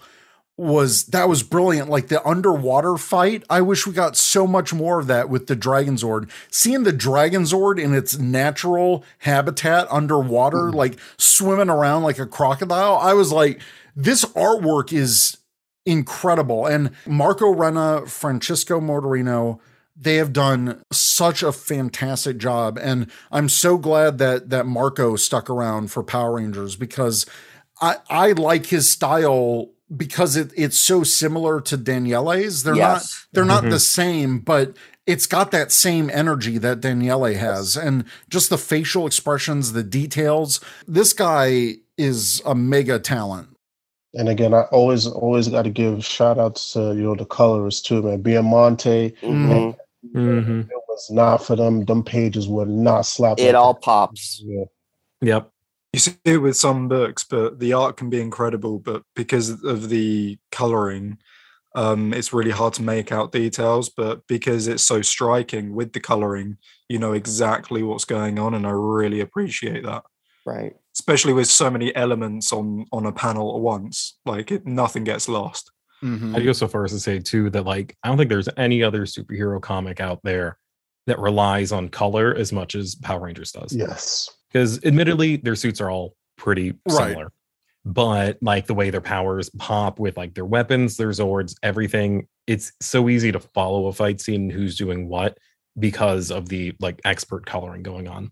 Was 0.57 1.05
that 1.07 1.27
was 1.27 1.43
brilliant? 1.43 1.89
Like 1.89 2.07
the 2.07 2.25
underwater 2.25 2.95
fight. 2.95 3.43
I 3.49 3.59
wish 3.59 3.85
we 3.85 3.91
got 3.91 4.15
so 4.15 4.47
much 4.47 4.73
more 4.73 4.99
of 4.99 5.07
that 5.07 5.29
with 5.29 5.47
the 5.47 5.55
Dragon 5.55 5.95
Zord. 5.95 6.29
Seeing 6.49 6.83
the 6.83 6.93
Dragon 6.93 7.43
Zord 7.43 7.77
in 7.77 7.93
its 7.93 8.17
natural 8.17 9.03
habitat 9.19 9.85
underwater, 9.91 10.67
mm-hmm. 10.67 10.77
like 10.77 10.97
swimming 11.17 11.69
around 11.69 12.03
like 12.03 12.19
a 12.19 12.25
crocodile. 12.25 12.95
I 12.95 13.13
was 13.13 13.33
like, 13.33 13.59
this 13.97 14.23
artwork 14.23 14.93
is 14.93 15.37
incredible. 15.85 16.65
And 16.65 16.91
Marco 17.05 17.53
Renna, 17.53 18.07
Francesco 18.07 18.79
Mortarino, 18.79 19.59
they 19.95 20.15
have 20.15 20.33
done 20.33 20.81
such 20.91 21.41
a 21.43 21.51
fantastic 21.51 22.37
job. 22.37 22.77
And 22.81 23.09
I'm 23.31 23.47
so 23.47 23.77
glad 23.77 24.17
that 24.17 24.49
that 24.49 24.65
Marco 24.65 25.15
stuck 25.15 25.49
around 25.49 25.91
for 25.91 26.03
Power 26.03 26.35
Rangers 26.35 26.75
because 26.75 27.25
I, 27.81 27.97
I 28.09 28.31
like 28.33 28.67
his 28.67 28.89
style 28.89 29.71
because 29.95 30.35
it, 30.35 30.51
it's 30.55 30.77
so 30.77 31.03
similar 31.03 31.61
to 31.61 31.77
Daniele's. 31.77 32.63
They're 32.63 32.75
not 32.75 33.03
they're 33.33 33.45
not 33.45 33.63
Mhm. 33.65 33.71
the 33.71 33.79
same, 33.79 34.39
but 34.39 34.75
it's 35.05 35.25
got 35.27 35.51
that 35.51 35.71
same 35.71 36.09
energy 36.11 36.57
that 36.57 36.81
Daniele 36.81 37.33
has, 37.35 37.75
and 37.77 38.05
just 38.29 38.49
the 38.49 38.57
facial 38.57 39.05
expressions, 39.05 39.73
the 39.73 39.83
details. 39.83 40.59
This 40.87 41.13
guy 41.13 41.75
is 41.97 42.41
a 42.45 42.55
mega 42.55 42.97
talent. 42.99 43.49
And 44.15 44.29
again, 44.29 44.53
I 44.53 44.61
always 44.71 45.05
always 45.07 45.47
got 45.49 45.63
to 45.63 45.69
give 45.69 46.03
shout 46.05 46.39
outs 46.39 46.73
to 46.73 46.93
you 46.95 47.03
know 47.03 47.15
the 47.15 47.25
colorists 47.25 47.81
too, 47.81 48.01
man. 48.01 48.23
Baiamonte, 48.23 49.13
Mhm. 49.21 49.75
Mhm. 50.15 50.61
it 50.69 50.81
was 50.87 51.07
not 51.11 51.43
for 51.45 51.55
them. 51.55 51.83
Them 51.85 52.03
pages 52.03 52.47
were 52.47 52.65
not 52.65 53.01
slapped. 53.05 53.39
It 53.41 53.55
all 53.55 53.73
that. 53.73 53.81
pops. 53.83 54.41
Yeah. 54.43 54.63
yep. 55.21 55.49
You 55.95 55.99
see 55.99 56.17
it 56.25 56.39
with 56.39 56.57
some 56.57 56.89
books, 56.89 57.23
but 57.23 57.61
the 57.61 57.71
art 57.71 57.95
can 57.95 58.09
be 58.09 58.19
incredible. 58.19 58.79
But 58.79 59.03
because 59.15 59.63
of 59.63 59.87
the 59.87 60.37
coloring, 60.51 61.19
um, 61.73 62.13
it's 62.13 62.33
really 62.33 62.51
hard 62.51 62.73
to 62.73 62.81
make 62.81 63.13
out 63.13 63.31
details. 63.31 63.89
But 63.89 64.27
because 64.27 64.67
it's 64.67 64.83
so 64.83 65.01
striking 65.01 65.73
with 65.73 65.93
the 65.93 66.01
coloring, 66.01 66.57
you 66.89 66.99
know 66.99 67.13
exactly 67.13 67.81
what's 67.81 68.03
going 68.03 68.37
on, 68.39 68.53
and 68.53 68.67
I 68.67 68.71
really 68.71 69.21
appreciate 69.21 69.85
that. 69.85 70.03
Right. 70.45 70.75
Especially 70.93 71.31
with 71.31 71.47
so 71.47 71.71
many 71.71 71.95
elements 71.95 72.51
on 72.51 72.87
on 72.91 73.05
a 73.05 73.13
panel 73.13 73.55
at 73.55 73.61
once, 73.61 74.17
like 74.25 74.51
it, 74.51 74.65
nothing 74.65 75.05
gets 75.05 75.29
lost. 75.29 75.71
Mhm. 76.03 76.35
I'd 76.35 76.43
go 76.43 76.51
so 76.51 76.67
far 76.67 76.83
as 76.83 76.91
to 76.91 76.99
say 76.99 77.19
too 77.19 77.49
that 77.51 77.63
like 77.63 77.95
I 78.03 78.09
don't 78.09 78.17
think 78.17 78.29
there's 78.29 78.49
any 78.57 78.83
other 78.83 79.05
superhero 79.05 79.61
comic 79.61 80.01
out 80.01 80.19
there 80.25 80.57
that 81.07 81.19
relies 81.19 81.71
on 81.71 81.87
color 81.87 82.35
as 82.35 82.51
much 82.51 82.75
as 82.75 82.95
Power 82.95 83.21
Rangers 83.21 83.53
does. 83.53 83.73
Yes. 83.73 84.29
Because 84.55 84.81
admittedly, 84.85 85.35
their 85.35 85.55
suits 85.55 85.81
are 85.81 85.91
all 85.91 86.15
pretty 86.37 86.75
Right. 86.87 87.09
similar. 87.09 87.33
but 87.83 88.37
like 88.41 88.65
the 88.67 88.73
way 88.73 88.89
their 88.89 89.01
powers 89.01 89.49
pop 89.59 89.99
with 89.99 90.15
like 90.15 90.33
their 90.33 90.45
weapons, 90.45 90.95
their 90.95 91.09
zords, 91.09 91.55
everything. 91.61 92.25
It's 92.47 92.71
so 92.81 93.09
easy 93.09 93.33
to 93.33 93.39
follow 93.39 93.87
a 93.87 93.93
fight 93.93 94.21
scene 94.21 94.49
who's 94.49 94.77
doing 94.77 95.09
what 95.09 95.37
because 95.77 96.31
of 96.31 96.47
the 96.47 96.73
like 96.79 97.01
expert 97.03 97.45
coloring 97.45 97.83
going 97.83 98.07
on. 98.07 98.31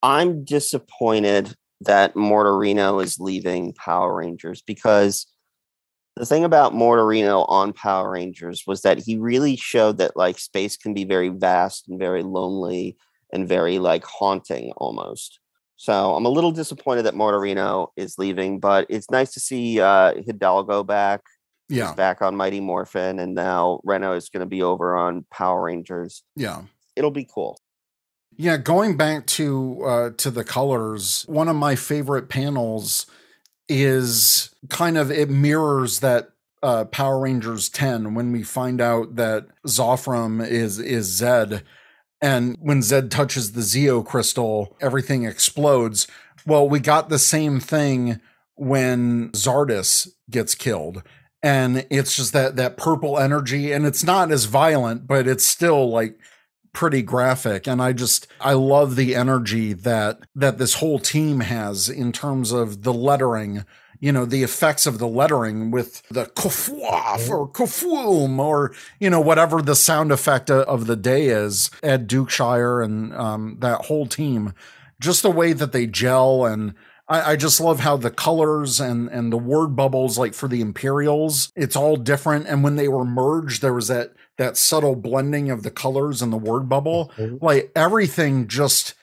I'm 0.00 0.44
disappointed 0.44 1.54
that 1.80 2.14
Mortarino 2.14 3.02
is 3.02 3.18
leaving 3.18 3.72
Power 3.74 4.14
Rangers 4.14 4.62
because 4.62 5.26
the 6.14 6.24
thing 6.24 6.44
about 6.44 6.72
Mortarino 6.72 7.44
on 7.48 7.72
Power 7.72 8.12
Rangers 8.12 8.62
was 8.64 8.82
that 8.82 8.98
he 9.00 9.18
really 9.18 9.56
showed 9.56 9.98
that 9.98 10.16
like 10.16 10.38
space 10.38 10.76
can 10.76 10.94
be 10.94 11.04
very 11.04 11.30
vast 11.30 11.88
and 11.88 11.98
very 11.98 12.22
lonely 12.22 12.96
and 13.32 13.46
very 13.48 13.80
like 13.80 14.04
haunting 14.04 14.72
almost. 14.76 15.40
So 15.78 16.14
I'm 16.14 16.26
a 16.26 16.28
little 16.28 16.50
disappointed 16.50 17.02
that 17.04 17.14
Mortarino 17.14 17.88
is 17.96 18.18
leaving, 18.18 18.58
but 18.58 18.86
it's 18.90 19.10
nice 19.10 19.32
to 19.34 19.40
see 19.40 19.80
uh, 19.80 20.12
Hidalgo 20.26 20.82
back. 20.82 21.22
He's 21.68 21.78
Yeah. 21.78 21.94
back 21.94 22.20
on 22.20 22.34
Mighty 22.34 22.60
Morphin, 22.60 23.18
and 23.20 23.34
now 23.34 23.80
Renna 23.86 24.16
is 24.16 24.28
going 24.28 24.40
to 24.40 24.46
be 24.46 24.60
over 24.62 24.96
on 24.96 25.24
Power 25.30 25.62
Rangers. 25.62 26.24
Yeah. 26.34 26.62
It'll 26.96 27.12
be 27.12 27.28
cool. 27.32 27.58
Yeah, 28.36 28.56
going 28.56 28.96
back 28.96 29.26
to 29.38 29.82
uh, 29.84 30.10
to 30.18 30.30
the 30.32 30.44
colors, 30.44 31.24
one 31.28 31.48
of 31.48 31.56
my 31.56 31.74
favorite 31.76 32.28
panels 32.28 33.06
is 33.68 34.54
kind 34.68 34.96
of 34.98 35.10
it 35.10 35.28
mirrors 35.30 36.00
that 36.00 36.30
uh, 36.62 36.84
Power 36.86 37.20
Rangers 37.20 37.68
10 37.68 38.14
when 38.14 38.32
we 38.32 38.42
find 38.42 38.80
out 38.80 39.14
that 39.16 39.46
Zophram 39.66 40.44
is 40.46 40.78
is 40.78 41.06
Zed, 41.06 41.62
and 42.20 42.56
when 42.60 42.80
Zedd 42.80 43.10
touches 43.10 43.52
the 43.52 43.60
Zeo 43.60 44.04
crystal, 44.04 44.76
everything 44.80 45.24
explodes. 45.24 46.06
Well, 46.46 46.68
we 46.68 46.80
got 46.80 47.08
the 47.08 47.18
same 47.18 47.60
thing 47.60 48.20
when 48.56 49.30
Zardis 49.30 50.08
gets 50.30 50.54
killed. 50.54 51.02
And 51.42 51.86
it's 51.88 52.16
just 52.16 52.32
that 52.32 52.56
that 52.56 52.76
purple 52.76 53.18
energy, 53.18 53.70
and 53.70 53.86
it's 53.86 54.02
not 54.02 54.32
as 54.32 54.46
violent, 54.46 55.06
but 55.06 55.28
it's 55.28 55.46
still 55.46 55.88
like 55.88 56.18
pretty 56.74 57.02
graphic 57.02 57.66
and 57.66 57.82
i 57.82 57.92
just 57.92 58.28
i 58.40 58.52
love 58.52 58.94
the 58.94 59.14
energy 59.14 59.72
that 59.72 60.20
that 60.34 60.58
this 60.58 60.74
whole 60.74 60.98
team 60.98 61.40
has 61.40 61.88
in 61.88 62.12
terms 62.12 62.52
of 62.52 62.82
the 62.82 62.92
lettering 62.92 63.64
you 64.00 64.12
know 64.12 64.24
the 64.24 64.42
effects 64.42 64.86
of 64.86 64.98
the 64.98 65.08
lettering 65.08 65.70
with 65.70 66.02
the 66.08 66.26
kufwaf 66.26 67.28
or 67.28 67.48
kufwoom 67.48 68.38
or 68.38 68.72
you 69.00 69.10
know 69.10 69.20
whatever 69.20 69.60
the 69.62 69.74
sound 69.74 70.12
effect 70.12 70.50
of 70.50 70.86
the 70.86 70.96
day 70.96 71.26
is. 71.26 71.70
Ed 71.82 72.08
dukeshire 72.08 72.84
and 72.84 73.14
um, 73.14 73.56
that 73.60 73.86
whole 73.86 74.06
team 74.06 74.52
just 75.00 75.22
the 75.22 75.30
way 75.30 75.52
that 75.52 75.72
they 75.72 75.86
gel 75.86 76.44
and 76.44 76.74
I, 77.08 77.32
I 77.32 77.36
just 77.36 77.60
love 77.60 77.80
how 77.80 77.96
the 77.96 78.10
colors 78.10 78.80
and 78.80 79.08
and 79.08 79.32
the 79.32 79.38
word 79.38 79.68
bubbles 79.76 80.18
like 80.18 80.34
for 80.34 80.48
the 80.48 80.60
imperials 80.60 81.52
it's 81.56 81.76
all 81.76 81.96
different. 81.96 82.46
And 82.46 82.62
when 82.62 82.76
they 82.76 82.88
were 82.88 83.04
merged 83.04 83.62
there 83.62 83.74
was 83.74 83.88
that 83.88 84.12
that 84.36 84.56
subtle 84.56 84.94
blending 84.94 85.50
of 85.50 85.62
the 85.62 85.70
colors 85.70 86.22
and 86.22 86.32
the 86.32 86.36
word 86.38 86.68
bubble. 86.68 87.10
Mhm. 87.16 87.42
like 87.42 87.72
everything 87.74 88.46
just 88.48 88.94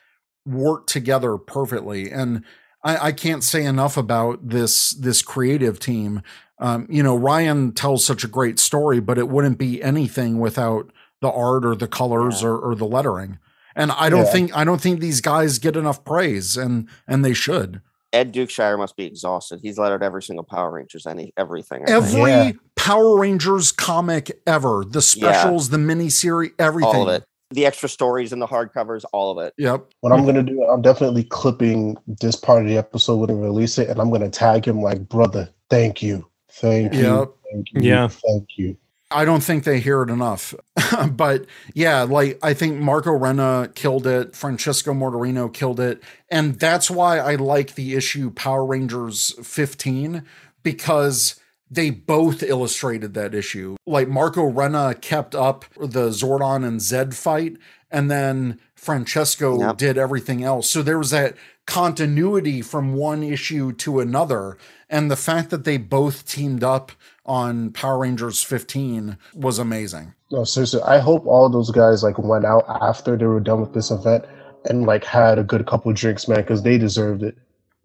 worked 0.45 0.87
together 0.89 1.37
perfectly. 1.37 2.11
And 2.11 2.43
I, 2.85 3.07
I 3.07 3.11
can't 3.11 3.43
say 3.43 3.65
enough 3.65 3.97
about 3.97 4.47
this 4.47 4.91
this 4.91 5.21
creative 5.21 5.79
team 5.79 6.21
um, 6.59 6.87
you 6.89 7.03
know 7.03 7.15
ryan 7.17 7.73
tells 7.73 8.05
such 8.05 8.23
a 8.23 8.27
great 8.29 8.59
story 8.59 8.99
but 9.01 9.17
it 9.17 9.27
wouldn't 9.27 9.57
be 9.57 9.83
anything 9.83 10.39
without 10.39 10.91
the 11.21 11.29
art 11.31 11.65
or 11.65 11.75
the 11.75 11.87
colors 11.87 12.41
Yeah. 12.41 12.49
or, 12.49 12.59
or 12.59 12.75
the 12.75 12.85
lettering 12.85 13.39
and 13.75 13.91
i 13.91 14.07
don't 14.09 14.25
Yeah. 14.25 14.31
think 14.31 14.55
i 14.57 14.63
don't 14.63 14.79
think 14.79 14.99
these 15.01 15.19
guys 15.19 15.57
get 15.59 15.75
enough 15.75 16.05
praise 16.05 16.55
and 16.55 16.87
and 17.07 17.25
they 17.25 17.33
should 17.33 17.81
Ed 18.13 18.33
Dukeshire 18.33 18.77
must 18.77 18.95
be 18.95 19.03
exhausted. 19.03 19.59
He's 19.61 19.77
lettered 19.77 20.01
every 20.01 20.23
single 20.23 20.45
Power 20.45 20.71
Rangers, 20.71 21.05
any 21.05 21.33
everything. 21.35 21.83
Every 21.85 22.31
Yeah. 22.31 22.51
power 22.77 23.17
rangers 23.19 23.73
comic 23.73 24.31
ever 24.47 24.85
the 24.87 25.01
specials 25.01 25.67
the 25.67 25.75
miniseries 25.77 26.53
everything 26.57 26.95
all 26.95 27.09
of 27.09 27.21
it. 27.23 27.27
The 27.51 27.65
extra 27.65 27.87
stories 27.87 28.33
and 28.33 28.41
the 28.41 28.47
hardcovers, 28.47 29.03
all 29.13 29.37
of 29.37 29.45
it. 29.45 29.53
yep 29.57 29.85
What 30.01 30.11
I'm 30.11 30.25
gonna 30.25 30.43
do, 30.43 30.63
I'm 30.63 30.81
definitely 30.81 31.23
clipping 31.25 31.95
this 32.07 32.35
part 32.35 32.63
of 32.63 32.67
the 32.67 32.77
episode 32.77 33.17
when 33.17 33.29
I 33.29 33.33
release 33.33 33.77
it, 33.77 33.87
and 33.89 33.99
I'm 33.99 34.09
gonna 34.11 34.29
tag 34.29 34.67
him 34.67 34.81
like, 34.81 35.07
brother, 35.07 35.49
thank 35.69 36.01
you, 36.01 36.27
thank 36.49 36.93
Yep. 36.93 37.01
you, 37.03 37.33
thank 37.51 37.67
you, 37.73 37.81
Yeah. 37.81 38.07
thank 38.07 38.47
you. 38.57 38.77
I 39.11 39.23
don't 39.23 39.43
think 39.43 39.63
they 39.63 39.79
hear 39.79 40.01
it 40.01 40.09
enough. 40.09 40.55
but 41.11 41.45
yeah, 41.75 42.01
like 42.01 42.39
I 42.41 42.55
think 42.55 42.79
Marco 42.79 43.11
Renna 43.11 43.73
killed 43.75 44.07
it, 44.07 44.35
Francesco 44.35 44.93
Mortarino 44.93 45.53
killed 45.53 45.79
it, 45.79 46.01
and 46.29 46.59
that's 46.59 46.89
why 46.89 47.19
I 47.19 47.35
like 47.35 47.75
the 47.75 47.93
issue 47.93 48.31
Power 48.31 48.65
Rangers 48.65 49.33
15 49.43 50.23
because 50.63 51.35
they 51.69 51.89
both 51.89 52.43
illustrated 52.43 53.13
that 53.15 53.33
issue. 53.33 53.75
Like 53.85 54.07
Marco 54.07 54.49
Renna 54.51 54.99
kept 55.01 55.33
up 55.35 55.65
the 55.79 56.09
Zordon 56.09 56.65
and 56.65 56.79
Zedd 56.79 57.13
fight 57.13 57.57
and 57.91 58.09
then 58.11 58.59
Francesco 58.75 59.59
Yep. 59.59 59.77
did 59.77 59.97
everything 59.97 60.43
else. 60.43 60.69
So 60.69 60.81
there 60.83 60.97
was 60.97 61.09
that 61.11 61.35
continuity 61.65 62.61
from 62.61 62.93
one 62.93 63.23
issue 63.23 63.71
to 63.73 63.99
another 63.99 64.57
and 64.89 65.09
the 65.09 65.15
fact 65.15 65.49
that 65.49 65.63
they 65.63 65.77
both 65.77 66.27
teamed 66.27 66.63
up 66.63 66.91
on 67.25 67.71
Power 67.71 67.97
Rangers 67.99 68.43
15 68.43 69.17
was 69.33 69.57
amazing. 69.57 70.13
No, 70.31 70.43
seriously, 70.43 70.81
I 70.83 70.99
hope 70.99 71.25
all 71.25 71.49
those 71.49 71.71
guys 71.71 72.03
like 72.03 72.17
went 72.19 72.45
out 72.45 72.65
after 72.81 73.17
they 73.17 73.25
were 73.25 73.39
done 73.39 73.61
with 73.61 73.73
this 73.73 73.89
event 73.89 74.25
and 74.69 74.85
like 74.85 75.03
had 75.03 75.39
a 75.39 75.43
good 75.43 75.65
couple 75.65 75.91
drinks, 75.93 76.27
man, 76.27 76.41
because 76.41 76.61
they 76.63 76.77
deserved 76.77 77.23
it. 77.23 77.35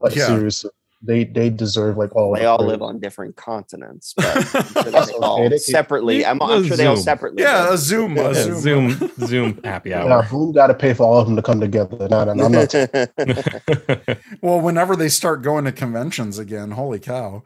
Like 0.01 0.15
Yeah. 0.15 0.27
seriously, 0.27 0.71
they 1.03 1.25
they 1.25 1.49
deserve 1.51 1.97
like 1.97 2.15
all. 2.15 2.35
They 2.35 2.45
all 2.45 2.59
praise. 2.59 2.69
live 2.71 2.83
on 2.83 2.99
different 3.01 3.37
continents, 3.37 4.13
but 4.17 4.27
I'm 4.37 4.43
sure 4.65 4.83
they 4.83 4.91
That's 4.91 5.11
all 5.13 5.35
okay. 5.35 5.45
They 5.45 5.49
can- 5.57 5.59
separately. 5.61 6.27
I'm, 6.27 6.43
I'm 6.43 6.63
Yeah, 6.63 6.69
sure 6.69 6.77
they 6.77 6.87
all 6.87 6.97
separately. 6.97 7.43
yeah, 7.43 7.65
live. 7.65 7.73
a 7.75 7.79
Zoom, 7.79 8.19
a 8.19 8.23
Yeah, 8.23 8.33
Zoom. 8.35 8.61
Zoom, 8.61 9.11
Zoom 9.27 9.61
happy 9.65 9.91
Now, 9.91 10.09
hour. 10.09 10.23
who 10.25 10.53
got 10.53 10.67
to 10.69 10.75
pay 10.75 10.93
for 10.95 11.05
all 11.05 11.19
of 11.19 11.27
them 11.27 11.37
to 11.37 11.43
come 11.43 11.61
together? 11.61 12.07
No, 12.09 12.25
no, 12.25 12.35
no, 12.35 12.45
I'm 12.45 12.53
not. 12.53 12.75
Well, 14.43 14.61
whenever 14.61 14.97
they 14.97 15.09
start 15.09 15.43
going 15.43 15.65
to 15.65 15.73
conventions 15.73 16.39
again, 16.39 16.73
holy 16.73 16.99
cow. 16.99 17.43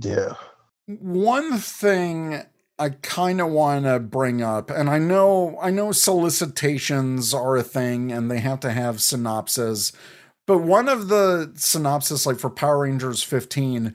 yeah. 0.00 0.34
One 0.86 1.58
thing 1.58 2.42
I 2.78 2.90
kind 2.90 3.40
of 3.40 3.48
want 3.50 3.86
to 3.86 3.98
bring 3.98 4.40
up, 4.42 4.70
and 4.70 4.88
I 4.88 4.98
know 4.98 5.58
I 5.60 5.70
know 5.70 5.90
solicitations 5.92 7.34
are 7.34 7.56
a 7.56 7.62
thing 7.62 8.12
and 8.12 8.30
they 8.30 8.38
have 8.38 8.60
to 8.60 8.70
have 8.70 9.00
synopses, 9.02 9.92
but 10.46 10.58
one 10.58 10.88
of 10.88 11.08
the 11.08 11.52
synopsis, 11.56 12.24
like 12.24 12.38
for 12.38 12.50
Power 12.50 12.80
Rangers 12.80 13.22
15, 13.22 13.94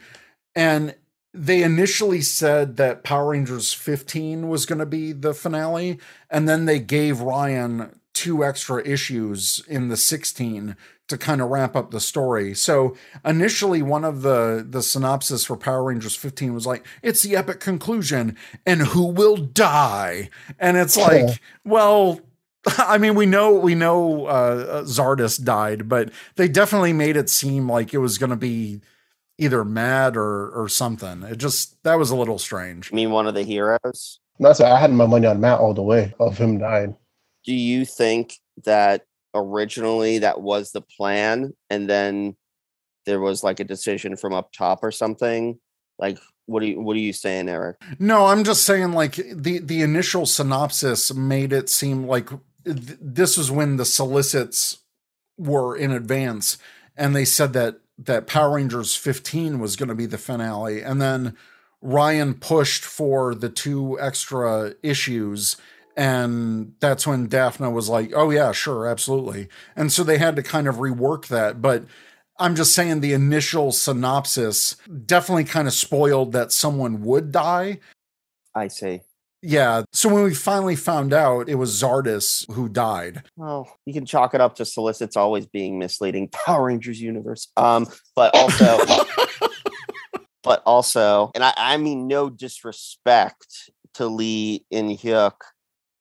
and 0.55 0.95
they 1.33 1.63
initially 1.63 2.21
said 2.21 2.75
that 2.75 3.03
Power 3.03 3.29
Rangers 3.29 3.73
15 3.73 4.49
was 4.49 4.65
going 4.65 4.79
to 4.79 4.85
be 4.85 5.13
the 5.13 5.33
finale, 5.33 5.97
and 6.29 6.47
then 6.47 6.65
they 6.65 6.79
gave 6.79 7.21
Ryan 7.21 7.99
two 8.13 8.43
extra 8.43 8.85
issues 8.85 9.63
in 9.67 9.87
the 9.87 9.95
16 9.95 10.75
to 11.07 11.17
kind 11.17 11.41
of 11.41 11.49
wrap 11.49 11.75
up 11.75 11.91
the 11.91 11.99
story. 11.99 12.53
So 12.53 12.95
initially 13.23 13.81
one 13.81 14.03
of 14.03 14.21
the 14.21 14.65
the 14.67 14.81
synopsis 14.81 15.45
for 15.45 15.57
Power 15.57 15.83
Rangers 15.85 16.15
15 16.15 16.53
was 16.53 16.67
like 16.67 16.85
it's 17.01 17.23
the 17.23 17.35
epic 17.35 17.59
conclusion 17.59 18.37
and 18.65 18.81
who 18.81 19.05
will 19.05 19.37
die 19.37 20.29
and 20.59 20.77
it's 20.77 20.97
like 20.97 21.41
well 21.63 22.19
I 22.77 22.97
mean 22.97 23.15
we 23.15 23.25
know 23.25 23.53
we 23.53 23.75
know 23.75 24.25
uh 24.25 24.83
Zardis 24.83 25.43
died 25.43 25.89
but 25.89 26.11
they 26.35 26.47
definitely 26.47 26.93
made 26.93 27.17
it 27.17 27.29
seem 27.29 27.69
like 27.69 27.93
it 27.93 27.99
was 27.99 28.17
going 28.17 28.29
to 28.29 28.35
be 28.35 28.81
either 29.37 29.65
Matt 29.65 30.15
or 30.15 30.49
or 30.49 30.69
something 30.69 31.23
it 31.23 31.37
just 31.37 31.81
that 31.83 31.95
was 31.95 32.11
a 32.11 32.15
little 32.15 32.37
strange 32.37 32.91
I 32.91 32.95
mean, 32.95 33.11
one 33.11 33.27
of 33.27 33.33
the 33.33 33.43
heroes. 33.43 34.19
That's 34.39 34.59
I 34.59 34.79
had 34.79 34.91
my 34.91 35.05
money 35.05 35.27
on 35.27 35.39
Matt 35.39 35.59
all 35.59 35.73
the 35.73 35.83
way 35.83 36.13
of 36.19 36.37
him 36.37 36.57
dying. 36.57 36.95
Do 37.45 37.53
you 37.53 37.85
think 37.85 38.35
that 38.65 39.03
originally 39.33 40.19
that 40.19 40.41
was 40.41 40.71
the 40.71 40.81
plan, 40.81 41.53
and 41.69 41.89
then 41.89 42.35
there 43.05 43.19
was 43.19 43.43
like 43.43 43.59
a 43.59 43.63
decision 43.63 44.15
from 44.15 44.33
up 44.33 44.51
top 44.51 44.83
or 44.83 44.91
something? 44.91 45.59
Like, 45.99 46.17
what 46.47 46.63
are 46.63 46.65
you 46.65 46.81
what 46.81 46.95
are 46.95 46.99
you 46.99 47.13
saying, 47.13 47.49
Eric? 47.49 47.77
No, 47.99 48.25
I'm 48.27 48.43
just 48.43 48.65
saying 48.65 48.93
like 48.93 49.15
the 49.15 49.59
the 49.59 49.81
initial 49.81 50.25
synopsis 50.25 51.13
made 51.13 51.53
it 51.53 51.69
seem 51.69 52.07
like 52.07 52.29
th- 52.65 52.97
this 53.01 53.37
was 53.37 53.51
when 53.51 53.77
the 53.77 53.85
solicits 53.85 54.79
were 55.37 55.75
in 55.75 55.91
advance 55.91 56.57
and 56.95 57.15
they 57.15 57.25
said 57.25 57.53
that 57.53 57.79
that 57.97 58.25
Power 58.25 58.55
Rangers 58.55 58.95
15 58.95 59.59
was 59.59 59.75
going 59.75 59.89
to 59.89 59.95
be 59.95 60.07
the 60.07 60.17
finale 60.17 60.81
and 60.81 61.01
then 61.01 61.35
Ryan 61.81 62.33
pushed 62.33 62.83
for 62.83 63.35
the 63.35 63.49
two 63.49 63.99
extra 63.99 64.73
issues 64.81 65.57
and 65.97 66.73
that's 66.79 67.05
when 67.05 67.27
Daphne 67.27 67.69
was 67.69 67.89
like, 67.89 68.13
"Oh 68.15 68.29
yeah, 68.29 68.53
sure, 68.53 68.87
absolutely." 68.87 69.49
And 69.75 69.91
so 69.91 70.03
they 70.03 70.17
had 70.17 70.37
to 70.37 70.43
kind 70.43 70.67
of 70.67 70.77
rework 70.77 71.27
that, 71.27 71.61
but 71.61 71.83
I'm 72.39 72.55
just 72.55 72.73
saying 72.73 73.01
the 73.01 73.13
initial 73.13 73.71
synopsis 73.71 74.75
definitely 75.05 75.43
kind 75.43 75.67
of 75.67 75.73
spoiled 75.73 76.31
that 76.31 76.51
someone 76.51 77.03
would 77.03 77.31
die. 77.31 77.79
I 78.55 78.67
see. 78.67 79.01
Yeah. 79.41 79.83
So 79.91 80.09
when 80.13 80.23
we 80.23 80.33
finally 80.33 80.75
found 80.75 81.13
out 81.13 81.49
it 81.49 81.55
was 81.55 81.81
Zardis 81.81 82.49
who 82.51 82.69
died. 82.69 83.23
Well, 83.35 83.75
you 83.85 83.93
can 83.93 84.05
chalk 84.05 84.33
it 84.33 84.41
up 84.41 84.55
to 84.55 84.65
solicits 84.65 85.15
always 85.15 85.47
being 85.47 85.79
misleading. 85.79 86.29
Power 86.45 86.65
Rangers 86.65 87.01
universe. 87.01 87.47
Um, 87.57 87.87
but 88.15 88.35
also 88.35 88.77
but 90.43 90.61
also, 90.65 91.31
and 91.33 91.43
I, 91.43 91.53
I 91.57 91.77
mean 91.77 92.07
no 92.07 92.29
disrespect 92.29 93.71
to 93.95 94.07
Lee 94.07 94.65
InHyuk, 94.73 95.33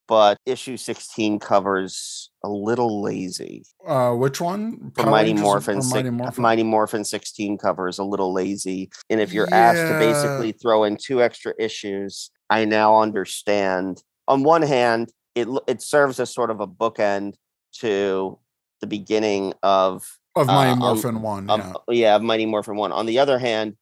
but 0.07 0.37
issue 0.45 0.77
16 0.77 1.39
covers 1.39 2.31
a 2.43 2.49
little 2.49 3.01
lazy. 3.01 3.63
Uh, 3.85 4.13
which 4.13 4.41
one? 4.41 4.91
The 4.95 5.05
Mighty 5.05 5.33
Morphin, 5.33 5.81
Mighty 5.89 6.09
Morphin? 6.09 6.41
Mighty 6.41 6.63
Morphin 6.63 7.05
16 7.05 7.57
covers 7.57 7.99
a 7.99 8.03
little 8.03 8.33
lazy. 8.33 8.89
And 9.09 9.21
if 9.21 9.31
you're 9.31 9.51
asked 9.53 9.81
to 9.81 9.99
basically 9.99 10.51
throw 10.51 10.83
in 10.83 10.97
two 10.97 11.21
extra 11.21 11.53
issues, 11.59 12.31
I 12.49 12.65
now 12.65 12.99
understand. 12.99 14.03
On 14.27 14.43
one 14.43 14.61
hand, 14.61 15.11
it 15.35 15.47
it 15.67 15.81
serves 15.81 16.19
as 16.19 16.33
sort 16.33 16.51
of 16.51 16.59
a 16.59 16.67
bookend 16.67 17.35
to 17.79 18.37
the 18.81 18.87
beginning 18.87 19.53
of 19.63 20.05
of 20.35 20.49
uh, 20.49 20.53
Mighty 20.53 20.71
um, 20.71 20.79
Morphin 20.79 21.21
one. 21.21 21.49
of, 21.49 21.59
yeah. 21.59 21.73
yeah, 21.89 22.17
Mighty 22.17 22.45
Morphin 22.45 22.75
1. 22.75 22.91
On 22.91 23.05
the 23.05 23.19
other 23.19 23.37
hand, 23.37 23.75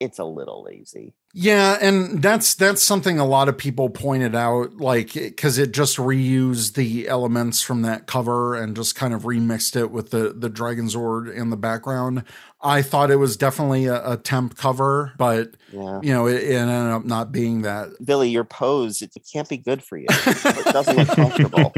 it's 0.00 0.18
a 0.18 0.24
little 0.24 0.64
lazy. 0.64 1.14
Yeah, 1.36 1.78
and 1.80 2.22
that's 2.22 2.54
that's 2.54 2.80
something 2.80 3.18
a 3.18 3.24
lot 3.26 3.48
of 3.48 3.58
people 3.58 3.90
pointed 3.90 4.36
out, 4.36 4.76
like 4.76 5.14
because 5.14 5.58
it 5.58 5.72
just 5.72 5.96
reused 5.96 6.74
the 6.74 7.08
elements 7.08 7.60
from 7.60 7.82
that 7.82 8.06
cover 8.06 8.54
and 8.54 8.76
just 8.76 8.94
kind 8.94 9.12
of 9.12 9.22
remixed 9.24 9.74
it 9.74 9.90
with 9.90 10.10
the 10.10 10.32
the 10.32 10.48
Dragon 10.48 10.86
Zord 10.86 11.34
in 11.34 11.50
the 11.50 11.56
background. 11.56 12.22
I 12.62 12.82
thought 12.82 13.10
it 13.10 13.16
was 13.16 13.36
definitely 13.36 13.86
a, 13.86 14.12
a 14.12 14.16
temp 14.16 14.56
cover, 14.56 15.12
but 15.18 15.54
Yeah. 15.72 15.98
you 16.04 16.12
know, 16.14 16.28
it, 16.28 16.40
it 16.40 16.54
ended 16.54 16.92
up 16.92 17.04
not 17.04 17.32
being 17.32 17.62
that. 17.62 17.88
Billy, 18.04 18.30
your 18.30 18.44
pose, 18.44 19.02
it, 19.02 19.10
it 19.16 19.28
can't 19.30 19.48
be 19.48 19.56
good 19.58 19.82
for 19.82 19.98
you. 19.98 20.06
It 20.16 20.72
doesn't 20.72 20.96
look 20.96 21.08
comfortable. 21.08 21.74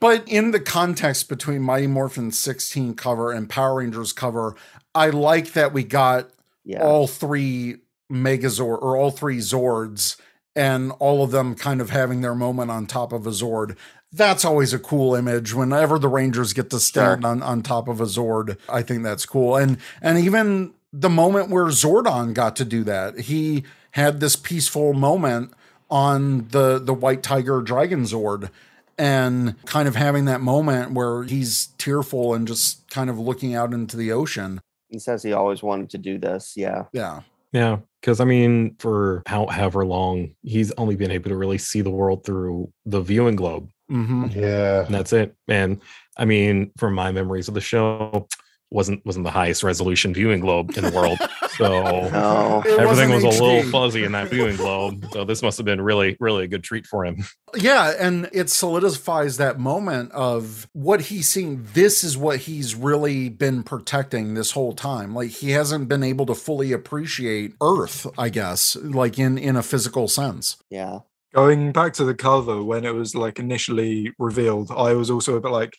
But 0.00 0.26
in 0.26 0.50
the 0.50 0.60
context 0.60 1.28
between 1.28 1.60
Mighty 1.62 1.86
Morphin 1.88 2.30
16 2.32 2.94
cover 2.94 3.32
and 3.32 3.48
Power 3.50 3.76
Rangers 3.76 4.12
cover, 4.14 4.56
I 4.94 5.10
like 5.10 5.52
that 5.52 5.72
we 5.74 5.84
got 5.84 6.30
Yeah. 6.64 6.82
all 6.82 7.06
three 7.06 7.76
Megazord 8.12 8.82
or 8.82 8.96
all 8.96 9.10
three 9.10 9.38
Zords 9.38 10.16
and 10.54 10.92
all 10.98 11.24
of 11.24 11.30
them 11.30 11.54
kind 11.54 11.80
of 11.80 11.90
having 11.90 12.20
their 12.20 12.34
moment 12.34 12.70
on 12.70 12.86
top 12.86 13.12
of 13.12 13.26
a 13.26 13.30
Zord. 13.30 13.76
That's 14.12 14.44
always 14.44 14.74
a 14.74 14.78
cool 14.78 15.14
image. 15.14 15.54
Whenever 15.54 15.98
the 15.98 16.08
Rangers 16.08 16.52
get 16.52 16.68
to 16.70 16.80
stand 16.80 17.24
on, 17.24 17.42
on 17.42 17.62
top 17.62 17.88
of 17.88 18.00
a 18.00 18.04
Zord, 18.04 18.58
I 18.68 18.82
think 18.82 19.02
that's 19.02 19.24
cool. 19.24 19.56
And 19.56 19.78
and 20.02 20.18
even 20.18 20.74
the 20.92 21.08
moment 21.08 21.48
where 21.48 21.64
Zordon 21.66 22.34
got 22.34 22.54
to 22.56 22.66
do 22.66 22.84
that, 22.84 23.20
he 23.20 23.64
had 23.92 24.20
this 24.20 24.36
peaceful 24.36 24.92
moment 24.92 25.52
on 25.90 26.48
the 26.48 26.78
the 26.78 26.92
White 26.92 27.22
Tiger 27.22 27.62
Dragon 27.62 28.02
Zord 28.02 28.50
and 28.98 29.62
kind 29.64 29.88
of 29.88 29.96
having 29.96 30.26
that 30.26 30.42
moment 30.42 30.92
where 30.92 31.22
he's 31.22 31.68
tearful 31.78 32.34
and 32.34 32.46
just 32.46 32.90
kind 32.90 33.08
of 33.08 33.18
looking 33.18 33.54
out 33.54 33.72
into 33.72 33.96
the 33.96 34.12
ocean. 34.12 34.60
He 34.88 34.98
says 34.98 35.22
he 35.22 35.32
always 35.32 35.62
wanted 35.62 35.88
to 35.90 35.98
do 35.98 36.18
this. 36.18 36.52
Yeah. 36.54 36.84
Yeah. 36.92 37.22
Yeah, 37.52 37.78
because 38.00 38.20
I 38.20 38.24
mean, 38.24 38.76
for 38.78 39.22
how, 39.26 39.46
however 39.46 39.84
long, 39.84 40.34
he's 40.42 40.72
only 40.72 40.96
been 40.96 41.10
able 41.10 41.28
to 41.30 41.36
really 41.36 41.58
see 41.58 41.82
the 41.82 41.90
world 41.90 42.24
through 42.24 42.72
the 42.86 43.00
viewing 43.00 43.36
globe, 43.36 43.68
hmm 43.88 44.26
Yeah. 44.30 44.86
and 44.86 44.94
that's 44.94 45.12
it. 45.12 45.34
And 45.48 45.80
I 46.16 46.24
mean, 46.24 46.72
from 46.78 46.94
my 46.94 47.12
memories 47.12 47.48
of 47.48 47.54
the 47.54 47.60
show, 47.60 48.26
wasn't 48.72 49.04
wasn't 49.04 49.24
the 49.24 49.30
highest 49.30 49.62
resolution 49.62 50.14
viewing 50.14 50.40
globe 50.40 50.76
in 50.76 50.84
the 50.84 50.90
world, 50.90 51.18
so 51.56 51.66
oh. 51.66 52.08
No. 52.10 52.62
Everything 52.78 53.10
was 53.10 53.24
wasn't 53.24 53.42
a 53.42 53.44
little 53.44 53.70
fuzzy 53.70 54.04
in 54.04 54.12
that 54.12 54.28
viewing 54.28 54.56
globe. 54.56 55.06
So 55.12 55.24
this 55.24 55.42
must 55.42 55.58
have 55.58 55.64
been 55.64 55.80
really, 55.80 56.16
really 56.20 56.44
a 56.44 56.48
good 56.48 56.62
treat 56.62 56.86
for 56.86 57.04
him. 57.04 57.24
Yeah, 57.54 57.92
and 57.98 58.28
it 58.32 58.50
solidifies 58.50 59.36
that 59.36 59.58
moment 59.58 60.12
of 60.12 60.68
what 60.72 61.02
he's 61.02 61.28
seeing. 61.28 61.66
This 61.74 62.02
is 62.02 62.16
what 62.16 62.40
he's 62.40 62.74
really 62.74 63.28
been 63.28 63.62
protecting 63.62 64.34
this 64.34 64.52
whole 64.52 64.72
time. 64.72 65.14
Like 65.14 65.30
he 65.30 65.50
hasn't 65.50 65.88
been 65.88 66.02
able 66.02 66.26
to 66.26 66.34
fully 66.34 66.72
appreciate 66.72 67.54
Earth, 67.62 68.06
I 68.18 68.28
guess, 68.28 68.76
like 68.76 69.18
in 69.18 69.38
in 69.38 69.56
a 69.56 69.62
physical 69.62 70.08
sense. 70.08 70.56
Yeah. 70.70 71.00
Going 71.34 71.72
back 71.72 71.94
to 71.94 72.04
the 72.04 72.14
cover 72.14 72.62
when 72.62 72.84
it 72.84 72.94
was 72.94 73.14
like 73.14 73.38
initially 73.38 74.12
revealed, 74.18 74.70
I 74.70 74.92
was 74.92 75.10
also 75.10 75.36
a 75.36 75.40
bit 75.40 75.50
like, 75.50 75.74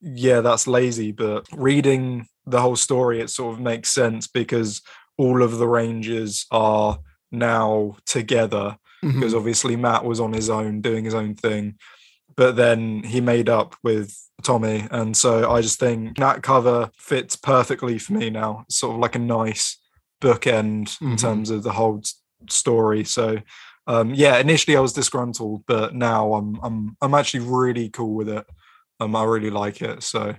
yeah, 0.00 0.40
that's 0.40 0.66
lazy. 0.66 1.12
But 1.12 1.46
reading 1.52 2.26
the 2.46 2.60
whole 2.60 2.76
story, 2.76 3.20
it 3.20 3.30
sort 3.30 3.54
of 3.54 3.60
makes 3.60 3.90
sense 3.90 4.26
because 4.26 4.82
all 5.18 5.42
of 5.42 5.58
the 5.58 5.68
Rangers 5.68 6.46
are 6.50 6.98
now 7.30 7.96
together. 8.06 8.76
Mhm. 9.04 9.14
Because 9.14 9.34
obviously 9.34 9.76
Matt 9.76 10.04
was 10.04 10.20
on 10.20 10.32
his 10.32 10.50
own 10.50 10.80
doing 10.80 11.04
his 11.04 11.14
own 11.14 11.34
thing, 11.34 11.74
but 12.36 12.56
then 12.56 13.02
he 13.02 13.20
made 13.20 13.48
up 13.48 13.76
with 13.82 14.14
Tommy. 14.42 14.86
And 14.90 15.16
so 15.16 15.50
I 15.50 15.60
just 15.60 15.78
think 15.78 16.16
that 16.18 16.42
cover 16.42 16.90
fits 16.96 17.36
perfectly 17.36 17.98
for 17.98 18.12
me 18.14 18.30
now. 18.30 18.64
It's 18.66 18.76
sort 18.76 18.94
of 18.94 19.00
like 19.00 19.14
a 19.14 19.18
nice 19.20 19.78
bookend 20.20 21.00
in 21.00 21.12
Mhm. 21.16 21.18
terms 21.20 21.50
of 21.50 21.62
the 21.62 21.72
whole 21.72 22.02
story. 22.48 23.04
So 23.04 23.38
um 23.86 24.12
yeah 24.14 24.36
initially 24.38 24.76
i 24.76 24.80
was 24.80 24.92
disgruntled 24.92 25.64
but 25.66 25.94
now 25.94 26.34
i'm 26.34 26.60
i'm 26.62 26.96
i'm 27.00 27.14
actually 27.14 27.40
really 27.40 27.88
cool 27.88 28.12
with 28.14 28.28
it 28.28 28.46
um 29.00 29.16
i 29.16 29.24
really 29.24 29.50
like 29.50 29.82
it 29.82 30.02
so 30.02 30.34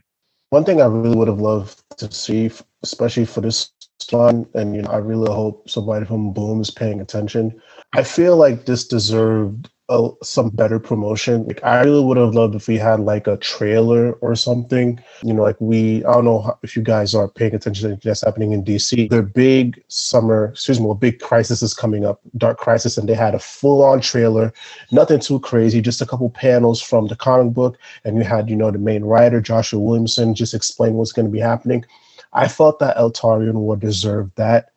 One 0.51 0.65
thing 0.65 0.81
I 0.81 0.85
really 0.85 1.15
would 1.15 1.29
have 1.29 1.39
loved 1.39 1.79
to 1.97 2.11
see, 2.11 2.51
especially 2.83 3.23
for 3.23 3.39
this 3.39 3.71
one, 4.11 4.45
and 4.53 4.75
you 4.75 4.81
know, 4.81 4.91
I 4.91 4.97
really 4.97 5.31
hope 5.31 5.69
somebody 5.69 6.05
from 6.05 6.33
Boom 6.33 6.59
is 6.59 6.69
paying 6.69 6.99
attention. 6.99 7.55
I 7.95 8.03
feel 8.03 8.35
like 8.35 8.65
this 8.65 8.85
deserved 8.85 9.69
a, 9.91 10.09
some 10.23 10.49
better 10.49 10.79
promotion. 10.79 11.45
Like, 11.45 11.63
I 11.63 11.83
really 11.83 12.03
would 12.03 12.17
have 12.17 12.33
loved 12.33 12.55
if 12.55 12.67
we 12.67 12.77
had 12.77 13.01
like 13.01 13.27
a 13.27 13.37
trailer 13.37 14.13
or 14.13 14.35
something. 14.35 14.99
You 15.23 15.33
know, 15.33 15.43
like 15.43 15.59
we, 15.59 16.03
I 16.05 16.13
don't 16.13 16.25
know 16.25 16.57
if 16.63 16.75
you 16.75 16.81
guys 16.81 17.13
are 17.13 17.27
paying 17.27 17.53
attention 17.53 17.91
to 17.91 18.07
that's 18.07 18.21
happening 18.21 18.53
in 18.53 18.63
DC. 18.63 19.09
Their 19.09 19.21
big 19.21 19.83
summer, 19.89 20.45
excuse 20.45 20.79
me, 20.79 20.89
a 20.89 20.95
big 20.95 21.19
crisis 21.19 21.61
is 21.61 21.73
coming 21.73 22.05
up, 22.05 22.21
Dark 22.37 22.57
Crisis, 22.57 22.97
and 22.97 23.07
they 23.07 23.13
had 23.13 23.35
a 23.35 23.39
full-on 23.39 24.01
trailer. 24.01 24.53
Nothing 24.91 25.19
too 25.19 25.39
crazy, 25.41 25.81
just 25.81 26.01
a 26.01 26.05
couple 26.05 26.29
panels 26.29 26.81
from 26.81 27.07
the 27.07 27.15
comic 27.15 27.53
book 27.53 27.77
and 28.05 28.17
you 28.17 28.23
had, 28.23 28.49
you 28.49 28.55
know, 28.55 28.71
the 28.71 28.77
main 28.77 29.03
writer, 29.03 29.41
Joshua 29.41 29.79
Williamson, 29.79 30.35
just 30.35 30.53
explain 30.53 30.93
what's 30.93 31.11
going 31.11 31.25
to 31.25 31.31
be 31.31 31.39
happening. 31.39 31.85
I 32.33 32.47
felt 32.47 32.79
that 32.79 32.97
Eltarian 32.97 33.65
would 33.65 33.79
deserve 33.79 34.31
that 34.35 34.71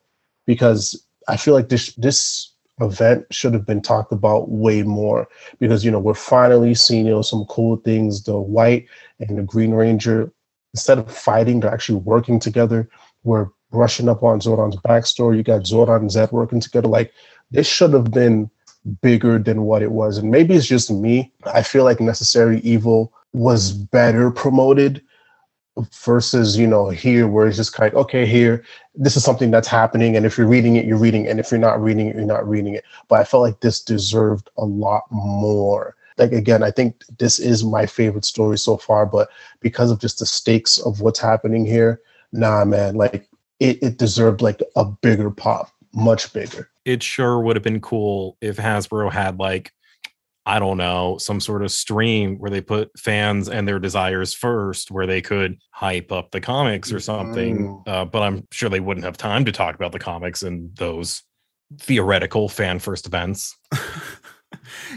because 0.46 1.04
I 1.28 1.36
feel 1.36 1.54
like 1.54 1.68
this 1.68 1.94
this 1.94 2.50
event 2.81 3.27
should 3.31 3.55
have 3.55 3.66
been 3.66 3.81
talked 3.81 4.12
about 4.12 4.51
way 4.51 4.83
more 4.83 5.29
because 5.61 5.85
you 5.85 5.91
know 5.91 5.99
we're 5.99 6.14
finally 6.14 6.75
seeing 6.75 7.07
you 7.07 7.12
know 7.12 7.22
some 7.22 7.45
cool 7.47 7.77
things. 7.77 8.22
The 8.25 8.39
White 8.39 8.87
and 9.20 9.39
the 9.39 9.43
Green 9.43 9.72
Ranger, 9.72 10.33
instead 10.72 10.99
of 10.99 11.11
fighting, 11.11 11.61
they're 11.61 11.72
actually 11.72 11.99
working 12.01 12.41
together. 12.41 12.89
We're 13.22 13.49
brushing 13.70 14.09
up 14.09 14.22
on 14.22 14.41
Zordon's 14.41 14.77
backstory. 14.77 15.37
You 15.37 15.43
got 15.43 15.62
Zordon 15.62 15.97
and 15.97 16.11
Zedd 16.11 16.33
working 16.33 16.61
together. 16.61 16.89
Like 16.89 17.12
this 17.51 17.66
should 17.66 17.93
have 17.93 18.11
been 18.11 18.51
bigger 19.01 19.39
than 19.39 19.62
what 19.62 19.83
it 19.83 19.93
was. 19.93 20.18
And 20.18 20.31
maybe 20.31 20.55
it's 20.55 20.66
just 20.66 20.91
me. 20.91 21.33
I 21.47 21.62
feel 21.62 21.85
like 21.85 22.01
Necessary 22.01 22.61
Evil 22.61 23.12
was 23.33 23.72
better 23.72 24.31
promoted 24.31 25.03
versus, 26.05 26.57
you 26.57 26.66
know, 26.66 26.89
here 26.89 27.27
where 27.27 27.47
it's 27.47 27.57
just 27.57 27.72
kind 27.72 27.93
of, 27.93 27.99
okay, 27.99 28.27
here, 28.27 28.64
this 28.95 29.16
is 29.16 29.25
something 29.25 29.51
that's 29.51 29.68
happening. 29.68 30.16
And 30.16 30.25
if 30.25 30.39
you're 30.39 30.47
reading 30.47 30.77
it, 30.77 30.85
you're 30.85 30.99
reading 30.99 31.27
it. 31.27 31.31
And 31.31 31.41
if 31.41 31.51
you're 31.51 31.59
not 31.59 31.83
reading 31.83 32.09
it, 32.09 32.16
you're 32.16 32.25
not 32.25 32.49
reading 32.49 32.75
it. 32.75 32.85
But 33.09 33.20
I 33.20 33.25
felt 33.25 33.43
like 33.43 33.61
this 33.61 33.81
deserved 33.81 34.51
a 34.57 34.64
lot 34.64 35.03
more. 35.11 35.97
Like, 36.16 36.33
again, 36.33 36.62
I 36.62 36.70
think 36.70 37.03
this 37.18 37.41
is 37.41 37.64
my 37.64 37.87
favorite 37.87 38.25
story 38.25 38.57
so 38.57 38.77
far. 38.77 39.05
But 39.05 39.29
because 39.61 39.91
of 39.91 40.01
just 40.01 40.20
the 40.20 40.27
stakes 40.27 40.79
of 40.79 41.01
what's 41.01 41.18
happening 41.18 41.66
here, 41.66 42.01
nah, 42.33 42.64
man, 42.64 42.95
like 42.95 43.29
it, 43.59 43.83
it 43.83 43.99
deserved 43.99 44.41
like 44.41 44.62
a 44.77 44.85
bigger 44.85 45.31
pop, 45.31 45.70
much 45.93 46.33
bigger. 46.33 46.70
It 46.85 47.03
sure 47.03 47.41
would 47.41 47.57
have 47.57 47.62
been 47.64 47.81
cool 47.81 48.37
if 48.41 48.59
Hasbro 48.59 49.11
had 49.11 49.39
like 49.39 49.72
I 50.47 50.59
don't 50.59 50.76
know, 50.76 51.16
some 51.18 51.40
sort 51.40 51.62
of 51.62 51.72
stream 51.72 52.36
where 52.38 52.51
they 52.51 52.61
put 52.61 52.99
fans 52.99 53.49
and 53.49 53.66
their 53.66 53.78
desires 53.78 54.34
first, 54.34 54.90
where 54.90 55.07
they 55.07 55.22
could 55.22 55.59
hype 55.70 56.12
up 56.12 56.30
the 56.32 56.40
comics 56.40 56.92
or 56.92 57.01
something. 57.01 57.68
Mm. 57.68 57.88
Uh, 57.88 58.05
but 58.05 58.22
I'm 58.22 58.47
sure 58.51 58.68
they 58.68 58.80
wouldn't 58.80 59.05
have 59.05 59.16
time 59.16 59.45
to 59.47 59.53
talk 59.53 59.74
about 59.74 59.92
the 59.92 59.99
comics 59.99 60.42
in 60.42 60.70
those 60.74 61.22
theoretical 61.78 62.49
fan 62.49 62.78
first 62.78 63.07
events. 63.07 63.57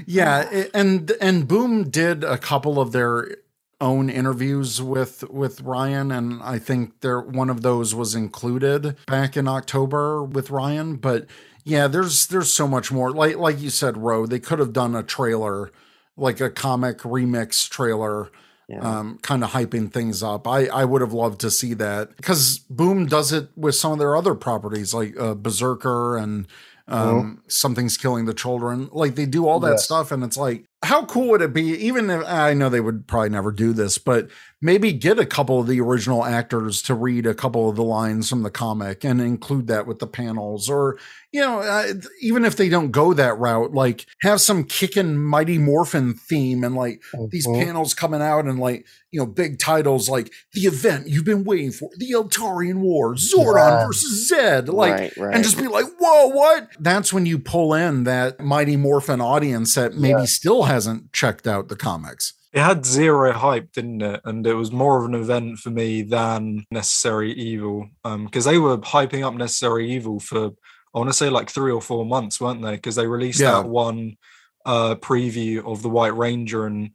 Yeah, 0.05 0.65
and 0.73 1.11
and 1.21 1.47
Boom 1.47 1.89
did 1.89 2.23
a 2.23 2.37
couple 2.37 2.79
of 2.79 2.91
their 2.91 3.37
own 3.79 4.09
interviews 4.09 4.81
with 4.81 5.23
with 5.29 5.61
Ryan 5.61 6.11
and 6.11 6.41
I 6.41 6.57
think 6.57 7.01
there 7.01 7.21
one 7.21 7.49
of 7.49 7.61
those 7.61 7.93
was 7.93 8.15
included 8.15 8.95
back 9.05 9.37
in 9.37 9.47
October 9.47 10.23
with 10.23 10.49
Ryan, 10.49 10.95
but 10.95 11.27
yeah, 11.67 11.87
there's 11.87 12.27
there's 12.27 12.51
so 12.53 12.67
much 12.67 12.91
more. 12.91 13.11
Like 13.11 13.35
like 13.37 13.59
you 13.59 13.69
said, 13.69 13.97
Ro, 13.97 14.25
they 14.25 14.39
could 14.39 14.59
have 14.59 14.73
done 14.73 14.95
a 14.95 15.03
trailer, 15.03 15.71
like 16.15 16.39
a 16.39 16.49
comic 16.49 16.99
remix 16.99 17.69
trailer 17.69 18.29
Yeah. 18.69 18.79
um, 18.79 19.19
kind 19.21 19.43
of 19.43 19.51
hyping 19.51 19.91
things 19.91 20.23
up. 20.23 20.47
I, 20.47 20.67
I 20.67 20.83
would 20.85 21.01
have 21.01 21.13
loved 21.13 21.39
to 21.41 21.51
see 21.51 21.73
that 21.75 22.15
because 22.17 22.59
Boom 22.69 23.05
does 23.05 23.31
it 23.33 23.49
with 23.55 23.75
some 23.75 23.91
of 23.91 23.99
their 23.99 24.15
other 24.15 24.33
properties 24.35 24.93
like 24.93 25.15
uh, 25.19 25.35
BRZRKR 25.35 26.21
and 26.23 26.47
um, 26.87 27.43
Something's 27.47 27.97
Killing 27.97 28.25
the 28.25 28.33
Children. 28.33 28.89
Like 28.93 29.15
they 29.15 29.25
do 29.25 29.45
all 29.47 29.59
that 29.59 29.71
Yes. 29.71 29.83
stuff, 29.85 30.11
and 30.11 30.23
it's 30.23 30.37
like 30.37 30.65
how 30.83 31.03
cool 31.05 31.29
would 31.29 31.41
it 31.41 31.53
be 31.53 31.63
even 31.63 32.09
if 32.09 32.23
i 32.27 32.53
know 32.53 32.69
they 32.69 32.79
would 32.79 33.07
probably 33.07 33.29
never 33.29 33.51
do 33.51 33.73
this 33.73 33.97
but 33.97 34.29
maybe 34.61 34.91
get 34.91 35.19
a 35.19 35.25
couple 35.25 35.59
of 35.59 35.67
the 35.67 35.79
original 35.81 36.23
actors 36.25 36.81
to 36.81 36.93
read 36.93 37.25
a 37.25 37.33
couple 37.33 37.69
of 37.69 37.75
the 37.75 37.83
lines 37.83 38.29
from 38.29 38.43
the 38.43 38.49
comic 38.51 39.03
and 39.03 39.19
include 39.21 39.67
that 39.67 39.85
with 39.87 39.99
the 39.99 40.07
panels 40.07 40.69
or 40.69 40.97
you 41.31 41.41
know 41.41 41.59
uh, 41.59 41.93
even 42.21 42.45
if 42.45 42.55
they 42.55 42.69
don't 42.69 42.91
go 42.91 43.13
that 43.13 43.37
route 43.39 43.73
like 43.73 44.05
have 44.21 44.39
some 44.41 44.63
kickin' 44.63 45.17
mighty 45.17 45.57
morphin 45.57 46.13
theme 46.13 46.63
and 46.63 46.75
like 46.75 47.01
these 47.29 47.47
Mhm. 47.47 47.65
panels 47.65 47.93
coming 47.93 48.21
out 48.21 48.45
and 48.45 48.59
like 48.59 48.85
you 49.11 49.19
know 49.19 49.25
big 49.25 49.59
titles 49.59 50.09
like 50.09 50.31
the 50.53 50.61
event 50.61 51.07
you've 51.07 51.25
been 51.25 51.43
waiting 51.43 51.71
for 51.71 51.89
the 51.97 52.11
eltarian 52.11 52.77
war 52.79 53.15
zordon 53.15 53.55
Yeah. 53.81 53.85
versus 53.87 54.31
zedd 54.31 54.67
like 54.69 54.93
right, 54.93 55.17
right. 55.17 55.35
and 55.35 55.43
just 55.43 55.57
be 55.57 55.67
like, 55.67 55.85
whoa, 55.99 56.27
what? 56.27 56.69
That's 56.79 57.11
when 57.13 57.25
you 57.25 57.37
pull 57.39 57.73
in 57.73 58.03
that 58.05 58.39
Mighty 58.39 58.75
Morphin 58.77 59.21
audience 59.21 59.75
that 59.75 59.93
maybe 59.95 60.19
Yeah. 60.19 60.25
still 60.25 60.63
hasn't 60.67 61.11
checked 61.13 61.47
out 61.47 61.67
the 61.69 61.75
comics. 61.75 62.33
It 62.53 62.61
had 62.61 62.85
zero 62.85 63.33
hype, 63.33 63.71
didn't 63.73 64.01
it? 64.01 64.21
And 64.25 64.45
it 64.47 64.53
was 64.53 64.71
more 64.71 64.99
of 64.99 65.05
an 65.05 65.15
event 65.15 65.59
for 65.59 65.69
me 65.69 66.01
than 66.01 66.65
Necessary 66.71 67.33
Evil. 67.33 67.89
Um, 68.03 68.25
because 68.25 68.45
they 68.45 68.57
were 68.57 68.77
hyping 68.77 69.25
up 69.25 69.33
Necessary 69.33 69.91
Evil 69.91 70.19
for 70.19 70.51
I 70.95 70.99
want 70.99 71.09
to 71.09 71.13
say 71.13 71.29
like 71.29 71.49
three 71.51 71.71
or 71.71 71.81
four 71.81 72.05
months, 72.05 72.39
weren't 72.41 72.61
they? 72.63 72.71
Because 72.75 72.95
they 72.95 73.05
released 73.05 73.39
Yeah. 73.41 73.51
that 73.61 73.67
one 73.69 74.15
uh 74.65 74.95
preview 74.95 75.65
of 75.71 75.81
the 75.81 75.89
White 75.89 76.15
Ranger 76.17 76.65
and 76.65 76.91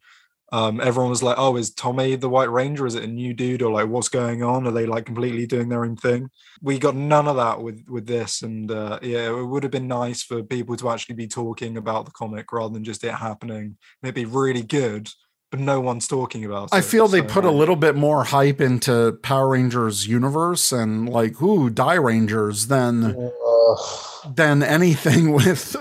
um 0.52 0.80
everyone 0.80 1.10
was 1.10 1.22
like, 1.22 1.36
Oh, 1.38 1.56
is 1.56 1.72
Tommy 1.72 2.14
the 2.16 2.28
White 2.28 2.50
Ranger? 2.50 2.86
Is 2.86 2.94
it 2.94 3.04
a 3.04 3.06
new 3.08 3.34
dude 3.34 3.62
or 3.62 3.72
like 3.72 3.88
what's 3.88 4.08
going 4.08 4.42
on? 4.42 4.66
Are 4.66 4.70
they 4.72 4.86
like 4.86 5.06
completely 5.06 5.46
doing 5.46 5.68
their 5.68 5.84
own 5.84 5.96
thing? 5.96 6.28
We 6.60 6.78
got 6.78 6.94
none 6.96 7.26
of 7.28 7.36
that 7.36 7.62
with 7.62 7.84
with 7.88 8.06
this, 8.06 8.42
and 8.42 8.70
uh 8.70 8.98
yeah, 9.02 9.28
it 9.30 9.44
would 9.46 9.62
have 9.64 9.72
been 9.72 9.88
nice 9.88 10.22
for 10.22 10.42
people 10.42 10.76
to 10.76 10.90
actually 10.90 11.16
be 11.16 11.26
talking 11.28 11.76
about 11.76 12.04
the 12.04 12.12
comic 12.12 12.52
rather 12.52 12.72
than 12.74 12.84
just 12.84 13.04
it 13.04 13.14
happening. 13.14 13.76
It'd 14.02 14.14
be 14.14 14.24
really 14.26 14.62
good, 14.62 15.08
but 15.52 15.60
no 15.60 15.80
one's 15.82 16.08
talking 16.08 16.44
about 16.46 16.64
it. 16.64 16.74
I 16.74 16.80
feel 16.80 17.06
they 17.08 17.20
so- 17.20 17.26
put 17.26 17.44
a 17.44 17.50
little 17.50 17.76
bit 17.76 17.94
more 17.94 18.24
hype 18.24 18.58
into 18.60 19.12
Power 19.22 19.50
Rangers 19.50 20.06
universe 20.08 20.72
and 20.72 21.06
like, 21.08 21.40
ooh, 21.42 21.68
Die 21.70 21.94
Rangers 21.94 22.66
than 22.68 23.04
Uh, 23.04 23.76
than 24.34 24.62
anything 24.62 25.32
with 25.38 25.76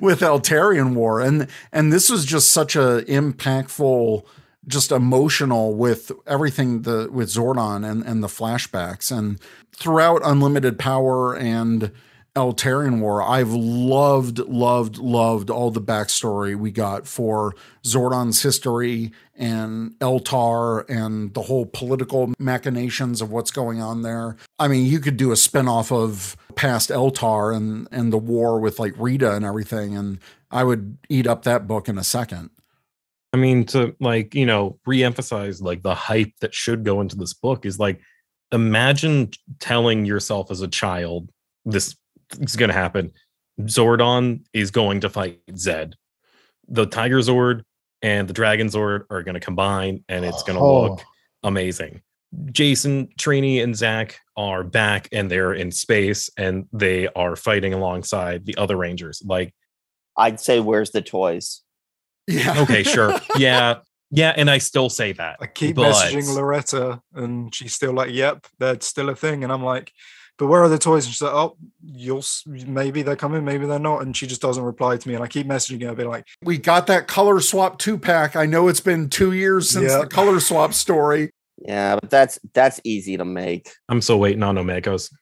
with 0.00 0.20
Eltarian 0.20 0.94
War. 0.94 1.20
And 1.20 1.48
and 1.72 1.92
this 1.92 2.08
was 2.08 2.24
just 2.24 2.52
such 2.52 2.76
a 2.76 3.02
impactful, 3.08 4.22
just 4.68 4.92
emotional 4.92 5.74
with 5.74 6.12
everything 6.24 6.82
the 6.82 7.08
with 7.10 7.30
Zordon 7.30 7.84
and, 7.84 8.04
and 8.04 8.22
the 8.22 8.28
flashbacks. 8.28 9.10
And 9.10 9.40
throughout 9.74 10.20
Unlimited 10.24 10.78
Power 10.78 11.34
and 11.34 11.90
Eltarian 12.36 13.00
War, 13.00 13.22
I've 13.22 13.52
loved, 13.52 14.38
loved, 14.38 14.98
loved 14.98 15.50
all 15.50 15.70
the 15.70 15.80
backstory 15.80 16.56
we 16.56 16.70
got 16.70 17.06
for 17.06 17.54
Zordon's 17.84 18.42
history 18.42 19.12
and 19.34 19.98
Eltar 19.98 20.88
and 20.88 21.34
the 21.34 21.42
whole 21.42 21.66
political 21.66 22.32
machinations 22.38 23.20
of 23.20 23.32
what's 23.32 23.50
going 23.50 23.82
on 23.82 24.02
there. 24.02 24.36
I 24.58 24.68
mean, 24.68 24.86
you 24.86 25.00
could 25.00 25.16
do 25.16 25.32
a 25.32 25.34
spinoff 25.34 25.90
of 25.90 26.36
past 26.54 26.90
Eltar 26.90 27.56
and 27.56 27.88
and 27.90 28.12
the 28.12 28.18
war 28.18 28.60
with 28.60 28.78
like 28.78 28.94
Rita 28.96 29.34
and 29.34 29.44
everything, 29.44 29.96
and 29.96 30.18
I 30.50 30.64
would 30.64 30.98
eat 31.08 31.26
up 31.26 31.42
that 31.44 31.66
book 31.66 31.88
in 31.88 31.98
a 31.98 32.04
second. 32.04 32.50
I 33.32 33.36
mean, 33.36 33.64
to 33.66 33.94
like, 34.00 34.34
you 34.34 34.46
know, 34.46 34.78
reemphasize 34.86 35.62
like 35.62 35.82
the 35.82 35.94
hype 35.94 36.32
that 36.40 36.54
should 36.54 36.84
go 36.84 37.00
into 37.00 37.16
this 37.16 37.32
book 37.32 37.64
is 37.64 37.78
like, 37.78 38.00
imagine 38.52 39.30
telling 39.60 40.04
yourself 40.04 40.50
as 40.50 40.60
a 40.62 40.68
child, 40.68 41.30
this 41.64 41.96
is 42.40 42.56
going 42.56 42.68
to 42.70 42.74
happen. 42.76 43.12
Zordon 43.62 44.44
is 44.52 44.70
going 44.70 45.00
to 45.00 45.10
fight 45.10 45.40
Zedd. 45.52 45.94
The 46.68 46.86
Tiger 46.86 47.18
Zord 47.18 47.62
and 48.02 48.28
the 48.28 48.32
Dragon 48.32 48.68
Zord 48.68 49.04
are 49.10 49.22
going 49.22 49.34
to 49.34 49.40
combine 49.40 50.04
and 50.08 50.24
it's 50.24 50.42
going 50.42 50.56
to 50.58 50.64
Oh. 50.64 50.82
look 50.82 51.02
amazing. 51.42 52.02
Jason, 52.52 53.08
Trini, 53.18 53.62
and 53.62 53.76
Zack 53.76 54.20
are 54.36 54.62
back 54.62 55.08
and 55.12 55.30
they're 55.30 55.52
in 55.52 55.72
space 55.72 56.30
and 56.36 56.66
they 56.72 57.08
are 57.08 57.34
fighting 57.34 57.74
alongside 57.74 58.46
the 58.46 58.56
other 58.56 58.76
Rangers. 58.76 59.20
Like, 59.24 59.52
I'd 60.16 60.38
say, 60.38 60.60
where's 60.60 60.92
the 60.92 61.02
toys? 61.02 61.62
Yeah. 62.28 62.60
okay, 62.62 62.82
sure. 62.84 63.18
Yeah. 63.36 63.80
Yeah. 64.12 64.32
And 64.36 64.48
I 64.50 64.58
still 64.58 64.88
say 64.88 65.12
that. 65.14 65.38
I 65.40 65.46
keep 65.46 65.76
but- 65.76 65.92
messaging 65.92 66.32
Loretta, 66.34 67.00
and 67.14 67.52
she's 67.54 67.74
still 67.74 67.92
like, 67.92 68.10
"Yep, 68.12 68.46
that's 68.58 68.86
still 68.86 69.08
a 69.08 69.14
thing." 69.16 69.42
And 69.44 69.52
I'm 69.52 69.62
like, 69.64 69.92
"But 70.40 70.46
where 70.48 70.62
are 70.64 70.68
the 70.68 70.78
toys?" 70.78 71.04
And 71.04 71.14
she's 71.14 71.22
like, 71.22 71.32
"Oh, 71.34 71.56
you'll 71.84 72.24
maybe 72.46 73.02
they're 73.02 73.14
coming, 73.14 73.44
maybe 73.44 73.66
they're 73.66 73.78
not." 73.78 74.02
And 74.02 74.16
she 74.16 74.26
just 74.26 74.40
doesn't 74.42 74.64
reply 74.64 74.96
to 74.96 75.08
me. 75.08 75.14
And 75.14 75.22
I 75.22 75.28
keep 75.28 75.46
messaging 75.46 75.86
her, 75.86 75.94
be 75.94 76.02
like, 76.02 76.26
We 76.42 76.58
got 76.58 76.88
that 76.88 77.06
color 77.06 77.40
swap 77.40 77.78
two 77.78 77.96
pack. 77.98 78.34
I 78.34 78.46
know 78.46 78.66
it's 78.66 78.80
been 78.80 79.08
two 79.08 79.32
years 79.32 79.70
since 79.70 79.92
Yeah. 79.92 79.98
the 79.98 80.06
color 80.08 80.40
swap 80.40 80.74
story. 80.74 81.30
Yeah, 81.58 81.96
but 82.00 82.10
that's 82.10 82.38
that's 82.54 82.80
easy 82.84 83.16
to 83.18 83.24
make. 83.24 83.70
I'm 83.88 84.00
still 84.00 84.18
waiting 84.18 84.42
on 84.42 84.56
Omegas. 84.56 85.12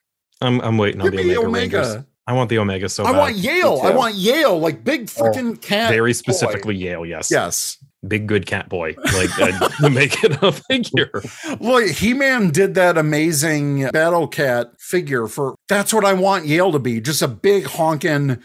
I'm 0.41 0.61
I'm 0.61 0.77
waiting 0.77 1.01
on 1.01 1.11
Give 1.11 1.19
the 1.19 1.27
me 1.27 1.37
Omega, 1.37 1.77
Rangers. 1.77 1.87
Omega. 1.87 2.05
I 2.27 2.33
want 2.33 2.49
the 2.51 2.59
Omega 2.59 2.87
so 2.87 3.05
I 3.05 3.11
bad. 3.11 3.17
want 3.17 3.35
Yale. 3.37 3.81
I 3.83 3.89
want 3.89 4.13
Yale, 4.15 4.59
like 4.59 4.83
big 4.83 5.09
oh, 5.17 5.23
freaking 5.23 5.59
cat. 5.59 5.89
Very 5.89 6.11
boy. 6.11 6.13
specifically 6.13 6.75
Yale, 6.75 7.05
yes. 7.05 7.31
Yes. 7.31 7.78
Big 8.07 8.27
good 8.27 8.45
cat 8.45 8.69
boy. 8.69 8.95
Like 9.13 9.39
uh, 9.39 9.69
to 9.81 9.89
make 9.89 10.23
it 10.23 10.41
a 10.41 10.51
figure. 10.53 11.21
Look, 11.59 11.87
He 11.89 12.13
Man 12.13 12.49
did 12.49 12.75
that 12.75 12.97
amazing 12.97 13.89
Battle 13.89 14.27
Cat 14.27 14.71
figure 14.79 15.27
for. 15.27 15.55
That's 15.67 15.93
what 15.93 16.05
I 16.05 16.13
want 16.13 16.45
Yale 16.45 16.71
to 16.71 16.79
be. 16.79 17.01
Just 17.01 17.21
a 17.21 17.27
big 17.27 17.65
honking, 17.65 18.41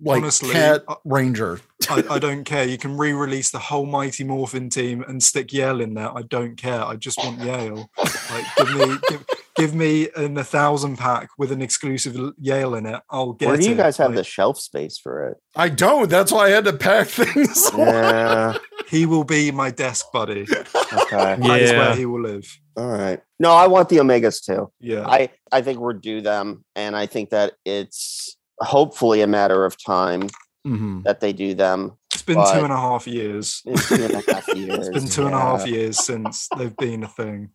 like 0.00 0.22
Honestly, 0.22 0.50
cat 0.50 0.84
I- 0.86 0.96
ranger. 1.04 1.60
I, 1.88 2.02
I 2.10 2.18
don't 2.18 2.44
care. 2.44 2.64
You 2.66 2.78
can 2.78 2.96
re-release 2.96 3.50
the 3.50 3.58
whole 3.58 3.84
Mighty 3.86 4.24
Morphin 4.24 4.70
team 4.70 5.02
and 5.06 5.22
stick 5.22 5.52
Yale 5.52 5.80
in 5.80 5.94
there. 5.94 6.14
I 6.16 6.22
don't 6.22 6.56
care. 6.56 6.82
I 6.82 6.96
just 6.96 7.18
want 7.18 7.40
Yale. 7.40 7.90
Like, 7.98 8.44
give 8.56 8.74
me, 8.74 8.96
give, 9.08 9.24
give 9.56 9.74
me 9.74 10.08
an 10.16 10.36
a 10.36 10.44
thousand 10.44 10.96
pack 10.98 11.30
with 11.38 11.52
an 11.52 11.62
exclusive 11.62 12.16
Yale 12.40 12.74
in 12.74 12.86
it. 12.86 13.00
I'll 13.10 13.32
get 13.32 13.46
it. 13.46 13.48
Where 13.48 13.56
do 13.58 13.64
you 13.66 13.72
it. 13.74 13.76
guys 13.76 13.96
have 13.98 14.08
Like, 14.10 14.16
the 14.16 14.24
shelf 14.24 14.58
space 14.60 14.98
for 14.98 15.28
it? 15.28 15.36
I 15.56 15.68
don't. 15.68 16.10
That's 16.10 16.32
why 16.32 16.46
I 16.46 16.50
had 16.50 16.64
to 16.64 16.72
pack 16.72 17.08
things. 17.08 17.70
Yeah. 17.76 18.58
He 18.88 19.06
will 19.06 19.24
be 19.24 19.50
my 19.50 19.70
desk 19.70 20.06
buddy. 20.12 20.42
Okay. 20.42 21.36
That 21.40 21.60
is 21.60 21.70
Yeah. 21.70 21.78
where 21.78 21.96
he 21.96 22.06
will 22.06 22.20
live. 22.22 22.46
All 22.76 22.86
right. 22.88 23.20
No, 23.38 23.52
I 23.52 23.66
want 23.66 23.88
the 23.88 23.96
Omegas 23.96 24.44
too. 24.44 24.70
Yeah. 24.80 25.06
I 25.06 25.30
I 25.52 25.62
think 25.62 25.78
we're 25.78 25.94
due 25.94 26.20
them, 26.20 26.64
and 26.76 26.94
I 26.96 27.06
think 27.06 27.30
that 27.30 27.54
it's 27.64 28.36
hopefully 28.60 29.20
a 29.22 29.26
matter 29.26 29.64
of 29.64 29.82
time 29.82 30.28
Mhm. 30.66 31.02
that 31.04 31.20
they 31.20 31.32
do 31.32 31.54
them. 31.54 31.92
It's 32.12 32.22
been 32.22 32.36
but- 32.36 32.54
two 32.54 32.64
and 32.64 32.72
a 32.72 32.76
half 32.76 33.06
years. 33.06 33.62
two 33.64 33.94
and 34.04 34.12
a 34.14 34.32
half 34.32 34.48
years. 34.54 34.88
It's 34.88 34.98
been 34.98 35.08
two 35.16 35.26
and 35.26 35.34
a 35.34 35.38
half 35.40 35.66
yeah. 35.66 35.74
years 35.76 36.04
since 36.04 36.48
they've 36.56 36.76
been 36.76 37.02
a 37.04 37.08
thing. 37.08 37.50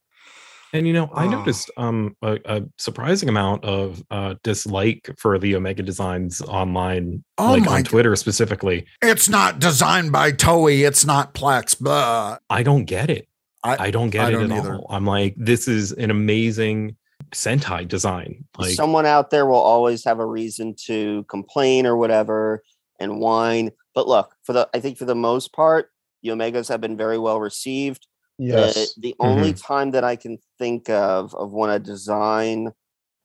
And 0.74 0.86
you 0.88 0.94
know, 0.94 1.10
I 1.14 1.26
Oh. 1.26 1.30
noticed 1.30 1.72
um 1.78 2.16
a, 2.22 2.40
a 2.46 2.62
surprising 2.78 3.30
amount 3.30 3.64
of 3.66 4.04
uh 4.12 4.36
dislike 4.44 5.10
for 5.18 5.40
the 5.40 5.56
Omega 5.56 5.84
designs 5.84 6.41
online, 6.41 7.24
Oh 7.38 7.52
like 7.54 7.68
on 7.68 7.84
g- 7.84 7.90
Twitter 7.90 8.16
specifically. 8.16 8.86
It's 9.02 9.28
not 9.30 9.60
designed 9.60 10.12
by 10.12 10.32
Toei. 10.32 10.88
It's 10.88 11.06
not 11.06 11.34
Plex. 11.34 11.78
Blah. 11.80 12.38
I 12.50 12.64
don't 12.64 12.86
get 12.86 13.10
it. 13.10 13.28
I- 13.64 13.88
I, 13.88 13.91
don't 13.91 14.10
get 14.10 14.26
I 14.26 14.30
it 14.30 14.32
don't 14.34 14.52
at 14.52 14.60
either. 14.60 14.76
all. 14.76 14.88
I'm 14.90 15.06
like, 15.06 15.36
this 15.38 15.68
is 15.68 15.91
an 15.91 16.12
amazing 16.12 16.96
Sentai 17.34 17.86
design. 17.88 18.46
Like 18.58 18.72
Someone 18.72 19.06
out 19.06 19.32
there 19.32 19.46
will 19.46 19.56
always 19.58 20.04
have 20.06 20.20
a 20.20 20.26
reason 20.26 20.76
to 20.86 21.24
complain 21.26 21.86
or 21.86 21.98
whatever 21.98 22.64
and 23.00 23.20
whine. 23.20 23.72
But 23.94 24.08
look, 24.08 24.34
for 24.44 24.54
the 24.54 24.70
I 24.74 24.80
think 24.80 24.98
for 24.98 25.06
the 25.06 25.16
most 25.16 25.52
part, 25.52 25.90
the 26.24 26.30
Omegas 26.30 26.70
have 26.70 26.80
been 26.82 26.96
very 26.96 27.18
well 27.18 27.40
received. 27.40 28.08
Yes. 28.40 28.95
The, 28.95 29.02
the 29.02 29.16
only 29.20 29.53
time 29.53 29.91
that 29.91 30.03
I 30.03 30.16
can 30.16 30.40
think 30.57 30.90
of 30.90 31.36
of 31.36 31.52
when 31.52 31.70
a 31.70 31.78
design 31.80 32.72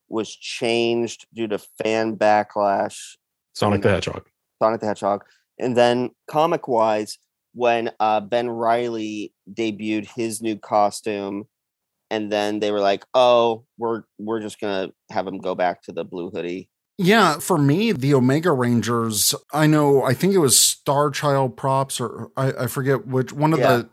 was 0.09 0.35
changed 0.35 1.27
due 1.33 1.47
to 1.49 1.59
fan 1.59 2.17
backlash, 2.17 3.17
Sonic 3.55 3.83
the 3.83 3.91
Hedgehog. 3.91 4.27
Sonic 4.61 4.81
the 4.81 4.87
Hedgehog, 4.87 5.25
and 5.59 5.77
then 5.77 6.11
comic 6.29 6.69
wise, 6.69 7.19
when 7.55 7.91
uh, 8.01 8.21
Ben 8.21 8.51
Reilly 8.51 9.33
debuted 9.53 10.07
his 10.15 10.43
new 10.43 10.59
costume, 10.59 11.47
and 12.11 12.31
then 12.31 12.59
they 12.61 12.73
were 12.73 12.81
like, 12.81 13.05
"Oh, 13.15 13.65
we're 13.79 14.03
we're 14.19 14.41
just 14.41 14.61
gonna 14.61 14.91
have 15.11 15.27
him 15.27 15.39
go 15.39 15.55
back 15.55 15.83
to 15.85 15.93
the 15.93 16.05
blue 16.05 16.31
hoodie." 16.31 16.69
Yeah, 16.99 17.39
for 17.41 17.59
me, 17.59 17.91
the 17.91 18.15
Omega 18.15 18.53
Rangers, 18.53 19.35
I 19.53 19.67
know, 19.67 20.05
I 20.05 20.15
think 20.15 20.33
it 20.33 20.39
was 20.39 20.57
Star 20.57 21.11
Child 21.11 21.57
props 21.57 22.01
or 22.01 22.31
I, 22.37 22.53
I 22.53 22.67
forget 22.69 23.05
which 23.09 23.33
one 23.33 23.53
of 23.53 23.59
Yeah. 23.59 23.77
the 23.79 23.89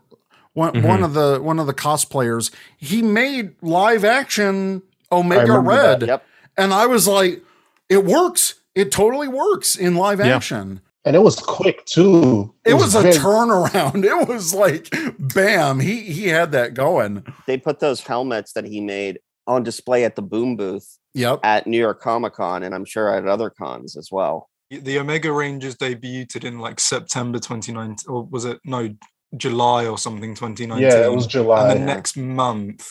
one, 0.54 0.72
Mhm. 0.74 0.86
one 0.86 1.02
of 1.02 1.14
the 1.14 1.40
one 1.42 1.58
of 1.58 1.66
the 1.66 1.74
cosplayers, 1.74 2.50
he 2.76 3.02
made 3.02 3.54
live 3.62 4.04
action 4.04 4.82
Omega 5.10 5.52
remember 5.52 5.72
that. 5.72 6.00
Red. 6.00 6.08
Yep. 6.08 6.24
And 6.56 6.72
I 6.74 6.86
was 6.86 7.06
like, 7.08 7.42
it 7.88 8.04
works. 8.04 8.54
It 8.74 8.90
totally 8.92 9.28
works 9.28 9.76
in 9.76 9.94
live 9.96 10.20
Yeah. 10.20 10.36
action. 10.36 10.80
and 11.04 11.16
it 11.16 11.18
was 11.18 11.34
quick 11.40 11.84
too. 11.84 12.54
It 12.64 12.74
was 12.74 12.94
a 12.94 13.02
turnaround. 13.02 14.04
It 14.04 14.28
was 14.28 14.54
like 14.54 14.88
bam, 15.18 15.80
he 15.80 15.96
he 16.02 16.28
had 16.28 16.52
that 16.52 16.74
going. 16.74 17.24
They 17.48 17.56
put 17.58 17.80
those 17.80 18.00
helmets 18.02 18.52
that 18.52 18.64
he 18.64 18.80
made 18.80 19.18
on 19.48 19.64
display 19.64 20.04
at 20.04 20.14
the 20.14 20.22
Boom 20.22 20.56
booth 20.56 20.98
Yep. 21.14 21.40
at 21.42 21.66
New 21.66 21.76
York 21.78 22.00
Comic 22.00 22.34
Con, 22.34 22.62
and 22.62 22.72
I'm 22.74 22.84
sure 22.84 23.12
at 23.14 23.26
other 23.26 23.50
cons 23.50 23.96
as 23.96 24.10
well. 24.12 24.48
The 24.70 24.98
Omega 24.98 25.32
Rangers 25.32 25.74
debuted 25.76 26.44
in 26.44 26.58
like 26.60 26.78
September 26.78 27.38
2019, 27.40 27.96
or 28.08 28.22
was 28.30 28.44
it 28.44 28.60
no 28.64 28.88
July 29.36 29.86
or 29.86 29.98
something 29.98 30.34
2019? 30.34 30.82
Yeah, 30.88 31.06
it 31.06 31.12
was 31.14 31.26
July. 31.26 31.70
And 31.72 31.80
the 31.80 31.84
next 31.86 32.16
month, 32.16 32.88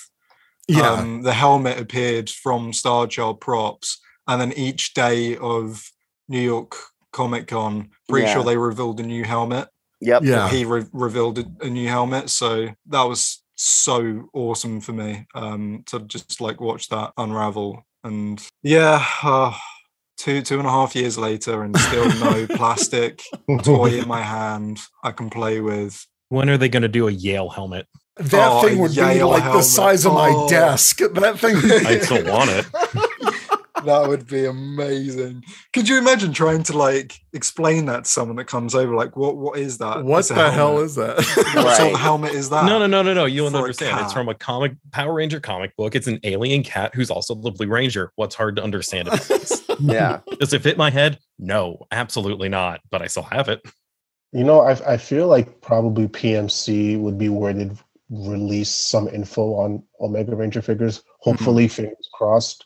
Yeah. 0.67 0.89
um, 0.91 1.21
the 1.21 1.33
helmet 1.33 1.79
appeared 1.79 2.29
from 2.29 2.73
Star 2.73 3.07
Child 3.07 3.41
props, 3.41 3.99
and 4.27 4.39
then 4.41 4.53
each 4.53 4.93
day 4.93 5.37
of 5.37 5.89
New 6.27 6.39
York 6.41 6.75
Comic 7.11 7.47
Con, 7.47 7.89
pretty 8.07 8.27
Yeah. 8.27 8.33
sure 8.33 8.43
they 8.43 8.57
revealed 8.57 8.99
a 8.99 9.03
new 9.03 9.23
helmet. 9.23 9.67
Yep. 9.99 10.23
yeah. 10.23 10.49
He 10.49 10.65
re- 10.65 10.85
revealed 10.93 11.37
a, 11.39 11.45
a 11.61 11.69
new 11.69 11.87
helmet, 11.87 12.29
so 12.29 12.69
that 12.87 13.03
was 13.03 13.43
so 13.55 14.27
awesome 14.33 14.81
for 14.81 14.93
me 14.93 15.27
um, 15.35 15.83
to 15.87 15.99
just 15.99 16.41
like 16.41 16.59
watch 16.59 16.89
that 16.89 17.11
unravel. 17.17 17.85
And 18.03 18.41
yeah, 18.63 19.05
uh, 19.21 19.53
two 20.17 20.41
two 20.41 20.57
and 20.57 20.67
a 20.67 20.71
half 20.71 20.95
years 20.95 21.17
later, 21.19 21.61
and 21.61 21.77
still 21.77 22.07
no 22.19 22.47
plastic 22.55 23.21
toy 23.61 23.99
in 23.99 24.07
my 24.07 24.21
hand 24.23 24.79
I 25.03 25.11
can 25.11 25.29
play 25.29 25.61
with. 25.61 26.03
When 26.31 26.49
are 26.49 26.57
they 26.57 26.69
going 26.69 26.83
to 26.83 26.87
do 26.87 27.09
a 27.09 27.11
Yale 27.11 27.49
helmet? 27.49 27.87
That 28.15 28.49
Oh, 28.51 28.61
thing 28.61 28.79
would 28.79 28.91
be 28.91 29.01
Yale 29.01 29.27
like 29.29 29.43
the 29.43 29.61
size 29.61 30.05
of 30.05 30.13
my 30.13 30.29
Oh. 30.33 30.47
desk. 30.47 30.99
That 30.99 31.37
thing. 31.39 31.57
I 31.85 31.99
still 31.99 32.23
want 32.31 32.49
it. 32.51 32.65
That 33.83 34.07
would 34.07 34.27
be 34.27 34.45
amazing. 34.45 35.43
Could 35.73 35.89
you 35.89 35.97
imagine 35.97 36.33
trying 36.33 36.61
to 36.63 36.77
like 36.77 37.17
explain 37.33 37.87
that 37.87 38.03
to 38.03 38.09
someone 38.11 38.35
that 38.35 38.45
comes 38.45 38.75
over? 38.75 38.93
Like, 38.93 39.17
what 39.17 39.37
what 39.37 39.57
is 39.57 39.79
that? 39.79 40.03
What 40.03 40.19
It's 40.19 40.29
a 40.29 40.35
the 40.35 40.51
hell 40.51 40.77
is 40.81 40.93
that? 40.97 41.15
What 41.55 41.77
sort 41.77 41.93
of 41.95 41.99
helmet 41.99 42.33
is 42.33 42.51
that? 42.51 42.65
No, 42.65 42.77
no, 42.77 42.85
no, 42.85 43.01
no, 43.01 43.15
no. 43.15 43.25
You 43.25 43.41
don't 43.41 43.55
understand. 43.55 43.99
It's 44.01 44.13
from 44.13 44.29
a 44.29 44.35
comic 44.35 44.73
Power 44.91 45.15
Ranger 45.15 45.39
comic 45.39 45.75
book. 45.77 45.95
It's 45.95 46.05
an 46.05 46.19
alien 46.23 46.61
cat 46.61 46.93
who's 46.93 47.09
also 47.09 47.33
the 47.33 47.49
Blue 47.49 47.65
Ranger. 47.67 48.11
What's 48.17 48.35
hard 48.35 48.55
to 48.57 48.63
understand 48.63 49.07
about 49.07 49.21
this? 49.21 49.63
Yeah. 49.79 50.19
Does 50.39 50.53
it 50.53 50.61
fit 50.61 50.77
my 50.77 50.91
head? 50.91 51.17
No, 51.39 51.87
absolutely 51.91 52.49
not. 52.49 52.81
But 52.91 53.01
I 53.01 53.07
still 53.07 53.23
have 53.23 53.49
it. 53.49 53.61
You 54.31 54.43
know, 54.43 54.61
I 54.61 54.93
I 54.93 54.97
feel 54.97 55.27
like 55.27 55.61
probably 55.61 56.07
PMC 56.07 56.99
would 56.99 57.17
be 57.17 57.29
where 57.29 57.53
they'd 57.53 57.77
release 58.09 58.69
some 58.69 59.07
info 59.07 59.55
on 59.55 59.83
Omega 59.99 60.35
Ranger 60.35 60.61
figures. 60.61 61.03
Hopefully, 61.19 61.65
mm-hmm. 61.65 61.83
fingers 61.83 62.09
crossed. 62.13 62.65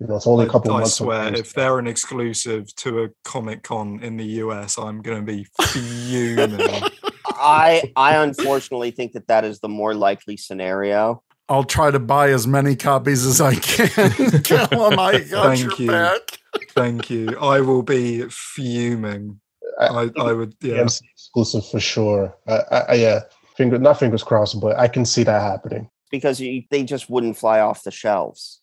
You 0.00 0.06
know, 0.06 0.16
it's 0.16 0.26
only 0.26 0.46
a 0.46 0.48
couple 0.48 0.72
I, 0.72 0.76
I 0.76 0.78
months. 0.80 0.94
swear, 0.94 1.28
away. 1.28 1.40
if 1.40 1.54
they're 1.54 1.78
an 1.78 1.88
exclusive 1.88 2.74
to 2.76 3.04
a 3.04 3.08
Comic 3.24 3.64
Con 3.64 4.00
in 4.00 4.16
the 4.16 4.24
US, 4.24 4.78
I'm 4.78 5.02
going 5.02 5.24
to 5.24 5.32
be 5.32 5.46
fuming. 5.60 6.60
I 7.26 7.92
I 7.96 8.16
unfortunately 8.16 8.90
think 8.90 9.12
that 9.12 9.28
that 9.28 9.44
is 9.44 9.60
the 9.60 9.68
more 9.68 9.94
likely 9.94 10.36
scenario. 10.36 11.22
I'll 11.48 11.64
try 11.64 11.90
to 11.90 11.98
buy 11.98 12.30
as 12.30 12.46
many 12.46 12.76
copies 12.76 13.24
as 13.24 13.40
I 13.40 13.54
can. 13.54 14.42
Callum, 14.42 14.98
I 14.98 15.20
got 15.20 15.56
Thank 15.56 15.60
your 15.60 15.72
you. 15.78 15.86
back. 15.86 16.38
Thank 16.70 17.10
you. 17.10 17.36
I 17.40 17.60
will 17.60 17.82
be 17.82 18.24
fuming. 18.28 19.40
I, 19.78 20.10
I 20.18 20.32
would, 20.32 20.54
yeah. 20.60 20.74
PMC 20.76 21.02
exclusive 21.12 21.66
for 21.68 21.80
sure. 21.80 22.34
I, 22.46 22.52
I, 22.70 22.78
I 22.80 22.94
yeah, 22.94 23.20
finger 23.56 23.78
not 23.78 23.98
fingers 23.98 24.22
crossed, 24.22 24.60
but 24.60 24.76
I 24.78 24.88
can 24.88 25.04
see 25.04 25.22
that 25.24 25.40
happening. 25.42 25.88
because 26.10 26.40
you, 26.40 26.62
they 26.70 26.82
just 26.84 27.08
wouldn't 27.10 27.36
fly 27.36 27.60
off 27.60 27.84
the 27.84 27.90
shelves. 27.90 28.60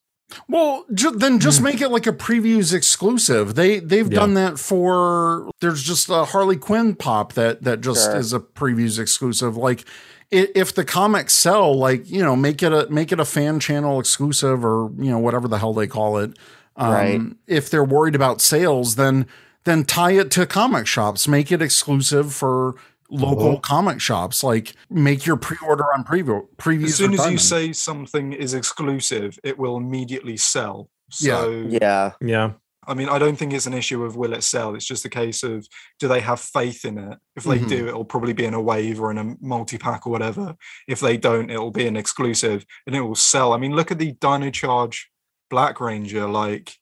Well, 0.50 0.86
ju- 0.94 1.12
then 1.16 1.40
just 1.40 1.62
make 1.62 1.82
it 1.82 1.90
like 1.90 2.08
a 2.08 2.12
previews 2.12 2.74
exclusive. 2.74 3.54
They 3.56 3.80
they've 3.80 4.12
Yeah. 4.12 4.20
done 4.20 4.34
that 4.34 4.58
for. 4.60 5.50
There's 5.62 5.84
just 5.84 6.10
a 6.10 6.26
Harley 6.26 6.58
Quinn 6.58 6.96
pop 6.96 7.34
that 7.34 7.62
that 7.64 7.82
just 7.82 8.06
Sure. 8.06 8.16
is 8.16 8.34
a 8.34 8.40
previews 8.40 8.98
exclusive. 9.00 9.56
Like 9.56 9.86
if 10.32 10.74
the 10.74 10.84
comics 10.84 11.36
sell, 11.36 11.78
like 11.78 12.10
you 12.10 12.24
know, 12.24 12.36
make 12.36 12.64
it 12.64 12.74
a 12.74 12.88
make 12.90 13.12
it 13.12 13.20
a 13.20 13.26
fan 13.26 13.60
channel 13.60 14.00
exclusive 14.00 14.66
or 14.66 14.90
you 14.98 15.12
know 15.12 15.20
whatever 15.20 15.48
the 15.48 15.60
hell 15.60 15.74
they 15.76 15.88
call 15.88 16.18
it. 16.18 16.32
Um, 16.76 16.92
Right. 16.92 17.22
If 17.48 17.70
they're 17.70 17.86
worried 17.86 18.16
about 18.16 18.42
sales, 18.42 18.96
then 18.96 19.28
then 19.66 19.84
tie 19.84 20.12
it 20.12 20.32
to 20.32 20.46
comic 20.46 20.88
shops. 20.88 21.28
Make 21.28 21.52
it 21.52 21.62
exclusive 21.62 22.34
for 22.34 22.76
local 23.10 23.58
Mhm. 23.58 23.62
comic 23.62 24.00
shops. 24.02 24.44
Like 24.44 24.74
make 24.90 25.26
your 25.26 25.38
pre-order 25.38 25.86
on 25.94 26.04
preview 26.04 26.48
previews. 26.58 26.86
As 26.86 26.96
soon 26.96 27.14
as 27.14 27.30
you 27.30 27.38
say 27.38 27.72
something 27.74 28.34
is 28.34 28.54
exclusive, 28.54 29.38
it 29.44 29.60
will 29.60 29.78
immediately 29.78 30.38
sell. 30.38 30.90
So, 31.12 31.66
Yeah. 31.70 32.14
Yeah. 32.20 32.54
I 32.88 32.94
mean, 32.94 33.10
I 33.10 33.18
don't 33.18 33.36
think 33.36 33.52
it's 33.54 33.66
an 33.66 33.74
issue 33.74 34.04
of 34.04 34.16
will 34.16 34.34
it 34.34 34.44
sell. 34.44 34.76
It's 34.76 34.86
just 34.86 35.06
a 35.06 35.10
case 35.10 35.42
of 35.44 35.68
do 36.00 36.08
they 36.08 36.20
have 36.20 36.40
faith 36.40 36.86
in 36.86 36.98
it? 37.00 37.18
If 37.36 37.44
they 37.44 37.58
Mhm. 37.60 37.68
do, 37.68 37.88
it'll 37.88 38.06
probably 38.06 38.34
be 38.34 38.46
in 38.46 38.54
a 38.54 38.62
wave 38.62 39.00
or 39.02 39.10
in 39.12 39.18
a 39.18 39.36
multi 39.42 39.78
pack 39.80 40.06
or 40.06 40.12
whatever. 40.12 40.56
If 40.88 41.00
they 41.00 41.18
don't, 41.18 41.50
it'll 41.50 41.72
be 41.72 41.88
an 41.88 41.98
exclusive 41.98 42.64
and 42.86 42.96
it 42.96 43.02
will 43.02 43.16
sell. 43.16 43.54
I 43.54 43.58
mean, 43.58 43.76
look 43.76 43.92
at 43.92 43.98
the 43.98 44.12
Dino 44.14 44.52
Charge 44.52 45.10
Black 45.50 45.80
Ranger. 45.80 46.28
Like, 46.28 46.76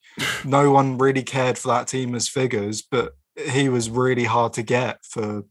no 0.45 0.71
one 0.71 0.97
really 0.97 1.23
cared 1.23 1.57
for 1.57 1.69
that 1.69 1.87
team 1.87 2.15
as 2.15 2.27
figures, 2.27 2.81
but 2.81 3.15
he 3.49 3.69
was 3.69 3.89
really 3.89 4.25
hard 4.25 4.53
to 4.53 4.63
get 4.63 5.03
for 5.05 5.43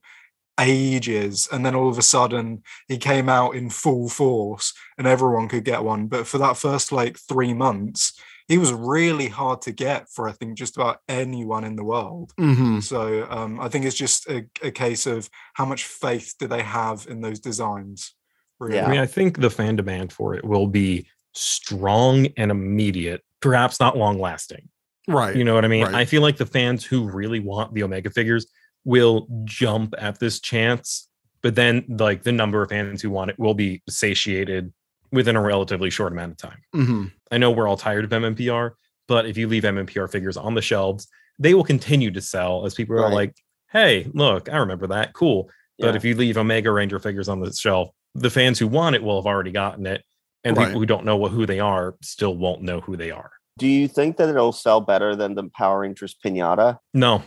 ages. 0.61 1.49
And 1.51 1.65
then 1.65 1.75
all 1.75 1.89
of 1.89 1.99
a 1.99 2.03
sudden, 2.03 2.63
he 2.89 2.99
came 2.99 3.29
out 3.29 3.55
in 3.55 3.71
full 3.71 4.09
force 4.09 4.73
and 4.99 5.07
everyone 5.07 5.49
could 5.49 5.65
get 5.65 5.83
one. 5.83 6.07
But 6.07 6.27
for 6.27 6.39
that 6.39 6.57
first 6.57 6.93
like 6.93 7.19
three 7.19 7.55
months, 7.55 8.19
he 8.49 8.59
was 8.59 8.73
really 8.73 9.29
hard 9.29 9.63
to 9.63 9.73
get 9.73 10.09
for 10.11 10.29
I 10.29 10.33
think 10.33 10.59
just 10.59 10.77
about 10.77 10.99
anyone 11.09 11.65
in 11.65 11.77
the 11.77 11.85
world. 11.85 12.33
Mhm. 12.39 12.83
So 12.83 13.27
um, 13.31 13.61
I 13.61 13.69
think 13.69 13.85
it's 13.85 13.97
just 13.97 14.29
a, 14.29 14.47
a 14.63 14.71
case 14.71 15.07
of 15.07 15.31
how 15.55 15.65
much 15.65 15.85
faith 15.85 16.35
do 16.39 16.47
they 16.47 16.63
have 16.63 17.07
in 17.09 17.21
those 17.21 17.41
designs. 17.41 18.15
Really. 18.61 18.77
Yeah. 18.77 18.87
I 18.87 18.91
mean, 18.91 19.01
I 19.01 19.07
think 19.07 19.41
the 19.41 19.51
fan 19.51 19.77
demand 19.77 20.13
for 20.13 20.35
it 20.35 20.45
will 20.45 20.67
be 20.67 21.07
strong 21.33 22.29
and 22.37 22.51
immediate, 22.51 23.25
perhaps 23.43 23.79
not 23.81 23.97
long 23.99 24.19
lasting. 24.19 24.69
right. 25.09 25.37
You 25.37 25.45
know 25.45 25.55
what 25.55 25.65
I 25.65 25.69
mean? 25.69 25.85
Right. 25.85 25.95
I 25.95 26.05
feel 26.07 26.23
like 26.23 26.37
the 26.39 26.47
fans 26.47 26.85
who 26.85 27.11
really 27.11 27.41
want 27.41 27.75
the 27.75 27.83
Omega 27.83 28.09
figures 28.11 28.47
will 28.85 29.27
jump 29.45 29.95
at 29.99 30.19
this 30.19 30.41
chance, 30.41 31.09
but 31.43 31.55
then 31.55 31.85
like 31.89 32.23
the 32.23 32.33
number 32.33 32.63
of 32.63 32.71
fans 32.71 33.03
who 33.03 33.11
want 33.11 33.31
it 33.31 33.39
will 33.39 33.55
be 33.55 33.83
satiated 33.89 34.73
within 35.11 35.37
a 35.37 35.41
relatively 35.43 35.91
short 35.91 36.13
amount 36.13 36.33
of 36.33 36.39
time. 36.39 36.59
hmm 36.73 37.05
I 37.31 37.39
know 37.39 37.51
we're 37.51 37.69
all 37.69 37.77
tired 37.77 38.05
of 38.05 38.11
MMPR, 38.11 38.73
but 39.09 39.27
if 39.27 39.37
you 39.37 39.47
leave 39.49 39.63
MMPR 39.65 40.11
figures 40.11 40.37
on 40.37 40.55
the 40.55 40.63
shelves, 40.63 41.09
they 41.39 41.55
will 41.55 41.65
continue 41.65 42.11
to 42.13 42.21
sell 42.21 42.65
as 42.67 42.75
people 42.75 42.97
are 43.03 43.11
like, 43.13 43.35
"Hey, 43.73 44.07
look, 44.15 44.49
I 44.51 44.59
remember 44.59 44.87
that. 44.89 45.13
Cool." 45.15 45.51
But 45.79 45.89
Yeah. 45.91 45.97
if 45.97 46.05
you 46.05 46.15
leave 46.15 46.37
Omega 46.37 46.71
Ranger 46.71 46.99
figures 46.99 47.29
on 47.29 47.41
the 47.41 47.53
shelf, 47.53 47.91
the 48.15 48.31
fans 48.31 48.59
who 48.59 48.69
want 48.69 48.95
it 48.97 49.03
will 49.03 49.17
have 49.21 49.27
already 49.27 49.51
gotten 49.51 49.87
it, 49.87 50.05
and 50.45 50.57
Right. 50.57 50.67
people 50.67 50.81
who 50.81 50.87
don't 50.87 51.05
know 51.05 51.17
what 51.17 51.33
who 51.33 51.47
they 51.47 51.61
are 51.61 51.95
still 52.03 52.37
won't 52.37 52.63
know 52.63 52.81
who 52.81 52.97
they 52.97 53.11
are. 53.11 53.31
Do 53.59 53.67
you 53.69 53.87
think 53.89 54.17
that 54.17 54.29
it'll 54.29 54.53
sell 54.53 54.81
better 54.81 55.15
than 55.15 55.35
the 55.35 55.45
Power 55.57 55.81
Rangers 55.81 56.17
pinata? 56.25 56.79
No, 56.95 57.23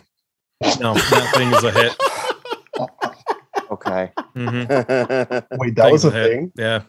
no, 0.80 0.94
that 0.96 1.32
thing 1.36 1.52
is 1.54 1.64
a 1.64 1.72
hit. 1.72 1.96
Okay. 3.72 4.12
Mm-hmm. 4.36 5.58
Wait, 5.60 5.76
that 5.76 5.92
was 5.92 6.06
a 6.06 6.12
Thing's 6.12 6.24
hit. 6.28 6.32
thing. 6.34 6.52
Yeah, 6.56 6.82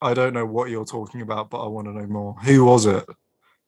I 0.00 0.14
don't 0.14 0.32
know 0.32 0.46
what 0.46 0.70
you're 0.70 0.86
talking 0.86 1.20
about, 1.20 1.50
but 1.50 1.62
I 1.62 1.68
want 1.68 1.86
to 1.86 1.92
know 1.92 2.06
more. 2.06 2.34
Who 2.44 2.64
was 2.64 2.86
it? 2.86 3.04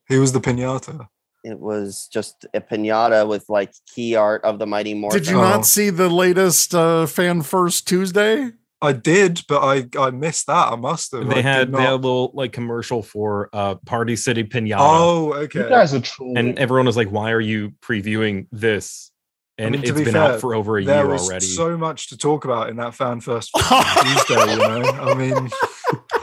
Who 0.08 0.20
was 0.20 0.32
the 0.32 0.40
pinata? 0.40 1.08
it 1.46 1.60
was 1.60 2.08
just 2.10 2.46
a 2.54 2.60
pinata 2.62 3.28
with 3.28 3.44
like 3.50 3.70
key 3.94 4.16
art 4.16 4.42
of 4.44 4.58
the 4.58 4.66
Mighty 4.66 4.94
Morphin. 4.94 5.20
Did 5.20 5.28
you 5.28 5.36
Oh. 5.38 5.42
not 5.42 5.66
see 5.66 5.90
the 5.90 6.08
latest 6.08 6.74
uh, 6.74 7.04
Fan 7.04 7.42
First 7.42 7.86
Tuesday? 7.86 8.52
I 8.82 8.92
did, 8.92 9.40
but 9.48 9.62
I 9.62 9.86
I 9.98 10.10
missed 10.10 10.46
that. 10.46 10.72
I 10.72 10.76
must 10.76 11.12
have. 11.12 11.22
I 11.22 11.28
they 11.28 11.34
did 11.36 11.44
had 11.44 11.72
they 11.72 11.82
had 11.82 11.92
a 11.92 11.96
little 11.96 12.30
like 12.34 12.52
commercial 12.52 13.02
for 13.02 13.48
uh 13.52 13.76
Party 13.86 14.14
City 14.16 14.44
Pinata, 14.44 14.76
Oh, 14.80 15.28
You 15.34 15.40
okay. 15.44 15.68
guys 15.68 15.94
are 15.94 16.00
true. 16.00 16.34
and 16.36 16.58
everyone 16.58 16.86
was 16.86 16.96
like, 16.96 17.08
"Why 17.10 17.30
are 17.32 17.40
you 17.40 17.70
previewing 17.82 18.46
this?" 18.52 19.10
And 19.56 19.72
mean, 19.72 19.82
to 19.82 19.88
it's 19.90 19.98
be 19.98 20.04
been 20.04 20.14
fair, 20.14 20.22
out 20.34 20.40
for 20.40 20.54
over 20.54 20.78
a 20.78 20.84
there 20.84 20.96
year 20.96 21.12
was 21.12 21.28
already. 21.28 21.46
so 21.46 21.78
much 21.78 22.08
to 22.08 22.18
talk 22.18 22.44
about 22.44 22.68
in 22.68 22.76
that 22.76 22.94
fan 22.94 23.20
first 23.20 23.52
Tuesday. 24.02 24.50
You 24.50 24.56
know, 24.56 24.82
I 24.90 25.14
mean, 25.14 25.46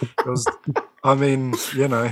it 0.03 0.25
was. 0.25 0.45
I 1.03 1.15
mean, 1.15 1.55
you 1.73 1.87
know, 1.87 2.11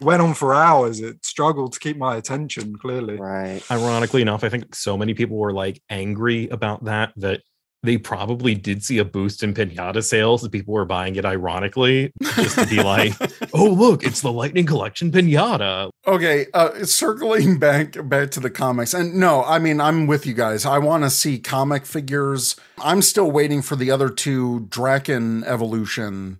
went 0.00 0.20
on 0.22 0.34
for 0.34 0.52
hours. 0.52 0.98
It 1.00 1.24
struggled 1.24 1.74
to 1.74 1.78
keep 1.78 1.96
my 1.96 2.16
attention. 2.16 2.74
Clearly, 2.76 3.16
Right. 3.18 3.62
ironically 3.70 4.22
enough, 4.22 4.42
I 4.42 4.48
think 4.48 4.74
so 4.74 4.96
many 4.96 5.14
people 5.14 5.36
were 5.36 5.52
like 5.52 5.80
angry 5.88 6.48
about 6.48 6.84
that 6.86 7.12
that 7.18 7.42
they 7.82 7.96
probably 7.96 8.54
did 8.54 8.84
see 8.84 8.98
a 8.98 9.04
boost 9.04 9.42
in 9.42 9.54
pinata 9.54 10.04
sales. 10.04 10.42
That 10.42 10.52
people 10.52 10.74
were 10.74 10.84
buying 10.84 11.16
it 11.16 11.24
ironically 11.24 12.12
just 12.34 12.58
to 12.58 12.66
be 12.66 12.82
like, 12.82 13.14
"Oh, 13.54 13.70
look, 13.70 14.04
it's 14.04 14.20
the 14.20 14.30
Lightning 14.32 14.66
Collection 14.66 15.10
pinata." 15.10 15.90
Okay, 16.06 16.46
uh, 16.54 16.84
circling 16.84 17.58
back 17.58 17.96
back 18.08 18.30
to 18.32 18.40
the 18.40 18.50
comics, 18.50 18.92
and 18.94 19.14
no, 19.14 19.42
I 19.44 19.58
mean 19.58 19.80
I'm 19.80 20.06
with 20.06 20.26
you 20.26 20.34
guys. 20.34 20.66
I 20.66 20.78
want 20.78 21.04
to 21.04 21.10
see 21.10 21.38
comic 21.38 21.86
figures. 21.86 22.56
I'm 22.78 23.00
still 23.02 23.30
waiting 23.30 23.62
for 23.62 23.76
the 23.76 23.90
other 23.90 24.10
two 24.10 24.66
Drakkon 24.68 25.44
evolution, 25.46 26.38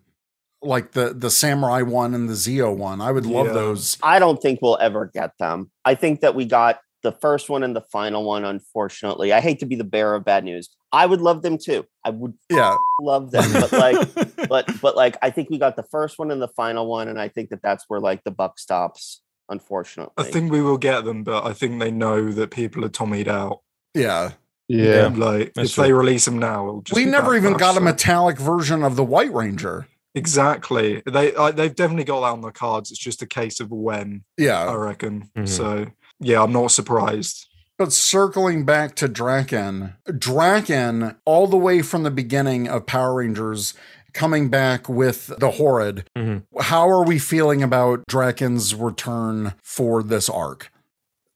like 0.62 0.92
the 0.92 1.14
the 1.14 1.30
Samurai 1.30 1.82
one 1.82 2.14
and 2.14 2.28
the 2.28 2.34
Zeo 2.34 2.74
one. 2.76 3.00
I 3.00 3.12
would 3.12 3.26
love 3.26 3.46
Yeah. 3.46 3.52
those. 3.54 3.96
I 4.02 4.18
don't 4.18 4.40
think 4.42 4.60
we'll 4.60 4.78
ever 4.80 5.10
get 5.12 5.32
them. 5.38 5.70
I 5.84 5.94
think 5.94 6.20
that 6.20 6.34
we 6.34 6.44
got 6.44 6.80
the 7.02 7.12
first 7.12 7.48
one 7.48 7.62
and 7.62 7.74
the 7.74 7.80
final 7.80 8.24
one, 8.24 8.44
unfortunately. 8.44 9.32
I 9.32 9.40
hate 9.40 9.58
to 9.60 9.66
be 9.66 9.74
the 9.76 9.84
bearer 9.84 10.16
of 10.16 10.24
bad 10.24 10.44
news. 10.44 10.68
I 10.92 11.06
would 11.06 11.20
love 11.20 11.42
them 11.42 11.56
too. 11.58 11.86
I 12.04 12.10
would 12.10 12.34
Yeah, 12.50 12.76
love 13.00 13.30
them, 13.30 13.50
but 13.52 13.72
like, 13.72 14.14
but 14.48 14.68
but 14.82 14.96
like, 14.96 15.16
I 15.22 15.30
think 15.30 15.50
we 15.50 15.58
got 15.58 15.76
the 15.76 15.82
first 15.84 16.18
one 16.18 16.30
and 16.30 16.42
the 16.42 16.48
final 16.48 16.86
one, 16.86 17.08
and 17.08 17.20
I 17.20 17.28
think 17.28 17.50
that 17.50 17.62
that's 17.62 17.84
where 17.88 18.00
like 18.00 18.24
the 18.24 18.30
buck 18.30 18.58
stops. 18.58 19.22
unfortunately. 19.48 20.12
I 20.16 20.24
think 20.30 20.52
we 20.52 20.62
will 20.62 20.78
get 20.78 21.04
them, 21.04 21.24
but 21.24 21.44
I 21.44 21.52
think 21.52 21.80
they 21.80 21.90
know 21.90 22.30
that 22.32 22.50
people 22.52 22.84
are 22.84 22.88
tommied 22.88 23.28
out. 23.28 23.60
Yeah. 23.94 24.32
Yeah. 24.68 25.08
Like 25.08 25.54
That's 25.54 25.70
if 25.70 25.74
true. 25.74 25.84
they 25.84 25.92
release 25.92 26.24
them 26.26 26.38
now, 26.38 26.68
it'll 26.68 26.82
just 26.82 26.94
We 26.96 27.04
be 27.06 27.10
never 27.10 27.34
even 27.34 27.54
backlash, 27.54 27.58
got 27.58 27.76
a 27.76 27.80
metallic 27.80 28.38
version 28.38 28.84
of 28.84 28.94
the 28.94 29.02
White 29.02 29.32
Ranger. 29.34 29.88
Exactly. 30.14 31.02
They 31.06 31.34
I, 31.34 31.50
they've 31.50 31.74
definitely 31.74 32.04
got 32.04 32.20
that 32.20 32.26
on 32.32 32.40
the 32.40 32.52
cards. 32.52 32.90
It's 32.92 33.00
just 33.00 33.22
a 33.22 33.26
case 33.26 33.58
of 33.58 33.70
when, 33.72 34.22
Yeah, 34.36 34.60
I 34.60 34.66
Yeah. 34.66 34.74
reckon. 34.76 35.30
Mhm. 35.36 35.48
So 35.48 35.86
yeah, 36.20 36.42
I'm 36.42 36.52
not 36.52 36.70
surprised. 36.70 37.46
But 37.78 37.92
circling 37.92 38.64
back 38.66 38.94
to 38.96 39.08
Drakkon, 39.08 39.94
Drakkon, 40.06 41.16
all 41.24 41.46
the 41.46 41.56
way 41.56 41.82
from 41.82 42.02
the 42.02 42.10
beginning 42.10 42.68
of 42.68 42.86
Power 42.86 43.14
Rangers, 43.14 43.74
coming 44.12 44.48
back 44.50 44.88
with 44.88 45.28
the 45.38 45.52
Horrid, 45.52 46.04
Mhm. 46.16 46.42
how 46.60 46.88
are 46.90 47.04
we 47.04 47.18
feeling 47.18 47.62
about 47.62 48.04
Drakkon's 48.10 48.74
return 48.74 49.54
for 49.62 50.02
this 50.02 50.28
arc? 50.28 50.70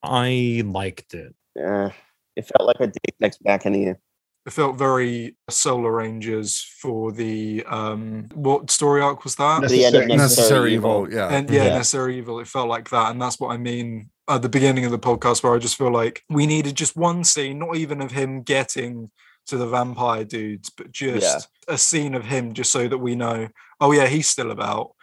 I 0.03 0.63
liked 0.67 1.15
it. 1.15 1.35
Eh, 1.59 1.91
it 2.37 2.47
felt 2.47 2.67
like 2.67 2.81
a 2.81 2.87
Deus 2.89 3.17
Ex 3.23 3.39
Machina. 3.45 3.97
It 4.47 4.53
felt 4.53 4.77
very 4.77 5.37
Solar 5.49 5.93
Rangers 5.93 6.61
for 6.83 7.11
the 7.13 7.65
um 7.65 8.29
what 8.35 8.71
story 8.71 9.01
arc 9.01 9.25
was 9.25 9.37
that? 9.37 9.67
The 9.69 9.87
end 9.87 9.95
of 9.97 10.07
Necessary- 10.07 10.17
Necessary 10.19 10.75
Evil. 10.75 11.07
evil, 11.07 11.15
yeah. 11.15 11.29
And 11.29 11.49
yeah, 11.49 11.65
Yeah. 11.65 11.75
necessary 11.79 12.19
evil. 12.19 12.39
It 12.41 12.49
felt 12.49 12.69
like 12.69 12.91
that, 12.91 13.11
and 13.13 13.23
that's 13.23 13.41
what 13.41 13.53
I 13.53 13.57
mean 13.57 14.11
at 14.29 14.43
the 14.43 14.49
beginning 14.49 14.85
of 14.85 14.91
the 14.91 14.99
podcast, 14.99 15.43
where 15.43 15.55
I 15.55 15.59
just 15.59 15.77
feel 15.77 15.93
like 15.93 16.23
we 16.29 16.47
needed 16.47 16.77
just 16.77 16.97
one 16.97 17.25
scene, 17.25 17.59
not 17.59 17.77
even 17.77 18.01
of 18.01 18.13
him 18.13 18.43
getting 18.43 19.11
to 19.47 19.57
the 19.57 19.67
vampire 19.67 20.25
dudes, 20.25 20.71
but 20.71 20.91
just 20.91 21.49
a 21.69 21.77
scene 21.77 22.15
of 22.15 22.25
him, 22.25 22.55
just 22.55 22.73
so 22.73 22.89
that 22.89 22.99
we 22.99 23.15
know, 23.15 23.49
oh 23.81 23.93
yeah, 23.93 24.07
he's 24.07 24.29
still 24.29 24.51
about. 24.51 24.95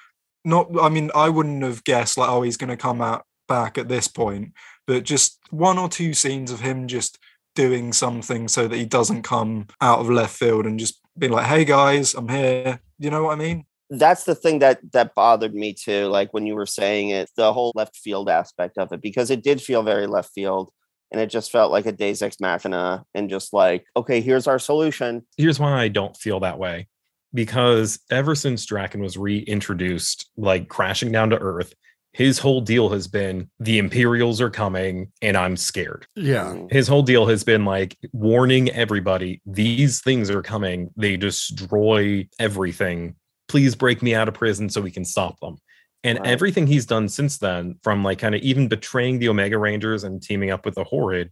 Not, 0.43 0.69
I 0.81 0.89
mean, 0.89 1.11
I 1.13 1.29
wouldn't 1.29 1.61
have 1.63 1.83
guessed 1.83 2.17
like, 2.17 2.29
oh, 2.29 2.41
he's 2.41 2.57
going 2.57 2.71
to 2.71 2.77
come 2.77 3.01
out 3.01 3.25
back 3.47 3.77
at 3.77 3.87
this 3.87 4.07
point, 4.07 4.53
but 4.87 5.03
just 5.03 5.37
one 5.51 5.77
or 5.77 5.89
two 5.89 6.13
scenes 6.13 6.51
of 6.51 6.61
him 6.61 6.87
just 6.87 7.19
doing 7.53 7.93
something 7.93 8.47
so 8.47 8.67
that 8.67 8.77
he 8.77 8.85
doesn't 8.85 9.23
come 9.23 9.67
out 9.81 9.99
of 9.99 10.09
left 10.09 10.35
field 10.35 10.65
and 10.65 10.79
just 10.79 10.99
be 11.17 11.27
like, 11.27 11.45
hey 11.45 11.65
guys, 11.65 12.15
I'm 12.15 12.29
here. 12.29 12.79
You 12.97 13.09
know 13.09 13.25
what 13.25 13.33
I 13.33 13.35
mean? 13.35 13.65
That's 13.91 14.23
the 14.23 14.35
thing 14.35 14.59
that 14.59 14.79
that 14.93 15.13
bothered 15.13 15.53
me 15.53 15.73
too. 15.73 16.05
Like 16.07 16.33
when 16.33 16.47
you 16.47 16.55
were 16.55 16.65
saying 16.65 17.09
it, 17.09 17.29
the 17.35 17.51
whole 17.51 17.73
left 17.75 17.95
field 17.95 18.29
aspect 18.29 18.77
of 18.77 18.91
it, 18.93 19.01
because 19.01 19.29
it 19.29 19.43
did 19.43 19.61
feel 19.61 19.83
very 19.83 20.07
left 20.07 20.31
field, 20.33 20.71
and 21.11 21.19
it 21.19 21.27
just 21.27 21.51
felt 21.51 21.71
like 21.71 21.85
a 21.85 21.91
Deus 21.91 22.21
Ex 22.21 22.39
Machina, 22.39 23.03
and 23.13 23.29
just 23.29 23.53
like, 23.53 23.85
okay, 23.95 24.21
here's 24.21 24.47
our 24.47 24.59
solution. 24.59 25.27
Here's 25.37 25.59
why 25.59 25.79
I 25.79 25.89
don't 25.89 26.15
feel 26.15 26.39
that 26.39 26.57
way. 26.57 26.87
Because 27.33 27.99
ever 28.09 28.33
since 28.33 28.65
Drakkon 28.65 29.01
was 29.01 29.17
reintroduced, 29.17 30.29
like 30.35 30.67
crashing 30.69 31.11
down 31.11 31.29
to 31.29 31.37
Earth, 31.37 31.73
his 32.13 32.39
whole 32.39 32.61
deal 32.61 32.89
has 32.89 33.07
been 33.07 33.49
the 33.59 33.77
Imperials 33.77 34.41
are 34.41 34.49
coming 34.49 35.11
and 35.21 35.37
I'm 35.37 35.55
scared. 35.55 36.05
Yeah. 36.15 36.45
Mm. 36.45 36.71
His 36.71 36.87
whole 36.87 37.03
deal 37.03 37.25
has 37.27 37.43
been 37.43 37.63
like 37.63 37.97
warning 38.11 38.69
everybody 38.71 39.41
these 39.45 40.01
things 40.01 40.29
are 40.29 40.41
coming. 40.41 40.89
They 40.97 41.15
destroy 41.15 42.27
everything. 42.39 43.15
Please 43.51 43.75
break 43.75 44.01
me 44.01 44.15
out 44.15 44.29
of 44.29 44.33
prison 44.33 44.69
so 44.69 44.79
we 44.79 44.91
can 44.91 45.03
stop 45.03 45.37
them. 45.41 45.57
And 46.05 46.17
Right. 46.19 46.27
everything 46.29 46.67
he's 46.67 46.85
done 46.85 47.09
since 47.09 47.37
then, 47.37 47.75
from 47.83 48.01
like 48.01 48.17
kind 48.19 48.33
of 48.33 48.39
even 48.41 48.69
betraying 48.69 49.19
the 49.19 49.27
Omega 49.27 49.57
Rangers 49.57 50.05
and 50.05 50.21
teaming 50.23 50.49
up 50.51 50.63
with 50.65 50.75
the 50.75 50.85
Horrid, 50.85 51.31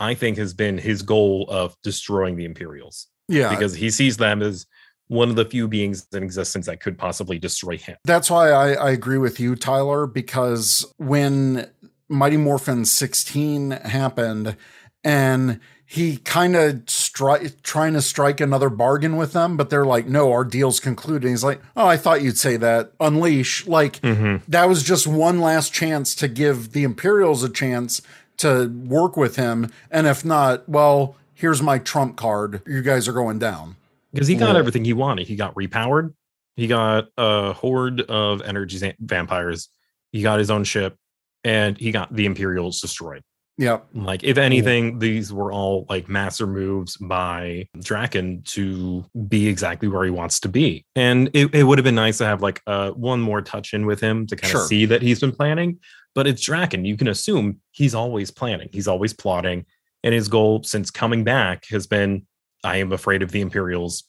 I 0.00 0.14
think 0.14 0.36
has 0.36 0.52
been 0.52 0.78
his 0.78 1.02
goal 1.02 1.46
of 1.48 1.76
destroying 1.84 2.34
the 2.34 2.44
Imperials 2.44 3.06
Yeah. 3.28 3.50
because 3.50 3.72
he 3.76 3.88
sees 3.88 4.16
them 4.16 4.42
as 4.42 4.66
one 5.06 5.30
of 5.30 5.36
the 5.36 5.44
few 5.44 5.68
beings 5.68 6.08
in 6.12 6.24
existence 6.24 6.66
that 6.66 6.80
could 6.80 6.98
possibly 6.98 7.38
destroy 7.38 7.76
him. 7.76 7.96
That's 8.04 8.28
why 8.30 8.50
I, 8.50 8.72
I 8.72 8.90
agree 8.90 9.18
with 9.18 9.38
you, 9.38 9.54
Tyler, 9.54 10.08
because 10.08 10.84
when 10.98 11.70
Mighty 12.08 12.36
Morphin 12.36 12.84
16 12.84 13.70
happened 13.70 14.56
and 15.04 15.60
he 15.92 16.18
kind 16.18 16.54
of 16.54 16.74
stri- 16.84 17.60
trying 17.64 17.94
to 17.94 18.00
strike 18.00 18.40
another 18.40 18.70
bargain 18.70 19.16
with 19.16 19.32
them, 19.32 19.56
but 19.56 19.70
they're 19.70 19.84
like, 19.84 20.06
no, 20.06 20.30
our 20.30 20.44
deal's 20.44 20.78
concluded. 20.78 21.24
And 21.24 21.30
he's 21.30 21.42
like, 21.42 21.60
oh, 21.76 21.84
I 21.84 21.96
thought 21.96 22.22
you'd 22.22 22.38
say 22.38 22.56
that. 22.58 22.92
Unleash. 23.00 23.66
Like, 23.66 24.00
mm-hmm. 24.00 24.36
that 24.46 24.68
was 24.68 24.84
just 24.84 25.08
one 25.08 25.40
last 25.40 25.72
chance 25.72 26.14
to 26.14 26.28
give 26.28 26.70
the 26.74 26.84
Imperials 26.84 27.42
a 27.42 27.48
chance 27.48 28.02
to 28.36 28.68
work 28.86 29.16
with 29.16 29.34
him. 29.34 29.72
And 29.90 30.06
if 30.06 30.24
not, 30.24 30.68
well, 30.68 31.16
here's 31.34 31.60
my 31.60 31.78
trump 31.78 32.16
card. 32.16 32.62
You 32.68 32.82
guys 32.82 33.08
are 33.08 33.12
going 33.12 33.40
down. 33.40 33.74
because 34.12 34.28
he 34.28 34.36
got 34.36 34.52
Yeah. 34.52 34.60
everything 34.60 34.84
he 34.84 34.92
wanted. 34.92 35.26
He 35.26 35.34
got 35.34 35.56
repowered. 35.56 36.14
He 36.54 36.68
got 36.68 37.08
a 37.18 37.52
horde 37.52 38.02
of 38.02 38.42
energy 38.42 38.94
vampires. 39.00 39.68
He 40.12 40.22
got 40.22 40.38
his 40.38 40.52
own 40.52 40.62
ship, 40.62 40.94
and 41.42 41.76
he 41.76 41.90
got 41.90 42.14
the 42.14 42.26
Imperials 42.26 42.80
destroyed. 42.80 43.22
Yep. 43.60 43.88
Like, 43.92 44.24
if 44.24 44.38
anything, 44.38 45.00
these 45.00 45.34
were 45.34 45.52
all 45.52 45.84
like 45.90 46.08
master 46.08 46.46
moves 46.46 46.96
by 46.96 47.68
Drakkon 47.76 48.42
to 48.52 49.04
be 49.28 49.48
exactly 49.48 49.86
where 49.86 50.02
he 50.02 50.10
wants 50.10 50.40
to 50.40 50.48
be. 50.48 50.86
And 50.96 51.28
it, 51.34 51.54
it 51.54 51.64
would 51.64 51.76
have 51.76 51.84
been 51.84 51.94
nice 51.94 52.16
to 52.18 52.24
have 52.24 52.40
like 52.40 52.62
uh, 52.66 52.92
one 52.92 53.20
more 53.20 53.42
touch 53.42 53.74
in 53.74 53.84
with 53.84 54.00
him 54.00 54.26
to 54.28 54.36
kind 54.36 54.50
Sure. 54.50 54.62
of 54.62 54.66
see 54.66 54.86
that 54.86 55.02
he's 55.02 55.20
been 55.20 55.32
planning. 55.32 55.78
But 56.14 56.26
it's 56.26 56.48
Drakkon. 56.48 56.86
You 56.86 56.96
can 56.96 57.08
assume 57.08 57.60
he's 57.72 57.94
always 57.94 58.30
planning, 58.30 58.70
he's 58.72 58.88
always 58.88 59.12
plotting. 59.12 59.66
And 60.02 60.14
his 60.14 60.28
goal 60.28 60.62
since 60.62 60.90
coming 60.90 61.22
back 61.22 61.66
has 61.68 61.86
been 61.86 62.26
I 62.64 62.78
am 62.78 62.92
afraid 62.92 63.22
of 63.22 63.30
the 63.30 63.42
Imperials. 63.42 64.04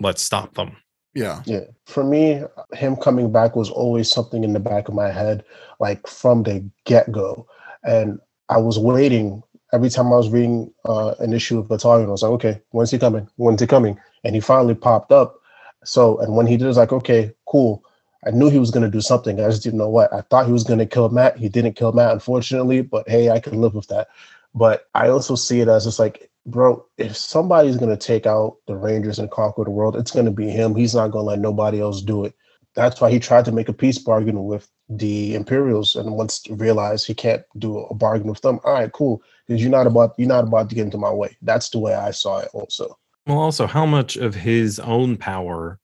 Let's 0.00 0.22
stop 0.22 0.54
them. 0.54 0.78
Yeah. 1.12 1.42
Yeah. 1.44 1.64
For 1.86 2.02
me, 2.02 2.42
him 2.72 2.96
coming 2.96 3.30
back 3.30 3.54
was 3.54 3.68
always 3.68 4.10
something 4.10 4.44
in 4.44 4.54
the 4.54 4.60
back 4.60 4.88
of 4.88 4.94
my 4.94 5.10
head, 5.10 5.44
like 5.78 6.06
from 6.06 6.42
the 6.42 6.68
get 6.86 7.12
go. 7.12 7.46
And 7.84 8.18
I 8.48 8.58
was 8.58 8.78
waiting 8.78 9.42
every 9.72 9.90
time 9.90 10.06
I 10.06 10.16
was 10.16 10.30
reading 10.30 10.72
uh, 10.84 11.14
an 11.18 11.32
issue 11.32 11.58
of 11.58 11.68
Battalion. 11.68 12.08
I 12.08 12.12
was 12.12 12.22
like, 12.22 12.32
okay, 12.32 12.60
when's 12.70 12.90
he 12.90 12.98
coming? 12.98 13.28
When's 13.36 13.60
he 13.60 13.66
coming? 13.66 13.98
And 14.22 14.34
he 14.34 14.40
finally 14.40 14.74
popped 14.74 15.12
up. 15.12 15.40
So, 15.84 16.18
and 16.18 16.36
when 16.36 16.46
he 16.46 16.56
did, 16.56 16.64
I 16.64 16.68
was 16.68 16.76
like, 16.76 16.92
okay, 16.92 17.32
cool. 17.46 17.84
I 18.26 18.30
knew 18.30 18.48
he 18.48 18.58
was 18.58 18.70
going 18.70 18.84
to 18.84 18.90
do 18.90 19.00
something. 19.00 19.40
I 19.40 19.48
just 19.48 19.62
didn't 19.62 19.78
know 19.78 19.88
what. 19.88 20.12
I 20.12 20.22
thought 20.22 20.46
he 20.46 20.52
was 20.52 20.64
going 20.64 20.78
to 20.78 20.86
kill 20.86 21.08
Matt. 21.10 21.36
He 21.36 21.48
didn't 21.48 21.74
kill 21.74 21.92
Matt, 21.92 22.12
unfortunately, 22.12 22.80
but 22.80 23.08
hey, 23.08 23.30
I 23.30 23.40
can 23.40 23.60
live 23.60 23.74
with 23.74 23.88
that. 23.88 24.08
But 24.54 24.88
I 24.94 25.08
also 25.08 25.34
see 25.34 25.60
it 25.60 25.68
as 25.68 25.84
just 25.84 25.98
like, 25.98 26.30
bro, 26.46 26.86
if 26.96 27.16
somebody's 27.16 27.76
going 27.76 27.90
to 27.90 27.96
take 27.96 28.26
out 28.26 28.58
the 28.66 28.76
Rangers 28.76 29.18
and 29.18 29.30
conquer 29.30 29.64
the 29.64 29.70
world, 29.70 29.96
it's 29.96 30.10
going 30.10 30.24
to 30.26 30.30
be 30.30 30.48
him. 30.48 30.74
He's 30.74 30.94
not 30.94 31.10
going 31.10 31.24
to 31.24 31.30
let 31.30 31.38
nobody 31.40 31.80
else 31.80 32.00
do 32.00 32.24
it. 32.24 32.34
That's 32.74 33.00
why 33.00 33.10
he 33.10 33.20
tried 33.20 33.44
to 33.44 33.52
make 33.52 33.68
a 33.68 33.72
peace 33.72 33.98
bargain 33.98 34.44
with 34.44 34.68
the 34.88 35.34
Imperials, 35.34 35.96
and 35.96 36.12
once 36.12 36.42
realized 36.50 37.06
he 37.06 37.14
can't 37.14 37.42
do 37.58 37.78
a 37.78 37.94
bargain 37.94 38.28
with 38.28 38.40
them, 38.42 38.58
all 38.64 38.72
right, 38.72 38.92
cool, 38.92 39.22
because 39.46 39.62
you're 39.62 39.70
not 39.70 39.86
about 39.86 40.14
you're 40.18 40.28
not 40.28 40.44
about 40.44 40.68
to 40.68 40.74
get 40.74 40.84
into 40.84 40.98
my 40.98 41.10
way. 41.12 41.36
That's 41.42 41.70
the 41.70 41.78
way 41.78 41.94
I 41.94 42.10
saw 42.10 42.38
it, 42.40 42.48
also. 42.52 42.98
Well, 43.26 43.38
also, 43.38 43.66
how 43.66 43.86
much 43.86 44.16
of 44.16 44.34
his 44.34 44.78
own 44.80 45.16
power 45.16 45.78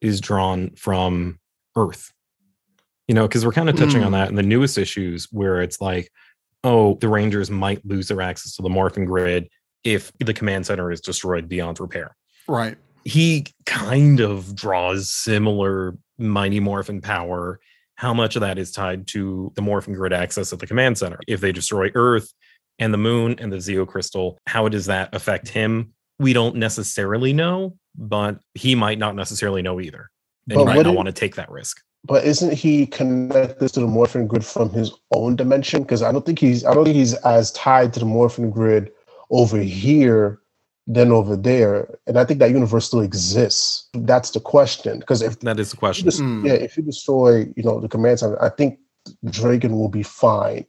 is 0.00 0.20
drawn 0.20 0.70
from 0.76 1.38
Earth? 1.76 2.12
You 3.08 3.14
know, 3.14 3.26
because 3.26 3.46
we're 3.46 3.52
kind 3.52 3.68
of 3.70 3.76
touching 3.76 4.02
on 4.02 4.08
Hmm. 4.08 4.12
that 4.12 4.28
in 4.28 4.34
the 4.34 4.42
newest 4.42 4.76
issues 4.76 5.28
where 5.30 5.62
it's 5.62 5.80
like, 5.80 6.10
oh, 6.64 6.94
the 7.00 7.08
Rangers 7.08 7.50
might 7.50 7.84
lose 7.86 8.08
their 8.08 8.20
access 8.20 8.56
to 8.56 8.62
the 8.62 8.68
morphing 8.68 9.06
grid 9.06 9.48
if 9.84 10.10
the 10.18 10.34
command 10.34 10.66
center 10.66 10.90
is 10.90 11.00
destroyed 11.00 11.48
beyond 11.48 11.78
repair. 11.80 12.16
Right. 12.48 12.76
He 13.04 13.46
kind 13.66 14.20
of 14.20 14.54
draws 14.54 15.10
similar 15.10 15.96
Mighty 16.18 16.60
Morphin 16.60 17.00
power. 17.00 17.60
How 17.96 18.12
much 18.12 18.36
of 18.36 18.40
that 18.40 18.58
is 18.58 18.72
tied 18.72 19.06
to 19.08 19.52
the 19.54 19.62
Morphin 19.62 19.94
grid 19.94 20.12
access 20.12 20.52
at 20.52 20.58
the 20.58 20.66
command 20.66 20.98
center? 20.98 21.18
If 21.28 21.40
they 21.40 21.52
destroy 21.52 21.90
Earth 21.94 22.32
and 22.78 22.92
the 22.92 22.98
moon 22.98 23.36
and 23.38 23.52
the 23.52 23.58
Zeo 23.58 23.86
crystal, 23.86 24.38
how 24.46 24.68
does 24.68 24.86
that 24.86 25.14
affect 25.14 25.48
him? 25.48 25.92
We 26.18 26.32
don't 26.32 26.56
necessarily 26.56 27.32
know, 27.32 27.76
but 27.96 28.38
he 28.54 28.74
might 28.74 28.98
not 28.98 29.14
necessarily 29.14 29.62
know 29.62 29.80
either. 29.80 30.10
And 30.50 30.56
But 30.56 30.58
he 30.58 30.64
might 30.64 30.70
not 30.72 30.76
wouldn't- 30.78 30.96
want 30.96 31.06
to 31.06 31.12
take 31.12 31.36
that 31.36 31.50
risk. 31.50 31.78
But 32.06 32.24
isn't 32.24 32.52
he 32.52 32.86
connected 32.86 33.68
to 33.70 33.80
the 33.80 33.86
Morphin 33.86 34.26
grid 34.26 34.44
from 34.44 34.68
his 34.70 34.92
own 35.14 35.36
dimension? 35.36 35.82
Because 35.82 36.02
I 36.02 36.12
don't 36.12 36.26
think 36.26 36.38
he's 36.38 36.62
I 36.64 36.74
don't 36.74 36.84
think 36.84 36.96
he's 36.96 37.14
as 37.14 37.50
tied 37.52 37.94
to 37.94 38.00
the 38.00 38.04
Morphin 38.06 38.50
grid 38.50 38.90
over 39.30 39.56
here 39.58 40.40
than 40.86 41.12
over 41.12 41.36
there. 41.36 41.88
And 42.06 42.18
I 42.18 42.24
think 42.24 42.40
that 42.40 42.50
universe 42.50 42.86
still 42.86 43.00
exists. 43.00 43.88
That's 43.94 44.30
the 44.30 44.40
question. 44.40 44.98
Because 44.98 45.22
if 45.22 45.40
That 45.40 45.58
is 45.58 45.70
the 45.70 45.76
you 45.76 45.78
question. 45.78 46.08
des- 46.08 46.18
Hmm. 46.22 46.46
yeah, 46.46 46.52
if 46.52 46.76
you 46.76 46.82
destroy, 46.82 47.46
you 47.56 47.62
know, 47.62 47.80
the 47.80 47.88
command 47.88 48.18
center, 48.20 48.40
I 48.42 48.50
think 48.50 48.78
Drakkon 49.26 49.70
will 49.72 49.88
be 49.88 50.02
fine. 50.02 50.66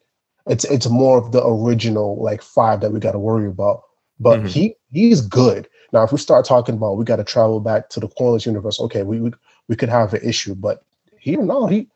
It's 0.48 0.64
it's 0.66 0.88
more 0.90 1.18
of 1.18 1.32
the 1.32 1.46
original 1.46 2.22
like 2.22 2.42
five 2.42 2.80
that 2.82 2.92
we 2.92 3.00
got 3.00 3.14
to 3.14 3.20
worry 3.20 3.48
about. 3.48 3.82
But 4.20 4.42
Mhm. 4.42 4.48
he 4.48 4.76
he's 4.92 5.22
good. 5.22 5.68
Now, 5.92 6.04
if 6.04 6.12
we 6.12 6.18
start 6.18 6.46
talking 6.46 6.76
about 6.76 6.98
we 6.98 7.04
got 7.06 7.16
to 7.18 7.24
travel 7.24 7.60
back 7.60 7.90
to 7.90 8.00
the 8.00 8.08
Coinless 8.08 8.46
universe, 8.46 8.80
okay, 8.80 9.04
we 9.04 9.20
we, 9.20 9.32
we 9.68 9.76
could 9.76 9.90
have 9.90 10.14
an 10.14 10.22
issue. 10.24 10.56
But 10.56 10.84
he 11.20 11.36
no, 11.36 11.68
he 11.68 11.88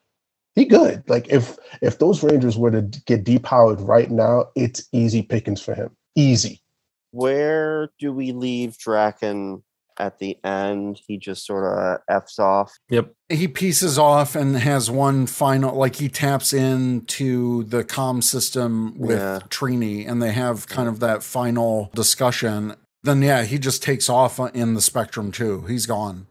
he 0.56 0.66
good. 0.66 1.04
Like 1.08 1.28
if 1.30 1.58
if 1.82 2.00
those 2.00 2.24
Rangers 2.24 2.58
were 2.58 2.72
to 2.72 2.82
get 3.06 3.24
depowered 3.24 3.86
right 3.88 4.10
now, 4.12 4.48
it's 4.56 4.84
easy 4.92 5.22
pickings 5.22 5.62
for 5.62 5.74
him. 5.74 5.92
Easy. 6.16 6.62
Where 7.12 7.90
do 8.00 8.12
we 8.14 8.32
leave 8.32 8.78
Drakkon 8.78 9.64
at 9.98 10.18
the 10.20 10.38
end 10.46 10.98
he 11.08 11.18
just 11.18 11.46
sort 11.46 11.66
of 11.66 12.00
f's 12.10 12.40
off. 12.40 12.72
Yep. 12.90 13.12
he 13.28 13.50
pieces 13.50 14.00
off 14.00 14.34
and 14.34 14.56
has 14.56 14.90
one 14.90 15.28
final 15.28 15.76
like 15.76 15.98
he 15.98 16.08
taps 16.08 16.54
into 16.54 17.66
the 17.66 17.84
comm 17.84 18.24
system 18.24 18.98
with 18.98 19.18
Yeah. 19.20 19.40
Trini 19.50 20.10
and 20.10 20.22
they 20.24 20.32
have 20.32 20.68
kind 20.68 20.88
of 20.88 21.02
that 21.02 21.22
final 21.22 21.92
discussion. 21.94 22.76
Then 23.04 23.22
yeah, 23.22 23.44
he 23.44 23.60
just 23.60 23.84
takes 23.84 24.08
off 24.10 24.40
in 24.54 24.74
the 24.74 24.80
spectrum 24.82 25.34
too. 25.34 25.64
He's 25.68 25.86
gone. 25.86 26.28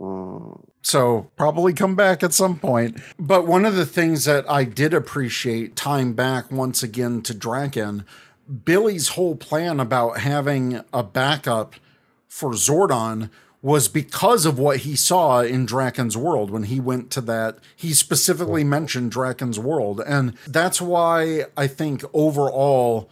Mm, 0.00 0.60
So 0.82 1.30
probably 1.36 1.72
come 1.72 1.96
back 1.96 2.22
at 2.22 2.32
some 2.32 2.56
point. 2.58 3.00
But 3.18 3.48
one 3.48 3.64
of 3.64 3.74
the 3.74 3.86
things 3.86 4.26
that 4.26 4.48
I 4.48 4.62
did 4.62 4.94
appreciate 4.94 5.74
time 5.74 6.12
back 6.12 6.52
once 6.52 6.84
again 6.84 7.22
to 7.22 7.34
Drakkon, 7.34 8.04
Billy's 8.64 9.08
whole 9.08 9.36
plan 9.36 9.80
about 9.80 10.18
having 10.18 10.80
a 10.92 11.02
backup 11.02 11.74
for 12.28 12.50
Zordon 12.52 13.30
was 13.62 13.86
because 13.86 14.44
of 14.44 14.58
what 14.58 14.78
he 14.78 14.96
saw 14.96 15.40
in 15.40 15.66
Drakkon's 15.66 16.16
world 16.16 16.50
when 16.50 16.64
he 16.64 16.80
went 16.80 17.10
to 17.12 17.20
that. 17.22 17.58
He 17.76 17.94
specifically 17.94 18.64
mentioned 18.64 19.12
Drakkon's 19.12 19.58
world. 19.58 20.00
And 20.04 20.36
that's 20.46 20.80
why 20.80 21.44
I 21.56 21.68
think 21.68 22.02
overall 22.12 23.08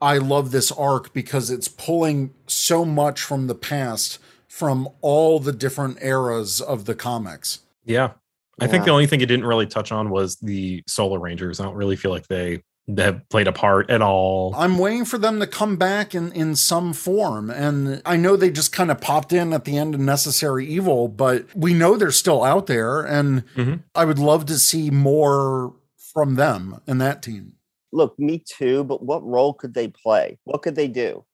I 0.00 0.16
love 0.16 0.50
this 0.50 0.72
arc 0.72 1.12
because 1.12 1.50
it's 1.50 1.68
pulling 1.68 2.32
so 2.46 2.86
much 2.86 3.20
from 3.20 3.46
the 3.46 3.54
past 3.54 4.18
from 4.48 4.88
all 5.02 5.38
the 5.38 5.52
different 5.52 5.98
eras 6.02 6.60
of 6.60 6.86
the 6.86 6.94
comics. 6.94 7.60
Yeah. 7.84 8.12
I 8.58 8.66
think 8.66 8.84
the 8.84 8.90
only 8.90 9.06
thing 9.06 9.20
it 9.20 9.26
didn't 9.26 9.46
really 9.46 9.66
touch 9.66 9.90
on 9.90 10.10
was 10.10 10.36
the 10.36 10.82
Solar 10.86 11.18
Rangers. 11.18 11.60
I 11.60 11.64
don't 11.64 11.76
really 11.76 11.96
feel 11.96 12.10
like 12.10 12.26
they 12.26 12.56
they 12.56 12.62
have 12.98 13.28
played 13.28 13.46
a 13.46 13.52
part 13.52 13.88
at 13.90 14.02
all. 14.02 14.54
I'm 14.56 14.78
waiting 14.78 15.04
for 15.04 15.18
them 15.18 15.38
to 15.40 15.46
come 15.46 15.76
back 15.76 16.14
in, 16.14 16.32
in 16.32 16.56
some 16.56 16.92
form. 16.92 17.50
And 17.50 18.02
I 18.04 18.16
know 18.16 18.36
they 18.36 18.50
just 18.50 18.72
kind 18.72 18.90
of 18.90 19.00
popped 19.00 19.32
in 19.32 19.52
at 19.52 19.64
the 19.64 19.76
end 19.76 19.94
of 19.94 20.00
Necessary 20.00 20.66
Evil, 20.66 21.06
but 21.08 21.46
we 21.54 21.72
know 21.72 21.96
they're 21.96 22.10
still 22.10 22.42
out 22.42 22.66
there. 22.66 23.02
And 23.02 23.44
Mhm. 23.54 23.82
I 23.94 24.04
would 24.04 24.18
love 24.18 24.46
to 24.46 24.58
see 24.58 24.90
more 24.90 25.72
from 26.12 26.34
them 26.34 26.80
and 26.86 27.00
that 27.00 27.22
team. 27.22 27.52
look, 27.92 28.16
me 28.20 28.40
too, 28.46 28.84
but 28.84 29.02
what 29.02 29.20
role 29.26 29.52
could 29.52 29.74
they 29.74 29.88
play? 29.88 30.38
What 30.44 30.62
could 30.62 30.76
they 30.76 30.86
do? 30.86 31.24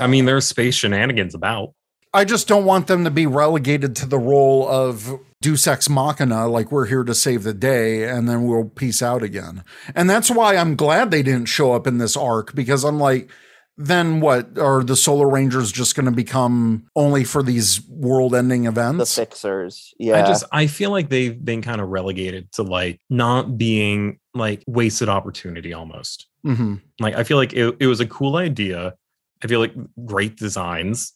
I 0.00 0.08
mean, 0.08 0.24
there's 0.24 0.44
space 0.48 0.74
shenanigans 0.74 1.32
about. 1.32 1.74
I 2.12 2.24
just 2.24 2.48
don't 2.48 2.64
want 2.64 2.88
them 2.88 3.04
to 3.04 3.10
be 3.10 3.24
relegated 3.24 3.94
to 3.96 4.06
the 4.06 4.18
role 4.18 4.66
of 4.68 5.20
Deus 5.42 5.66
Ex 5.66 5.88
Machina, 5.88 6.46
like 6.46 6.70
we're 6.70 6.86
here 6.86 7.02
to 7.04 7.14
save 7.14 7.42
the 7.42 7.52
day 7.52 8.08
and 8.08 8.28
then 8.28 8.44
we'll 8.44 8.64
peace 8.64 9.02
out 9.02 9.22
again. 9.22 9.64
And 9.94 10.08
that's 10.08 10.30
why 10.30 10.56
I'm 10.56 10.76
glad 10.76 11.10
they 11.10 11.22
didn't 11.22 11.46
show 11.46 11.72
up 11.72 11.86
in 11.86 11.98
this 11.98 12.16
arc 12.16 12.54
because 12.54 12.84
I'm 12.84 12.98
like, 12.98 13.28
then 13.76 14.20
what? 14.20 14.58
Are 14.58 14.84
the 14.84 14.94
Solar 14.96 15.28
Rangers 15.28 15.72
just 15.72 15.96
going 15.96 16.06
to 16.06 16.12
become 16.12 16.86
only 16.94 17.24
for 17.24 17.42
these 17.42 17.80
world 17.88 18.34
ending 18.34 18.66
events? 18.66 18.96
The 18.98 19.02
events? 19.02 19.14
fixers. 19.16 19.94
Yeah. 19.98 20.22
I 20.22 20.26
just 20.26 20.44
I 20.52 20.66
feel 20.66 20.90
like 20.90 21.08
they've 21.08 21.42
been 21.42 21.62
kind 21.62 21.80
of 21.80 21.88
relegated 21.88 22.52
to 22.52 22.62
like 22.62 23.00
not 23.10 23.58
being 23.58 24.20
like 24.34 24.62
wasted 24.66 25.08
opportunity 25.08 25.72
almost. 25.72 26.28
hmm 26.44 26.76
Like 27.00 27.14
I 27.16 27.24
feel 27.24 27.36
like 27.36 27.52
it, 27.52 27.76
it 27.80 27.86
was 27.86 28.00
a 28.00 28.06
cool 28.06 28.36
idea. 28.36 28.94
I 29.42 29.48
feel 29.48 29.58
like 29.58 29.74
great 30.04 30.36
designs, 30.36 31.14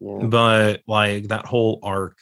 yeah. 0.00 0.24
but 0.24 0.82
like 0.86 1.28
that 1.28 1.46
whole 1.46 1.78
arc 1.82 2.18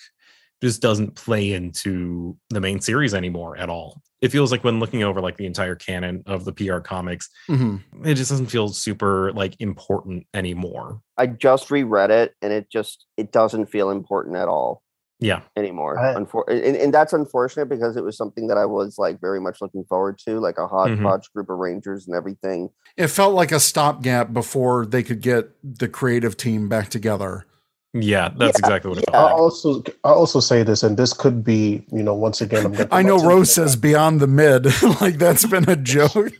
just 0.62 0.82
doesn't 0.82 1.15
play 1.15 1.53
into 1.53 2.37
the 2.51 2.61
main 2.61 2.81
series 2.81 3.15
anymore 3.15 3.57
at 3.57 3.69
all. 3.70 4.01
It 4.20 4.31
feels 4.31 4.53
like 4.53 4.62
when 4.65 4.81
looking 4.81 5.03
over 5.03 5.20
like 5.20 5.39
the 5.39 5.47
entire 5.47 5.74
canon 5.74 6.23
of 6.27 6.45
the 6.45 6.53
PR 6.53 6.78
comics, 6.81 7.31
hmm 7.47 7.77
it 8.05 8.15
just 8.15 8.31
doesn't 8.31 8.47
feel 8.49 8.69
super 8.69 9.32
like 9.32 9.55
important 9.61 10.27
anymore. 10.35 11.01
I 11.16 11.27
just 11.27 11.70
reread 11.70 12.11
it 12.11 12.35
and 12.43 12.53
it 12.53 12.70
just 12.70 13.07
it 13.16 13.32
doesn't 13.32 13.66
feel 13.66 13.91
important 13.91 14.37
at 14.37 14.49
all 14.49 14.82
Yeah. 15.20 15.41
anymore. 15.57 15.99
I- 15.99 16.15
Unfor- 16.15 16.45
and, 16.49 16.77
and 16.77 16.93
that's 16.95 17.12
unfortunate 17.15 17.70
because 17.70 17.97
it 17.97 18.05
was 18.05 18.16
something 18.16 18.47
that 18.49 18.59
I 18.59 18.66
was 18.66 18.97
like 18.99 19.20
very 19.20 19.41
much 19.41 19.62
looking 19.62 19.85
forward 19.85 20.19
to, 20.27 20.39
like 20.39 20.59
a 20.59 20.66
hodgepodge 20.66 21.32
group 21.35 21.49
of 21.49 21.59
rangers 21.59 22.07
and 22.07 22.15
everything. 22.15 22.69
It 22.99 23.09
felt 23.09 23.35
like 23.35 23.53
a 23.53 23.61
stopgap 23.61 24.32
before 24.35 24.85
they 24.85 25.03
could 25.03 25.23
get 25.23 25.51
the 25.65 25.89
creative 25.89 26.37
team 26.37 26.69
back 26.69 26.91
together. 26.91 27.47
Yeah, 27.92 28.28
that's 28.36 28.58
Yeah, 28.60 28.66
exactly 28.66 28.88
what 28.90 28.98
it 28.98 29.04
yeah. 29.08 29.18
I'll 29.18 29.28
felt 29.28 29.40
also 29.40 29.82
I'll 30.04 30.14
also 30.14 30.40
say 30.40 30.62
this, 30.62 30.82
and 30.82 30.96
this 30.96 31.12
could 31.12 31.42
be, 31.42 31.84
you 31.90 32.02
know, 32.02 32.14
once 32.14 32.40
again, 32.40 32.66
I'm 32.66 32.88
I 32.92 33.02
know 33.02 33.18
Rose 33.18 33.52
says 33.52 33.74
beyond 33.74 34.20
the 34.20 34.28
mid, 34.28 34.66
like 35.00 35.18
that's 35.18 35.44
been 35.44 35.68
a 35.68 35.76
joke. 35.76 36.32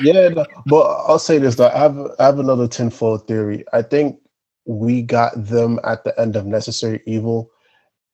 yeah, 0.00 0.28
no, 0.28 0.46
but 0.66 0.86
I'll 1.06 1.18
say 1.18 1.38
this 1.38 1.56
though. 1.56 1.68
I 1.68 1.78
have 1.78 1.98
I 2.18 2.24
have 2.24 2.38
another 2.38 2.66
tinfoil 2.66 3.18
theory. 3.18 3.64
I 3.74 3.82
think 3.82 4.18
we 4.64 5.02
got 5.02 5.32
them 5.36 5.78
at 5.84 6.04
the 6.04 6.18
end 6.18 6.34
of 6.34 6.46
Necessary 6.46 7.02
Evil. 7.06 7.50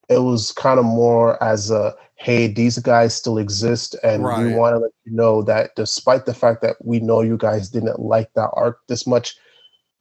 It 0.09 0.19
was 0.19 0.51
kind 0.51 0.81
of 0.81 0.85
more 0.85 1.43
as 1.43 1.71
a 1.71 1.95
hey, 2.17 2.49
these 2.49 2.79
guys 2.79 3.15
still 3.15 3.39
exist, 3.39 3.95
and 4.03 4.25
we 4.25 4.55
want 4.55 4.75
to 4.75 4.79
let 4.79 4.93
you 5.05 5.13
know 5.13 5.43
that 5.43 5.71
despite 5.77 6.27
the 6.27 6.35
fact 6.35 6.63
that 6.63 6.77
we 6.85 6.99
know 6.99 7.21
you 7.21 7.37
guys 7.37 7.69
didn't 7.69 8.01
like 8.01 8.33
that 8.35 8.51
arc 8.55 8.79
this 8.89 9.07
much, 9.07 9.37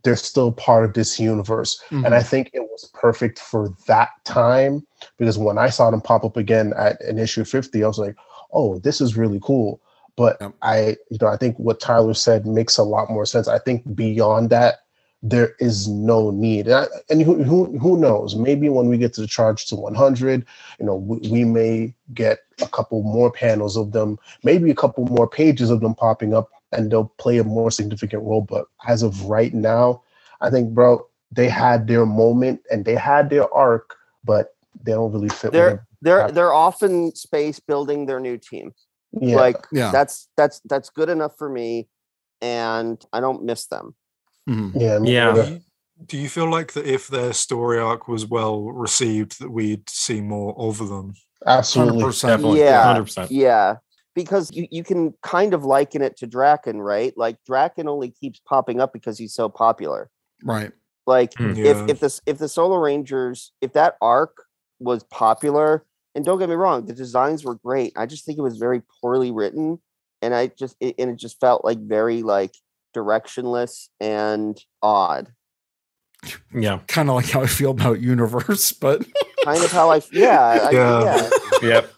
they're 0.04 0.16
still 0.16 0.52
part 0.52 0.86
of 0.86 0.94
this 0.94 1.20
universe. 1.20 1.82
And 1.90 2.08
I 2.08 2.20
mm-hmm. 2.20 2.28
think 2.28 2.50
it 2.54 2.62
was 2.62 2.90
perfect 2.94 3.40
for 3.40 3.76
that 3.88 4.10
time 4.24 4.86
because 5.18 5.38
when 5.38 5.58
I 5.58 5.70
saw 5.70 5.92
them 5.92 6.02
pop 6.02 6.24
up 6.24 6.38
again 6.38 6.74
at 6.78 7.02
an 7.02 7.20
issue 7.20 7.44
50, 7.44 7.84
I 7.84 7.88
was 7.88 8.00
like, 8.00 8.16
oh, 8.54 8.80
this 8.80 9.02
is 9.02 9.18
really 9.18 9.40
cool. 9.42 9.82
But 10.16 10.38
Yep. 10.42 10.54
I, 10.62 10.98
you 11.10 11.18
know, 11.22 11.28
I 11.28 11.38
think 11.38 11.58
what 11.58 11.80
Tyler 11.80 12.14
said 12.14 12.46
makes 12.46 12.78
a 12.78 12.84
lot 12.84 13.10
more 13.10 13.26
sense. 13.26 13.48
I 13.48 13.60
think 13.60 13.96
beyond 13.96 14.50
that, 14.50 14.80
there 15.24 15.56
is 15.60 15.88
no 15.88 16.32
need. 16.32 16.68
And, 16.68 16.76
I, 16.76 16.88
and 17.10 17.22
who, 17.22 17.44
who, 17.44 17.78
who 17.78 17.98
knows? 17.98 18.36
Maybe 18.36 18.70
when 18.70 18.88
we 18.88 18.98
get 18.98 19.14
to 19.14 19.22
the 19.22 19.28
charge 19.28 19.68
to 19.68 19.76
100, 19.76 20.46
you 20.80 20.86
know, 20.86 20.96
we, 20.96 21.18
we 21.30 21.46
may 21.46 21.94
get 22.14 22.40
a 22.62 22.68
couple 22.68 23.04
more 23.04 23.32
panels 23.32 23.78
of 23.78 23.92
them, 23.92 24.18
maybe 24.44 24.72
a 24.72 24.76
couple 24.76 25.06
more 25.06 25.30
pages 25.30 25.70
of 25.70 25.80
them 25.82 25.94
popping 25.94 26.34
up, 26.34 26.50
and 26.72 26.92
they'll 26.92 27.14
play 27.18 27.38
a 27.38 27.44
more 27.44 27.72
significant 27.72 28.24
role. 28.24 28.42
But 28.42 28.66
as 28.88 29.04
of 29.04 29.22
right 29.26 29.54
now, 29.54 30.02
I 30.42 30.50
think, 30.50 30.74
bro, 30.74 31.06
they 31.32 31.50
had 31.50 31.88
their 31.88 32.06
moment 32.06 32.62
and 32.72 32.86
they 32.86 32.96
had 32.96 33.30
their 33.30 33.52
arc, 33.54 33.96
but 34.24 34.56
they 34.84 34.92
don't 34.94 35.12
really 35.12 35.30
fit. 35.30 35.52
They're 35.52 35.72
with 35.72 35.80
they're 36.02 36.32
they're 36.32 36.54
off 36.54 36.82
in 36.84 37.14
space 37.16 37.60
building 37.60 38.06
their 38.08 38.20
new 38.20 38.38
team. 38.38 38.74
yeah, 39.20 39.36
Like 39.36 39.68
Yeah. 39.72 39.92
that's 39.92 40.30
that's 40.38 40.62
that's 40.66 40.90
good 40.90 41.10
enough 41.10 41.34
for 41.38 41.50
me, 41.50 41.88
and 42.42 43.04
I 43.14 43.20
don't 43.20 43.44
miss 43.44 43.68
them. 43.68 43.96
Mhm. 44.50 44.72
yeah, 44.76 45.00
me 45.00 45.14
Yeah. 45.14 45.34
Do 45.34 45.52
you- 45.54 45.62
Do 46.08 46.18
you 46.18 46.30
feel 46.30 46.50
like 46.50 46.74
that 46.74 46.88
if 46.88 47.08
their 47.10 47.32
story 47.32 47.78
arc 47.80 48.08
was 48.08 48.26
well 48.26 48.64
received, 48.64 49.40
that 49.40 49.52
we'd 49.52 49.88
see 49.88 50.20
more 50.22 50.56
of 50.58 50.80
them? 50.90 51.14
absolutely. 51.46 52.02
100%. 52.04 52.58
Yeah. 52.58 52.84
100%. 52.84 53.30
Yeah, 53.30 53.76
because 54.16 54.50
you, 54.54 54.68
you 54.72 54.84
can 54.84 55.14
kind 55.24 55.54
of 55.54 55.64
liken 55.64 56.02
it 56.02 56.18
to 56.18 56.28
Drakkon, 56.28 56.84
right? 56.84 57.14
Like 57.18 57.38
Drakkon 57.50 57.88
only 57.88 58.12
keeps 58.12 58.40
popping 58.48 58.80
up 58.82 58.94
because 58.94 59.18
he's 59.18 59.34
so 59.34 59.48
popular. 59.50 60.10
Right. 60.44 60.72
Like 61.08 61.34
Hmm. 61.38 61.52
if 61.52 61.58
Yeah. 61.78 61.86
if 61.90 62.00
this 62.00 62.22
if 62.26 62.38
the 62.38 62.48
Solar 62.50 62.80
Rangers 62.82 63.52
if 63.62 63.74
that 63.74 63.96
arc 64.02 64.36
was 64.80 65.04
popular, 65.06 65.86
and 66.16 66.26
don't 66.26 66.40
get 66.40 66.50
me 66.50 66.56
wrong, 66.56 66.86
the 66.86 66.94
designs 66.94 67.46
were 67.46 67.56
great. 67.56 67.94
I 67.96 68.06
just 68.06 68.26
think 68.26 68.38
it 68.38 68.42
was 68.42 68.58
very 68.58 68.82
poorly 69.02 69.32
written, 69.32 69.80
and 70.22 70.36
I 70.36 70.48
just 70.48 70.76
it, 70.80 70.96
and 71.00 71.10
it 71.10 71.16
just 71.18 71.40
felt 71.40 71.64
like 71.64 71.80
very 71.80 72.22
like 72.24 72.54
directionless 72.96 73.88
and 74.00 74.60
odd. 74.82 75.32
Yeah. 76.54 76.80
Kind 76.88 77.10
of 77.10 77.16
like 77.16 77.30
how 77.30 77.42
I 77.42 77.48
feel 77.48 77.72
about 77.72 78.00
Universe, 78.02 78.74
but 78.74 79.04
Kind 79.46 79.64
of 79.64 79.72
how 79.72 79.90
I 79.92 80.02
yeah 80.12 80.40
I, 80.42 80.72
Yeah. 80.72 81.04
yeah. 81.04 81.30
Yep. 81.64 81.94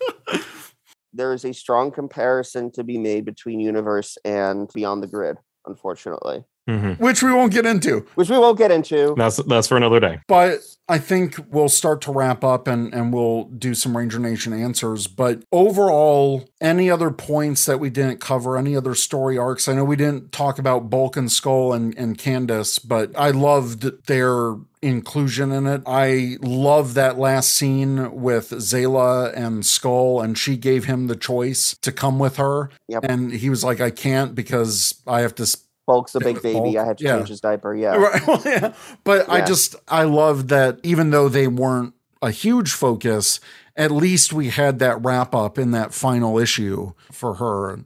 There 1.14 1.34
is 1.34 1.46
a 1.46 1.54
strong 1.54 1.92
comparison 1.92 2.72
to 2.72 2.84
be 2.84 2.98
made 2.98 3.26
between 3.26 3.60
Universe 3.60 4.18
and 4.26 4.70
Beyond 4.74 5.04
the 5.04 5.08
Grid, 5.08 5.38
unfortunately, 5.68 6.44
hmm 6.68 6.94
which 6.94 7.22
we 7.22 7.32
won't 7.34 7.52
get 7.54 7.66
into. 7.66 8.06
which 8.16 8.30
we 8.30 8.38
won't 8.38 8.58
get 8.58 8.72
into. 8.72 9.14
That's 9.18 9.38
that's 9.44 9.68
for 9.68 9.78
another 9.78 10.00
day. 10.00 10.20
But 10.28 10.60
I 10.90 10.98
think 10.98 11.38
we'll 11.50 11.70
start 11.70 12.02
to 12.02 12.12
wrap 12.12 12.44
up 12.44 12.68
and, 12.68 12.94
and 12.94 13.14
we'll 13.14 13.46
do 13.46 13.74
some 13.74 13.96
Ranger 13.96 14.20
Nation 14.20 14.54
answers. 14.54 15.08
But 15.08 15.44
overall, 15.52 16.50
any 16.60 16.90
other 16.90 17.10
points 17.12 17.66
that 17.66 17.80
we 17.80 17.90
didn't 17.90 18.20
cover, 18.20 18.58
any 18.58 18.76
other 18.76 18.96
story 18.96 19.38
arcs? 19.38 19.68
I 19.68 19.74
know 19.74 19.84
we 19.86 19.96
didn't 19.96 20.32
talk 20.32 20.60
about 20.60 20.90
Bulk 20.90 21.16
and 21.16 21.32
Skull 21.32 21.74
and, 21.74 21.98
and 21.98 22.18
Candace, 22.18 22.80
but 22.80 23.12
I 23.18 23.32
loved 23.32 24.08
their 24.08 24.56
inclusion 24.84 25.52
in 25.52 25.66
it. 25.66 25.82
I 25.88 26.38
love 26.42 26.94
that 26.94 27.18
last 27.18 27.52
scene 27.52 28.22
with 28.22 28.50
Zayla 28.50 29.34
and 29.36 29.66
Skull, 29.66 30.22
and 30.22 30.38
she 30.38 30.58
gave 30.58 30.86
him 30.86 31.08
the 31.08 31.16
choice 31.16 31.76
to 31.82 31.92
come 31.92 32.20
with 32.20 32.38
her. 32.38 32.70
Yep. 32.90 33.06
And 33.08 33.32
he 33.32 33.50
was 33.50 33.64
like, 33.64 33.80
I 33.80 33.90
can't 33.90 34.36
because 34.36 35.02
I 35.08 35.22
have 35.22 35.36
to 35.36 35.58
Bulk's 35.86 36.16
a 36.16 36.20
big 36.20 36.42
baby. 36.42 36.60
Bulk, 36.60 36.78
I 36.78 36.86
had 36.86 36.98
to 37.00 37.04
yeah. 37.04 37.18
change 37.18 37.30
his 37.30 37.42
diaper. 37.42 37.74
Yeah. 37.76 37.96
Right. 38.04 38.28
Well, 38.28 38.42
yeah. 38.46 38.74
But 39.04 39.30
I 39.30 39.42
just 39.46 39.76
I 39.88 40.04
love 40.04 40.50
that 40.50 40.80
even 40.84 41.10
though 41.10 41.30
they 41.30 41.48
weren't 41.48 41.94
a 42.22 42.32
huge 42.32 42.74
focus, 42.74 43.40
at 43.76 43.92
least 43.92 44.34
we 44.34 44.50
had 44.50 44.80
that 44.80 45.04
wrap 45.04 45.34
up 45.34 45.58
in 45.58 45.72
that 45.72 45.94
final 45.94 46.38
issue 46.38 46.94
for 47.12 47.36
her. 47.36 47.80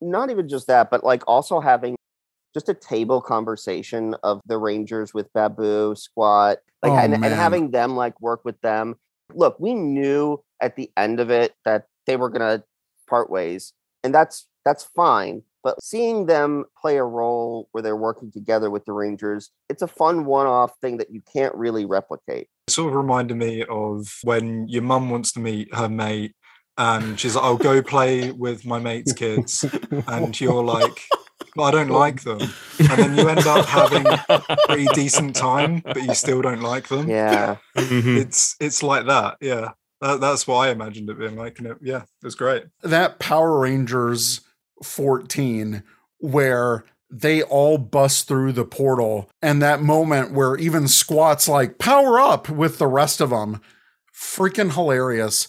Not 0.00 0.30
even 0.30 0.48
just 0.48 0.66
that, 0.68 0.90
but 0.90 1.04
like 1.04 1.22
also 1.26 1.60
having 1.60 1.96
just 2.54 2.68
a 2.68 2.74
table 2.74 3.20
conversation 3.20 4.14
of 4.22 4.40
the 4.46 4.58
Rangers 4.58 5.14
with 5.14 5.32
Baboo, 5.32 5.94
Squatt, 5.94 6.56
like 6.82 6.92
Oh, 6.92 6.96
and, 6.96 7.14
and 7.14 7.24
having 7.24 7.70
them 7.70 7.96
like 7.96 8.20
work 8.20 8.44
with 8.44 8.60
them. 8.60 8.96
Look, 9.34 9.58
we 9.60 9.74
knew 9.74 10.42
at 10.60 10.76
the 10.76 10.90
end 10.96 11.20
of 11.20 11.30
it 11.30 11.54
that 11.64 11.86
they 12.06 12.16
were 12.16 12.28
gonna 12.28 12.64
part 13.08 13.30
ways, 13.30 13.72
and 14.02 14.14
that's 14.14 14.48
that's 14.64 14.84
fine. 14.84 15.42
But 15.62 15.82
seeing 15.82 16.24
them 16.24 16.64
play 16.80 16.96
a 16.96 17.04
role 17.04 17.68
where 17.72 17.82
they're 17.82 17.96
working 17.96 18.32
together 18.32 18.70
with 18.70 18.86
the 18.86 18.92
Rangers, 18.92 19.50
it's 19.68 19.82
a 19.82 19.86
fun 19.86 20.24
one-off 20.24 20.72
thing 20.80 20.96
that 20.96 21.10
you 21.10 21.20
can't 21.30 21.54
really 21.54 21.84
replicate. 21.84 22.48
It 22.66 22.70
sort 22.70 22.88
of 22.88 22.96
reminded 22.96 23.36
me 23.36 23.64
of 23.68 24.08
when 24.22 24.68
your 24.68 24.82
mum 24.82 25.10
wants 25.10 25.32
to 25.32 25.40
meet 25.40 25.74
her 25.74 25.90
mate 25.90 26.34
and 26.78 27.20
she's 27.20 27.36
like, 27.36 27.44
I'll 27.44 27.58
go 27.58 27.82
play 27.82 28.30
with 28.30 28.64
my 28.64 28.78
mate's 28.78 29.12
kids. 29.12 29.66
And 30.06 30.40
you're 30.40 30.64
like, 30.64 31.04
but 31.56 31.62
I 31.64 31.70
don't 31.72 31.88
like 31.88 32.22
them. 32.22 32.40
And 32.78 32.88
then 32.88 33.16
you 33.18 33.28
end 33.28 33.46
up 33.46 33.66
having 33.66 34.06
a 34.06 34.56
pretty 34.66 34.86
decent 34.94 35.36
time, 35.36 35.80
but 35.84 36.02
you 36.02 36.14
still 36.14 36.42
don't 36.42 36.62
like 36.62 36.88
them. 36.88 37.08
Yeah. 37.08 37.56
Mhm. 37.76 38.16
It's 38.18 38.56
it's 38.60 38.82
like 38.82 39.06
that. 39.06 39.36
Yeah. 39.40 39.72
That, 40.00 40.20
that's 40.20 40.46
what 40.46 40.66
I 40.66 40.70
imagined 40.70 41.10
it 41.10 41.18
being 41.18 41.36
like. 41.36 41.58
And 41.58 41.68
it, 41.68 41.76
yeah, 41.82 42.02
it 42.02 42.24
was 42.24 42.34
great. 42.34 42.64
that 42.82 43.18
Power 43.18 43.58
Rangers 43.58 44.40
14 44.82 45.82
where 46.18 46.84
they 47.10 47.42
all 47.42 47.76
bust 47.78 48.28
through 48.28 48.52
the 48.52 48.64
portal 48.64 49.28
and 49.42 49.60
that 49.60 49.82
moment 49.82 50.32
where 50.32 50.56
even 50.56 50.86
squats 50.86 51.48
like 51.48 51.78
power 51.78 52.20
up 52.20 52.48
with 52.48 52.78
the 52.78 52.86
rest 52.86 53.20
of 53.20 53.30
them 53.30 53.60
freaking 54.14 54.72
hilarious 54.74 55.48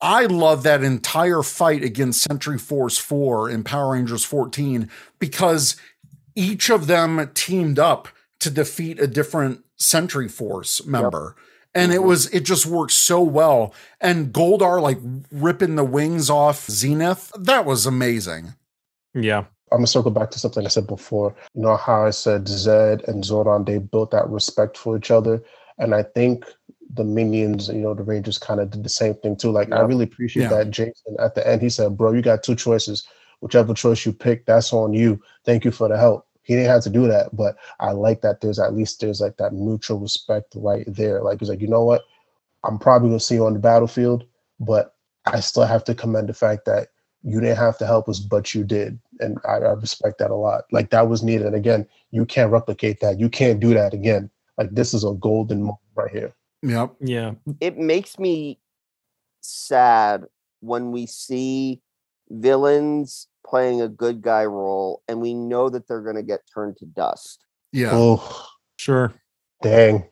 i 0.00 0.26
love 0.26 0.62
that 0.62 0.82
entire 0.82 1.42
fight 1.42 1.82
against 1.82 2.22
sentry 2.22 2.58
force 2.58 2.98
4 2.98 3.48
in 3.50 3.64
power 3.64 3.92
rangers 3.92 4.24
14 4.24 4.88
because 5.18 5.76
each 6.34 6.70
of 6.70 6.86
them 6.86 7.30
teamed 7.34 7.78
up 7.78 8.08
to 8.40 8.50
defeat 8.50 9.00
a 9.00 9.06
different 9.06 9.64
sentry 9.76 10.28
force 10.28 10.84
member 10.86 11.34
and 11.74 11.92
it 11.92 12.00
Mhm. 12.00 12.04
was 12.04 12.26
it 12.28 12.40
just 12.40 12.66
worked 12.66 12.92
so 12.92 13.22
well 13.22 13.74
and 14.00 14.32
goldar 14.32 14.80
like 14.80 14.98
ripping 15.32 15.76
the 15.76 15.84
wings 15.84 16.28
off 16.30 16.66
zenith 16.70 17.32
that 17.38 17.64
was 17.64 17.86
amazing 17.86 18.54
Yeah. 19.14 19.44
I'm 19.72 19.78
gonna 19.78 19.86
circle 19.88 20.10
back 20.12 20.30
to 20.30 20.38
something 20.38 20.64
I 20.64 20.68
said 20.68 20.86
before. 20.86 21.34
You 21.54 21.62
know 21.62 21.76
how 21.76 22.06
I 22.06 22.10
said 22.10 22.44
Zedd 22.44 23.02
and 23.08 23.24
Zordon 23.24 23.66
they 23.66 23.78
built 23.78 24.12
that 24.12 24.28
respect 24.28 24.78
for 24.78 24.96
each 24.96 25.10
other, 25.10 25.42
and 25.78 25.92
I 25.92 26.04
think 26.04 26.44
the 26.96 27.04
minions, 27.04 27.68
you 27.68 27.74
know, 27.74 27.94
the 27.94 28.02
Rangers 28.02 28.38
kind 28.38 28.60
of 28.60 28.70
did 28.70 28.82
the 28.82 28.88
same 28.88 29.14
thing 29.14 29.36
too. 29.36 29.50
Like 29.50 29.72
I 29.72 29.80
really 29.80 30.04
appreciate 30.04 30.44
Yeah. 30.44 30.48
that 30.50 30.70
Jason 30.70 31.16
at 31.18 31.34
the 31.34 31.46
end 31.48 31.62
he 31.62 31.68
said, 31.68 31.96
"Bro, 31.96 32.12
you 32.12 32.22
got 32.22 32.42
two 32.42 32.54
choices. 32.56 33.06
Whichever 33.40 33.74
choice 33.74 34.04
you 34.06 34.12
pick, 34.12 34.46
that's 34.46 34.72
on 34.72 34.92
you. 34.94 35.20
Thank 35.44 35.64
you 35.64 35.70
for 35.70 35.88
the 35.88 35.96
help." 35.98 36.26
He 36.42 36.54
didn't 36.54 36.70
have 36.70 36.82
to 36.84 36.90
do 36.90 37.06
that, 37.08 37.34
but 37.36 37.56
I 37.80 37.90
like 37.92 38.20
that 38.22 38.40
there's 38.40 38.58
at 38.58 38.74
least 38.74 39.00
there's 39.00 39.20
like 39.20 39.36
that 39.38 39.52
mutual 39.52 39.98
respect 39.98 40.54
right 40.56 40.84
there. 40.86 41.22
Like 41.22 41.40
he's 41.40 41.48
like, 41.48 41.60
you 41.60 41.66
know 41.68 41.84
what? 41.84 42.02
I'm 42.64 42.78
probably 42.78 43.08
gonna 43.10 43.20
see 43.20 43.34
you 43.36 43.46
on 43.46 43.52
the 43.52 43.58
battlefield, 43.58 44.24
but 44.60 44.94
I 45.26 45.40
still 45.40 45.64
have 45.64 45.84
to 45.84 45.94
commend 45.94 46.28
the 46.28 46.34
fact 46.34 46.64
that 46.66 46.88
you 47.24 47.40
didn't 47.40 47.56
have 47.58 47.76
to 47.78 47.86
help 47.86 48.08
us, 48.08 48.20
but 48.20 48.54
you 48.54 48.62
did. 48.62 48.98
And 49.18 49.38
I, 49.48 49.54
I 49.56 49.72
respect 49.72 50.18
that 50.18 50.30
a 50.30 50.36
lot. 50.36 50.64
Like 50.70 50.90
that 50.90 51.08
was 51.08 51.22
needed. 51.24 51.46
And 51.48 51.56
again, 51.56 51.86
you 52.12 52.24
can't 52.24 52.52
replicate 52.52 53.00
that. 53.00 53.18
You 53.18 53.28
can't 53.28 53.58
do 53.58 53.74
that 53.74 53.92
again. 53.92 54.30
Like 54.56 54.70
this 54.70 54.94
is 54.94 55.02
a 55.04 55.12
golden 55.14 55.60
moment 55.62 55.80
right 55.96 56.10
here. 56.12 56.32
Yep 56.62 56.94
Yeah. 57.00 57.32
it 57.60 57.76
makes 57.78 58.18
me 58.18 58.58
sad 59.40 60.24
when 60.60 60.90
we 60.90 61.06
see 61.06 61.80
villains 62.30 63.28
playing 63.46 63.80
a 63.80 63.88
good 63.88 64.20
guy 64.22 64.44
role 64.44 65.02
and 65.08 65.20
we 65.20 65.34
know 65.34 65.68
that 65.68 65.86
they're 65.86 66.02
going 66.02 66.16
to 66.16 66.22
get 66.22 66.40
turned 66.52 66.76
to 66.78 66.86
dust. 66.86 67.44
yeah 67.72 67.90
Oh, 67.92 68.46
Sure. 68.78 69.14
dang. 69.62 70.08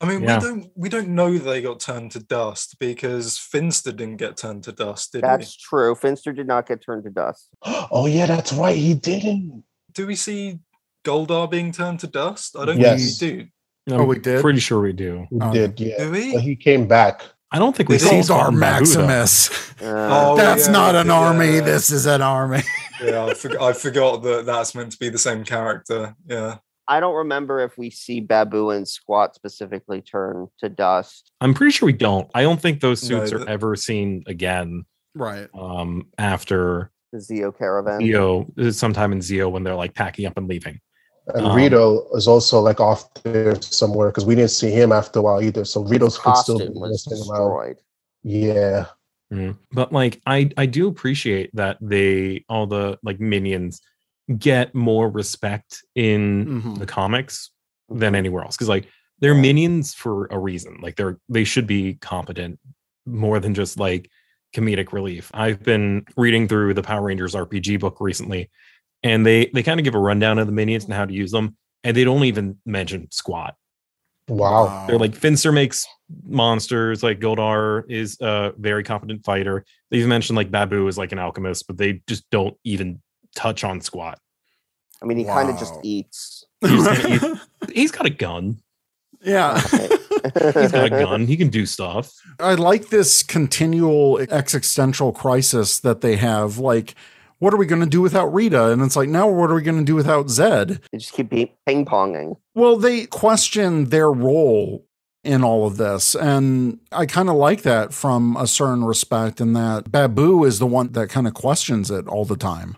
I 0.00 0.06
mean, 0.06 0.22
Yeah. 0.22 0.38
we 0.38 0.40
don't 0.46 0.70
we 0.76 0.88
don't 0.88 1.08
know 1.08 1.36
they 1.38 1.60
got 1.60 1.80
turned 1.80 2.12
to 2.12 2.20
dust 2.20 2.76
because 2.78 3.36
Finster 3.36 3.90
didn't 3.92 4.16
get 4.18 4.36
turned 4.36 4.62
to 4.64 4.72
dust, 4.72 5.12
did 5.12 5.24
That's 5.24 5.56
true. 5.56 5.94
Finster 5.96 6.32
did 6.32 6.46
not 6.46 6.66
get 6.68 6.80
turned 6.82 7.04
to 7.04 7.10
dust. 7.10 7.48
Oh 7.90 8.06
yeah, 8.06 8.26
that's 8.26 8.52
right. 8.52 8.76
He 8.76 8.94
didn't. 8.94 9.64
Do 9.92 10.06
we 10.06 10.14
see 10.14 10.60
Goldar 11.04 11.50
being 11.50 11.72
turned 11.72 12.00
to 12.00 12.06
dust? 12.06 12.56
I 12.56 12.64
don't 12.64 12.78
Yes. 12.78 13.18
think 13.18 13.36
we 13.36 13.42
do. 13.44 13.48
Oh, 13.90 14.04
we 14.04 14.18
did? 14.18 14.40
Pretty 14.40 14.60
sure 14.60 14.80
we 14.80 14.92
do. 14.92 15.26
He 15.30 15.38
Oh, 15.40 15.52
did, 15.52 15.78
yeah. 15.80 15.98
Do 16.04 16.10
we? 16.10 16.32
But 16.34 16.42
he 16.42 16.56
came 16.56 16.86
back. 16.86 17.22
I 17.50 17.58
don't 17.58 17.74
think 17.74 17.88
we 17.88 17.96
Did 17.96 18.08
see 18.08 18.16
he? 18.16 18.22
Scott 18.22 18.44
goldar 18.44 18.48
and 18.48 18.60
Baboo, 18.60 18.84
though. 18.86 19.06
maximus 19.06 19.72
Uh, 19.82 19.84
Oh, 20.32 20.36
that's 20.36 20.66
yeah, 20.66 20.72
not 20.72 20.94
an 20.94 21.06
yeah. 21.06 21.12
army 21.14 21.60
this 21.60 21.90
is 21.90 22.04
an 22.04 22.20
army 22.20 22.60
Yeah, 23.02 23.24
I, 23.24 23.30
forg 23.30 23.56
I 23.58 23.72
forgot 23.72 24.22
that 24.24 24.44
that's 24.44 24.74
meant 24.74 24.92
to 24.92 24.98
be 24.98 25.08
the 25.08 25.16
same 25.18 25.44
character. 25.44 26.14
Yeah. 26.26 26.58
I 26.88 27.00
don't 27.00 27.14
remember 27.14 27.60
if 27.60 27.78
we 27.78 27.88
see 27.90 28.20
Baboo 28.20 28.70
and 28.70 28.84
Squatt 28.86 29.34
specifically 29.34 30.00
turn 30.02 30.48
to 30.58 30.68
dust. 30.68 31.30
I'm 31.40 31.54
pretty 31.54 31.70
sure 31.70 31.86
we 31.86 31.92
don't. 31.92 32.28
I 32.34 32.42
don't 32.42 32.60
think 32.60 32.80
those 32.80 33.08
No, 33.08 33.20
suits 33.20 33.32
are 33.32 33.38
the- 33.38 33.48
ever 33.50 33.76
seen 33.76 34.24
again 34.26 34.84
right 35.14 35.48
um, 35.58 36.08
after 36.18 36.90
The 37.12 37.18
Zeo 37.18 37.56
Caravan. 37.56 38.00
Zeo, 38.00 38.74
sometime 38.74 39.12
in 39.12 39.20
Zeo 39.20 39.50
when 39.50 39.62
they're 39.64 39.74
like 39.74 39.94
packing 39.94 40.26
up 40.26 40.36
and 40.36 40.48
leaving. 40.48 40.80
And 41.34 41.46
Um, 41.46 41.56
Rito 41.56 42.06
is 42.14 42.26
also 42.26 42.60
like 42.60 42.80
off 42.80 43.12
there 43.22 43.60
somewhere 43.60 44.08
because 44.08 44.24
we 44.24 44.34
didn't 44.34 44.50
see 44.50 44.70
him 44.70 44.92
after 44.92 45.18
a 45.18 45.22
while 45.22 45.42
either. 45.42 45.64
So 45.64 45.82
Rito's 45.82 46.18
could 46.18 46.36
still 46.36 46.58
be 46.58 46.68
was 46.68 47.06
missing 47.06 47.30
around. 47.30 47.76
Yeah. 48.22 48.86
Mm. 49.32 49.58
But 49.72 49.92
like 49.92 50.20
I 50.26 50.50
I 50.56 50.66
do 50.66 50.88
appreciate 50.88 51.50
that 51.54 51.76
they 51.82 52.44
all 52.48 52.66
the 52.66 52.98
like 53.02 53.20
minions 53.20 53.80
get 54.38 54.74
more 54.74 55.08
respect 55.08 55.82
in 55.94 56.46
Mhm. 56.62 56.78
the 56.78 56.86
comics 56.86 57.50
than 57.90 58.14
anywhere 58.14 58.44
else 58.44 58.56
because 58.56 58.68
like 58.68 58.86
they're 59.20 59.34
Yeah. 59.34 59.40
minions 59.40 59.94
for 59.94 60.26
a 60.30 60.38
reason. 60.38 60.78
Like 60.80 60.96
they're 60.96 61.18
they 61.28 61.44
should 61.44 61.66
be 61.66 61.94
competent 61.94 62.58
more 63.06 63.38
than 63.40 63.54
just 63.54 63.78
like 63.78 64.10
comedic 64.56 64.92
relief. 64.92 65.30
I've 65.34 65.62
been 65.62 66.06
reading 66.16 66.48
through 66.48 66.72
the 66.74 66.82
Power 66.82 67.02
Rangers 67.02 67.34
RPG 67.34 67.78
book 67.80 67.98
recently, 68.00 68.48
and 69.02 69.24
they 69.24 69.50
they 69.54 69.62
kind 69.62 69.80
of 69.80 69.84
give 69.84 69.94
a 69.94 69.98
rundown 69.98 70.38
of 70.38 70.46
the 70.46 70.52
minions 70.52 70.84
and 70.84 70.92
how 70.92 71.04
to 71.04 71.12
use 71.12 71.30
them, 71.30 71.56
and 71.84 71.96
they 71.96 72.04
don't 72.04 72.24
even 72.24 72.58
mention 72.66 73.06
Squatt. 73.08 73.52
Wow. 74.28 74.84
They're 74.86 74.98
like 74.98 75.14
Finster 75.14 75.52
makes 75.52 75.86
monsters, 76.26 77.02
like 77.02 77.18
Goldar 77.18 77.84
is 77.88 78.18
a 78.20 78.52
very 78.58 78.82
competent 78.84 79.24
fighter. 79.24 79.64
They 79.90 79.98
even 79.98 80.10
mentioned 80.10 80.36
like 80.36 80.50
Baboo 80.50 80.86
is 80.86 80.98
like 80.98 81.12
an 81.12 81.18
alchemist, 81.18 81.66
but 81.66 81.78
they 81.78 82.02
just 82.06 82.28
don't 82.30 82.56
even 82.64 83.00
touch 83.34 83.64
on 83.64 83.80
Squatt. 83.80 84.16
I 85.02 85.06
mean, 85.06 85.16
he 85.16 85.24
kind 85.24 85.48
of 85.48 85.58
just 85.58 85.74
eats. 85.82 86.44
He's 86.60 86.84
gonna 86.86 87.08
eat- 87.08 87.38
He's 87.74 87.90
got 87.90 88.04
a 88.06 88.10
gun. 88.10 88.58
yeah 89.22 89.58
He's 89.60 90.72
got 90.72 90.86
a 90.86 90.90
gun. 90.90 91.26
He 91.26 91.36
can 91.36 91.48
do 91.48 91.64
stuff. 91.76 92.12
I 92.40 92.54
like 92.54 92.88
this 92.88 93.22
continual 93.22 94.18
existential 94.18 95.12
crisis 95.12 95.80
that 95.80 96.00
they 96.00 96.16
have. 96.16 96.58
Like, 96.58 96.94
what 97.38 97.54
are 97.54 97.56
we 97.56 97.66
going 97.66 97.80
to 97.80 97.88
do 97.88 98.00
without 98.00 98.26
Rita? 98.26 98.70
And 98.70 98.82
it's 98.82 98.96
like, 98.96 99.08
now 99.08 99.28
what 99.28 99.50
are 99.50 99.54
we 99.54 99.62
going 99.62 99.78
to 99.78 99.84
do 99.84 99.94
without 99.94 100.26
Zedd? 100.26 100.80
They 100.90 100.98
just 100.98 101.12
keep 101.12 101.30
ping 101.30 101.84
ponging. 101.84 102.36
Well, 102.54 102.76
they 102.76 103.06
question 103.06 103.86
their 103.86 104.10
role 104.10 104.84
in 105.24 105.44
all 105.44 105.66
of 105.66 105.76
this. 105.76 106.14
And 106.14 106.80
I 106.90 107.06
kind 107.06 107.28
of 107.28 107.36
like 107.36 107.62
that 107.62 107.92
from 107.92 108.36
a 108.36 108.46
certain 108.46 108.84
respect, 108.84 109.40
in 109.40 109.52
that 109.52 109.90
Baboo 109.90 110.44
is 110.44 110.58
the 110.58 110.66
one 110.66 110.92
that 110.92 111.10
kind 111.10 111.26
of 111.26 111.34
questions 111.34 111.90
it 111.90 112.08
all 112.08 112.24
the 112.24 112.36
time. 112.36 112.76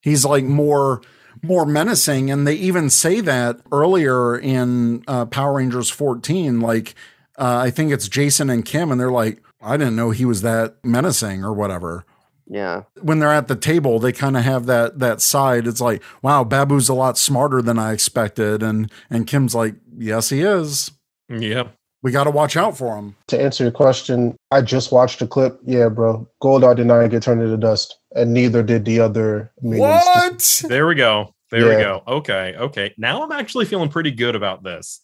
He's 0.00 0.24
like 0.24 0.44
more 0.44 1.02
more 1.42 1.64
menacing 1.64 2.32
and 2.32 2.46
they 2.46 2.54
even 2.54 2.90
say 2.90 3.20
that 3.20 3.60
earlier 3.70 4.36
in 4.36 5.04
uh, 5.06 5.24
power 5.26 5.54
rangers 5.54 5.88
14 5.88 6.60
like 6.60 6.96
uh, 7.38 7.58
i 7.62 7.70
think 7.70 7.92
it's 7.92 8.08
jason 8.08 8.50
and 8.50 8.64
kim 8.64 8.90
and 8.90 9.00
they're 9.00 9.08
like 9.08 9.40
i 9.62 9.76
didn't 9.76 9.94
know 9.94 10.10
he 10.10 10.24
was 10.24 10.42
that 10.42 10.74
menacing 10.82 11.44
or 11.44 11.52
whatever 11.52 12.04
Yeah. 12.50 12.84
when 13.02 13.18
they're 13.18 13.32
at 13.32 13.46
the 13.48 13.56
table 13.56 13.98
they 13.98 14.12
kind 14.12 14.36
of 14.36 14.42
have 14.44 14.66
that 14.66 14.98
that 15.00 15.20
side 15.20 15.66
it's 15.66 15.80
like 15.82 16.02
wow 16.22 16.44
baboo's 16.44 16.88
a 16.88 16.94
lot 16.94 17.18
smarter 17.18 17.60
than 17.60 17.78
i 17.78 17.92
expected 17.92 18.62
and 18.62 18.90
and 19.10 19.26
kim's 19.26 19.54
like 19.54 19.74
yes 19.98 20.30
he 20.30 20.40
is 20.40 20.90
Yep. 21.28 21.74
we 22.02 22.10
got 22.10 22.24
to 22.24 22.30
watch 22.30 22.56
out 22.56 22.78
for 22.78 22.96
him 22.96 23.16
To 23.26 23.38
answer 23.40 23.64
your 23.64 23.70
question, 23.70 24.34
I 24.50 24.62
just 24.62 24.92
watched 24.92 25.18
the 25.18 25.26
clip. 25.26 25.60
Yeah, 25.66 25.90
bro. 25.90 26.26
Goldar 26.42 26.74
did 26.74 26.86
not 26.86 27.06
get 27.10 27.22
turned 27.22 27.42
into 27.42 27.58
dust, 27.58 27.98
and 28.16 28.32
neither 28.32 28.62
did 28.62 28.86
the 28.86 29.00
other 29.00 29.52
minions. 29.60 30.62
what 30.62 30.70
There 30.70 30.86
we 30.86 30.94
go. 30.94 31.34
There 31.50 31.64
we 31.68 31.82
go. 31.82 32.02
Okay. 32.06 32.54
Okay. 32.58 32.94
Now 32.98 33.22
I'm 33.22 33.32
actually 33.32 33.64
feeling 33.66 33.88
pretty 33.90 34.10
good 34.10 34.34
about 34.36 34.62
this. 34.62 35.00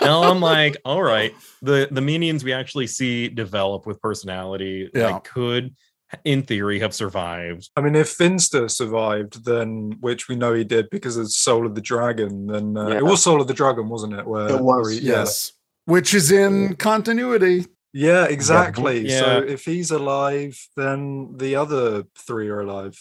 now 0.00 0.22
I'm 0.24 0.40
like, 0.40 0.76
all 0.84 1.02
right, 1.02 1.34
the 1.62 1.88
the 1.90 2.00
minions 2.00 2.44
we 2.44 2.52
actually 2.52 2.86
see 2.86 3.28
develop 3.28 3.86
with 3.86 4.00
personality 4.00 4.88
Yeah. 4.94 5.12
like 5.14 5.24
could 5.24 5.74
in 6.24 6.42
theory 6.42 6.78
have 6.80 6.94
survived. 6.94 7.70
I 7.76 7.80
mean, 7.80 7.94
if 7.96 8.08
Finster 8.10 8.68
survived, 8.68 9.44
then 9.44 9.96
which 10.00 10.28
we 10.28 10.36
know 10.36 10.52
he 10.54 10.64
did 10.64 10.88
because 10.90 11.16
of 11.16 11.30
Soul 11.30 11.66
of 11.66 11.74
the 11.74 11.80
Dragon, 11.80 12.46
then 12.46 12.76
uh, 12.76 12.88
Yeah. 12.88 12.96
it 12.98 13.04
was 13.04 13.22
Soul 13.22 13.40
of 13.40 13.48
the 13.48 13.54
Dragon, 13.54 13.88
wasn't 13.88 14.14
it? 14.14 14.26
Where 14.26 14.48
It 14.48 14.60
was, 14.62 14.86
where 14.86 14.92
he- 14.92 15.00
yes 15.00 15.52
which 15.86 16.14
is 16.14 16.32
in 16.32 16.74
continuity 16.76 17.64
Yeah, 17.92 18.24
exactly. 18.26 19.06
Yeah. 19.08 19.20
So 19.20 19.38
if 19.38 19.64
he's 19.64 19.92
alive, 19.92 20.58
then 20.76 21.34
the 21.36 21.54
other 21.56 22.02
three 22.18 22.48
are 22.48 22.60
alive. 22.60 22.98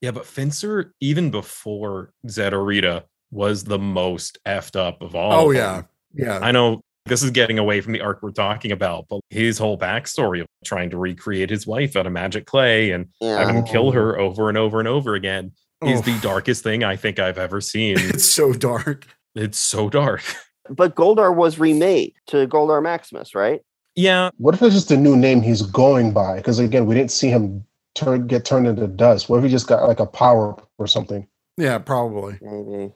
Yeah, 0.00 0.10
but 0.12 0.24
Finster, 0.26 0.94
even 1.00 1.30
before 1.30 2.12
Zedd 2.26 2.52
or 2.52 2.64
Rita, 2.64 3.04
was 3.30 3.64
the 3.64 3.78
most 3.78 4.38
effed 4.46 4.74
up 4.74 5.02
of 5.02 5.14
all. 5.14 5.32
Oh 5.32 5.50
yeah, 5.50 5.82
yeah. 6.14 6.38
I 6.40 6.50
know 6.50 6.82
this 7.06 7.22
is 7.22 7.30
getting 7.30 7.58
away 7.58 7.80
from 7.80 7.92
the 7.92 8.00
arc 8.00 8.22
we're 8.22 8.30
talking 8.30 8.72
about, 8.72 9.06
but 9.08 9.20
his 9.30 9.58
whole 9.58 9.78
backstory 9.78 10.40
of 10.40 10.46
trying 10.64 10.90
to 10.90 10.96
recreate 10.96 11.50
his 11.50 11.66
wife 11.66 11.96
out 11.96 12.06
of 12.06 12.12
magic 12.12 12.46
clay 12.46 12.90
and 12.92 13.08
Yeah. 13.20 13.38
having 13.38 13.56
him 13.56 13.64
kill 13.64 13.92
her 13.92 14.18
over 14.18 14.48
and 14.48 14.56
over 14.56 14.78
and 14.78 14.88
over 14.88 15.14
again 15.14 15.52
is 15.82 16.00
the 16.02 16.18
darkest 16.20 16.62
thing 16.62 16.82
I 16.82 16.96
think 16.96 17.18
I've 17.18 17.36
ever 17.38 17.60
seen. 17.60 17.96
It's 18.14 18.24
so 18.24 18.52
dark. 18.54 19.06
it's 19.34 19.58
so 19.58 19.90
dark. 19.90 20.22
But 20.70 20.94
Goldar 20.94 21.34
was 21.36 21.58
remade 21.58 22.14
to 22.28 22.46
Goldar 22.46 22.82
Maximus, 22.82 23.34
right? 23.34 23.60
Yeah, 23.96 24.30
What 24.38 24.54
if 24.54 24.62
it's 24.62 24.74
just 24.74 24.90
a 24.90 24.96
new 24.96 25.14
name 25.14 25.42
he's 25.42 25.60
going 25.60 26.14
by? 26.14 26.36
Because 26.36 26.58
again, 26.58 26.86
we 26.86 26.94
didn't 26.94 27.10
see 27.10 27.28
him 27.28 27.66
turn 27.94 28.26
get 28.26 28.46
turned 28.46 28.66
into 28.66 28.86
dust. 28.86 29.28
What 29.28 29.36
if 29.36 29.44
he 29.44 29.50
just 29.50 29.66
got 29.66 29.86
like 29.86 30.00
a 30.00 30.06
power 30.06 30.56
or 30.78 30.86
something? 30.86 31.28
Yeah, 31.58 31.76
probably. 31.78 32.38
Maybe. 32.40 32.92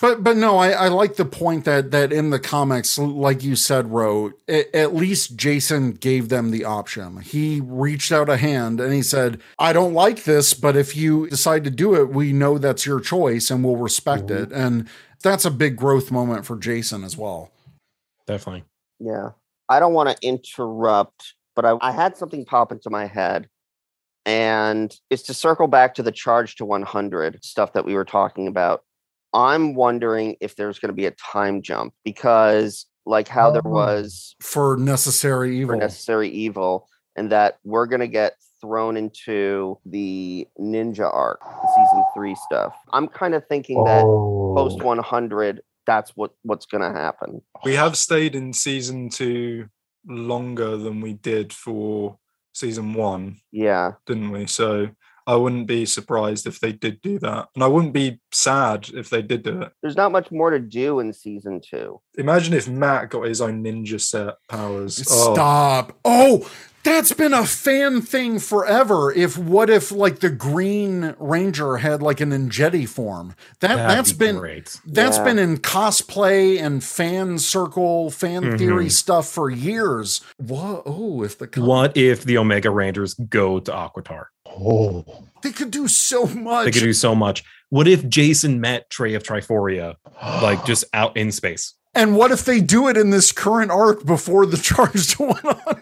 But 0.00 0.24
but 0.24 0.36
no, 0.38 0.56
I, 0.56 0.70
I 0.70 0.88
like 0.88 1.16
the 1.16 1.24
point 1.26 1.64
that 1.66 1.90
that 1.90 2.12
in 2.12 2.30
the 2.30 2.38
comics, 2.38 2.98
like 2.98 3.42
you 3.42 3.56
said, 3.56 3.90
Ro, 3.90 4.32
a- 4.48 4.74
at 4.74 4.94
least 4.94 5.36
Jason 5.36 5.92
gave 5.92 6.30
them 6.30 6.50
the 6.50 6.64
option. 6.64 7.20
He 7.20 7.60
reached 7.62 8.10
out 8.10 8.28
a 8.30 8.38
hand 8.38 8.80
and 8.80 8.92
he 8.94 9.02
said, 9.02 9.40
"I 9.58 9.72
don't 9.74 9.92
like 9.92 10.24
this, 10.24 10.54
but 10.54 10.76
if 10.76 10.96
you 10.96 11.28
decide 11.28 11.64
to 11.64 11.70
do 11.70 11.94
it, 11.94 12.08
we 12.08 12.32
know 12.32 12.56
that's 12.56 12.86
your 12.86 13.00
choice 13.00 13.50
and 13.50 13.62
we'll 13.62 13.76
respect 13.76 14.28
Mhm. 14.28 14.42
it." 14.44 14.52
And 14.52 14.88
that's 15.22 15.44
a 15.44 15.50
big 15.50 15.76
growth 15.76 16.10
moment 16.10 16.46
for 16.46 16.56
Jason 16.56 17.04
as 17.04 17.16
well. 17.16 17.50
definitely. 18.26 18.64
Yeah. 18.98 19.30
I 19.68 19.78
don't 19.80 19.92
want 19.92 20.08
to 20.08 20.26
interrupt, 20.26 21.34
but 21.56 21.64
I, 21.66 21.76
I 21.80 21.90
had 21.92 22.16
something 22.16 22.44
pop 22.44 22.72
into 22.72 22.88
my 22.90 23.06
head. 23.06 23.48
And 24.26 24.94
it's 25.10 25.22
to 25.24 25.34
circle 25.34 25.66
back 25.66 25.94
to 25.94 26.02
the 26.02 26.12
charge 26.12 26.56
to 26.56 26.64
100 26.64 27.44
stuff 27.44 27.72
that 27.72 27.84
we 27.84 27.94
were 27.94 28.04
talking 28.04 28.46
about. 28.46 28.84
I'm 29.32 29.74
wondering 29.74 30.36
if 30.40 30.56
there's 30.56 30.78
going 30.78 30.88
to 30.88 30.94
be 30.94 31.06
a 31.06 31.12
time 31.12 31.62
jump 31.62 31.94
because, 32.04 32.86
like, 33.06 33.28
how 33.28 33.50
there 33.50 33.62
Oh. 33.64 33.70
was 33.70 34.34
For 34.40 34.76
necessary 34.76 35.50
for 35.50 35.74
evil. 35.74 35.78
necessary 35.78 36.28
evil, 36.28 36.88
and 37.16 37.30
that 37.32 37.58
we're 37.64 37.86
going 37.86 38.00
to 38.00 38.08
get 38.08 38.34
thrown 38.60 38.96
into 38.96 39.78
the 39.86 40.46
ninja 40.58 41.12
arc, 41.12 41.40
the 41.42 41.68
season 41.76 42.04
three 42.14 42.34
stuff. 42.34 42.76
I'm 42.92 43.08
kind 43.08 43.34
of 43.34 43.46
thinking 43.46 43.84
that 43.84 44.04
Oh, 44.04 44.54
post 44.56 44.82
100, 44.82 45.62
that's 45.86 46.10
what 46.16 46.32
what's 46.42 46.66
going 46.66 46.82
to 46.82 46.98
happen. 46.98 47.40
We 47.64 47.74
have 47.74 47.96
stayed 47.96 48.34
in 48.34 48.52
season 48.52 49.08
two 49.08 49.68
longer 50.06 50.76
than 50.76 51.00
we 51.00 51.14
did 51.14 51.52
for 51.52 52.18
season 52.52 52.94
one, 52.94 53.36
Yeah. 53.52 53.92
didn't 54.06 54.30
we? 54.30 54.46
So 54.46 54.88
I 55.26 55.36
wouldn't 55.36 55.66
be 55.66 55.86
surprised 55.86 56.46
if 56.46 56.60
they 56.60 56.72
did 56.72 57.00
do 57.02 57.18
that. 57.20 57.48
And 57.54 57.62
I 57.64 57.66
wouldn't 57.66 57.92
be 57.92 58.20
sad 58.32 58.88
if 58.94 59.10
they 59.10 59.22
did 59.22 59.42
do 59.42 59.62
it. 59.62 59.72
There's 59.82 59.96
not 59.96 60.12
much 60.12 60.30
more 60.30 60.50
to 60.50 60.58
do 60.58 61.00
in 61.00 61.12
season 61.12 61.60
two. 61.60 62.00
Imagine 62.18 62.54
if 62.54 62.68
Matt 62.68 63.10
got 63.10 63.22
his 63.26 63.40
own 63.40 63.62
ninja 63.62 64.00
set 64.00 64.34
powers. 64.48 65.04
Oh, 65.10 65.34
Stop. 65.34 65.98
Oh, 66.04 66.50
that's 66.82 67.12
been 67.12 67.34
a 67.34 67.44
fan 67.44 68.00
thing 68.00 68.38
forever. 68.38 69.12
If 69.12 69.36
what 69.36 69.68
if 69.68 69.92
like 69.92 70.20
the 70.20 70.30
Green 70.30 71.14
Ranger 71.18 71.76
had 71.76 72.00
like 72.02 72.22
a 72.22 72.24
Ninjetti 72.24 72.88
form? 72.88 73.34
That 73.60 73.76
That'd 73.76 73.98
that's 73.98 74.12
be 74.12 74.26
been 74.26 74.38
great. 74.38 74.80
That's 74.86 75.18
Yeah. 75.18 75.24
been 75.24 75.38
in 75.38 75.58
cosplay 75.58 76.58
and 76.60 76.82
fan 76.82 77.38
circle, 77.38 78.10
fan 78.10 78.56
theory 78.56 78.86
Mhm. 78.86 78.92
stuff 78.92 79.28
for 79.28 79.50
years. 79.50 80.22
What? 80.38 80.82
Oh, 80.86 81.22
if 81.22 81.36
the 81.38 81.46
com- 81.48 81.66
What 81.66 81.96
if 81.98 82.24
the 82.24 82.38
Omega 82.38 82.70
Rangers 82.70 83.12
go 83.14 83.60
to 83.60 83.70
Aquitar? 83.70 84.26
Oh, 84.58 85.04
they 85.42 85.52
could 85.52 85.70
do 85.70 85.88
so 85.88 86.26
much. 86.26 86.66
They 86.66 86.70
could 86.72 86.80
do 86.80 86.92
so 86.92 87.14
much. 87.14 87.44
What 87.70 87.86
if 87.86 88.08
Jason 88.08 88.60
met 88.60 88.90
Trey 88.90 89.14
of 89.14 89.22
Triforia, 89.22 89.96
like 90.42 90.64
just 90.64 90.84
out 90.92 91.16
in 91.16 91.32
space? 91.32 91.74
and 91.94 92.16
what 92.16 92.30
if 92.30 92.44
they 92.44 92.60
do 92.60 92.88
it 92.88 92.96
in 92.96 93.10
this 93.10 93.32
current 93.32 93.70
arc 93.70 94.04
before 94.04 94.46
the 94.46 94.56
charge 94.56 95.08
to 95.16 95.24
100? 95.24 95.79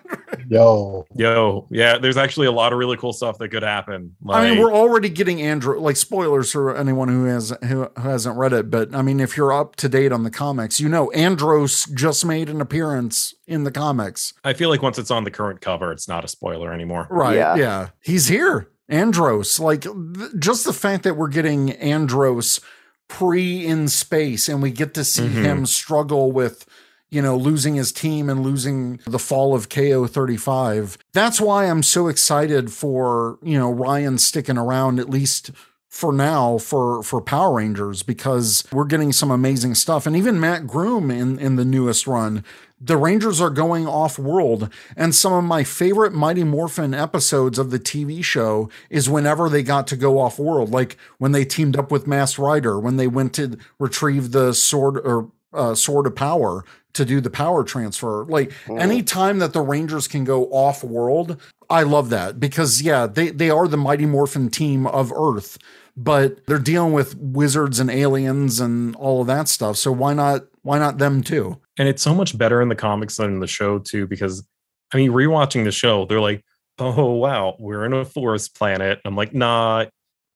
Yo, 0.49 1.07
Yo, 1.15 1.67
yeah, 1.71 1.99
there's 1.99 2.17
actually 2.17 2.47
a 2.47 2.53
lot 2.53 2.73
of 2.73 2.79
really 2.79 2.97
cool 2.97 3.13
stuff 3.13 3.39
that 3.39 3.51
could 3.51 3.63
happen. 3.63 4.17
I 4.29 4.49
mean, 4.51 4.59
we're 4.59 4.73
already 4.73 5.09
getting 5.09 5.39
Andro 5.39 5.81
like 5.81 5.97
spoilers 5.97 6.53
for 6.53 6.77
anyone 6.77 7.09
who 7.09 7.25
has 7.25 7.53
who 7.65 7.89
hasn't 7.97 8.37
read 8.39 8.53
it, 8.53 8.71
but 8.71 8.95
I 8.95 9.03
mean, 9.03 9.21
if 9.21 9.37
you're 9.37 9.53
up 9.53 9.77
to 9.77 9.89
date 9.89 10.13
on 10.13 10.23
the 10.25 10.31
comics, 10.31 10.81
you 10.81 10.89
know 10.89 11.11
Andros 11.13 11.85
just 11.87 12.25
made 12.25 12.49
an 12.49 12.61
appearance 12.61 13.35
in 13.47 13.65
the 13.65 13.71
comics. 13.73 14.35
I 14.45 14.53
feel 14.53 14.69
like 14.71 14.83
once 14.83 14.99
it's 14.99 15.11
on 15.11 15.25
the 15.25 15.31
current 15.31 15.61
cover, 15.61 15.93
it's 15.93 16.09
not 16.09 16.25
a 16.25 16.29
spoiler 16.29 16.73
anymore. 16.73 17.07
Right. 17.11 17.37
Yeah. 17.37 17.55
Yeah. 17.57 17.89
He's 18.01 18.29
here. 18.29 18.69
Andros. 18.89 19.61
Like 19.61 19.83
th- 19.83 19.95
just 20.39 20.65
the 20.65 20.73
fact 20.73 21.03
that 21.05 21.15
we're 21.17 21.29
getting 21.29 21.73
Andros 21.73 22.61
pre 23.09 23.67
in 23.67 23.89
space 23.89 24.49
and 24.49 24.63
we 24.63 24.71
get 24.71 24.95
to 24.95 25.05
see 25.05 25.23
Mhm. 25.29 25.45
him 25.45 25.67
struggle 25.67 26.31
with, 26.33 26.67
you 27.11 27.23
know, 27.23 27.37
losing 27.37 27.75
his 27.75 27.93
team 27.93 28.29
and 28.29 28.43
losing 28.43 29.01
the 29.07 29.19
fall 29.19 29.55
of 29.55 29.69
KO 29.69 30.07
35. 30.07 30.99
That's 31.13 31.41
why 31.41 31.65
I'm 31.65 31.83
so 31.83 32.09
excited 32.09 32.73
for, 32.73 33.39
you 33.43 33.59
know, 33.59 33.71
Ryan 33.71 34.19
sticking 34.19 34.59
around 34.59 35.01
at 35.01 35.09
least 35.09 35.51
for 35.89 36.13
now 36.13 36.59
for 36.59 37.03
for 37.03 37.21
Power 37.21 37.55
Rangers 37.55 38.03
because 38.03 38.63
we're 38.71 38.85
getting 38.85 39.13
some 39.13 39.31
amazing 39.31 39.75
stuff. 39.75 40.07
And 40.07 40.15
even 40.15 40.39
Mat 40.39 40.67
Groom 40.67 41.11
in 41.11 41.39
in 41.39 41.57
the 41.57 41.65
newest 41.65 42.07
run. 42.07 42.45
The 42.81 42.97
Rangers 42.97 43.41
are 43.41 43.51
going 43.51 43.89
off 43.89 44.21
world 44.21 44.73
and 44.97 45.13
some 45.13 45.33
of 45.33 45.43
my 45.43 45.65
favorite 45.65 46.13
Mighty 46.13 46.45
Morphin 46.45 46.95
episodes 46.95 47.59
of 47.59 47.73
the 47.73 47.81
TV 47.81 48.23
show 48.23 48.69
is 48.89 49.11
whenever 49.11 49.49
they 49.49 49.65
got 49.65 49.89
to 49.89 49.97
go 49.97 50.21
off 50.21 50.39
world 50.39 50.71
like 50.71 50.97
when 51.17 51.33
they 51.33 51.45
teamed 51.45 51.77
up 51.77 51.91
with 51.91 52.07
Masked 52.07 52.39
Rider 52.39 52.79
when 52.79 52.97
they 52.97 53.09
went 53.09 53.35
to 53.35 53.59
retrieve 53.81 54.31
the 54.31 54.53
sword 54.55 54.99
or 54.99 55.33
uh, 55.53 55.75
sword 55.75 56.07
of 56.07 56.15
power 56.15 56.65
to 56.95 57.05
do 57.05 57.21
the 57.21 57.31
power 57.31 57.63
transfer 57.65 58.25
like 58.29 58.51
Mm. 58.67 58.81
anytime 58.81 59.39
that 59.41 59.53
the 59.53 59.61
Rangers 59.61 60.09
can 60.09 60.25
go 60.25 60.47
off 60.47 60.83
world 60.83 61.41
I 61.71 61.83
love 61.83 62.09
that 62.11 62.41
because 62.41 62.81
yeah, 62.81 63.07
they 63.07 63.29
they 63.31 63.51
are 63.51 63.69
the 63.69 63.77
Mighty 63.77 64.07
Morphin 64.07 64.49
team 64.49 64.87
of 64.87 65.13
Earth, 65.13 65.59
but 65.99 66.47
they're 66.47 66.59
dealing 66.59 66.95
with 66.95 67.15
wizards 67.19 67.79
and 67.79 67.91
aliens 67.91 68.59
and 68.59 68.97
all 68.97 69.21
of 69.21 69.27
that 69.27 69.49
stuff. 69.49 69.77
So 69.77 69.93
why 69.93 70.15
not 70.15 70.47
why 70.63 70.79
not 70.79 70.97
them 70.97 71.23
too? 71.23 71.59
And 71.79 71.87
it's 71.87 72.03
so 72.03 72.15
much 72.15 72.39
better 72.39 72.63
in 72.63 72.71
the 72.71 72.75
comics 72.75 73.17
than 73.17 73.35
in 73.35 73.41
the 73.41 73.47
show 73.47 73.79
too, 73.81 74.07
because 74.07 74.47
I 74.95 74.97
mean, 74.97 75.11
rewatching 75.11 75.65
the 75.65 75.71
show, 75.71 76.07
they're 76.07 76.23
like, 76.23 76.43
"Oh 76.79 77.13
wow, 77.13 77.55
we're 77.59 77.85
in 77.85 77.93
a 77.93 78.07
forest 78.07 78.57
planet." 78.57 79.01
I'm 79.05 79.15
like, 79.15 79.35
"Nah, 79.35 79.85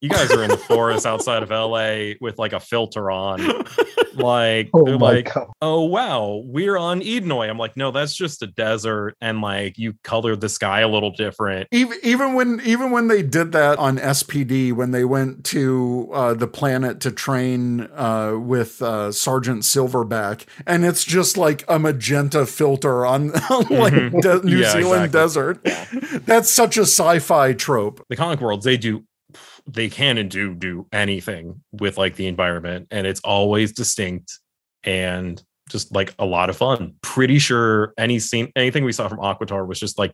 you 0.03 0.11
guys 0.11 0.31
are 0.33 0.43
in 0.45 0.51
the 0.51 0.57
forest 0.59 1.07
outside 1.07 1.43
of 1.43 1.49
LA 1.51 2.15
with 2.21 2.39
like 2.39 2.53
a 2.53 2.61
filter 2.61 3.11
on." 3.11 3.41
Like, 4.15 4.69
oh 4.75 4.85
they're 4.85 4.99
like, 4.99 5.33
god, 5.33 5.49
"Oh 5.63 5.85
wow, 5.85 6.43
we're 6.45 6.77
on 6.77 7.01
Edenoi." 7.01 7.49
I'm 7.49 7.57
like, 7.57 7.79
"No, 7.79 7.91
that's 7.91 8.15
just 8.15 8.43
a 8.43 8.47
desert, 8.47 9.17
and 9.23 9.41
like 9.41 9.79
you 9.79 9.95
colored 10.05 10.43
the 10.43 10.51
sky 10.51 10.81
a 10.81 10.89
little 10.89 11.13
different." 11.13 11.67
Even 11.73 11.97
even 12.03 12.35
when 12.35 12.61
even 12.63 12.91
when 12.91 13.09
they 13.09 13.23
did 13.23 13.53
that 13.53 13.79
on 13.79 13.97
SPD 13.97 14.71
when 14.71 14.91
they 14.91 15.07
went 15.07 15.45
to 15.47 16.11
uh, 16.13 16.35
the 16.35 16.47
planet 16.47 17.01
to 17.01 17.11
train 17.11 17.89
uh, 17.95 18.35
with 18.39 18.83
uh, 18.83 19.13
Sergeant 19.13 19.63
Silverback, 19.63 20.45
and 20.67 20.85
it's 20.85 21.05
just 21.05 21.39
like 21.39 21.65
a 21.67 21.79
magenta 21.79 22.45
filter 22.45 23.07
on 23.07 23.29
like 23.33 23.95
Mhm. 23.95 24.21
de- 24.21 24.43
New 24.47 24.59
Yeah, 24.59 24.73
Zealand 24.73 25.05
exactly. 25.07 25.63
desert. 25.63 26.27
That's 26.27 26.51
such 26.51 26.77
a 26.77 26.83
sci-fi 26.83 27.55
trope. 27.55 28.05
the 28.11 28.17
comic 28.17 28.43
worlds 28.43 28.67
they 28.67 28.77
do 28.77 29.05
they 29.67 29.89
can 29.89 30.19
and 30.19 30.31
do 30.31 30.55
do 30.55 30.87
anything 30.93 31.63
with 31.73 31.97
like 31.99 32.17
the 32.17 32.27
environment 32.27 32.89
and 32.91 33.07
it's 33.07 33.21
always 33.21 33.73
distinct 33.73 34.39
and 34.85 35.43
just 35.71 35.95
like 35.95 36.15
a 36.19 36.25
lot 36.25 36.51
of 36.51 36.57
fun 36.57 36.95
pretty 37.03 37.39
sure 37.39 37.95
any 37.97 38.19
scene 38.19 38.51
anything 38.57 38.85
we 38.85 38.93
saw 38.93 39.09
from 39.09 39.19
Aquitar 39.19 39.67
was 39.67 39.79
just 39.79 39.99
like 39.99 40.13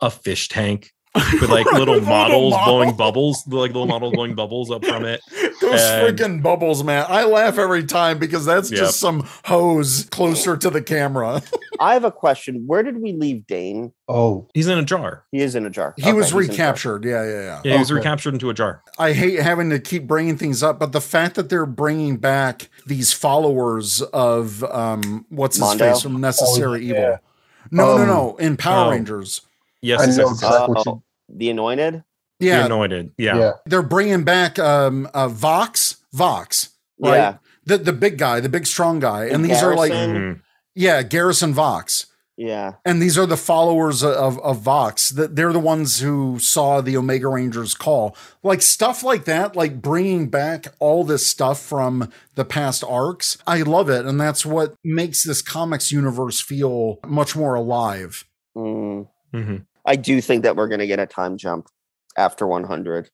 a 0.00 0.10
fish 0.10 0.48
tank 0.48 0.90
with 1.14 1.48
like 1.50 1.66
little 1.72 1.94
with 1.94 2.02
a 2.04 2.06
little 2.06 2.10
models 2.10 2.54
blowing 2.64 2.96
bubbles 2.96 3.42
like 3.48 3.72
little 3.72 3.86
models 3.86 4.12
blowing 4.12 4.34
bubbles 4.34 4.70
up 4.70 4.84
from 4.84 5.04
it 5.04 5.20
Those 5.60 5.78
And- 5.82 6.16
freaking 6.18 6.42
bubbles, 6.42 6.82
man. 6.82 7.04
I 7.08 7.24
laugh 7.24 7.58
every 7.58 7.84
time 7.84 8.18
because 8.18 8.46
that's 8.46 8.70
Yep. 8.70 8.80
just 8.80 8.98
some 8.98 9.28
hose 9.44 10.06
closer 10.10 10.56
to 10.56 10.70
the 10.70 10.80
camera. 10.80 11.42
I 11.80 11.94
have 11.94 12.04
a 12.04 12.12
question. 12.12 12.64
Where 12.66 12.82
did 12.82 13.00
we 13.00 13.12
leave 13.12 13.46
Dane? 13.46 13.92
oh, 14.06 14.46
he's 14.54 14.68
in 14.68 14.78
a 14.78 14.84
jar 14.84 15.24
He 15.32 15.40
is 15.40 15.54
in 15.54 15.64
a 15.66 15.70
jar. 15.70 15.94
He 15.96 16.02
Okay, 16.02 16.12
was 16.12 16.26
he's 16.26 16.32
in 16.34 16.38
a 16.38 16.42
jar. 16.44 16.50
recaptured. 16.50 17.04
Yeah, 17.04 17.24
yeah, 17.24 17.30
yeah. 17.40 17.60
yeah 17.64 17.72
he 17.72 17.78
was 17.78 17.90
Okay. 17.90 17.96
recaptured 17.98 18.34
into 18.34 18.50
a 18.50 18.54
jar 18.54 18.82
I 18.98 19.12
hate 19.14 19.40
having 19.40 19.70
to 19.70 19.78
keep 19.80 20.06
bringing 20.06 20.36
things 20.36 20.62
up, 20.62 20.78
but 20.78 20.92
the 20.92 21.00
fact 21.00 21.34
that 21.36 21.48
they're 21.48 21.64
bringing 21.66 22.18
back 22.18 22.68
these 22.86 23.12
followers 23.12 24.02
of 24.02 24.62
um, 24.64 25.24
what's 25.30 25.56
his 25.56 25.62
Mondo? 25.62 25.90
face 25.92 26.02
from 26.02 26.20
Necessary 26.20 26.84
yeah. 26.86 26.94
Evil. 26.94 27.18
No, 27.70 27.96
no, 27.96 28.02
Um, 28.02 28.06
no. 28.08 28.36
In 28.36 28.56
Power 28.56 28.88
oh. 28.88 28.90
Rangers. 28.90 29.40
yes 29.80 30.00
I 30.00 30.04
know 30.04 30.08
yes, 30.10 30.18
yes. 30.18 30.30
exactly 30.32 30.74
what 30.74 30.86
you. 30.86 30.92
Oh, 30.92 31.02
the 31.28 31.50
Anointed? 31.50 32.04
Yeah, 32.40 32.60
the 32.60 32.64
anointed 32.66 33.12
yeah. 33.18 33.36
Yeah, 33.38 33.52
they're 33.66 33.82
bringing 33.82 34.24
back 34.24 34.58
um, 34.58 35.06
uh, 35.12 35.28
Vox. 35.28 35.96
Vox, 36.12 36.70
right? 36.98 37.14
Yeah. 37.16 37.34
The 37.66 37.76
the 37.78 37.92
big 37.92 38.16
guy, 38.18 38.40
the 38.40 38.48
big 38.48 38.66
strong 38.66 38.98
guy, 38.98 39.26
and 39.26 39.44
these 39.44 39.62
are 39.62 39.76
like 39.76 39.92
Garrison? 39.92 40.42
Yeah, 40.74 41.02
Garrison 41.02 41.54
Vox. 41.54 42.06
Yeah. 42.36 42.76
and 42.86 43.02
these 43.02 43.18
are 43.18 43.26
the 43.26 43.36
followers 43.36 44.02
of 44.02 44.38
of 44.38 44.60
Vox. 44.60 45.10
That 45.10 45.36
they're 45.36 45.52
the 45.52 45.58
ones 45.58 46.00
who 46.00 46.38
saw 46.38 46.80
the 46.80 46.96
Omega 46.96 47.28
Rangers 47.28 47.74
call, 47.74 48.16
like 48.42 48.62
stuff 48.62 49.02
like 49.02 49.26
that, 49.26 49.56
like 49.56 49.82
bringing 49.82 50.30
back 50.30 50.68
all 50.78 51.04
this 51.04 51.26
stuff 51.26 51.60
from 51.60 52.10
the 52.36 52.46
past 52.46 52.82
arcs. 52.82 53.36
I 53.46 53.60
love 53.60 53.90
it, 53.90 54.06
and 54.06 54.18
that's 54.18 54.46
what 54.46 54.74
makes 54.82 55.22
this 55.22 55.42
comics 55.42 55.92
universe 55.92 56.40
feel 56.40 56.98
much 57.06 57.36
more 57.36 57.54
alive. 57.54 58.24
Mm. 58.56 59.08
hmm 59.34 59.56
I 59.84 59.96
do 59.96 60.20
think 60.20 60.42
that 60.44 60.56
we're 60.56 60.68
going 60.68 60.80
to 60.80 60.86
get 60.86 60.98
a 60.98 61.06
time 61.06 61.36
jump 61.36 61.68
after 62.16 62.46
100 62.46 63.10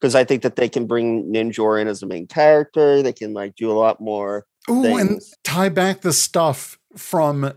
because 0.00 0.14
I 0.14 0.24
think 0.24 0.42
that 0.42 0.56
they 0.56 0.68
can 0.68 0.86
bring 0.86 1.32
Ninjor 1.32 1.80
in 1.80 1.88
as 1.88 2.00
the 2.00 2.06
main 2.06 2.26
character. 2.26 3.02
They 3.02 3.12
can 3.12 3.34
like 3.34 3.56
do 3.56 3.70
a 3.70 3.74
lot 3.78 4.00
more 4.00 4.46
Ooh, 4.70 4.96
and 4.96 5.20
tie 5.44 5.68
back 5.68 6.00
the 6.00 6.12
stuff 6.12 6.77
from 6.96 7.52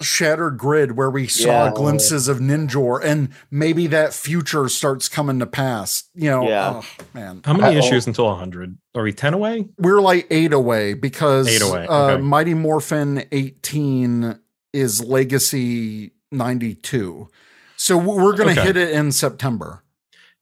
Shattered 0.00 0.58
Grid 0.58 0.96
where 0.96 1.10
we 1.10 1.26
saw 1.26 1.64
Yeah. 1.66 1.72
glimpses 1.74 2.28
of 2.28 2.38
Ninjor, 2.38 3.02
and 3.02 3.30
maybe 3.50 3.88
that 3.88 4.14
future 4.14 4.68
starts 4.68 5.08
coming 5.08 5.40
to 5.40 5.46
pass. 5.46 6.04
You 6.14 6.30
know, 6.30 6.48
Yeah. 6.48 6.82
oh, 6.82 7.04
man. 7.14 7.40
How 7.44 7.52
many 7.54 7.74
Uh-oh. 7.76 7.84
issues 7.84 8.06
until 8.06 8.26
100? 8.26 8.78
Are 8.94 9.02
we 9.02 9.12
10 9.12 9.34
away? 9.34 9.66
We're 9.76 10.00
like 10.00 10.28
eight 10.30 10.52
away 10.52 10.94
because 10.94 11.48
Eight 11.48 11.62
away, 11.62 11.86
Uh, 11.88 12.10
okay. 12.12 12.22
Mighty 12.22 12.54
Morphin 12.54 13.24
18 13.32 14.38
is 14.72 15.02
Legacy 15.02 16.12
92. 16.30 17.28
So 17.76 17.96
we're 17.96 18.36
going 18.36 18.54
to 18.54 18.60
Okay. 18.60 18.66
hit 18.68 18.76
it 18.76 18.90
in 18.90 19.10
September. 19.12 19.82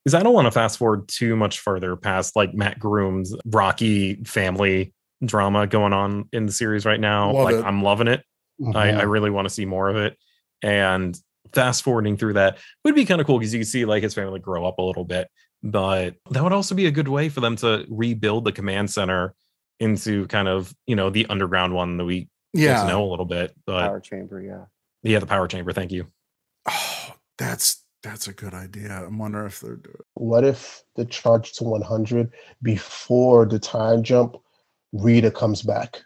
Because 0.04 0.14
I 0.14 0.22
don't 0.22 0.34
want 0.34 0.46
to 0.46 0.52
fast 0.52 0.78
forward 0.78 1.08
too 1.08 1.34
much 1.34 1.60
further 1.60 1.96
past 1.96 2.36
like 2.36 2.54
Mat 2.54 2.78
Groom's 2.78 3.34
Rocky 3.46 4.22
family 4.24 4.92
drama 5.24 5.66
going 5.66 5.92
on 5.92 6.28
in 6.32 6.46
the 6.46 6.52
series 6.52 6.84
right 6.84 7.00
now. 7.00 7.32
Love 7.32 7.44
like 7.44 7.54
it. 7.56 7.64
I'm 7.64 7.82
loving 7.82 8.08
it. 8.08 8.22
I, 8.74 8.88
I 8.90 8.92
Mhm. 9.04 9.10
really 9.10 9.30
want 9.30 9.46
to 9.46 9.54
see 9.54 9.64
more 9.64 9.88
of 9.88 9.96
it. 9.96 10.16
And 10.62 11.18
fast 11.52 11.82
forwarding 11.82 12.16
through 12.16 12.34
that 12.34 12.58
would 12.84 12.94
be 12.94 13.04
kind 13.04 13.20
of 13.20 13.26
cool 13.26 13.38
because 13.38 13.52
you 13.54 13.60
can 13.60 13.66
see 13.66 13.84
like 13.84 14.02
his 14.02 14.14
family 14.14 14.40
grow 14.40 14.64
up 14.66 14.78
a 14.78 14.82
little 14.82 15.04
bit. 15.04 15.28
But 15.62 16.16
that 16.30 16.42
would 16.42 16.52
also 16.52 16.74
be 16.74 16.86
a 16.86 16.90
good 16.90 17.08
way 17.08 17.28
for 17.28 17.40
them 17.40 17.56
to 17.56 17.86
rebuild 17.88 18.44
the 18.44 18.52
command 18.52 18.90
center 18.90 19.34
into 19.80 20.26
kind 20.28 20.48
of, 20.48 20.74
you 20.86 20.96
know, 20.96 21.10
the 21.10 21.26
underground 21.26 21.74
one 21.74 21.96
that 21.98 22.04
we 22.04 22.20
get 22.20 22.28
to 22.54 22.60
Yeah. 22.62 22.86
know 22.86 23.04
a 23.04 23.10
little 23.10 23.24
bit. 23.26 23.54
But 23.66 23.86
power 23.86 24.00
chamber. 24.00 24.40
Yeah. 24.40 24.64
yeah, 25.02 25.18
the 25.18 25.26
power 25.26 25.46
chamber. 25.48 25.72
Thank 25.72 25.92
you. 25.92 26.06
Oh, 26.68 27.14
that's 27.38 27.82
that's 28.02 28.28
a 28.28 28.32
good 28.32 28.54
idea. 28.54 28.92
I'm 29.04 29.18
wondering 29.18 29.46
if 29.46 29.60
they're 29.60 29.76
doing 29.76 29.96
What 30.14 30.44
if 30.44 30.82
the 30.94 31.04
charge 31.04 31.52
to 31.54 31.64
100 31.64 32.30
before 32.62 33.46
the 33.46 33.58
time 33.58 34.02
jump, 34.04 34.36
Rita 34.92 35.30
comes 35.30 35.62
back? 35.62 36.02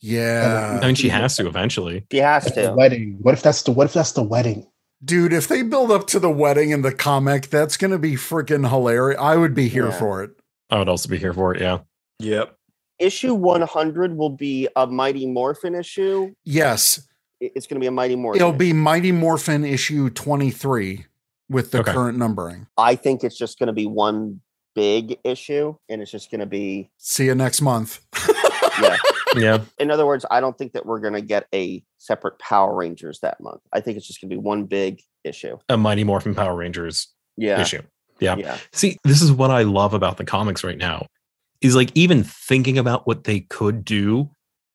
Yeah. 0.00 0.78
I 0.82 0.86
mean, 0.86 0.94
she 0.94 1.08
has 1.08 1.36
to 1.36 1.46
eventually. 1.46 2.04
She 2.12 2.18
has 2.18 2.46
At 2.46 2.54
to. 2.54 2.72
wedding. 2.74 3.18
What 3.20 3.34
if 3.34 3.42
that's 3.42 3.62
the 3.62 3.72
what 3.72 3.86
if 3.86 3.92
that's 3.94 4.12
the 4.12 4.22
wedding? 4.22 4.66
Dude, 5.04 5.32
if 5.32 5.48
they 5.48 5.62
build 5.62 5.90
up 5.90 6.06
to 6.08 6.18
the 6.18 6.30
wedding 6.30 6.70
in 6.70 6.82
the 6.82 6.92
comic, 6.92 7.48
that's 7.48 7.76
going 7.76 7.90
to 7.90 7.98
be 7.98 8.12
freaking 8.12 8.68
hilarious. 8.68 9.20
I 9.20 9.36
would 9.36 9.54
be 9.54 9.68
here 9.68 9.86
Yeah. 9.88 9.98
for 9.98 10.22
it. 10.22 10.30
I 10.70 10.78
would 10.78 10.88
also 10.88 11.08
be 11.08 11.18
here 11.18 11.32
for 11.32 11.54
it. 11.54 11.60
Yeah. 11.60 11.78
Yep. 12.18 12.56
Issue 12.98 13.34
100 13.34 14.16
will 14.16 14.30
be 14.30 14.68
a 14.74 14.86
Mighty 14.86 15.26
Morphin 15.26 15.74
issue. 15.74 16.32
Yes, 16.44 17.06
It's 17.40 17.66
going 17.66 17.76
to 17.76 17.80
be 17.80 17.86
a 17.86 17.90
Mighty 17.90 18.16
Morphin. 18.16 18.40
it'll 18.40 18.54
be 18.54 18.72
Mighty 18.72 19.12
Morphin 19.12 19.64
issue 19.66 20.08
23 20.08 21.04
with 21.50 21.70
the 21.72 21.80
Okay. 21.80 21.92
current 21.92 22.16
numbering. 22.16 22.66
I 22.78 22.94
think 22.96 23.22
it's 23.22 23.36
just 23.36 23.58
going 23.58 23.66
to 23.66 23.74
be 23.74 23.86
one 23.86 24.40
big 24.76 25.18
issue, 25.24 25.74
and 25.88 26.00
it's 26.00 26.12
just 26.12 26.30
going 26.30 26.38
to 26.40 26.46
be. 26.46 26.90
See 26.98 27.24
you 27.24 27.34
next 27.34 27.60
month. 27.60 28.00
Yeah. 28.78 28.96
Yeah. 29.34 29.58
In 29.78 29.90
other 29.90 30.04
words, 30.04 30.26
I 30.30 30.38
don't 30.40 30.56
think 30.58 30.74
that 30.74 30.84
we're 30.84 31.00
going 31.00 31.14
to 31.14 31.22
get 31.22 31.46
a 31.54 31.82
separate 31.96 32.38
Power 32.38 32.74
Rangers 32.74 33.20
that 33.20 33.40
month. 33.40 33.62
I 33.72 33.80
think 33.80 33.96
it's 33.96 34.06
just 34.06 34.20
going 34.20 34.28
to 34.28 34.36
be 34.36 34.38
one 34.38 34.64
big 34.64 35.00
issue. 35.24 35.56
A 35.70 35.78
Mighty 35.78 36.04
Morphin 36.04 36.34
Power 36.34 36.54
Rangers 36.54 37.08
Yeah. 37.38 37.58
issue. 37.58 37.80
Yeah. 38.20 38.36
Yeah. 38.36 38.58
See, 38.72 38.98
this 39.02 39.22
is 39.22 39.32
what 39.32 39.50
I 39.50 39.62
love 39.62 39.94
about 39.94 40.18
the 40.18 40.24
comics 40.26 40.62
right 40.62 40.76
now. 40.76 41.06
Is 41.62 41.74
like 41.74 41.90
even 41.94 42.22
thinking 42.22 42.76
about 42.76 43.06
what 43.06 43.24
they 43.24 43.40
could 43.40 43.82
do 43.82 44.28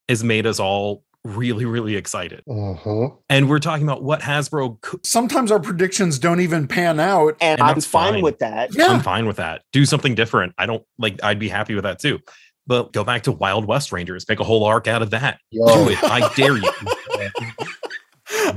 has 0.08 0.24
made 0.24 0.46
us 0.46 0.58
all 0.58 1.04
really, 1.24 1.64
really 1.64 1.96
excited. 1.96 2.42
hmm 2.46 3.06
And 3.28 3.48
we're 3.48 3.58
talking 3.60 3.86
about 3.86 4.02
what 4.02 4.20
Hasbro 4.20 4.80
could. 4.80 5.04
Sometimes 5.06 5.50
our 5.52 5.60
predictions 5.60 6.18
don't 6.18 6.40
even 6.40 6.66
pan 6.66 6.98
out. 7.00 7.36
And, 7.40 7.60
And 7.60 7.62
I'm 7.62 7.74
that's 7.74 7.86
fine, 7.86 8.14
fine. 8.14 8.22
with 8.22 8.38
that. 8.40 8.74
Yeah. 8.74 8.86
I'm 8.88 9.00
fine 9.00 9.26
with 9.26 9.36
that. 9.36 9.62
Do 9.72 9.84
something 9.84 10.14
different. 10.14 10.54
I 10.58 10.66
don't 10.66 10.82
like, 10.98 11.22
I'd 11.22 11.38
be 11.38 11.48
happy 11.48 11.74
with 11.74 11.84
that 11.84 11.98
too. 12.00 12.18
But 12.66 12.92
go 12.92 13.02
back 13.04 13.24
to 13.24 13.32
Wild 13.32 13.64
West 13.64 13.90
Rangers, 13.92 14.24
make 14.28 14.38
a 14.40 14.44
whole 14.44 14.64
arc 14.64 14.86
out 14.86 15.02
of 15.02 15.10
that. 15.10 15.38
Yo, 15.50 15.66
Do 15.66 15.90
it. 15.90 15.98
I 16.02 16.32
dare 16.34 16.56
you. 16.56 16.72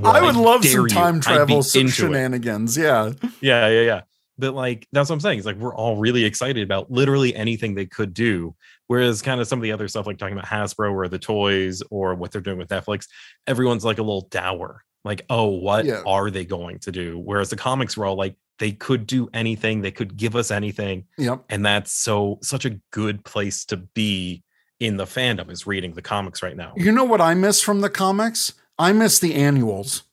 I 0.04 0.22
would 0.22 0.36
I 0.36 0.40
love 0.40 0.62
dare 0.62 0.72
some 0.72 0.88
time 0.88 1.16
I'd 1.16 1.22
be 1.22 1.22
travel 1.22 1.58
into 1.58 1.80
it. 1.80 1.90
shenanigans. 1.92 2.78
Yeah. 2.78 3.12
Yeah, 3.42 3.68
yeah, 3.68 3.82
yeah. 3.82 4.02
But 4.38 4.54
like 4.54 4.88
that's 4.92 5.10
what 5.10 5.16
I'm 5.16 5.20
saying. 5.22 5.40
It's 5.40 5.46
like 5.46 5.58
we're 5.58 5.76
all 5.76 5.98
really 5.98 6.26
excited 6.26 6.64
about 6.64 6.92
literally 6.92 7.36
anything 7.36 7.76
they 7.76 7.86
could 7.86 8.14
do. 8.14 8.56
Whereas 8.88 9.22
kind 9.22 9.42
of 9.42 9.48
some 9.48 9.60
of 9.60 9.64
the 9.64 9.72
other 9.72 9.88
stuff, 9.88 10.06
like 10.06 10.18
talking 10.18 10.38
about 10.38 10.46
Hasbro 10.50 10.92
or 10.94 11.08
the 11.08 11.20
toys 11.20 11.82
or 11.90 12.14
what 12.16 12.32
they're 12.32 12.42
doing 12.42 12.58
with 12.58 12.70
Netflix, 12.70 13.08
everyone's 13.48 13.84
like 13.86 13.98
a 13.98 14.04
little 14.04 14.28
dour. 14.30 14.84
Like, 15.04 15.26
oh, 15.30 15.48
what 15.48 15.86
Yeah. 15.86 16.02
are 16.06 16.30
they 16.32 16.46
going 16.46 16.80
to 16.80 16.92
do? 16.92 17.18
Whereas 17.20 17.50
the 17.50 17.56
comics 17.56 17.96
were 17.98 18.06
all 18.06 18.16
like, 18.16 18.36
they 18.58 18.72
could 18.72 19.06
do 19.06 19.28
anything, 19.34 19.82
they 19.82 19.92
could 19.92 20.16
give 20.16 20.36
us 20.36 20.50
anything. 20.50 21.06
Yep. 21.18 21.46
And 21.50 21.66
that's 21.66 21.92
so 21.92 22.40
such 22.42 22.66
a 22.66 22.80
good 22.92 23.24
place 23.26 23.66
to 23.66 23.78
be 23.78 24.44
in 24.80 24.98
the 24.98 25.06
fandom 25.06 25.52
is 25.52 25.68
reading 25.68 25.94
the 25.94 26.02
comics 26.02 26.42
right 26.44 26.56
now. 26.56 26.74
You 26.76 26.92
know 26.92 27.04
what 27.04 27.22
I 27.22 27.34
miss 27.34 27.62
from 27.62 27.82
the 27.82 27.90
comics? 27.90 28.54
I 28.78 28.92
miss 28.94 29.20
the 29.20 29.34
annuals. 29.36 30.04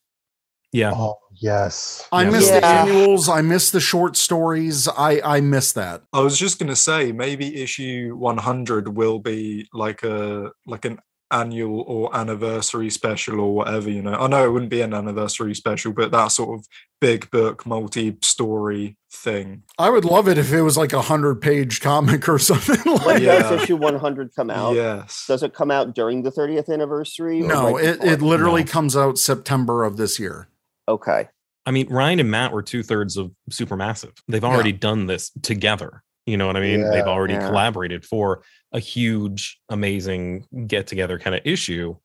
Yeah. 0.73 0.93
oh 0.95 1.19
yes. 1.43 2.07
I 2.13 2.23
Yeah. 2.25 2.31
miss 2.31 2.49
the 2.51 2.65
annuals. 2.65 3.29
I 3.29 3.43
miss 3.43 3.71
the 3.71 3.81
short 3.81 4.17
stories. 4.17 4.89
I 4.89 5.21
I 5.25 5.41
miss 5.41 5.73
that. 5.73 6.03
I 6.13 6.21
was 6.21 6.39
just 6.39 6.59
gonna 6.59 6.77
say 6.77 7.13
maybe 7.13 7.63
issue 7.63 8.15
100 8.17 8.97
will 8.97 9.19
be 9.19 9.69
like 9.75 10.03
a 10.03 10.53
like 10.67 10.85
an 10.85 10.99
annual 11.31 11.81
or 11.89 12.15
anniversary 12.15 12.91
special 12.91 13.41
or 13.41 13.55
whatever. 13.55 13.89
You 13.89 14.03
know, 14.03 14.13
I 14.13 14.27
know 14.27 14.45
it 14.45 14.51
wouldn't 14.51 14.71
be 14.71 14.83
an 14.83 14.93
anniversary 14.93 15.55
special, 15.55 15.93
but 15.95 16.11
that 16.13 16.29
sort 16.29 16.59
of 16.61 16.67
big 17.01 17.31
book 17.31 17.65
multi-story 17.65 18.99
thing. 19.11 19.63
I 19.79 19.89
would 19.89 20.05
love 20.05 20.29
it 20.29 20.37
if 20.37 20.53
it 20.53 20.61
was 20.61 20.77
like 20.77 20.93
a 20.93 21.01
hundred 21.01 21.41
page 21.41 21.81
comic 21.81 22.29
or 22.29 22.39
something 22.51 22.81
When 22.85 23.03
like 23.07 23.23
Yeah. 23.23 23.39
does 23.49 23.63
issue 23.63 23.77
100 23.77 24.35
come 24.37 24.51
out? 24.51 24.75
Yes. 24.75 25.25
Does 25.27 25.43
it 25.43 25.55
come 25.55 25.71
out 25.71 25.95
during 25.95 26.23
the 26.23 26.31
30th 26.31 26.69
anniversary? 26.69 27.41
No, 27.41 27.77
right 27.77 27.85
it, 27.85 28.05
it 28.05 28.21
literally 28.23 28.65
No. 28.65 28.71
comes 28.71 28.95
out 28.97 29.19
September 29.19 29.85
of 29.85 29.97
this 29.97 30.19
year. 30.19 30.49
Okay. 30.87 31.29
I 31.67 31.71
mean, 31.71 31.89
Ryan 31.89 32.21
and 32.21 32.31
Matt 32.31 32.53
were 32.53 32.63
two 32.63 32.83
thirds 32.83 33.17
of 33.17 33.31
Supermassive. 33.51 34.17
They've 34.29 34.45
already 34.45 34.73
done 34.73 35.07
this 35.07 35.31
together. 35.43 36.03
You 36.27 36.37
know 36.37 36.47
what 36.47 36.57
I 36.57 36.61
mean? 36.61 36.89
They've 36.91 37.07
already 37.07 37.35
Yeah. 37.35 37.47
collaborated 37.49 38.05
for 38.05 38.43
a 38.73 38.79
huge, 38.79 39.59
amazing 39.69 40.47
get 40.67 40.87
together 40.87 41.19
kind 41.19 41.35
of 41.37 41.43
issue. 41.45 41.97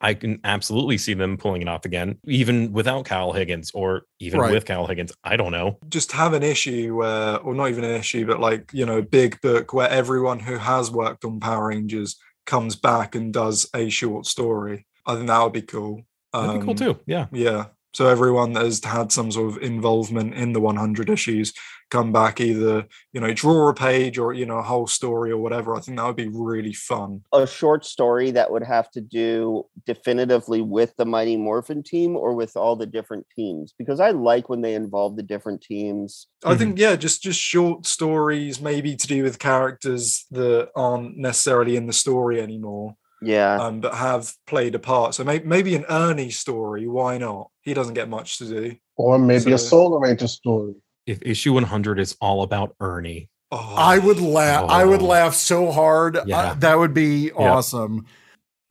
I 0.00 0.14
can 0.14 0.40
absolutely 0.42 0.98
see 0.98 1.14
them 1.14 1.36
pulling 1.36 1.62
it 1.62 1.68
off 1.68 1.84
again, 1.84 2.18
even 2.26 2.72
without 2.72 3.04
Kyle 3.04 3.32
Higgins 3.32 3.70
or 3.72 4.02
even 4.18 4.40
Right. 4.40 4.52
with 4.52 4.64
Kyle 4.64 4.86
Higgins. 4.86 5.12
I 5.22 5.36
don't 5.36 5.52
know. 5.52 5.78
just 5.88 6.10
have 6.12 6.32
an 6.32 6.42
issue 6.42 6.96
where, 6.96 7.38
or 7.38 7.54
not 7.54 7.68
even 7.68 7.84
an 7.84 7.94
issue, 7.94 8.26
but 8.26 8.40
like, 8.40 8.68
you 8.72 8.84
know, 8.84 8.98
a 8.98 9.02
big 9.02 9.40
book 9.40 9.72
where 9.72 9.88
everyone 9.88 10.40
who 10.40 10.56
has 10.56 10.90
worked 10.90 11.24
on 11.24 11.38
Power 11.38 11.68
Rangers 11.68 12.16
comes 12.46 12.74
back 12.74 13.14
and 13.14 13.32
does 13.32 13.68
a 13.74 13.88
short 13.90 14.26
story. 14.26 14.86
I 15.06 15.14
think 15.14 15.28
that 15.28 15.40
would 15.42 15.52
be 15.52 15.62
cool. 15.62 16.02
That'd 16.32 16.60
be 16.60 16.64
cool 16.64 16.70
Um, 16.70 16.76
too. 16.76 16.98
Yeah. 17.06 17.26
Yeah. 17.32 17.66
So 17.94 18.08
everyone 18.08 18.54
that 18.54 18.64
has 18.64 18.82
had 18.82 19.12
some 19.12 19.30
sort 19.30 19.56
of 19.56 19.62
involvement 19.62 20.34
in 20.34 20.52
the 20.52 20.60
100 20.60 21.10
issues 21.10 21.52
come 21.90 22.10
back 22.10 22.40
either, 22.40 22.86
you 23.12 23.20
know, 23.20 23.34
draw 23.34 23.68
a 23.68 23.74
page 23.74 24.16
or, 24.16 24.32
you 24.32 24.46
know, 24.46 24.56
a 24.56 24.62
whole 24.62 24.86
story 24.86 25.30
or 25.30 25.36
whatever. 25.36 25.76
I 25.76 25.80
think 25.80 25.98
that 25.98 26.06
would 26.06 26.16
be 26.16 26.30
really 26.32 26.72
fun. 26.72 27.22
A 27.34 27.46
short 27.46 27.84
story 27.84 28.30
that 28.30 28.50
would 28.50 28.62
have 28.62 28.90
to 28.92 29.02
do 29.02 29.66
definitively 29.84 30.62
with 30.62 30.96
the 30.96 31.04
Mighty 31.04 31.36
Morphin 31.36 31.82
team 31.82 32.16
or 32.16 32.34
with 32.34 32.56
all 32.56 32.76
the 32.76 32.86
different 32.86 33.26
teams 33.36 33.74
because 33.78 34.00
I 34.00 34.10
like 34.10 34.48
when 34.48 34.62
they 34.62 34.74
involve 34.74 35.16
the 35.16 35.22
different 35.22 35.60
teams. 35.60 36.28
I 36.42 36.50
mm-hmm. 36.50 36.58
think, 36.58 36.78
yeah, 36.78 36.96
just 36.96 37.22
just 37.22 37.38
short 37.38 37.84
stories, 37.84 38.58
maybe 38.58 38.96
to 38.96 39.06
do 39.06 39.22
with 39.22 39.38
characters 39.38 40.24
that 40.30 40.70
aren't 40.74 41.18
necessarily 41.18 41.76
in 41.76 41.86
the 41.86 41.92
story 41.92 42.40
anymore. 42.40 42.96
Yeah. 43.22 43.56
um, 43.60 43.80
but 43.80 43.94
have 43.94 44.32
played 44.46 44.74
a 44.74 44.78
part. 44.78 45.14
So 45.14 45.24
maybe, 45.24 45.44
maybe 45.46 45.74
an 45.74 45.84
Ernie 45.88 46.30
story. 46.30 46.86
Why 46.88 47.18
not? 47.18 47.48
He 47.62 47.74
doesn't 47.74 47.94
get 47.94 48.08
much 48.08 48.38
to 48.38 48.44
do. 48.46 48.76
Or 48.96 49.18
maybe 49.18 49.52
a 49.52 49.58
So- 49.58 49.68
Solar 49.68 50.00
Ranger 50.00 50.28
story. 50.28 50.74
If 51.06 51.20
issue 51.22 51.52
100 51.54 51.98
is 51.98 52.16
all 52.20 52.42
about 52.42 52.74
Ernie, 52.80 53.28
Oh, 53.54 53.74
I 53.76 53.98
would 53.98 54.18
laugh. 54.20 54.64
I 54.70 54.84
would 54.86 55.02
Oh. 55.02 55.06
laugh 55.06 55.34
so 55.34 55.70
hard. 55.70 56.18
Yeah. 56.24 56.38
Uh, 56.38 56.54
that 56.54 56.78
would 56.78 56.94
be 56.94 57.26
Yeah. 57.38 57.52
awesome. 57.52 58.06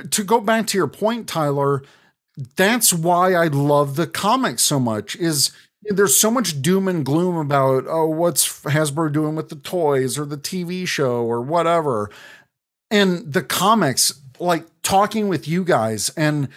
To 0.10 0.24
go 0.24 0.40
back 0.42 0.66
to 0.68 0.78
your 0.78 0.88
point, 0.88 1.28
Tyler, 1.28 1.84
that's 2.56 2.92
why 2.92 3.34
I 3.36 3.46
love 3.48 3.96
the 3.96 4.08
comics 4.08 4.64
so 4.64 4.80
much. 4.80 5.16
Is 5.18 5.52
there's 5.84 6.18
so 6.18 6.32
much 6.32 6.62
doom 6.64 6.88
and 6.88 7.06
gloom 7.06 7.36
about 7.38 7.86
oh, 7.88 8.08
what's 8.08 8.64
Hasbro 8.64 9.12
doing 9.12 9.36
with 9.36 9.50
the 9.50 9.56
toys 9.56 10.18
or 10.18 10.26
the 10.26 10.38
TV 10.38 10.88
show 10.88 11.24
or 11.26 11.42
whatever, 11.42 12.10
and 12.90 13.32
the 13.34 13.44
comics. 13.44 14.14
Like 14.42 14.66
talking 14.82 15.28
with 15.28 15.48
you 15.48 15.64
guys 15.64 16.10
and 16.18 16.50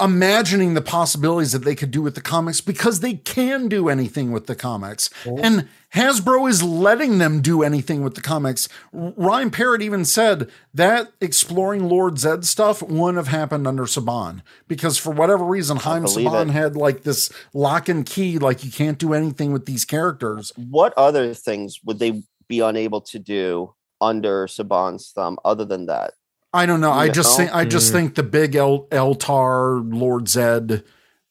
imagining 0.00 0.74
the 0.74 0.82
possibilities 0.82 1.52
that 1.52 1.64
they 1.64 1.74
could 1.74 1.90
do 1.90 2.02
with 2.02 2.14
the 2.14 2.20
comics 2.20 2.60
because 2.60 3.00
they 3.00 3.14
can 3.14 3.68
do 3.68 3.88
anything 3.88 4.32
with 4.32 4.46
the 4.46 4.54
comics. 4.56 5.08
And 5.24 5.68
Hasbro 5.94 6.48
is 6.48 6.62
letting 6.62 7.18
them 7.18 7.40
do 7.40 7.62
anything 7.62 8.02
with 8.02 8.14
the 8.14 8.20
comics. 8.20 8.68
Ryan 8.92 9.50
Parrott 9.50 9.82
even 9.82 10.04
said 10.04 10.50
that 10.74 11.12
exploring 11.20 11.88
Lord 11.88 12.14
Zedd 12.14 12.44
stuff 12.44 12.82
wouldn't 12.82 13.16
have 13.16 13.28
happened 13.28 13.66
under 13.66 13.84
Saban 13.84 14.42
because 14.66 14.98
for 14.98 15.12
whatever 15.12 15.44
reason, 15.44 15.76
Haim 15.76 16.02
believe 16.02 16.26
Saban 16.26 16.48
it. 16.48 16.52
had 16.52 16.76
like 16.76 17.02
this 17.02 17.30
lock 17.54 17.88
and 17.88 18.04
key, 18.04 18.38
like 18.38 18.64
you 18.64 18.72
can't 18.72 18.98
do 18.98 19.12
anything 19.12 19.52
with 19.52 19.66
these 19.66 19.84
characters. 19.84 20.52
What 20.56 20.94
other 20.96 21.32
things 21.34 21.80
would 21.84 21.98
they 21.98 22.22
be 22.48 22.60
unable 22.60 23.02
to 23.02 23.18
do 23.18 23.74
under 24.00 24.46
Saban's 24.46 25.12
thumb 25.12 25.38
other 25.44 25.64
than 25.64 25.86
that? 25.86 26.14
I 26.52 26.66
don't 26.66 26.80
know. 26.80 26.92
I 26.92 27.08
just 27.08 27.36
think 27.36 27.54
I 27.54 27.64
just 27.64 27.90
Mm. 27.90 27.92
think 27.92 28.14
the 28.14 28.22
big 28.22 28.54
El 28.54 28.86
Eltar 28.88 29.82
Lord 29.92 30.24
Zedd. 30.26 30.84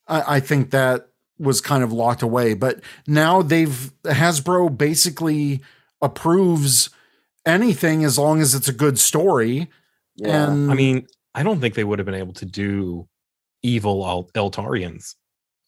I, 0.08 0.36
I 0.38 0.40
think 0.40 0.72
that 0.72 1.08
was 1.38 1.62
kind 1.62 1.84
of 1.84 1.92
locked 1.94 2.22
away. 2.24 2.54
But 2.56 2.82
now 3.08 3.42
they've 3.42 3.92
Hasbro 4.04 4.78
basically 4.78 5.62
approves 6.02 6.90
anything 7.46 8.04
as 8.04 8.18
long 8.18 8.42
as 8.42 8.56
it's 8.56 8.68
a 8.68 8.74
good 8.74 9.00
story. 9.00 9.70
Yeah. 10.16 10.50
And 10.52 10.72
I 10.72 10.76
mean, 10.76 11.08
I 11.36 11.44
don't 11.44 11.60
think 11.62 11.76
they 11.76 11.84
would 11.84 12.00
have 12.00 12.06
been 12.06 12.16
able 12.16 12.34
to 12.34 12.46
do 12.46 13.08
evil 13.64 14.06
Al- 14.06 14.30
Eltarians 14.36 15.16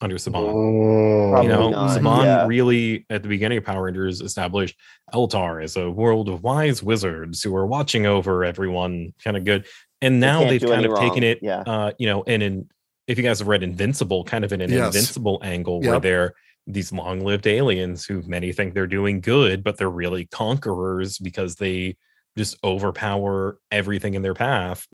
under 0.04 0.18
Saban. 0.18 0.54
Mm, 0.54 1.44
you 1.44 1.50
know, 1.50 1.72
Probably 1.72 1.72
not, 1.72 2.00
Saban 2.02 2.24
yeah. 2.26 2.46
really 2.48 3.06
at 3.10 3.24
the 3.24 3.30
beginning 3.30 3.58
of 3.58 3.64
Power 3.64 3.84
Rangers 3.84 4.22
established 4.22 4.76
Eltar 5.14 5.64
as 5.64 5.78
a 5.78 5.90
world 5.90 6.30
of 6.30 6.44
wise 6.44 6.84
wizards 6.84 7.42
who 7.42 7.56
are 7.56 7.66
watching 7.66 8.06
over 8.06 8.44
everyone, 8.44 9.14
kind 9.24 9.38
of 9.38 9.46
good. 9.46 9.66
And 10.02 10.20
now 10.20 10.44
they've 10.44 10.62
kind 10.62 10.86
any 10.86 10.94
of 10.94 11.00
taken 11.00 11.24
it, 11.24 11.40
Yeah. 11.42 11.62
uh, 11.62 11.92
you 11.98 12.08
know, 12.08 12.24
and 12.28 12.44
in 12.44 12.70
if 13.08 13.18
you 13.18 13.24
guys 13.24 13.40
have 13.40 13.48
read 13.50 13.64
Invincible, 13.64 14.24
kind 14.24 14.46
of 14.46 14.54
in 14.54 14.62
an 14.62 14.70
Yes. 14.72 14.88
invincible 14.88 15.40
angle 15.44 15.82
where 15.82 16.00
they're 16.00 16.34
these 16.68 16.94
long-lived 16.94 17.46
aliens 17.48 18.06
who 18.06 18.22
many 18.22 18.54
think 18.54 18.74
they're 18.74 18.88
doing 18.88 19.20
good, 19.20 19.62
but 19.64 19.78
they're 19.78 19.90
really 19.90 20.26
conquerors 20.26 21.18
because 21.18 21.56
they 21.56 21.98
just 22.38 22.58
overpower 22.64 23.58
everything 23.72 24.14
in 24.14 24.22
their 24.22 24.34
path. 24.34 24.88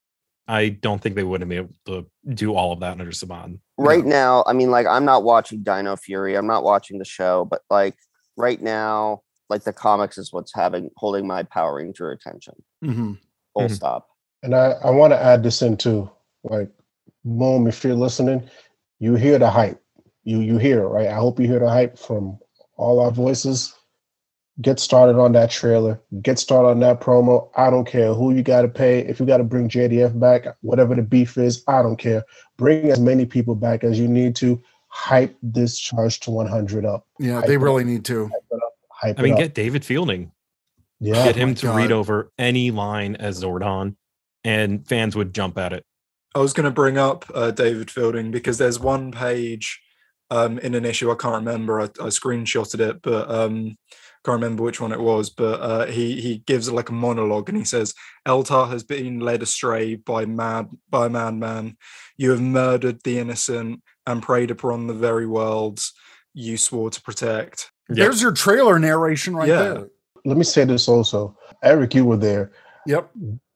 I 0.47 0.69
don't 0.69 0.99
think 0.99 1.13
they 1.15 1.23
would 1.23 1.41
have 1.41 1.49
been 1.49 1.59
able 1.59 1.75
to 1.85 2.09
do 2.33 2.55
all 2.55 2.71
of 2.73 2.79
that 2.79 2.99
under 2.99 3.11
Saban. 3.11 3.59
Right 3.79 4.05
now, 4.05 4.43
I 4.45 4.53
mean, 4.53 4.71
like 4.71 4.85
I'm 4.87 5.05
not 5.05 5.23
watching 5.23 5.63
Dino 5.63 5.95
Fury. 5.95 6.35
I'm 6.35 6.47
not 6.47 6.63
watching 6.63 6.99
the 6.99 7.05
show, 7.05 7.45
but 7.45 7.61
like 7.69 7.95
right 8.37 8.61
now, 8.61 9.21
like 9.49 9.63
the 9.63 9.73
comics 9.73 10.17
is 10.17 10.31
what's 10.31 10.53
having 10.53 10.89
holding 10.97 11.25
my 11.25 11.43
Power 11.43 11.75
Ranger 11.75 12.11
attention. 12.11 12.55
Mhm. 12.83 13.17
Full 13.53 13.67
Mhm. 13.67 13.71
stop. 13.71 14.07
And 14.43 14.55
I, 14.55 14.71
I 14.83 14.89
want 14.91 15.11
to 15.11 15.21
add 15.21 15.43
this 15.43 15.61
in 15.61 15.75
too. 15.77 16.09
Like, 16.43 16.69
Mom, 17.25 17.67
if 17.67 17.83
you're 17.83 17.95
listening, 17.95 18.49
you 18.99 19.15
hear 19.15 19.39
the 19.39 19.49
hype. 19.49 19.81
You 20.23 20.39
you 20.39 20.57
hear 20.57 20.83
it, 20.83 20.87
right? 20.87 21.07
I 21.07 21.13
hope 21.15 21.39
you 21.39 21.47
hear 21.47 21.59
the 21.59 21.69
hype 21.69 21.97
from 21.97 22.37
all 22.77 22.99
our 22.99 23.11
voices. 23.11 23.73
Get 24.61 24.79
started 24.79 25.17
on 25.17 25.31
that 25.33 25.49
trailer. 25.49 26.01
Get 26.21 26.37
started 26.37 26.67
on 26.69 26.79
that 26.81 26.99
promo. 26.99 27.49
I 27.55 27.69
don't 27.69 27.87
care 27.87 28.13
who 28.13 28.33
you 28.33 28.43
got 28.43 28.63
to 28.63 28.67
pay. 28.67 28.99
If 28.99 29.19
you 29.19 29.25
got 29.25 29.37
to 29.37 29.43
bring 29.45 29.69
JDF 29.69 30.19
back, 30.19 30.45
whatever 30.61 30.95
the 30.95 31.01
beef 31.01 31.37
is, 31.37 31.63
I 31.67 31.81
don't 31.81 31.95
care. 31.95 32.23
Bring 32.59 32.91
as 32.91 32.99
many 32.99 33.25
people 33.25 33.55
back 33.55 33.83
as 33.83 33.97
you 33.99 34.07
need 34.07 34.35
to. 34.37 34.61
Hype 34.89 35.35
this 35.41 35.79
charge 35.79 36.19
to 36.21 36.31
100 36.31 36.85
up. 36.85 37.07
yeah, 37.19 37.35
Hype 37.39 37.45
they 37.47 37.53
it 37.55 37.59
really 37.59 37.83
up. 37.83 37.87
need 37.89 38.05
to. 38.05 38.29
Hype 38.91 39.19
I 39.19 39.23
mean, 39.23 39.31
it 39.31 39.35
up. 39.35 39.39
get 39.39 39.53
David 39.55 39.83
Fielding. 39.85 40.31
yeah. 40.99 41.23
get 41.23 41.35
him 41.35 41.49
my 41.49 41.55
to 41.55 41.71
read 41.73 41.91
over 41.91 42.31
any 42.37 42.69
line 42.71 43.15
as 43.15 43.41
Zordon, 43.43 43.95
and 44.43 44.85
fans 44.87 45.15
would 45.15 45.33
jump 45.33 45.57
at 45.57 45.73
it. 45.73 45.85
I 46.35 46.39
was 46.39 46.53
going 46.53 46.65
to 46.65 46.71
bring 46.71 46.97
up 46.97 47.25
uh, 47.33 47.51
David 47.51 47.89
Fielding 47.89 48.29
because 48.29 48.57
there's 48.59 48.79
one 48.79 49.11
page 49.11 49.81
um, 50.29 50.59
in 50.59 50.75
an 50.75 50.85
issue 50.85 51.11
I 51.11 51.15
can't 51.15 51.35
remember. 51.45 51.81
I, 51.81 51.85
I 51.85 52.07
screenshotted 52.07 52.79
it, 52.79 53.01
but 53.01 53.29
um, 53.29 53.77
can't 54.25 54.41
remember 54.41 54.63
which 54.63 54.81
one 54.81 54.91
it 54.91 54.99
was. 54.99 55.29
But 55.29 55.61
uh, 55.61 55.85
he 55.85 56.19
he 56.21 56.39
gives 56.39 56.71
like 56.71 56.89
a 56.89 56.93
monologue 56.93 57.49
and 57.49 57.57
he 57.57 57.65
says, 57.65 57.93
"Eltar 58.27 58.69
has 58.69 58.83
been 58.83 59.19
led 59.19 59.41
astray 59.41 59.95
by 59.95 60.25
mad 60.25 60.69
by 60.89 61.07
a 61.07 61.09
madman. 61.09 61.77
You 62.17 62.31
have 62.31 62.41
murdered 62.41 63.01
the 63.03 63.19
innocent 63.19 63.81
and 64.05 64.21
preyed 64.23 64.51
upon 64.51 64.87
the 64.87 64.93
very 64.93 65.25
worlds 65.27 65.93
you 66.33 66.57
swore 66.57 66.89
to 66.89 67.01
protect." 67.01 67.71
There's 67.87 68.21
your 68.21 68.33
trailer 68.33 68.77
narration 68.77 69.35
right 69.35 69.47
Yeah. 69.49 69.61
there. 69.63 69.87
Let 70.25 70.37
me 70.37 70.43
say 70.43 70.63
this 70.65 70.87
also. 70.87 71.35
Eric, 71.63 71.95
you 71.95 72.05
were 72.05 72.17
there. 72.17 72.51
Yep. 72.85 73.09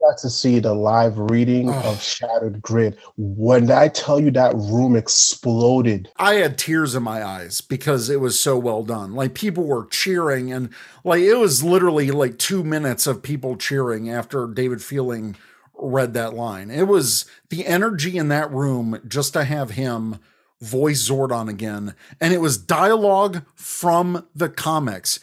Got 0.03 0.17
to 0.17 0.29
see 0.29 0.59
the 0.59 0.73
live 0.73 1.17
reading 1.17 1.69
of 1.69 2.01
Shattered 2.01 2.61
Grid. 2.61 2.97
When 3.15 3.71
I 3.71 3.87
tell 3.87 4.19
you 4.19 4.31
that 4.31 4.53
room 4.55 4.95
exploded, 4.95 6.09
I 6.17 6.35
had 6.35 6.57
tears 6.57 6.93
in 6.93 7.03
my 7.03 7.23
eyes 7.23 7.61
because 7.61 8.09
it 8.09 8.19
was 8.19 8.39
so 8.39 8.57
well 8.57 8.83
done. 8.83 9.13
Like 9.13 9.33
people 9.33 9.63
were 9.63 9.87
cheering, 9.87 10.51
and 10.51 10.69
like 11.03 11.21
it 11.21 11.35
was 11.35 11.63
literally 11.63 12.11
like 12.11 12.37
two 12.37 12.63
minutes 12.63 13.07
of 13.07 13.23
people 13.23 13.55
cheering 13.55 14.09
after 14.09 14.47
David 14.47 14.81
Fielding 14.81 15.35
read 15.75 16.13
that 16.13 16.33
line. 16.33 16.69
It 16.69 16.87
was 16.87 17.25
the 17.49 17.65
energy 17.65 18.17
in 18.17 18.27
that 18.27 18.51
room 18.51 18.99
just 19.07 19.33
to 19.33 19.45
have 19.45 19.71
him 19.71 20.19
voice 20.59 21.09
Zordon 21.09 21.49
again, 21.49 21.95
and 22.19 22.33
it 22.33 22.41
was 22.41 22.57
dialogue 22.57 23.43
from 23.55 24.27
the 24.35 24.49
comics. 24.49 25.19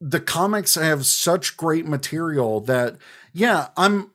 The 0.00 0.20
comics 0.20 0.76
have 0.76 1.06
such 1.06 1.56
great 1.56 1.86
material 1.86 2.60
that 2.62 2.96
yeah, 3.34 3.68
I'm 3.76 4.10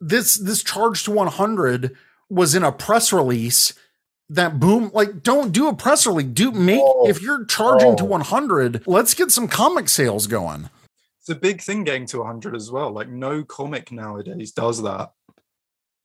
this 0.00 0.36
this 0.36 0.62
charge 0.62 1.04
to 1.04 1.10
100 1.10 1.96
was 2.28 2.54
in 2.54 2.62
a 2.62 2.72
press 2.72 3.12
release 3.12 3.74
that 4.28 4.58
boom 4.58 4.90
like 4.94 5.22
don't 5.22 5.52
do 5.52 5.68
a 5.68 5.74
press 5.74 6.06
release 6.06 6.26
do 6.32 6.50
make 6.50 6.80
Oh, 6.82 7.08
if 7.08 7.20
you're 7.22 7.44
charging 7.44 7.96
to 7.96 8.04
oh. 8.04 8.06
100 8.06 8.82
let's 8.86 9.14
get 9.14 9.30
some 9.30 9.48
comic 9.48 9.88
sales 9.88 10.26
going 10.26 10.70
It's 11.20 11.30
a 11.30 11.34
big 11.34 11.62
thing 11.62 11.84
getting 11.84 12.04
to 12.08 12.18
100 12.18 12.54
as 12.54 12.70
well. 12.70 12.90
Like 12.92 13.08
no 13.08 13.44
comic 13.44 13.90
nowadays 13.90 14.52
does 14.52 14.82
that. 14.82 15.12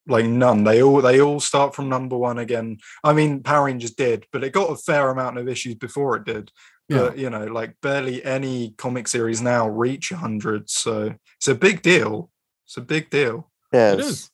Like 0.08 0.26
none. 0.26 0.64
They 0.64 0.82
all 0.82 1.02
they 1.02 1.20
all 1.20 1.42
start 1.42 1.76
from 1.76 1.90
number 1.90 2.18
one 2.18 2.40
again. 2.40 2.78
I 3.04 3.12
mean, 3.12 3.44
Power 3.44 3.66
Rangers 3.66 3.92
did, 3.92 4.26
but 4.32 4.46
it 4.46 4.54
got 4.54 4.72
a 4.72 4.78
fair 4.78 5.10
amount 5.10 5.38
of 5.38 5.50
issues 5.50 5.76
before 5.76 6.16
it 6.16 6.24
did. 6.24 6.52
But 6.88 7.18
you 7.18 7.30
know, 7.30 7.46
like 7.46 7.76
barely 7.82 8.24
any 8.24 8.74
comic 8.78 9.10
series 9.10 9.42
now 9.42 9.68
reach 9.68 10.10
100. 10.12 10.70
So 10.70 11.16
it's 11.38 11.48
a 11.50 11.54
big 11.56 11.82
deal. 11.82 12.32
It's 12.66 12.78
a 12.78 12.82
big 12.82 13.10
deal. 13.10 13.49
Yes. 13.74 13.94
It 13.94 14.00
is. 14.02 14.32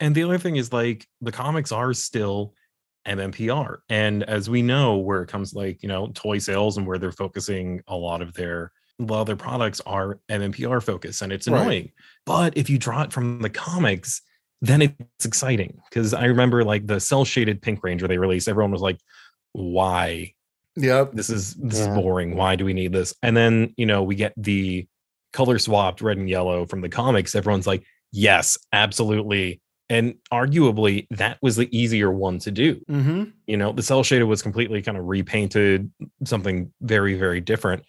And 0.00 0.14
the 0.14 0.22
other 0.24 0.38
thing 0.38 0.56
is 0.56 0.72
like 0.72 1.06
the 1.20 1.32
comics 1.32 1.70
are 1.72 1.92
still 1.94 2.54
MMPR. 3.06 3.78
And 3.88 4.22
as 4.24 4.48
we 4.50 4.62
know, 4.62 4.96
where 4.96 5.22
it 5.22 5.28
comes 5.28 5.54
like, 5.54 5.82
you 5.82 5.88
know, 5.88 6.08
toy 6.14 6.38
sales 6.38 6.76
and 6.76 6.86
where 6.86 6.98
they're 6.98 7.12
focusing 7.12 7.82
a 7.86 7.96
lot 7.96 8.22
of 8.22 8.32
their 8.34 8.72
a 9.00 9.02
lot 9.04 9.20
of 9.22 9.26
their 9.26 9.36
products 9.36 9.80
are 9.86 10.20
MMPR 10.30 10.80
focus 10.82 11.22
and 11.22 11.32
it's 11.32 11.48
Right. 11.48 11.60
annoying. 11.60 11.92
But 12.26 12.56
if 12.56 12.70
you 12.70 12.78
draw 12.78 13.02
it 13.02 13.12
from 13.12 13.40
the 13.40 13.50
comics, 13.50 14.22
then 14.60 14.82
it's 14.82 15.24
exciting. 15.24 15.80
Cause 15.92 16.14
I 16.14 16.26
remember 16.26 16.62
like 16.62 16.86
the 16.86 17.00
cell 17.00 17.24
shaded 17.24 17.62
Pink 17.62 17.82
Ranger 17.82 18.06
they 18.06 18.18
released, 18.18 18.48
everyone 18.48 18.70
was 18.70 18.82
like, 18.82 18.98
why? 19.52 20.34
yep 20.76 21.12
This 21.12 21.28
is 21.30 21.54
this 21.54 21.78
Yeah. 21.80 21.90
is 21.90 21.94
boring. 22.00 22.36
Why 22.36 22.56
do 22.56 22.64
we 22.64 22.72
need 22.72 22.92
this? 22.92 23.14
And 23.22 23.36
then, 23.36 23.74
you 23.76 23.86
know, 23.86 24.02
we 24.02 24.14
get 24.14 24.32
the 24.36 24.86
color 25.32 25.58
swapped 25.58 26.00
red 26.00 26.16
and 26.18 26.28
yellow 26.30 26.64
from 26.66 26.80
the 26.80 26.88
comics. 26.88 27.34
Everyone's 27.34 27.66
like, 27.66 27.82
yes, 28.12 28.58
absolutely. 28.72 29.60
And 29.88 30.14
arguably, 30.32 31.06
that 31.10 31.38
was 31.42 31.56
the 31.56 31.68
easier 31.76 32.10
one 32.10 32.38
to 32.40 32.50
do. 32.50 32.76
mm-hmm. 32.88 33.24
You 33.46 33.56
know, 33.56 33.72
the 33.72 33.82
cell 33.82 34.02
shaded 34.02 34.24
was 34.24 34.40
completely 34.40 34.80
kind 34.80 34.96
of 34.96 35.04
repainted, 35.04 35.90
something 36.24 36.72
very, 36.80 37.14
very 37.14 37.40
different. 37.40 37.84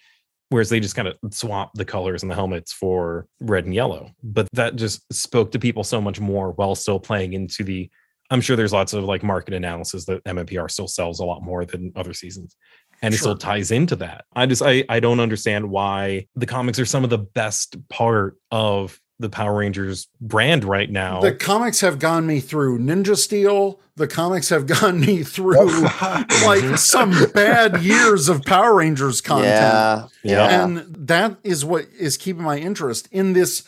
Whereas 0.50 0.70
they 0.70 0.80
just 0.80 0.96
kind 0.96 1.08
of 1.08 1.16
swapped 1.32 1.78
the 1.78 1.86
colors 1.86 2.22
and 2.22 2.30
the 2.30 2.36
helmets 2.36 2.74
for 2.74 3.26
red 3.40 3.66
and 3.66 3.74
yellow. 3.74 4.12
But 4.22 4.48
that 4.54 4.76
just 4.76 5.02
spoke 5.12 5.52
to 5.52 5.60
people 5.60 5.84
so 5.84 6.02
much 6.02 6.20
more 6.20 6.52
while 6.52 6.76
still 6.76 7.00
playing 7.00 7.34
into 7.34 7.64
the. 7.64 7.90
I'm 8.30 8.42
sure 8.42 8.56
there's 8.56 8.74
lots 8.74 8.94
of 8.94 9.04
like 9.04 9.24
market 9.24 9.54
analysis 9.54 10.06
that 10.06 10.24
MMPR 10.26 10.70
still 10.70 10.88
sells 10.88 11.20
a 11.20 11.26
lot 11.26 11.42
more 11.42 11.66
than 11.66 11.92
other 11.96 12.14
seasons. 12.14 12.56
And 13.02 13.14
it 13.14 13.18
still 13.18 13.38
ties 13.38 13.72
into 13.72 13.96
that. 13.98 14.26
I 14.36 14.46
just 14.46 14.62
I 14.62 14.86
I 14.90 15.00
don't 15.00 15.20
understand 15.20 15.70
why 15.70 16.28
the 16.36 16.46
comics 16.46 16.80
are 16.80 16.86
some 16.86 17.04
of 17.04 17.10
the 17.10 17.18
best 17.18 17.76
part 17.90 18.38
of 18.52 19.00
the 19.20 19.30
Power 19.30 19.58
Rangers 19.60 20.08
brand 20.20 20.64
right 20.64 20.90
now. 20.90 21.22
the 21.22 21.34
comics 21.34 21.82
have 21.82 22.00
gone 22.00 22.26
me 22.26 22.40
through 22.40 22.80
ninja 22.80 23.16
steel 23.16 23.80
the 23.96 24.08
comics 24.08 24.50
have 24.50 24.66
gone 24.82 25.00
me 25.00 25.24
through 25.24 25.56
oh. 25.60 26.24
like 26.46 26.78
some 26.78 27.14
bad 27.34 27.82
years 27.82 28.28
of 28.30 28.44
power 28.44 28.76
rangers 28.76 29.22
content 29.22 29.46
Yeah. 29.46 30.08
Yeah. 30.24 30.64
And 30.64 30.78
that 31.08 31.38
is 31.44 31.64
what 31.64 31.86
is 31.98 32.18
keeping 32.18 32.44
my 32.44 32.58
interest 32.58 33.08
in 33.12 33.34
this 33.34 33.64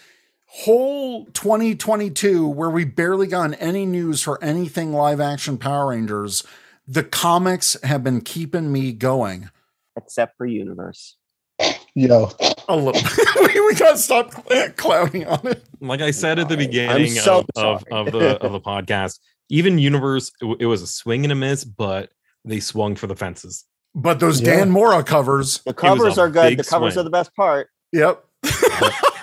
whole 0.63 1.25
2022 1.25 2.47
where 2.47 2.69
we 2.69 2.85
barely 2.85 3.27
gotten 3.27 3.55
any 3.55 3.85
news 3.85 4.21
for 4.21 4.41
anything 4.41 4.93
live 4.93 5.19
action 5.19 5.57
Power 5.57 5.89
Rangers. 5.89 6.43
The 6.87 7.03
comics 7.03 7.75
have 7.83 8.03
been 8.05 8.21
keeping 8.21 8.71
me 8.71 8.93
going 8.93 9.49
Except 9.97 10.37
for 10.37 10.45
Universe. 10.45 11.17
yo, 11.93 12.31
a 12.67 12.75
little. 12.75 13.01
we, 13.41 13.59
we 13.61 13.75
gotta 13.75 13.97
stop 13.97 14.31
cl- 14.33 14.63
uh, 14.63 14.69
clouding 14.73 15.25
on 15.25 15.45
it. 15.47 15.63
like 15.81 16.01
I 16.01 16.11
said 16.11 16.39
at 16.39 16.49
the 16.49 16.57
beginning 16.57 17.11
so 17.11 17.45
of, 17.55 17.83
of, 17.91 17.91
uh, 17.91 17.95
of 17.95 18.11
the 18.11 18.37
of 18.43 18.51
the 18.51 18.61
podcast, 18.61 19.19
Even 19.49 19.77
Universe, 19.77 20.31
it, 20.41 20.57
it 20.61 20.65
was 20.65 20.81
a 20.81 20.87
swing 20.87 21.23
and 21.23 21.31
a 21.31 21.35
miss, 21.35 21.63
but 21.63 22.09
they 22.43 22.59
swung 22.59 22.95
for 22.95 23.07
the 23.07 23.15
fences. 23.15 23.65
But 23.93 24.19
those 24.19 24.41
Yeah. 24.41 24.57
Dan 24.57 24.71
Mora 24.71 25.03
covers, 25.03 25.61
The 25.65 25.73
covers 25.73 26.17
are 26.17 26.29
good. 26.29 26.57
The 26.59 26.63
covers 26.63 26.93
swing. 26.93 27.01
are 27.01 27.03
the 27.03 27.09
best 27.09 27.33
part. 27.35 27.69
yep. 27.91 28.23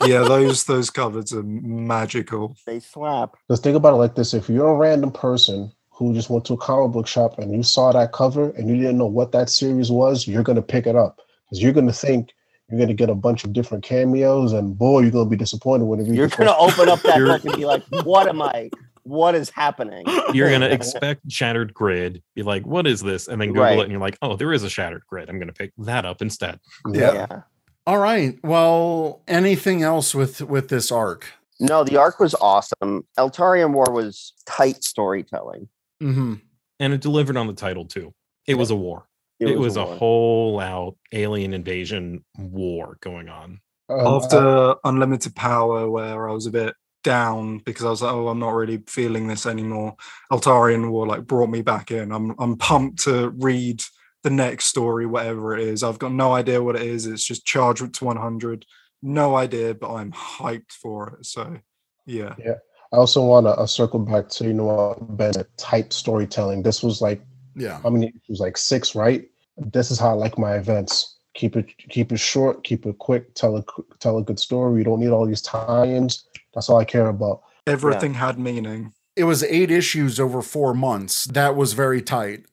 yeah, 0.05 0.24
those 0.24 0.64
those 0.64 0.90
covers 0.90 1.32
are 1.32 1.43
magical. 1.44 2.56
They 2.66 2.81
slap. 2.81 3.36
Just 3.51 3.62
think 3.62 3.77
about 3.77 3.94
it 3.94 3.98
like 3.98 4.14
this: 4.16 4.35
if 4.35 4.48
you're 4.48 4.69
a 4.69 4.74
random 4.74 5.12
person 5.12 5.70
who 5.90 6.12
just 6.14 6.31
went 6.31 6.44
to 6.47 6.55
a 6.55 6.56
comic 6.56 6.93
book 6.93 7.06
shop 7.06 7.39
and 7.39 7.52
you 7.52 7.62
saw 7.62 7.93
that 7.93 8.12
cover 8.12 8.51
and 8.51 8.69
you 8.69 8.77
didn't 8.77 8.98
know 8.98 9.06
what 9.06 9.31
that 9.32 9.48
series 9.51 9.90
was, 9.90 10.27
you're 10.27 10.43
gonna 10.43 10.62
pick 10.62 10.86
it 10.86 10.97
up 10.97 11.20
because 11.44 11.62
you're 11.62 11.73
gonna 11.73 11.93
think 11.93 12.31
you're 12.73 12.81
gonna 12.81 12.94
get 12.94 13.11
a 13.11 13.15
bunch 13.15 13.44
of 13.44 13.53
different 13.53 13.85
cameos, 13.85 14.53
and 14.53 14.77
boy, 14.77 15.01
you're 15.03 15.11
gonna 15.11 15.28
be 15.28 15.36
disappointed 15.36 15.85
when 15.85 16.05
you 16.07 16.15
You're 16.15 16.28
gonna 16.28 16.51
first- 16.57 16.78
open 16.78 16.89
up 16.89 17.01
that 17.03 17.19
book 17.19 17.44
and 17.44 17.55
be 17.57 17.66
like, 17.66 17.82
"What 18.05 18.27
am 18.28 18.40
I? 18.40 18.70
What 19.05 19.35
is 19.35 19.51
happening?" 19.51 20.05
You're 20.32 20.51
gonna 20.51 20.66
expect 20.70 21.31
shattered 21.31 21.74
grid, 21.74 22.23
be 22.35 22.43
like, 22.43 22.66
"What 22.66 22.86
is 22.86 23.01
this?" 23.03 23.28
And 23.28 23.40
then 23.40 23.49
Google 23.49 23.62
Right. 23.65 23.78
it, 23.78 23.82
and 23.82 23.93
you're 23.93 24.01
like, 24.01 24.16
"Oh, 24.23 24.36
there 24.36 24.53
is 24.55 24.62
a 24.65 24.70
shattered 24.70 25.03
grid. 25.07 25.28
I'm 25.28 25.39
gonna 25.39 25.53
pick 25.53 25.73
that 25.78 26.05
up 26.07 26.23
instead." 26.23 26.59
Yeah. 26.90 27.12
yeah. 27.12 27.40
All 27.86 27.99
right. 27.99 28.39
Well, 28.43 29.23
anything 29.28 29.82
else 29.82 30.15
with 30.15 30.40
with 30.40 30.69
this 30.69 30.90
arc? 30.90 31.27
No, 31.61 31.85
the 31.85 31.97
arc 31.97 32.19
was 32.20 32.35
awesome. 32.40 33.07
Eltarian 33.19 33.73
War 33.73 33.86
was 33.93 34.32
tight 34.47 34.82
storytelling. 34.82 35.69
hmm 36.01 36.35
And 36.81 36.93
it 36.93 37.01
delivered 37.03 37.36
on 37.36 37.47
the 37.49 37.53
title 37.53 37.85
too. 37.85 38.15
It 38.47 38.55
was 38.55 38.70
a 38.70 38.77
war. 38.77 39.07
It, 39.48 39.59
was, 39.59 39.77
a 39.77 39.85
war. 39.85 39.94
whole 39.97 40.60
out 40.60 40.97
alien 41.12 41.55
invasion 41.55 42.24
war 42.39 42.98
going 43.01 43.28
on. 43.28 43.60
Um, 43.89 44.06
After 44.06 44.74
Unlimited 44.85 45.35
Power, 45.35 45.90
where 45.90 46.28
I 46.28 46.32
was 46.32 46.47
a 46.47 46.51
bit 46.51 46.74
down 47.05 47.59
because 47.59 47.85
I 47.85 47.90
was 47.90 48.02
like, 48.02 48.12
oh, 48.12 48.28
I'm 48.28 48.39
not 48.39 48.55
really 48.55 48.82
feeling 48.86 49.27
this 49.27 49.47
anymore. 49.47 49.97
Eltarian 50.32 50.90
War 50.90 51.06
like 51.06 51.27
brought 51.27 51.51
me 51.51 51.62
back 51.62 51.90
in. 51.90 52.12
I'm 52.12 52.35
I'm 52.39 52.56
pumped 52.56 53.02
to 53.05 53.31
read 53.31 53.82
the 54.23 54.31
next 54.31 54.66
story, 54.66 55.05
whatever 55.06 55.56
it 55.56 55.66
is. 55.66 55.82
I've 55.82 55.98
got 55.98 56.12
no 56.12 56.32
idea 56.32 56.62
what 56.62 56.77
it 56.77 56.82
is. 56.82 57.06
It's 57.06 57.24
just 57.24 57.44
charged 57.44 57.94
to 57.94 58.05
100. 58.05 58.64
No 59.02 59.35
idea, 59.35 59.74
but 59.74 59.93
I'm 59.93 60.12
hyped 60.12 60.70
for 60.81 61.19
it. 61.19 61.27
So 61.27 61.59
yeah. 62.06 62.35
Yeah. 62.39 62.55
I 62.93 62.97
also 62.98 63.24
want 63.24 63.47
to 63.47 63.51
uh, 63.52 63.66
circle 63.66 64.01
back 64.01 64.28
to 64.31 64.44
you 64.44 64.52
know 64.52 64.64
what 64.64 65.16
Ben 65.16 65.32
said, 65.32 65.47
tight 65.56 65.93
storytelling. 65.93 66.62
This 66.62 66.82
was 66.82 67.01
like 67.01 67.23
Yeah. 67.56 67.81
how 67.82 67.90
many 67.90 68.09
issues? 68.09 68.39
Like 68.39 68.56
six, 68.56 68.94
right? 68.94 69.24
This 69.71 69.91
is 69.91 69.99
how 69.99 70.11
I 70.11 70.13
like 70.15 70.39
my 70.39 70.55
events. 70.55 71.17
Keep 71.35 71.57
it 71.57 71.77
keep 71.89 72.13
it 72.13 72.19
short, 72.19 72.65
keep 72.65 72.85
it 72.87 72.99
quick, 72.99 73.35
tell 73.35 73.57
a 73.57 73.65
tell 73.99 74.19
a 74.19 74.23
good 74.23 74.39
story. 74.39 74.79
You 74.79 74.85
don't 74.85 75.01
need 75.01 75.11
all 75.11 75.27
these 75.27 75.43
tie-ins. 75.43 76.25
That's 76.55 76.69
all 76.69 76.79
I 76.79 76.85
care 76.85 77.09
about. 77.09 77.43
Everything 77.67 78.15
had 78.15 78.39
meaning. 78.39 78.93
It 79.17 79.25
was 79.25 79.43
eight 79.45 79.71
issues 79.71 80.19
over 80.19 80.43
four 80.43 80.75
months. 80.75 81.27
That 81.27 81.57
was 81.57 81.73
very 81.75 82.03
tight. 82.03 82.45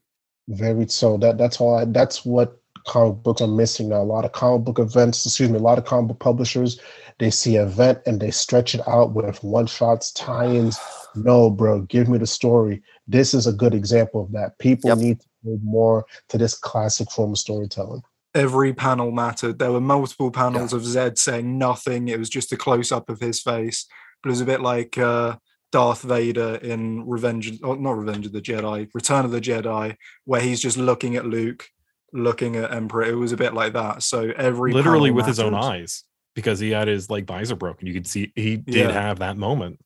Very 0.48 0.88
so 0.88 1.18
that 1.18 1.38
that's 1.38 1.60
all 1.60 1.77
I, 1.77 1.86
that's 1.86 2.26
what 2.26 2.60
comic 2.88 3.22
books 3.23 3.41
are 3.41 3.48
missing 3.48 3.90
now. 3.90 4.02
A 4.02 4.03
lot 4.03 4.26
of 4.26 4.31
comic 4.31 4.65
book 4.65 4.80
events, 4.80 5.26
excuse 5.26 5.49
me, 5.49 5.57
a 5.57 5.61
lot 5.61 5.77
of 5.77 5.86
comic 5.86 6.10
book 6.10 6.19
publishers, 6.19 6.80
they 7.19 7.30
see 7.30 7.56
an 7.57 7.68
event 7.68 7.99
and 8.06 8.19
they 8.19 8.31
stretch 8.31 8.73
it 8.73 8.81
out 8.88 9.14
with 9.14 9.44
one 9.44 9.68
shots, 9.68 10.11
tie-ins. 10.11 10.80
No, 11.15 11.49
bro, 11.49 11.81
give 11.81 12.07
me 12.10 12.18
the 12.18 12.27
story. 12.27 12.81
This 13.07 13.34
is 13.34 13.45
a 13.48 13.53
good 13.53 13.73
example 13.73 14.23
of 14.23 14.31
that. 14.31 14.57
People 14.60 14.90
Yep. 14.90 14.98
need 14.99 15.19
to 15.19 15.26
go 15.26 15.28
more 15.43 16.05
to 16.29 16.37
this 16.37 16.57
classic 16.57 17.09
form 17.11 17.31
of 17.31 17.37
storytelling. 17.37 18.01
Every 18.35 18.73
panel 18.73 19.11
mattered. 19.11 19.57
There 19.59 19.71
were 19.71 19.81
multiple 19.81 20.31
panels 20.31 20.71
of 20.73 20.83
Zedd 20.83 21.17
saying 21.17 21.57
nothing. 21.57 22.09
It 22.09 22.19
was 22.19 22.29
just 22.29 22.51
a 22.51 22.57
close 22.57 22.91
up 22.91 23.09
of 23.09 23.19
his 23.19 23.41
face. 23.41 23.87
But 24.21 24.29
it 24.29 24.31
was 24.31 24.41
a 24.41 24.45
bit 24.45 24.61
like 24.61 24.97
uh, 24.97 25.37
Darth 25.71 26.01
Vader 26.03 26.55
in 26.61 27.07
Revenge, 27.07 27.59
oh, 27.63 27.73
not 27.75 27.97
Revenge 27.97 28.27
of 28.27 28.31
the 28.31 28.41
Jedi, 28.41 28.89
Return 28.93 29.25
of 29.25 29.31
the 29.31 29.41
Jedi, 29.41 29.95
where 30.25 30.41
he's 30.41 30.61
just 30.61 30.77
looking 30.77 31.15
at 31.15 31.25
Luke, 31.25 31.67
looking 32.13 32.55
at 32.55 32.71
Emperor. 32.71 33.03
It 33.05 33.15
was 33.15 33.31
a 33.31 33.37
bit 33.37 33.53
like 33.53 33.73
that. 33.73 34.03
So 34.03 34.31
every 34.35 34.73
Literally 34.73 35.09
panel 35.09 35.15
with 35.15 35.25
his 35.25 35.39
own 35.39 35.55
eyes 35.55 36.03
because 36.35 36.59
he 36.59 36.69
had 36.71 36.87
his 36.87 37.09
like 37.09 37.25
visor 37.25 37.55
broken. 37.55 37.87
You 37.87 37.93
could 37.93 38.07
see 38.07 38.31
he 38.35 38.57
did 38.57 38.75
Yeah. 38.75 38.91
have 38.91 39.19
that 39.19 39.37
moment. 39.37 39.79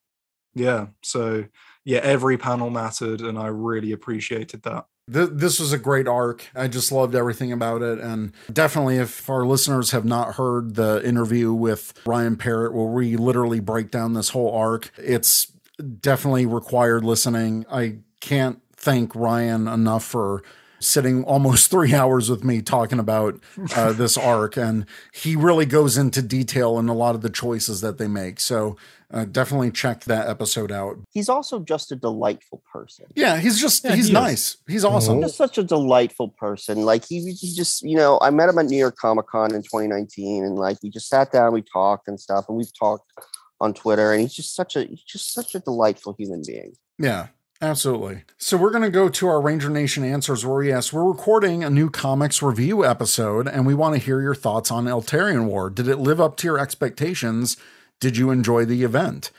Yeah. 0.54 0.88
So 1.02 1.46
yeah, 1.86 2.00
every 2.00 2.38
panel 2.38 2.70
mattered, 2.70 3.22
and 3.22 3.38
I 3.38 3.48
really 3.48 3.92
appreciated 3.92 4.64
that. 4.64 4.86
Th- 5.12 5.30
this 5.32 5.60
was 5.60 5.74
a 5.74 5.78
great 5.78 6.08
arc. 6.08 6.50
I 6.56 6.68
just 6.68 6.92
loved 6.92 7.16
everything 7.16 7.52
about 7.52 7.82
it. 7.82 8.00
And 8.00 8.32
definitely, 8.52 8.98
if 8.98 9.30
our 9.30 9.46
listeners 9.46 9.92
have 9.92 10.06
not 10.06 10.36
heard 10.36 10.76
the 10.76 11.06
interview 11.06 11.54
with 11.54 11.94
Ryan 12.06 12.38
Parrott, 12.38 12.74
where 12.74 12.86
we 12.86 13.18
literally 13.18 13.60
break 13.60 13.92
down 13.92 14.14
this 14.14 14.30
whole 14.30 14.54
arc, 14.56 14.92
it's 14.98 15.52
definitely 16.00 16.46
required 16.46 17.04
listening. 17.04 17.66
I 17.70 17.98
can't 18.22 18.62
thank 18.76 19.16
Ryan 19.16 19.68
enough 19.68 20.04
for 20.04 20.44
sitting 20.80 21.24
almost 21.24 21.70
three 21.72 21.94
hours 21.94 22.30
with 22.30 22.44
me 22.44 22.62
talking 22.62 23.00
about 23.00 23.40
uh, 23.76 23.94
this 23.94 24.18
arc. 24.18 24.58
And 24.58 24.86
he 25.12 25.36
really 25.36 25.66
goes 25.66 25.98
into 25.98 26.22
detail 26.22 26.78
in 26.80 26.90
a 26.90 26.94
lot 26.94 27.16
of 27.16 27.22
the 27.22 27.30
choices 27.30 27.82
that 27.82 27.98
they 27.98 28.08
make. 28.08 28.40
So 28.40 28.78
uh, 29.14 29.26
definitely 29.26 29.70
check 29.72 30.04
that 30.06 30.28
episode 30.28 30.72
out. 30.72 30.98
He's 31.12 31.30
also 31.30 31.60
just 31.60 31.92
a 31.92 31.96
delightful 31.96 32.64
person. 32.72 33.06
Yeah, 33.16 33.38
he's 33.38 33.60
just, 33.62 33.84
Yeah, 33.84 33.96
he's 33.96 34.08
he 34.08 34.12
is. 34.12 34.14
nice. 34.14 34.58
He's 34.68 34.84
awesome. 34.84 35.22
just 35.22 35.38
such 35.38 35.58
a 35.58 35.64
delightful 35.64 36.30
person. 36.30 36.82
Like 36.84 37.06
he, 37.06 37.32
he 37.34 37.54
just, 37.56 37.84
you 37.84 37.96
know, 37.96 38.18
I 38.22 38.30
met 38.32 38.50
him 38.50 38.58
at 38.58 38.66
New 38.66 38.78
York 38.78 38.98
Comic 38.98 39.28
Con 39.28 39.54
in 39.54 39.62
2019, 39.62 40.44
and 40.44 40.56
like 40.56 40.78
we 40.82 40.90
just 40.90 41.08
sat 41.08 41.32
down, 41.32 41.54
we 41.54 41.62
talked 41.62 42.08
and 42.08 42.20
stuff, 42.20 42.46
and 42.50 42.58
we've 42.58 42.76
talked 42.78 43.12
on 43.62 43.74
Twitter, 43.74 44.12
and 44.12 44.22
he's 44.22 44.34
just 44.34 44.56
such 44.56 44.76
a, 44.76 44.84
he's 44.86 45.04
just 45.04 45.34
such 45.34 45.54
a 45.56 45.60
delightful 45.60 46.16
human 46.18 46.42
being. 46.46 46.74
Yeah, 47.00 47.28
absolutely. 47.62 48.24
So 48.38 48.58
we're 48.58 48.72
going 48.72 48.84
to 48.84 48.90
go 48.90 49.10
to 49.10 49.28
our 49.28 49.40
Ranger 49.40 49.70
Nation 49.70 50.04
answers 50.04 50.46
where 50.46 50.58
we 50.58 50.72
ask, 50.72 50.92
we're 50.92 51.04
recording 51.06 51.64
a 51.64 51.70
new 51.70 51.90
comics 51.90 52.42
review 52.42 52.84
episode 52.86 53.48
and 53.48 53.66
we 53.66 53.74
want 53.74 53.96
to 53.96 54.02
hear 54.02 54.22
your 54.22 54.36
thoughts 54.36 54.70
on 54.70 54.86
Eltarian 54.86 55.46
War. 55.46 55.70
Did 55.70 55.88
it 55.88 55.98
live 55.98 56.20
up 56.20 56.36
to 56.38 56.48
your 56.48 56.60
expectations? 56.60 57.58
Did 58.04 58.18
you 58.18 58.32
enjoy 58.32 58.66
the 58.66 58.84
event? 58.84 59.32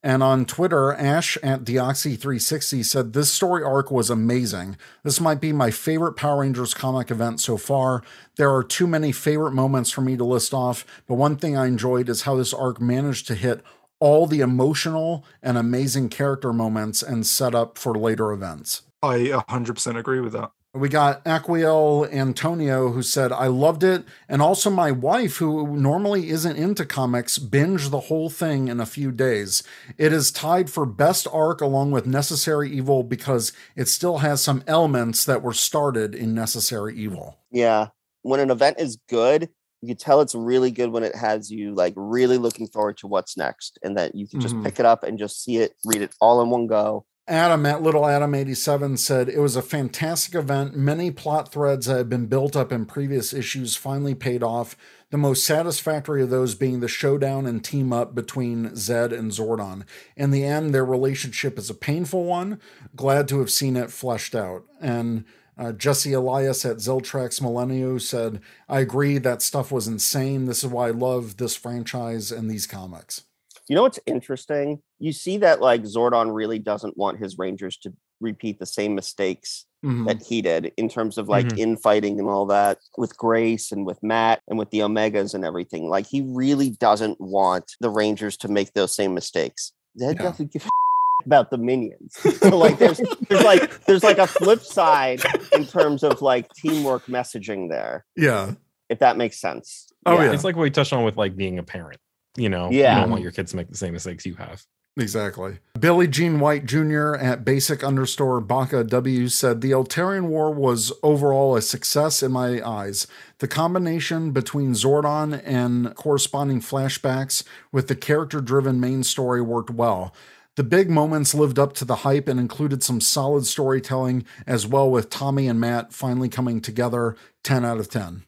And 0.00 0.22
on 0.22 0.44
Twitter, 0.44 0.92
Ash 0.92 1.36
at 1.42 1.64
Deoxy360 1.64 2.84
said, 2.84 3.12
This 3.12 3.32
story 3.32 3.64
arc 3.64 3.90
was 3.90 4.08
amazing. 4.08 4.76
This 5.02 5.20
might 5.20 5.40
be 5.40 5.52
my 5.52 5.72
favorite 5.72 6.12
Power 6.12 6.42
Rangers 6.42 6.74
comic 6.74 7.10
event 7.10 7.40
so 7.40 7.56
far. 7.56 8.04
There 8.36 8.54
are 8.54 8.62
too 8.62 8.86
many 8.86 9.10
favorite 9.10 9.50
moments 9.50 9.90
for 9.90 10.00
me 10.00 10.16
to 10.16 10.22
list 10.22 10.54
off, 10.54 10.86
but 11.08 11.16
one 11.16 11.36
thing 11.36 11.56
I 11.56 11.66
enjoyed 11.66 12.08
is 12.08 12.22
how 12.22 12.36
this 12.36 12.54
arc 12.54 12.80
managed 12.80 13.26
to 13.26 13.34
hit 13.34 13.64
all 13.98 14.28
the 14.28 14.42
emotional 14.42 15.24
and 15.42 15.58
amazing 15.58 16.08
character 16.08 16.52
moments 16.52 17.02
and 17.02 17.26
set 17.26 17.52
up 17.52 17.78
for 17.78 17.96
later 17.96 18.30
events. 18.30 18.82
I 19.02 19.42
100% 19.48 19.98
agree 19.98 20.20
with 20.20 20.34
that. 20.34 20.52
We 20.76 20.88
got 20.88 21.24
Aquiel 21.24 22.12
Antonio 22.12 22.90
who 22.90 23.02
said, 23.02 23.30
I 23.30 23.46
loved 23.46 23.84
it. 23.84 24.04
And 24.28 24.42
also 24.42 24.70
my 24.70 24.90
wife, 24.90 25.36
who 25.36 25.76
normally 25.76 26.30
isn't 26.30 26.56
into 26.56 26.84
comics, 26.84 27.38
binged 27.38 27.90
the 27.90 28.00
whole 28.00 28.28
thing 28.28 28.66
in 28.66 28.80
a 28.80 28.86
few 28.86 29.12
days. 29.12 29.62
It 29.98 30.12
is 30.12 30.32
tied 30.32 30.68
for 30.68 30.84
best 30.84 31.28
arc 31.32 31.60
along 31.60 31.92
with 31.92 32.06
Necessary 32.06 32.72
Evil 32.72 33.04
because 33.04 33.52
it 33.76 33.86
still 33.86 34.18
has 34.18 34.42
some 34.42 34.64
elements 34.66 35.24
that 35.26 35.42
were 35.42 35.54
started 35.54 36.12
in 36.12 36.34
Necessary 36.34 36.96
Evil. 36.96 37.38
Yeah, 37.52 37.88
when 38.22 38.40
an 38.40 38.50
event 38.50 38.80
is 38.80 38.98
good, 39.08 39.48
you 39.80 39.88
can 39.88 39.96
tell 39.96 40.22
it's 40.22 40.34
really 40.34 40.72
good 40.72 40.90
when 40.90 41.04
it 41.04 41.14
has 41.14 41.52
you 41.52 41.72
like 41.72 41.92
really 41.94 42.36
looking 42.38 42.66
forward 42.66 42.96
to 42.96 43.06
what's 43.06 43.36
next, 43.36 43.78
and 43.84 43.96
that 43.96 44.16
you 44.16 44.26
can 44.26 44.40
just 44.40 44.56
Mhm. 44.56 44.64
pick 44.64 44.80
it 44.80 44.86
up 44.86 45.04
and 45.04 45.20
just 45.20 45.44
see 45.44 45.58
it, 45.58 45.74
read 45.84 46.02
it 46.02 46.16
all 46.20 46.42
in 46.42 46.50
one 46.50 46.66
go. 46.66 47.06
Adam 47.26 47.64
at 47.64 47.80
Little 47.80 48.06
Adam 48.06 48.34
87 48.34 48.98
said 48.98 49.30
it 49.30 49.38
was 49.38 49.56
a 49.56 49.62
fantastic 49.62 50.34
event. 50.34 50.76
Many 50.76 51.10
plot 51.10 51.50
threads 51.50 51.86
that 51.86 51.96
had 51.96 52.08
been 52.10 52.26
built 52.26 52.54
up 52.54 52.70
in 52.70 52.84
previous 52.84 53.32
issues 53.32 53.76
finally 53.76 54.14
paid 54.14 54.42
off. 54.42 54.76
The 55.08 55.16
most 55.16 55.46
satisfactory 55.46 56.22
of 56.22 56.28
those 56.28 56.54
being 56.54 56.80
the 56.80 56.88
showdown 56.88 57.46
and 57.46 57.64
team 57.64 57.94
up 57.94 58.14
between 58.14 58.70
Zedd 58.70 59.10
and 59.10 59.30
Zordon. 59.30 59.84
In 60.16 60.32
the 60.32 60.44
end, 60.44 60.74
their 60.74 60.84
relationship 60.84 61.56
is 61.58 61.70
a 61.70 61.74
painful 61.74 62.24
one. 62.24 62.60
Glad 62.94 63.26
to 63.28 63.38
have 63.38 63.50
seen 63.50 63.76
it 63.76 63.90
fleshed 63.90 64.34
out. 64.34 64.64
And 64.78 65.24
uh, 65.56 65.72
Jesse 65.72 66.12
Elias 66.12 66.66
at 66.66 66.76
Ziltrax 66.76 67.40
Millennium 67.40 68.00
said, 68.00 68.42
I 68.68 68.80
agree 68.80 69.16
that 69.16 69.40
stuff 69.40 69.72
was 69.72 69.88
insane. 69.88 70.44
This 70.44 70.62
is 70.62 70.70
why 70.70 70.88
I 70.88 70.90
love 70.90 71.38
this 71.38 71.56
franchise 71.56 72.30
and 72.30 72.50
these 72.50 72.66
comics. 72.66 73.22
You 73.68 73.76
know 73.76 73.82
what's 73.82 74.00
interesting? 74.06 74.80
You 74.98 75.12
see 75.12 75.38
that 75.38 75.60
like 75.60 75.82
Zordon 75.82 76.34
really 76.34 76.58
doesn't 76.58 76.96
want 76.98 77.18
his 77.18 77.38
Rangers 77.38 77.76
to 77.78 77.92
repeat 78.20 78.58
the 78.58 78.66
same 78.66 78.94
mistakes 78.94 79.66
Mhm. 79.84 80.06
that 80.06 80.22
he 80.22 80.40
did 80.42 80.72
in 80.76 80.88
terms 80.88 81.18
of 81.18 81.28
like 81.28 81.46
Mhm. 81.46 81.58
infighting 81.58 82.18
and 82.18 82.28
all 82.28 82.46
that 82.46 82.78
with 82.96 83.16
Grace 83.16 83.70
and 83.72 83.84
with 83.86 84.02
Matt 84.02 84.40
and 84.48 84.58
with 84.58 84.70
the 84.70 84.78
Omegas 84.80 85.34
and 85.34 85.44
everything. 85.44 85.88
Like 85.88 86.06
he 86.06 86.22
really 86.22 86.70
doesn't 86.70 87.20
want 87.20 87.72
the 87.80 87.90
Rangers 87.90 88.36
to 88.38 88.48
make 88.48 88.72
those 88.74 88.94
same 88.94 89.12
mistakes. 89.14 89.72
Zedd 90.00 90.14
Yeah. 90.16 90.22
doesn't 90.30 90.52
give 90.52 90.66
about 91.26 91.50
the 91.50 91.58
minions. 91.58 92.14
So 92.42 92.56
like 92.56 92.78
there's 92.78 93.00
there's 93.28 93.44
like 93.44 93.84
there's 93.86 94.04
like 94.04 94.18
a 94.18 94.26
flip 94.26 94.60
side 94.60 95.20
in 95.52 95.66
terms 95.66 96.02
of 96.02 96.20
like 96.22 96.48
teamwork 96.54 97.06
messaging 97.06 97.68
there, 97.70 98.04
Yeah. 98.16 98.52
if 98.90 98.98
that 99.00 99.16
makes 99.16 99.40
sense. 99.40 99.86
Oh, 100.06 100.20
yeah. 100.20 100.32
It's 100.32 100.44
like 100.44 100.54
what 100.56 100.62
we 100.62 100.70
touched 100.70 100.92
on 100.92 101.02
with 101.04 101.16
like 101.16 101.34
being 101.36 101.58
a 101.58 101.62
parent. 101.62 101.98
You 102.36 102.48
know, 102.48 102.68
Yeah. 102.70 102.96
you 102.96 103.00
don't 103.02 103.10
want 103.10 103.22
your 103.22 103.32
kids 103.32 103.50
to 103.52 103.56
make 103.56 103.68
the 103.70 103.76
same 103.76 103.92
mistakes 103.92 104.26
you 104.26 104.34
have. 104.34 104.64
Exactly. 104.96 105.58
Billy 105.78 106.06
Jean 106.06 106.38
White 106.38 106.66
Jr. 106.66 107.14
at 107.16 107.44
basic 107.44 107.82
underscore 107.82 108.40
Baka 108.40 108.84
W 108.84 109.26
said 109.28 109.60
the 109.60 109.72
Eltarian 109.72 110.26
War 110.28 110.52
was 110.52 110.92
overall 111.02 111.56
a 111.56 111.62
success 111.62 112.22
in 112.22 112.30
my 112.30 112.62
eyes. 112.64 113.08
The 113.38 113.48
combination 113.48 114.30
between 114.30 114.74
Zordon 114.74 115.42
and 115.44 115.94
corresponding 115.96 116.60
flashbacks 116.60 117.42
with 117.72 117.88
the 117.88 117.96
character 117.96 118.40
driven 118.40 118.78
main 118.78 119.02
story 119.02 119.42
worked 119.42 119.70
well. 119.70 120.14
The 120.56 120.62
big 120.62 120.88
moments 120.88 121.34
lived 121.34 121.58
up 121.58 121.72
to 121.74 121.84
the 121.84 121.96
hype 121.96 122.28
and 122.28 122.38
included 122.38 122.84
some 122.84 123.00
solid 123.00 123.46
storytelling 123.46 124.24
as 124.46 124.64
well 124.64 124.88
with 124.88 125.10
Tommy 125.10 125.48
and 125.48 125.58
Matt 125.58 125.92
finally 125.92 126.28
coming 126.28 126.60
together 126.60 127.16
10 127.42 127.64
out 127.64 127.78
of 127.78 127.88
10. 127.88 128.22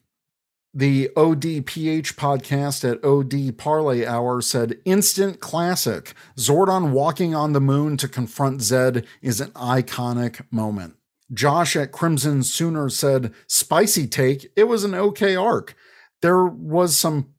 The 0.76 1.08
ODPH 1.16 2.16
podcast 2.16 2.84
at 2.84 3.02
OD 3.02 3.56
Parlay 3.56 4.04
Hour 4.04 4.42
said, 4.42 4.76
Instant 4.84 5.40
classic. 5.40 6.12
Zordon 6.36 6.90
walking 6.90 7.34
on 7.34 7.54
the 7.54 7.62
moon 7.62 7.96
to 7.96 8.06
confront 8.06 8.60
Zedd 8.60 9.06
is 9.22 9.40
an 9.40 9.52
iconic 9.52 10.42
moment. 10.50 10.96
Josh 11.32 11.76
at 11.76 11.92
Crimson 11.92 12.42
Sooner 12.42 12.90
said, 12.90 13.32
Spicy 13.46 14.06
take. 14.06 14.52
It 14.54 14.64
was 14.64 14.84
an 14.84 14.94
okay 14.94 15.34
arc. 15.34 15.74
There 16.20 16.44
was 16.44 16.94
some 16.94 17.32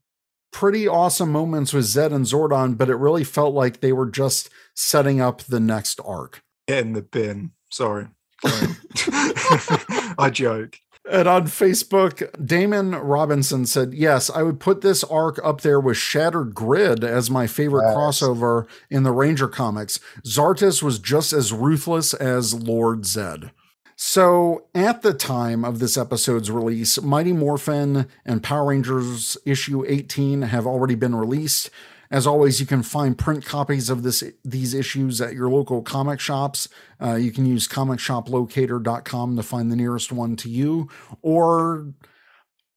pretty 0.52 0.88
awesome 0.88 1.32
moments 1.32 1.74
with 1.74 1.86
Zedd 1.86 2.12
and 2.12 2.26
Zordon, 2.26 2.76
but 2.76 2.90
it 2.90 2.96
really 2.96 3.24
felt 3.24 3.54
like 3.54 3.82
they 3.82 3.94
were 3.94 4.10
just 4.10 4.50
setting 4.74 5.22
up 5.22 5.44
the 5.44 5.60
next 5.60 6.00
arc. 6.04 6.42
In 6.68 6.94
the 6.94 7.04
bin. 7.04 7.52
Sorry. 7.70 8.08
I 8.44 10.32
joke. 10.34 10.80
And 11.10 11.28
on 11.28 11.46
Facebook, 11.46 12.30
Damon 12.46 12.92
Robinson 12.92 13.66
said, 13.66 13.94
Yes, 13.94 14.30
I 14.30 14.44
would 14.44 14.60
put 14.60 14.82
this 14.82 15.04
arc 15.06 15.40
up 15.44 15.62
there 15.62 15.80
with 15.80 15.98
Shattered 15.98 16.54
Grid 16.54 17.04
as 17.04 17.30
my 17.30 17.48
favorite 17.48 17.88
yes. 17.88 17.96
crossover 17.96 18.68
in 18.90 19.04
the 19.04 19.12
Ranger 19.12 19.48
comics. 19.48 20.00
Zartus 20.26 20.84
was 20.84 21.00
just 21.00 21.32
as 21.32 21.54
ruthless 21.54 22.14
as 22.14 22.54
Lord 22.54 23.04
Zedd. 23.04 23.52
So, 23.96 24.66
at 24.76 25.02
the 25.02 25.14
time 25.14 25.66
of 25.66 25.80
this 25.80 25.98
episode's 25.98 26.52
release, 26.52 27.02
Mighty 27.02 27.34
Morphin 27.34 28.08
and 28.26 28.44
Power 28.44 28.68
Rangers 28.68 29.38
issue 29.44 29.84
18 29.88 30.44
have 30.44 30.68
already 30.68 30.94
been 30.94 31.16
released. 31.16 31.72
As 32.10 32.26
always, 32.26 32.60
you 32.60 32.66
can 32.66 32.84
find 32.84 33.18
print 33.18 33.46
copies 33.46 33.90
of 33.90 34.04
this 34.04 34.24
these 34.44 34.74
issues 34.74 35.20
at 35.20 35.34
your 35.34 35.50
local 35.50 35.82
comic 35.82 36.20
shops. 36.20 36.70
Uh, 37.02 37.16
you 37.16 37.32
can 37.32 37.46
use 37.46 37.68
comicshoplocator.com 37.68 39.36
to 39.36 39.44
find 39.44 39.72
the 39.72 39.76
nearest 39.76 40.12
one 40.12 40.36
to 40.38 40.50
you, 40.50 40.90
or 41.22 41.94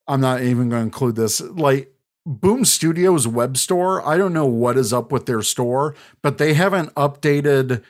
I'm 0.07 0.21
not 0.21 0.43
even 0.43 0.69
going 0.69 0.83
to 0.83 0.87
include 0.87 1.17
this. 1.17 1.41
Like 1.41 1.95
Boom 2.27 2.65
Studios 2.65 3.27
web 3.27 3.57
store, 3.57 4.07
I 4.07 4.17
don't 4.17 4.33
know 4.33 4.47
what 4.47 4.77
is 4.77 4.93
up 4.93 5.13
with 5.13 5.27
their 5.27 5.43
store, 5.43 5.95
but 6.23 6.39
they 6.39 6.55
haven't 6.55 6.95
updated 6.95 7.83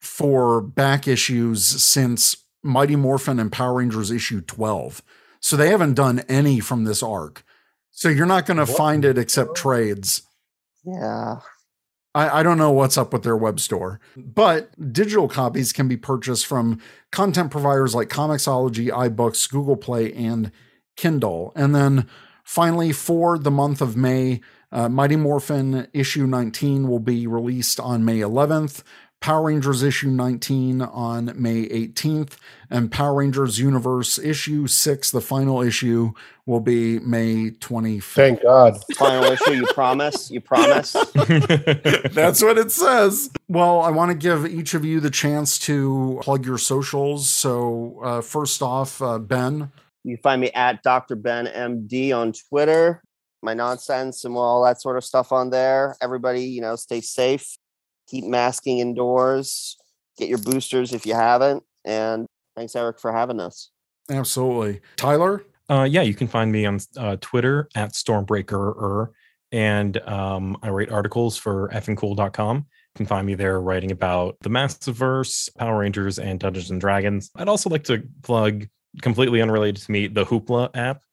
for 0.00 0.60
back 0.60 1.08
issues 1.08 1.64
since 1.64 2.36
Mighty 2.62 2.96
Morphin 2.96 3.38
and 3.38 3.52
Power 3.52 3.74
Rangers 3.74 4.10
issue 4.10 4.40
12. 4.40 5.02
So 5.40 5.56
they 5.56 5.68
haven't 5.68 5.94
done 5.94 6.20
any 6.20 6.60
from 6.60 6.84
this 6.84 7.02
arc. 7.02 7.44
So 7.90 8.08
you're 8.08 8.26
not 8.26 8.46
going 8.46 8.56
to 8.56 8.66
find 8.66 9.04
it 9.04 9.18
except 9.18 9.54
trades. 9.54 10.22
Yeah. 10.84 11.40
I, 12.14 12.40
I 12.40 12.42
don't 12.42 12.58
know 12.58 12.70
what's 12.70 12.96
up 12.96 13.12
with 13.12 13.24
their 13.24 13.36
web 13.36 13.58
store, 13.58 14.00
but 14.16 14.70
digital 14.92 15.28
copies 15.28 15.72
can 15.72 15.88
be 15.88 15.96
purchased 15.96 16.46
from 16.46 16.80
content 17.10 17.50
providers 17.50 17.94
like 17.94 18.08
Comixology, 18.08 18.88
iBooks, 18.88 19.50
Google 19.50 19.76
Play, 19.76 20.12
and 20.12 20.52
Kindle. 20.96 21.52
And 21.56 21.74
then 21.74 22.08
finally, 22.44 22.92
for 22.92 23.36
the 23.36 23.50
month 23.50 23.80
of 23.80 23.96
May, 23.96 24.40
uh, 24.70 24.88
Mighty 24.88 25.16
Morphin 25.16 25.88
issue 25.92 26.26
19 26.26 26.88
will 26.88 27.00
be 27.00 27.26
released 27.26 27.80
on 27.80 28.04
May 28.04 28.18
11th. 28.18 28.82
Power 29.24 29.44
Rangers 29.44 29.82
issue 29.82 30.10
19 30.10 30.82
on 30.82 31.32
May 31.34 31.66
18th, 31.66 32.36
and 32.68 32.92
Power 32.92 33.14
Rangers 33.14 33.58
Universe 33.58 34.18
issue 34.18 34.66
6, 34.66 35.10
the 35.12 35.22
final 35.22 35.62
issue, 35.62 36.12
will 36.44 36.60
be 36.60 36.98
May 36.98 37.52
25th. 37.52 38.02
Thank 38.02 38.42
God. 38.42 38.78
Final 38.96 39.24
issue, 39.24 39.52
you 39.52 39.66
promise? 39.72 40.30
You 40.30 40.42
promise? 40.42 40.92
That's 41.14 42.42
what 42.42 42.58
it 42.58 42.70
says. 42.70 43.30
Well, 43.48 43.80
I 43.80 43.90
want 43.90 44.10
to 44.10 44.14
give 44.14 44.44
each 44.44 44.74
of 44.74 44.84
you 44.84 45.00
the 45.00 45.08
chance 45.08 45.58
to 45.60 46.20
plug 46.20 46.44
your 46.44 46.58
socials. 46.58 47.30
So, 47.30 48.00
uh, 48.04 48.20
first 48.20 48.60
off, 48.60 49.00
uh, 49.00 49.18
Ben. 49.18 49.72
You 50.02 50.18
find 50.18 50.42
me 50.42 50.50
at 50.50 50.82
Dr. 50.82 51.16
Ben 51.16 51.46
MD 51.46 52.14
on 52.14 52.34
Twitter. 52.50 53.02
My 53.42 53.54
nonsense 53.54 54.26
and 54.26 54.36
all 54.36 54.62
that 54.64 54.82
sort 54.82 54.98
of 54.98 55.04
stuff 55.04 55.32
on 55.32 55.48
there. 55.48 55.96
Everybody, 56.02 56.42
you 56.42 56.60
know, 56.60 56.76
stay 56.76 57.00
safe 57.00 57.56
keep 58.06 58.24
masking 58.24 58.78
indoors, 58.78 59.76
get 60.18 60.28
your 60.28 60.38
boosters 60.38 60.92
if 60.92 61.06
you 61.06 61.14
haven't. 61.14 61.62
And 61.84 62.26
thanks, 62.56 62.74
Eric, 62.76 63.00
for 63.00 63.12
having 63.12 63.40
us. 63.40 63.70
Absolutely. 64.10 64.80
Tyler? 64.96 65.44
Uh, 65.68 65.86
yeah, 65.90 66.02
you 66.02 66.14
can 66.14 66.26
find 66.26 66.52
me 66.52 66.66
on 66.66 66.78
uh, 66.96 67.16
Twitter 67.20 67.68
at 67.74 67.92
Stormbreaker. 67.92 69.08
And 69.52 69.96
um, 70.08 70.56
I 70.62 70.70
write 70.70 70.90
articles 70.90 71.36
for 71.36 71.68
effingcool.com. 71.68 72.56
You 72.56 72.64
can 72.96 73.06
find 73.06 73.26
me 73.26 73.34
there 73.34 73.60
writing 73.60 73.92
about 73.92 74.36
the 74.40 74.50
Massiverse, 74.50 75.48
Power 75.56 75.78
Rangers, 75.78 76.18
and 76.18 76.40
Dungeons 76.40 76.70
and 76.70 76.80
Dragons. 76.80 77.30
I'd 77.36 77.48
also 77.48 77.70
like 77.70 77.84
to 77.84 78.02
plug, 78.22 78.66
completely 79.00 79.40
unrelated 79.40 79.82
to 79.82 79.92
me, 79.92 80.08
the 80.08 80.26
Hoopla 80.26 80.70
app 80.74 81.03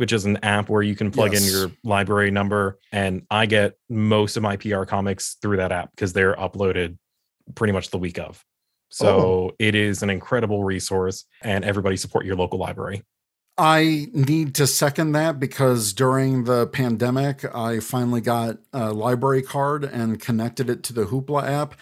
which 0.00 0.14
is 0.14 0.24
an 0.24 0.38
app 0.42 0.70
where 0.70 0.80
you 0.80 0.96
can 0.96 1.10
plug 1.10 1.34
yes. 1.34 1.46
in 1.46 1.52
your 1.52 1.70
library 1.84 2.30
number. 2.30 2.78
And 2.90 3.26
I 3.30 3.44
get 3.44 3.76
most 3.90 4.34
of 4.38 4.42
my 4.42 4.56
PR 4.56 4.84
comics 4.84 5.36
through 5.42 5.58
that 5.58 5.72
app 5.72 5.90
because 5.90 6.14
they're 6.14 6.34
uploaded 6.36 6.96
pretty 7.54 7.74
much 7.74 7.90
the 7.90 7.98
week 7.98 8.18
of. 8.18 8.42
So 8.88 9.08
oh. 9.08 9.50
it 9.58 9.74
is 9.74 10.02
an 10.02 10.08
incredible 10.08 10.64
resource, 10.64 11.26
and 11.42 11.66
everybody 11.66 11.98
support 11.98 12.24
your 12.24 12.34
local 12.34 12.58
library. 12.58 13.02
I 13.58 14.06
need 14.14 14.54
to 14.54 14.66
second 14.66 15.12
that 15.12 15.38
because 15.38 15.92
during 15.92 16.44
the 16.44 16.66
pandemic, 16.66 17.44
I 17.54 17.80
finally 17.80 18.22
got 18.22 18.56
a 18.72 18.94
library 18.94 19.42
card 19.42 19.84
and 19.84 20.18
connected 20.18 20.70
it 20.70 20.82
to 20.84 20.94
the 20.94 21.04
Hoopla 21.04 21.46
app. 21.46 21.74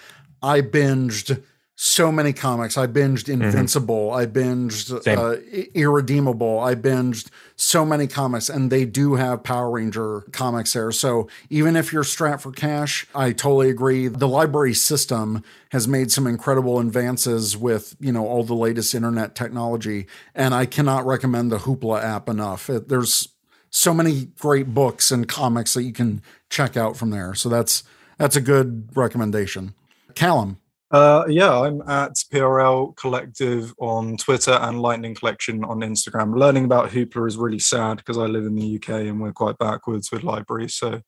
I 0.42 0.60
binged 0.60 1.40
so 1.80 2.10
many 2.10 2.32
comics. 2.32 2.76
I 2.76 2.88
binged 2.88 3.26
mm-hmm. 3.26 3.40
Invincible. 3.40 4.10
Mm-hmm. 4.10 4.18
I 4.18 4.26
binged 4.26 5.06
uh, 5.06 5.70
Irredeemable. 5.74 6.58
I 6.58 6.74
binged 6.74 7.28
so 7.54 7.86
many 7.86 8.08
comics, 8.08 8.48
and 8.48 8.68
they 8.68 8.84
do 8.84 9.14
have 9.14 9.44
Power 9.44 9.70
Ranger 9.70 10.22
comics 10.32 10.72
there. 10.72 10.90
So 10.90 11.28
even 11.50 11.76
if 11.76 11.92
you're 11.92 12.02
strapped 12.02 12.42
for 12.42 12.50
cash, 12.50 13.06
I 13.14 13.30
totally 13.30 13.70
agree. 13.70 14.08
The 14.08 14.26
library 14.26 14.74
system 14.74 15.44
has 15.70 15.86
made 15.86 16.10
some 16.10 16.26
incredible 16.26 16.80
advances 16.80 17.56
with 17.56 17.94
you 18.00 18.10
know 18.10 18.26
all 18.26 18.42
the 18.42 18.56
latest 18.56 18.92
internet 18.92 19.36
technology, 19.36 20.08
and 20.34 20.54
I 20.54 20.66
cannot 20.66 21.06
recommend 21.06 21.52
the 21.52 21.58
Hoopla 21.58 22.02
app 22.02 22.28
enough. 22.28 22.68
It, 22.68 22.88
there's 22.88 23.28
so 23.70 23.94
many 23.94 24.24
great 24.40 24.74
books 24.74 25.12
and 25.12 25.28
comics 25.28 25.74
that 25.74 25.84
you 25.84 25.92
can 25.92 26.22
check 26.50 26.76
out 26.76 26.96
from 26.96 27.10
there. 27.10 27.34
So 27.34 27.48
that's 27.48 27.84
that's 28.16 28.34
a 28.34 28.40
good 28.40 28.88
recommendation. 28.96 29.74
Callum. 30.16 30.58
Uh, 30.90 31.24
yeah, 31.28 31.60
I'm 31.60 31.82
at 31.82 32.14
PRL 32.32 32.96
Collective 32.96 33.74
on 33.78 34.16
Twitter 34.16 34.52
and 34.52 34.80
Lightning 34.80 35.14
Collection 35.14 35.62
on 35.64 35.80
Instagram. 35.80 36.34
Learning 36.36 36.64
about 36.64 36.90
Hoopla 36.90 37.26
is 37.28 37.36
really 37.36 37.58
sad 37.58 37.98
because 37.98 38.16
I 38.16 38.24
live 38.24 38.44
in 38.46 38.54
the 38.54 38.76
UK 38.76 38.88
and 38.90 39.20
we're 39.20 39.32
quite 39.32 39.58
backwards 39.58 40.10
with 40.10 40.22
libraries. 40.22 40.74
So 40.74 41.02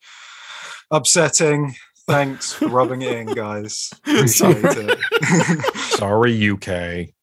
upsetting. 0.90 1.74
Thanks 2.06 2.52
for 2.52 2.68
rubbing 2.68 3.02
it 3.02 3.12
in, 3.12 3.26
guys. 3.34 3.90
Appreciate 4.06 4.56
it. 4.62 5.74
Sorry, 5.96 6.50
UK. 6.50 7.14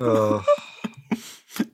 uh. 0.00 0.42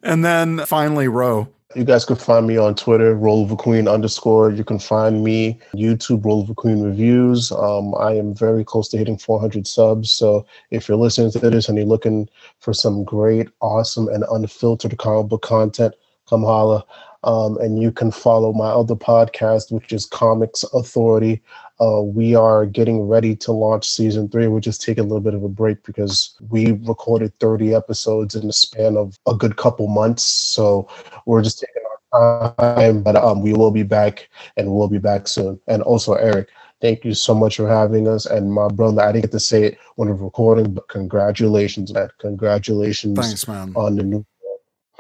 And 0.03 0.25
then 0.25 0.59
finally, 0.67 1.07
Roe. 1.07 1.55
You 1.75 1.85
guys 1.85 2.07
can 2.07 2.17
find 2.17 2.47
me 2.47 2.57
on 2.57 2.75
Twitter, 2.75 3.15
Roll 3.15 3.45
of 3.45 3.51
a 3.51 3.57
Queen 3.57 3.89
underscore. 3.89 4.51
You 4.51 4.65
can 4.65 4.79
find 4.79 5.23
me 5.23 5.61
YouTube, 5.75 6.25
Roll 6.25 6.41
of 6.41 6.49
a 6.49 6.55
Queen 6.55 6.81
reviews. 6.81 7.53
Um, 7.53 7.95
I 7.95 8.15
am 8.15 8.35
very 8.35 8.65
close 8.65 8.89
to 8.89 8.97
hitting 8.97 9.19
400 9.19 9.67
subs. 9.67 10.11
So 10.11 10.47
if 10.71 10.89
you're 10.89 10.97
listening 10.97 11.31
to 11.33 11.51
this 11.51 11.69
and 11.69 11.77
you're 11.77 11.87
looking 11.87 12.27
for 12.61 12.73
some 12.73 13.05
great, 13.05 13.51
awesome, 13.61 14.09
and 14.09 14.25
unfiltered 14.31 14.97
comic 14.97 15.29
book 15.29 15.43
content, 15.43 15.95
come 16.27 16.43
holla. 16.43 16.87
Um, 17.23 17.59
and 17.59 17.83
you 17.83 17.93
can 17.93 18.13
follow 18.13 18.55
my 18.55 18.71
other 18.71 18.97
podcast, 18.97 19.71
which 19.71 19.93
is 19.93 20.07
Comics 20.07 20.65
Authority. 20.73 21.43
Uh, 21.81 22.03
we 22.03 22.35
are 22.35 22.67
getting 22.67 23.03
ready 23.03 23.37
to 23.37 23.53
launch 23.53 23.89
season 23.89 24.29
three. 24.29 24.49
We're 24.49 24.61
just 24.61 24.83
taking 24.83 25.05
a 25.05 25.07
little 25.07 25.21
bit 25.21 25.35
of 25.35 25.45
a 25.45 25.49
break 25.49 25.85
because 25.85 26.35
we 26.51 26.73
recorded 26.73 27.39
30 27.39 27.75
episodes 27.75 28.35
in 28.35 28.47
the 28.47 28.53
span 28.53 28.97
of 28.97 29.19
a 29.27 29.35
good 29.35 29.57
couple 29.57 29.87
months. 29.87 30.25
So 30.25 30.89
we're 31.25 31.43
just 31.43 31.61
taking 31.61 31.83
our 32.13 32.55
time, 32.59 33.03
but 33.03 33.15
um, 33.17 33.43
we 33.43 33.53
will 33.53 33.71
be 33.71 33.85
back 33.85 34.29
and 34.57 34.73
we'll 34.73 34.89
be 34.89 34.99
back 34.99 35.29
soon. 35.29 35.61
And 35.69 35.83
also, 35.83 36.15
Eric, 36.15 36.49
thank 36.81 37.05
you 37.05 37.15
so 37.15 37.33
much 37.35 37.57
for 37.57 37.69
having 37.69 38.09
us. 38.09 38.27
And 38.27 38.53
my 38.53 38.69
brother, 38.69 39.03
I 39.03 39.13
didn't 39.13 39.25
get 39.25 39.33
to 39.33 39.41
say 39.41 39.65
it 39.65 39.79
when 39.97 40.09
we 40.09 40.15
we're 40.15 40.25
recording, 40.25 40.75
but 40.75 40.89
congratulations, 40.89 41.93
man. 41.93 42.09
Congratulations 42.19 43.19
Thanks, 43.19 43.47
man. 43.47 43.73
on 43.77 43.95
the 43.95 44.03
new 44.03 44.27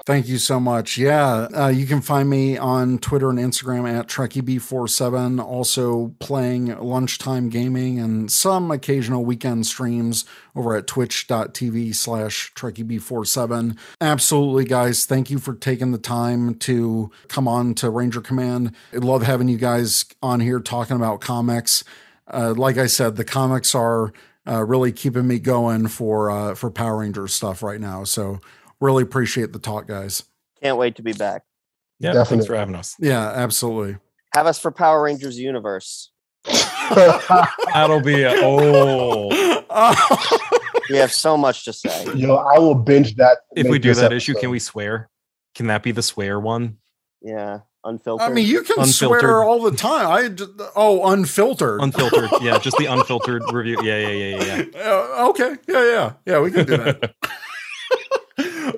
Thank 0.08 0.26
you 0.26 0.38
so 0.38 0.58
much. 0.58 0.96
Yeah, 0.96 1.48
uh, 1.54 1.68
you 1.68 1.84
can 1.84 2.00
find 2.00 2.30
me 2.30 2.56
on 2.56 2.96
Twitter 2.96 3.28
and 3.28 3.38
Instagram 3.38 3.86
at 3.86 4.06
TrekkieB47. 4.06 5.38
Also 5.38 6.14
playing 6.18 6.78
lunchtime 6.78 7.50
gaming 7.50 7.98
and 8.00 8.32
some 8.32 8.70
occasional 8.70 9.22
weekend 9.22 9.66
streams 9.66 10.24
over 10.56 10.74
at 10.74 10.86
twitch.tv 10.86 11.94
slash 11.94 12.54
TrekkieB47. 12.54 13.76
Absolutely, 14.00 14.64
guys. 14.64 15.04
Thank 15.04 15.28
you 15.28 15.38
for 15.38 15.52
taking 15.52 15.92
the 15.92 15.98
time 15.98 16.54
to 16.54 17.10
come 17.28 17.46
on 17.46 17.74
to 17.74 17.90
Ranger 17.90 18.22
Command. 18.22 18.74
I 18.94 18.96
love 18.96 19.24
having 19.24 19.48
you 19.48 19.58
guys 19.58 20.06
on 20.22 20.40
here 20.40 20.58
talking 20.58 20.96
about 20.96 21.20
comics. 21.20 21.84
Uh, 22.26 22.54
like 22.56 22.78
I 22.78 22.86
said, 22.86 23.16
the 23.16 23.26
comics 23.26 23.74
are 23.74 24.14
uh, 24.48 24.64
really 24.64 24.90
keeping 24.90 25.26
me 25.28 25.38
going 25.38 25.86
for 25.88 26.30
uh, 26.30 26.54
for 26.54 26.70
Power 26.70 27.00
Rangers 27.00 27.34
stuff 27.34 27.62
right 27.62 27.80
now. 27.80 28.04
So 28.04 28.40
really 28.80 29.02
appreciate 29.02 29.52
the 29.52 29.58
talk, 29.58 29.86
guys. 29.86 30.24
Can't 30.62 30.76
wait 30.78 30.96
to 30.96 31.02
be 31.02 31.12
back. 31.12 31.42
Yeah, 32.00 32.12
Definitely. 32.12 32.36
thanks 32.36 32.46
for 32.46 32.56
having 32.56 32.74
us. 32.74 32.94
Yeah, 33.00 33.26
absolutely. 33.28 33.98
Have 34.34 34.46
us 34.46 34.58
for 34.58 34.70
Power 34.70 35.02
Rangers 35.02 35.38
Universe. 35.38 36.10
That'll 36.44 38.00
be 38.00 38.22
a, 38.22 38.32
oh. 38.36 39.28
We 40.90 40.96
have 40.96 41.12
so 41.12 41.36
much 41.36 41.64
to 41.64 41.72
say. 41.72 42.12
Yo, 42.14 42.36
I 42.36 42.58
will 42.58 42.74
binge 42.74 43.16
that. 43.16 43.38
If 43.54 43.68
we 43.68 43.78
do 43.78 43.90
this 43.90 43.98
that 43.98 44.12
issue, 44.12 44.34
can 44.34 44.50
we 44.50 44.58
swear? 44.58 45.10
Can 45.54 45.66
that 45.66 45.82
be 45.82 45.92
the 45.92 46.02
swear 46.02 46.38
one? 46.40 46.78
Yeah, 47.20 47.60
unfiltered. 47.84 48.30
I 48.30 48.32
mean, 48.32 48.46
you 48.46 48.62
can 48.62 48.76
Unfiltered. 48.78 49.20
swear 49.20 49.42
all 49.42 49.60
the 49.62 49.76
time. 49.76 50.08
I 50.10 50.28
just, 50.28 50.50
oh, 50.76 51.10
unfiltered. 51.12 51.82
Unfiltered. 51.82 52.30
yeah, 52.40 52.58
just 52.58 52.76
the 52.78 52.86
unfiltered 52.90 53.42
review. 53.52 53.78
Yeah, 53.82 53.98
yeah, 53.98 54.08
yeah, 54.08 54.44
yeah, 54.44 54.62
yeah. 54.74 54.80
Uh, 54.90 55.28
okay. 55.30 55.56
Yeah, 55.66 55.84
yeah. 55.84 56.12
Yeah, 56.24 56.40
we 56.40 56.50
can 56.52 56.64
do 56.64 56.76
that. 56.76 57.14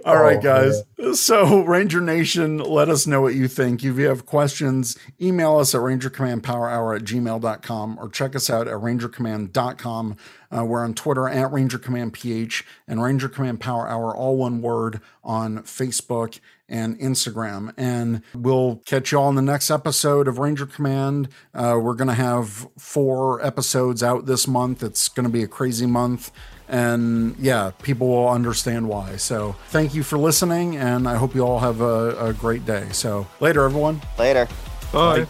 All 0.05 0.23
right, 0.23 0.39
Oh, 0.39 0.41
guys. 0.41 1.19
So, 1.21 1.65
Ranger 1.65 2.01
Nation, 2.01 2.59
let 2.59 2.89
us 2.89 3.07
know 3.07 3.21
what 3.21 3.35
you 3.35 3.49
think. 3.49 3.83
If 3.85 3.97
you 3.99 4.07
have 4.09 4.27
questions, 4.27 4.97
email 5.21 5.59
us 5.59 5.75
at 5.75 5.81
rangercommandpowerhour 5.81 6.97
at 6.97 7.05
gmail.com 7.05 7.99
or 7.99 8.09
check 8.09 8.35
us 8.37 8.49
out 8.51 8.69
at 8.69 8.75
rangercommand.com. 8.75 10.17
Uh, 10.57 10.65
we're 10.65 10.83
on 10.85 10.95
Twitter 10.95 11.29
at 11.29 11.51
rangercommandph 11.51 12.65
and 12.89 13.03
Ranger 13.03 13.29
Command 13.29 13.61
Power 13.61 13.89
Hour, 13.89 14.15
all 14.17 14.37
one 14.37 14.61
word, 14.63 15.01
on 15.23 15.59
Facebook 15.61 16.41
and 16.69 16.99
Instagram. 16.99 17.73
And 17.77 18.23
we'll 18.35 18.77
catch 18.87 19.13
you 19.13 19.19
all 19.19 19.29
in 19.29 19.35
the 19.37 19.43
next 19.43 19.71
episode 19.71 20.29
of 20.29 20.39
Ranger 20.39 20.67
Command. 20.67 21.29
Uh, 21.55 21.79
we're 21.81 21.95
going 21.95 22.09
to 22.09 22.15
have 22.15 22.67
four 22.79 23.45
episodes 23.45 24.03
out 24.03 24.27
this 24.27 24.47
month. 24.49 24.83
It's 24.83 25.09
going 25.09 25.25
to 25.25 25.33
be 25.33 25.43
a 25.43 25.49
crazy 25.49 25.87
month. 25.87 26.31
And 26.71 27.37
yeah, 27.41 27.73
people 27.83 28.09
will 28.09 28.29
understand 28.29 28.89
why. 28.89 29.17
So 29.17 29.57
thank 29.69 29.93
you 29.93 30.05
for 30.05 30.17
listening, 30.17 30.77
and 30.77 31.09
I 31.09 31.17
hope 31.17 31.35
you 31.35 31.43
all 31.43 31.59
have 31.59 31.81
a, 31.81 32.29
a 32.29 32.33
great 32.33 32.65
day. 32.65 32.87
So 32.93 33.27
later, 33.41 33.65
everyone. 33.65 34.01
Later. 34.19 34.47
Bye. 34.93 35.27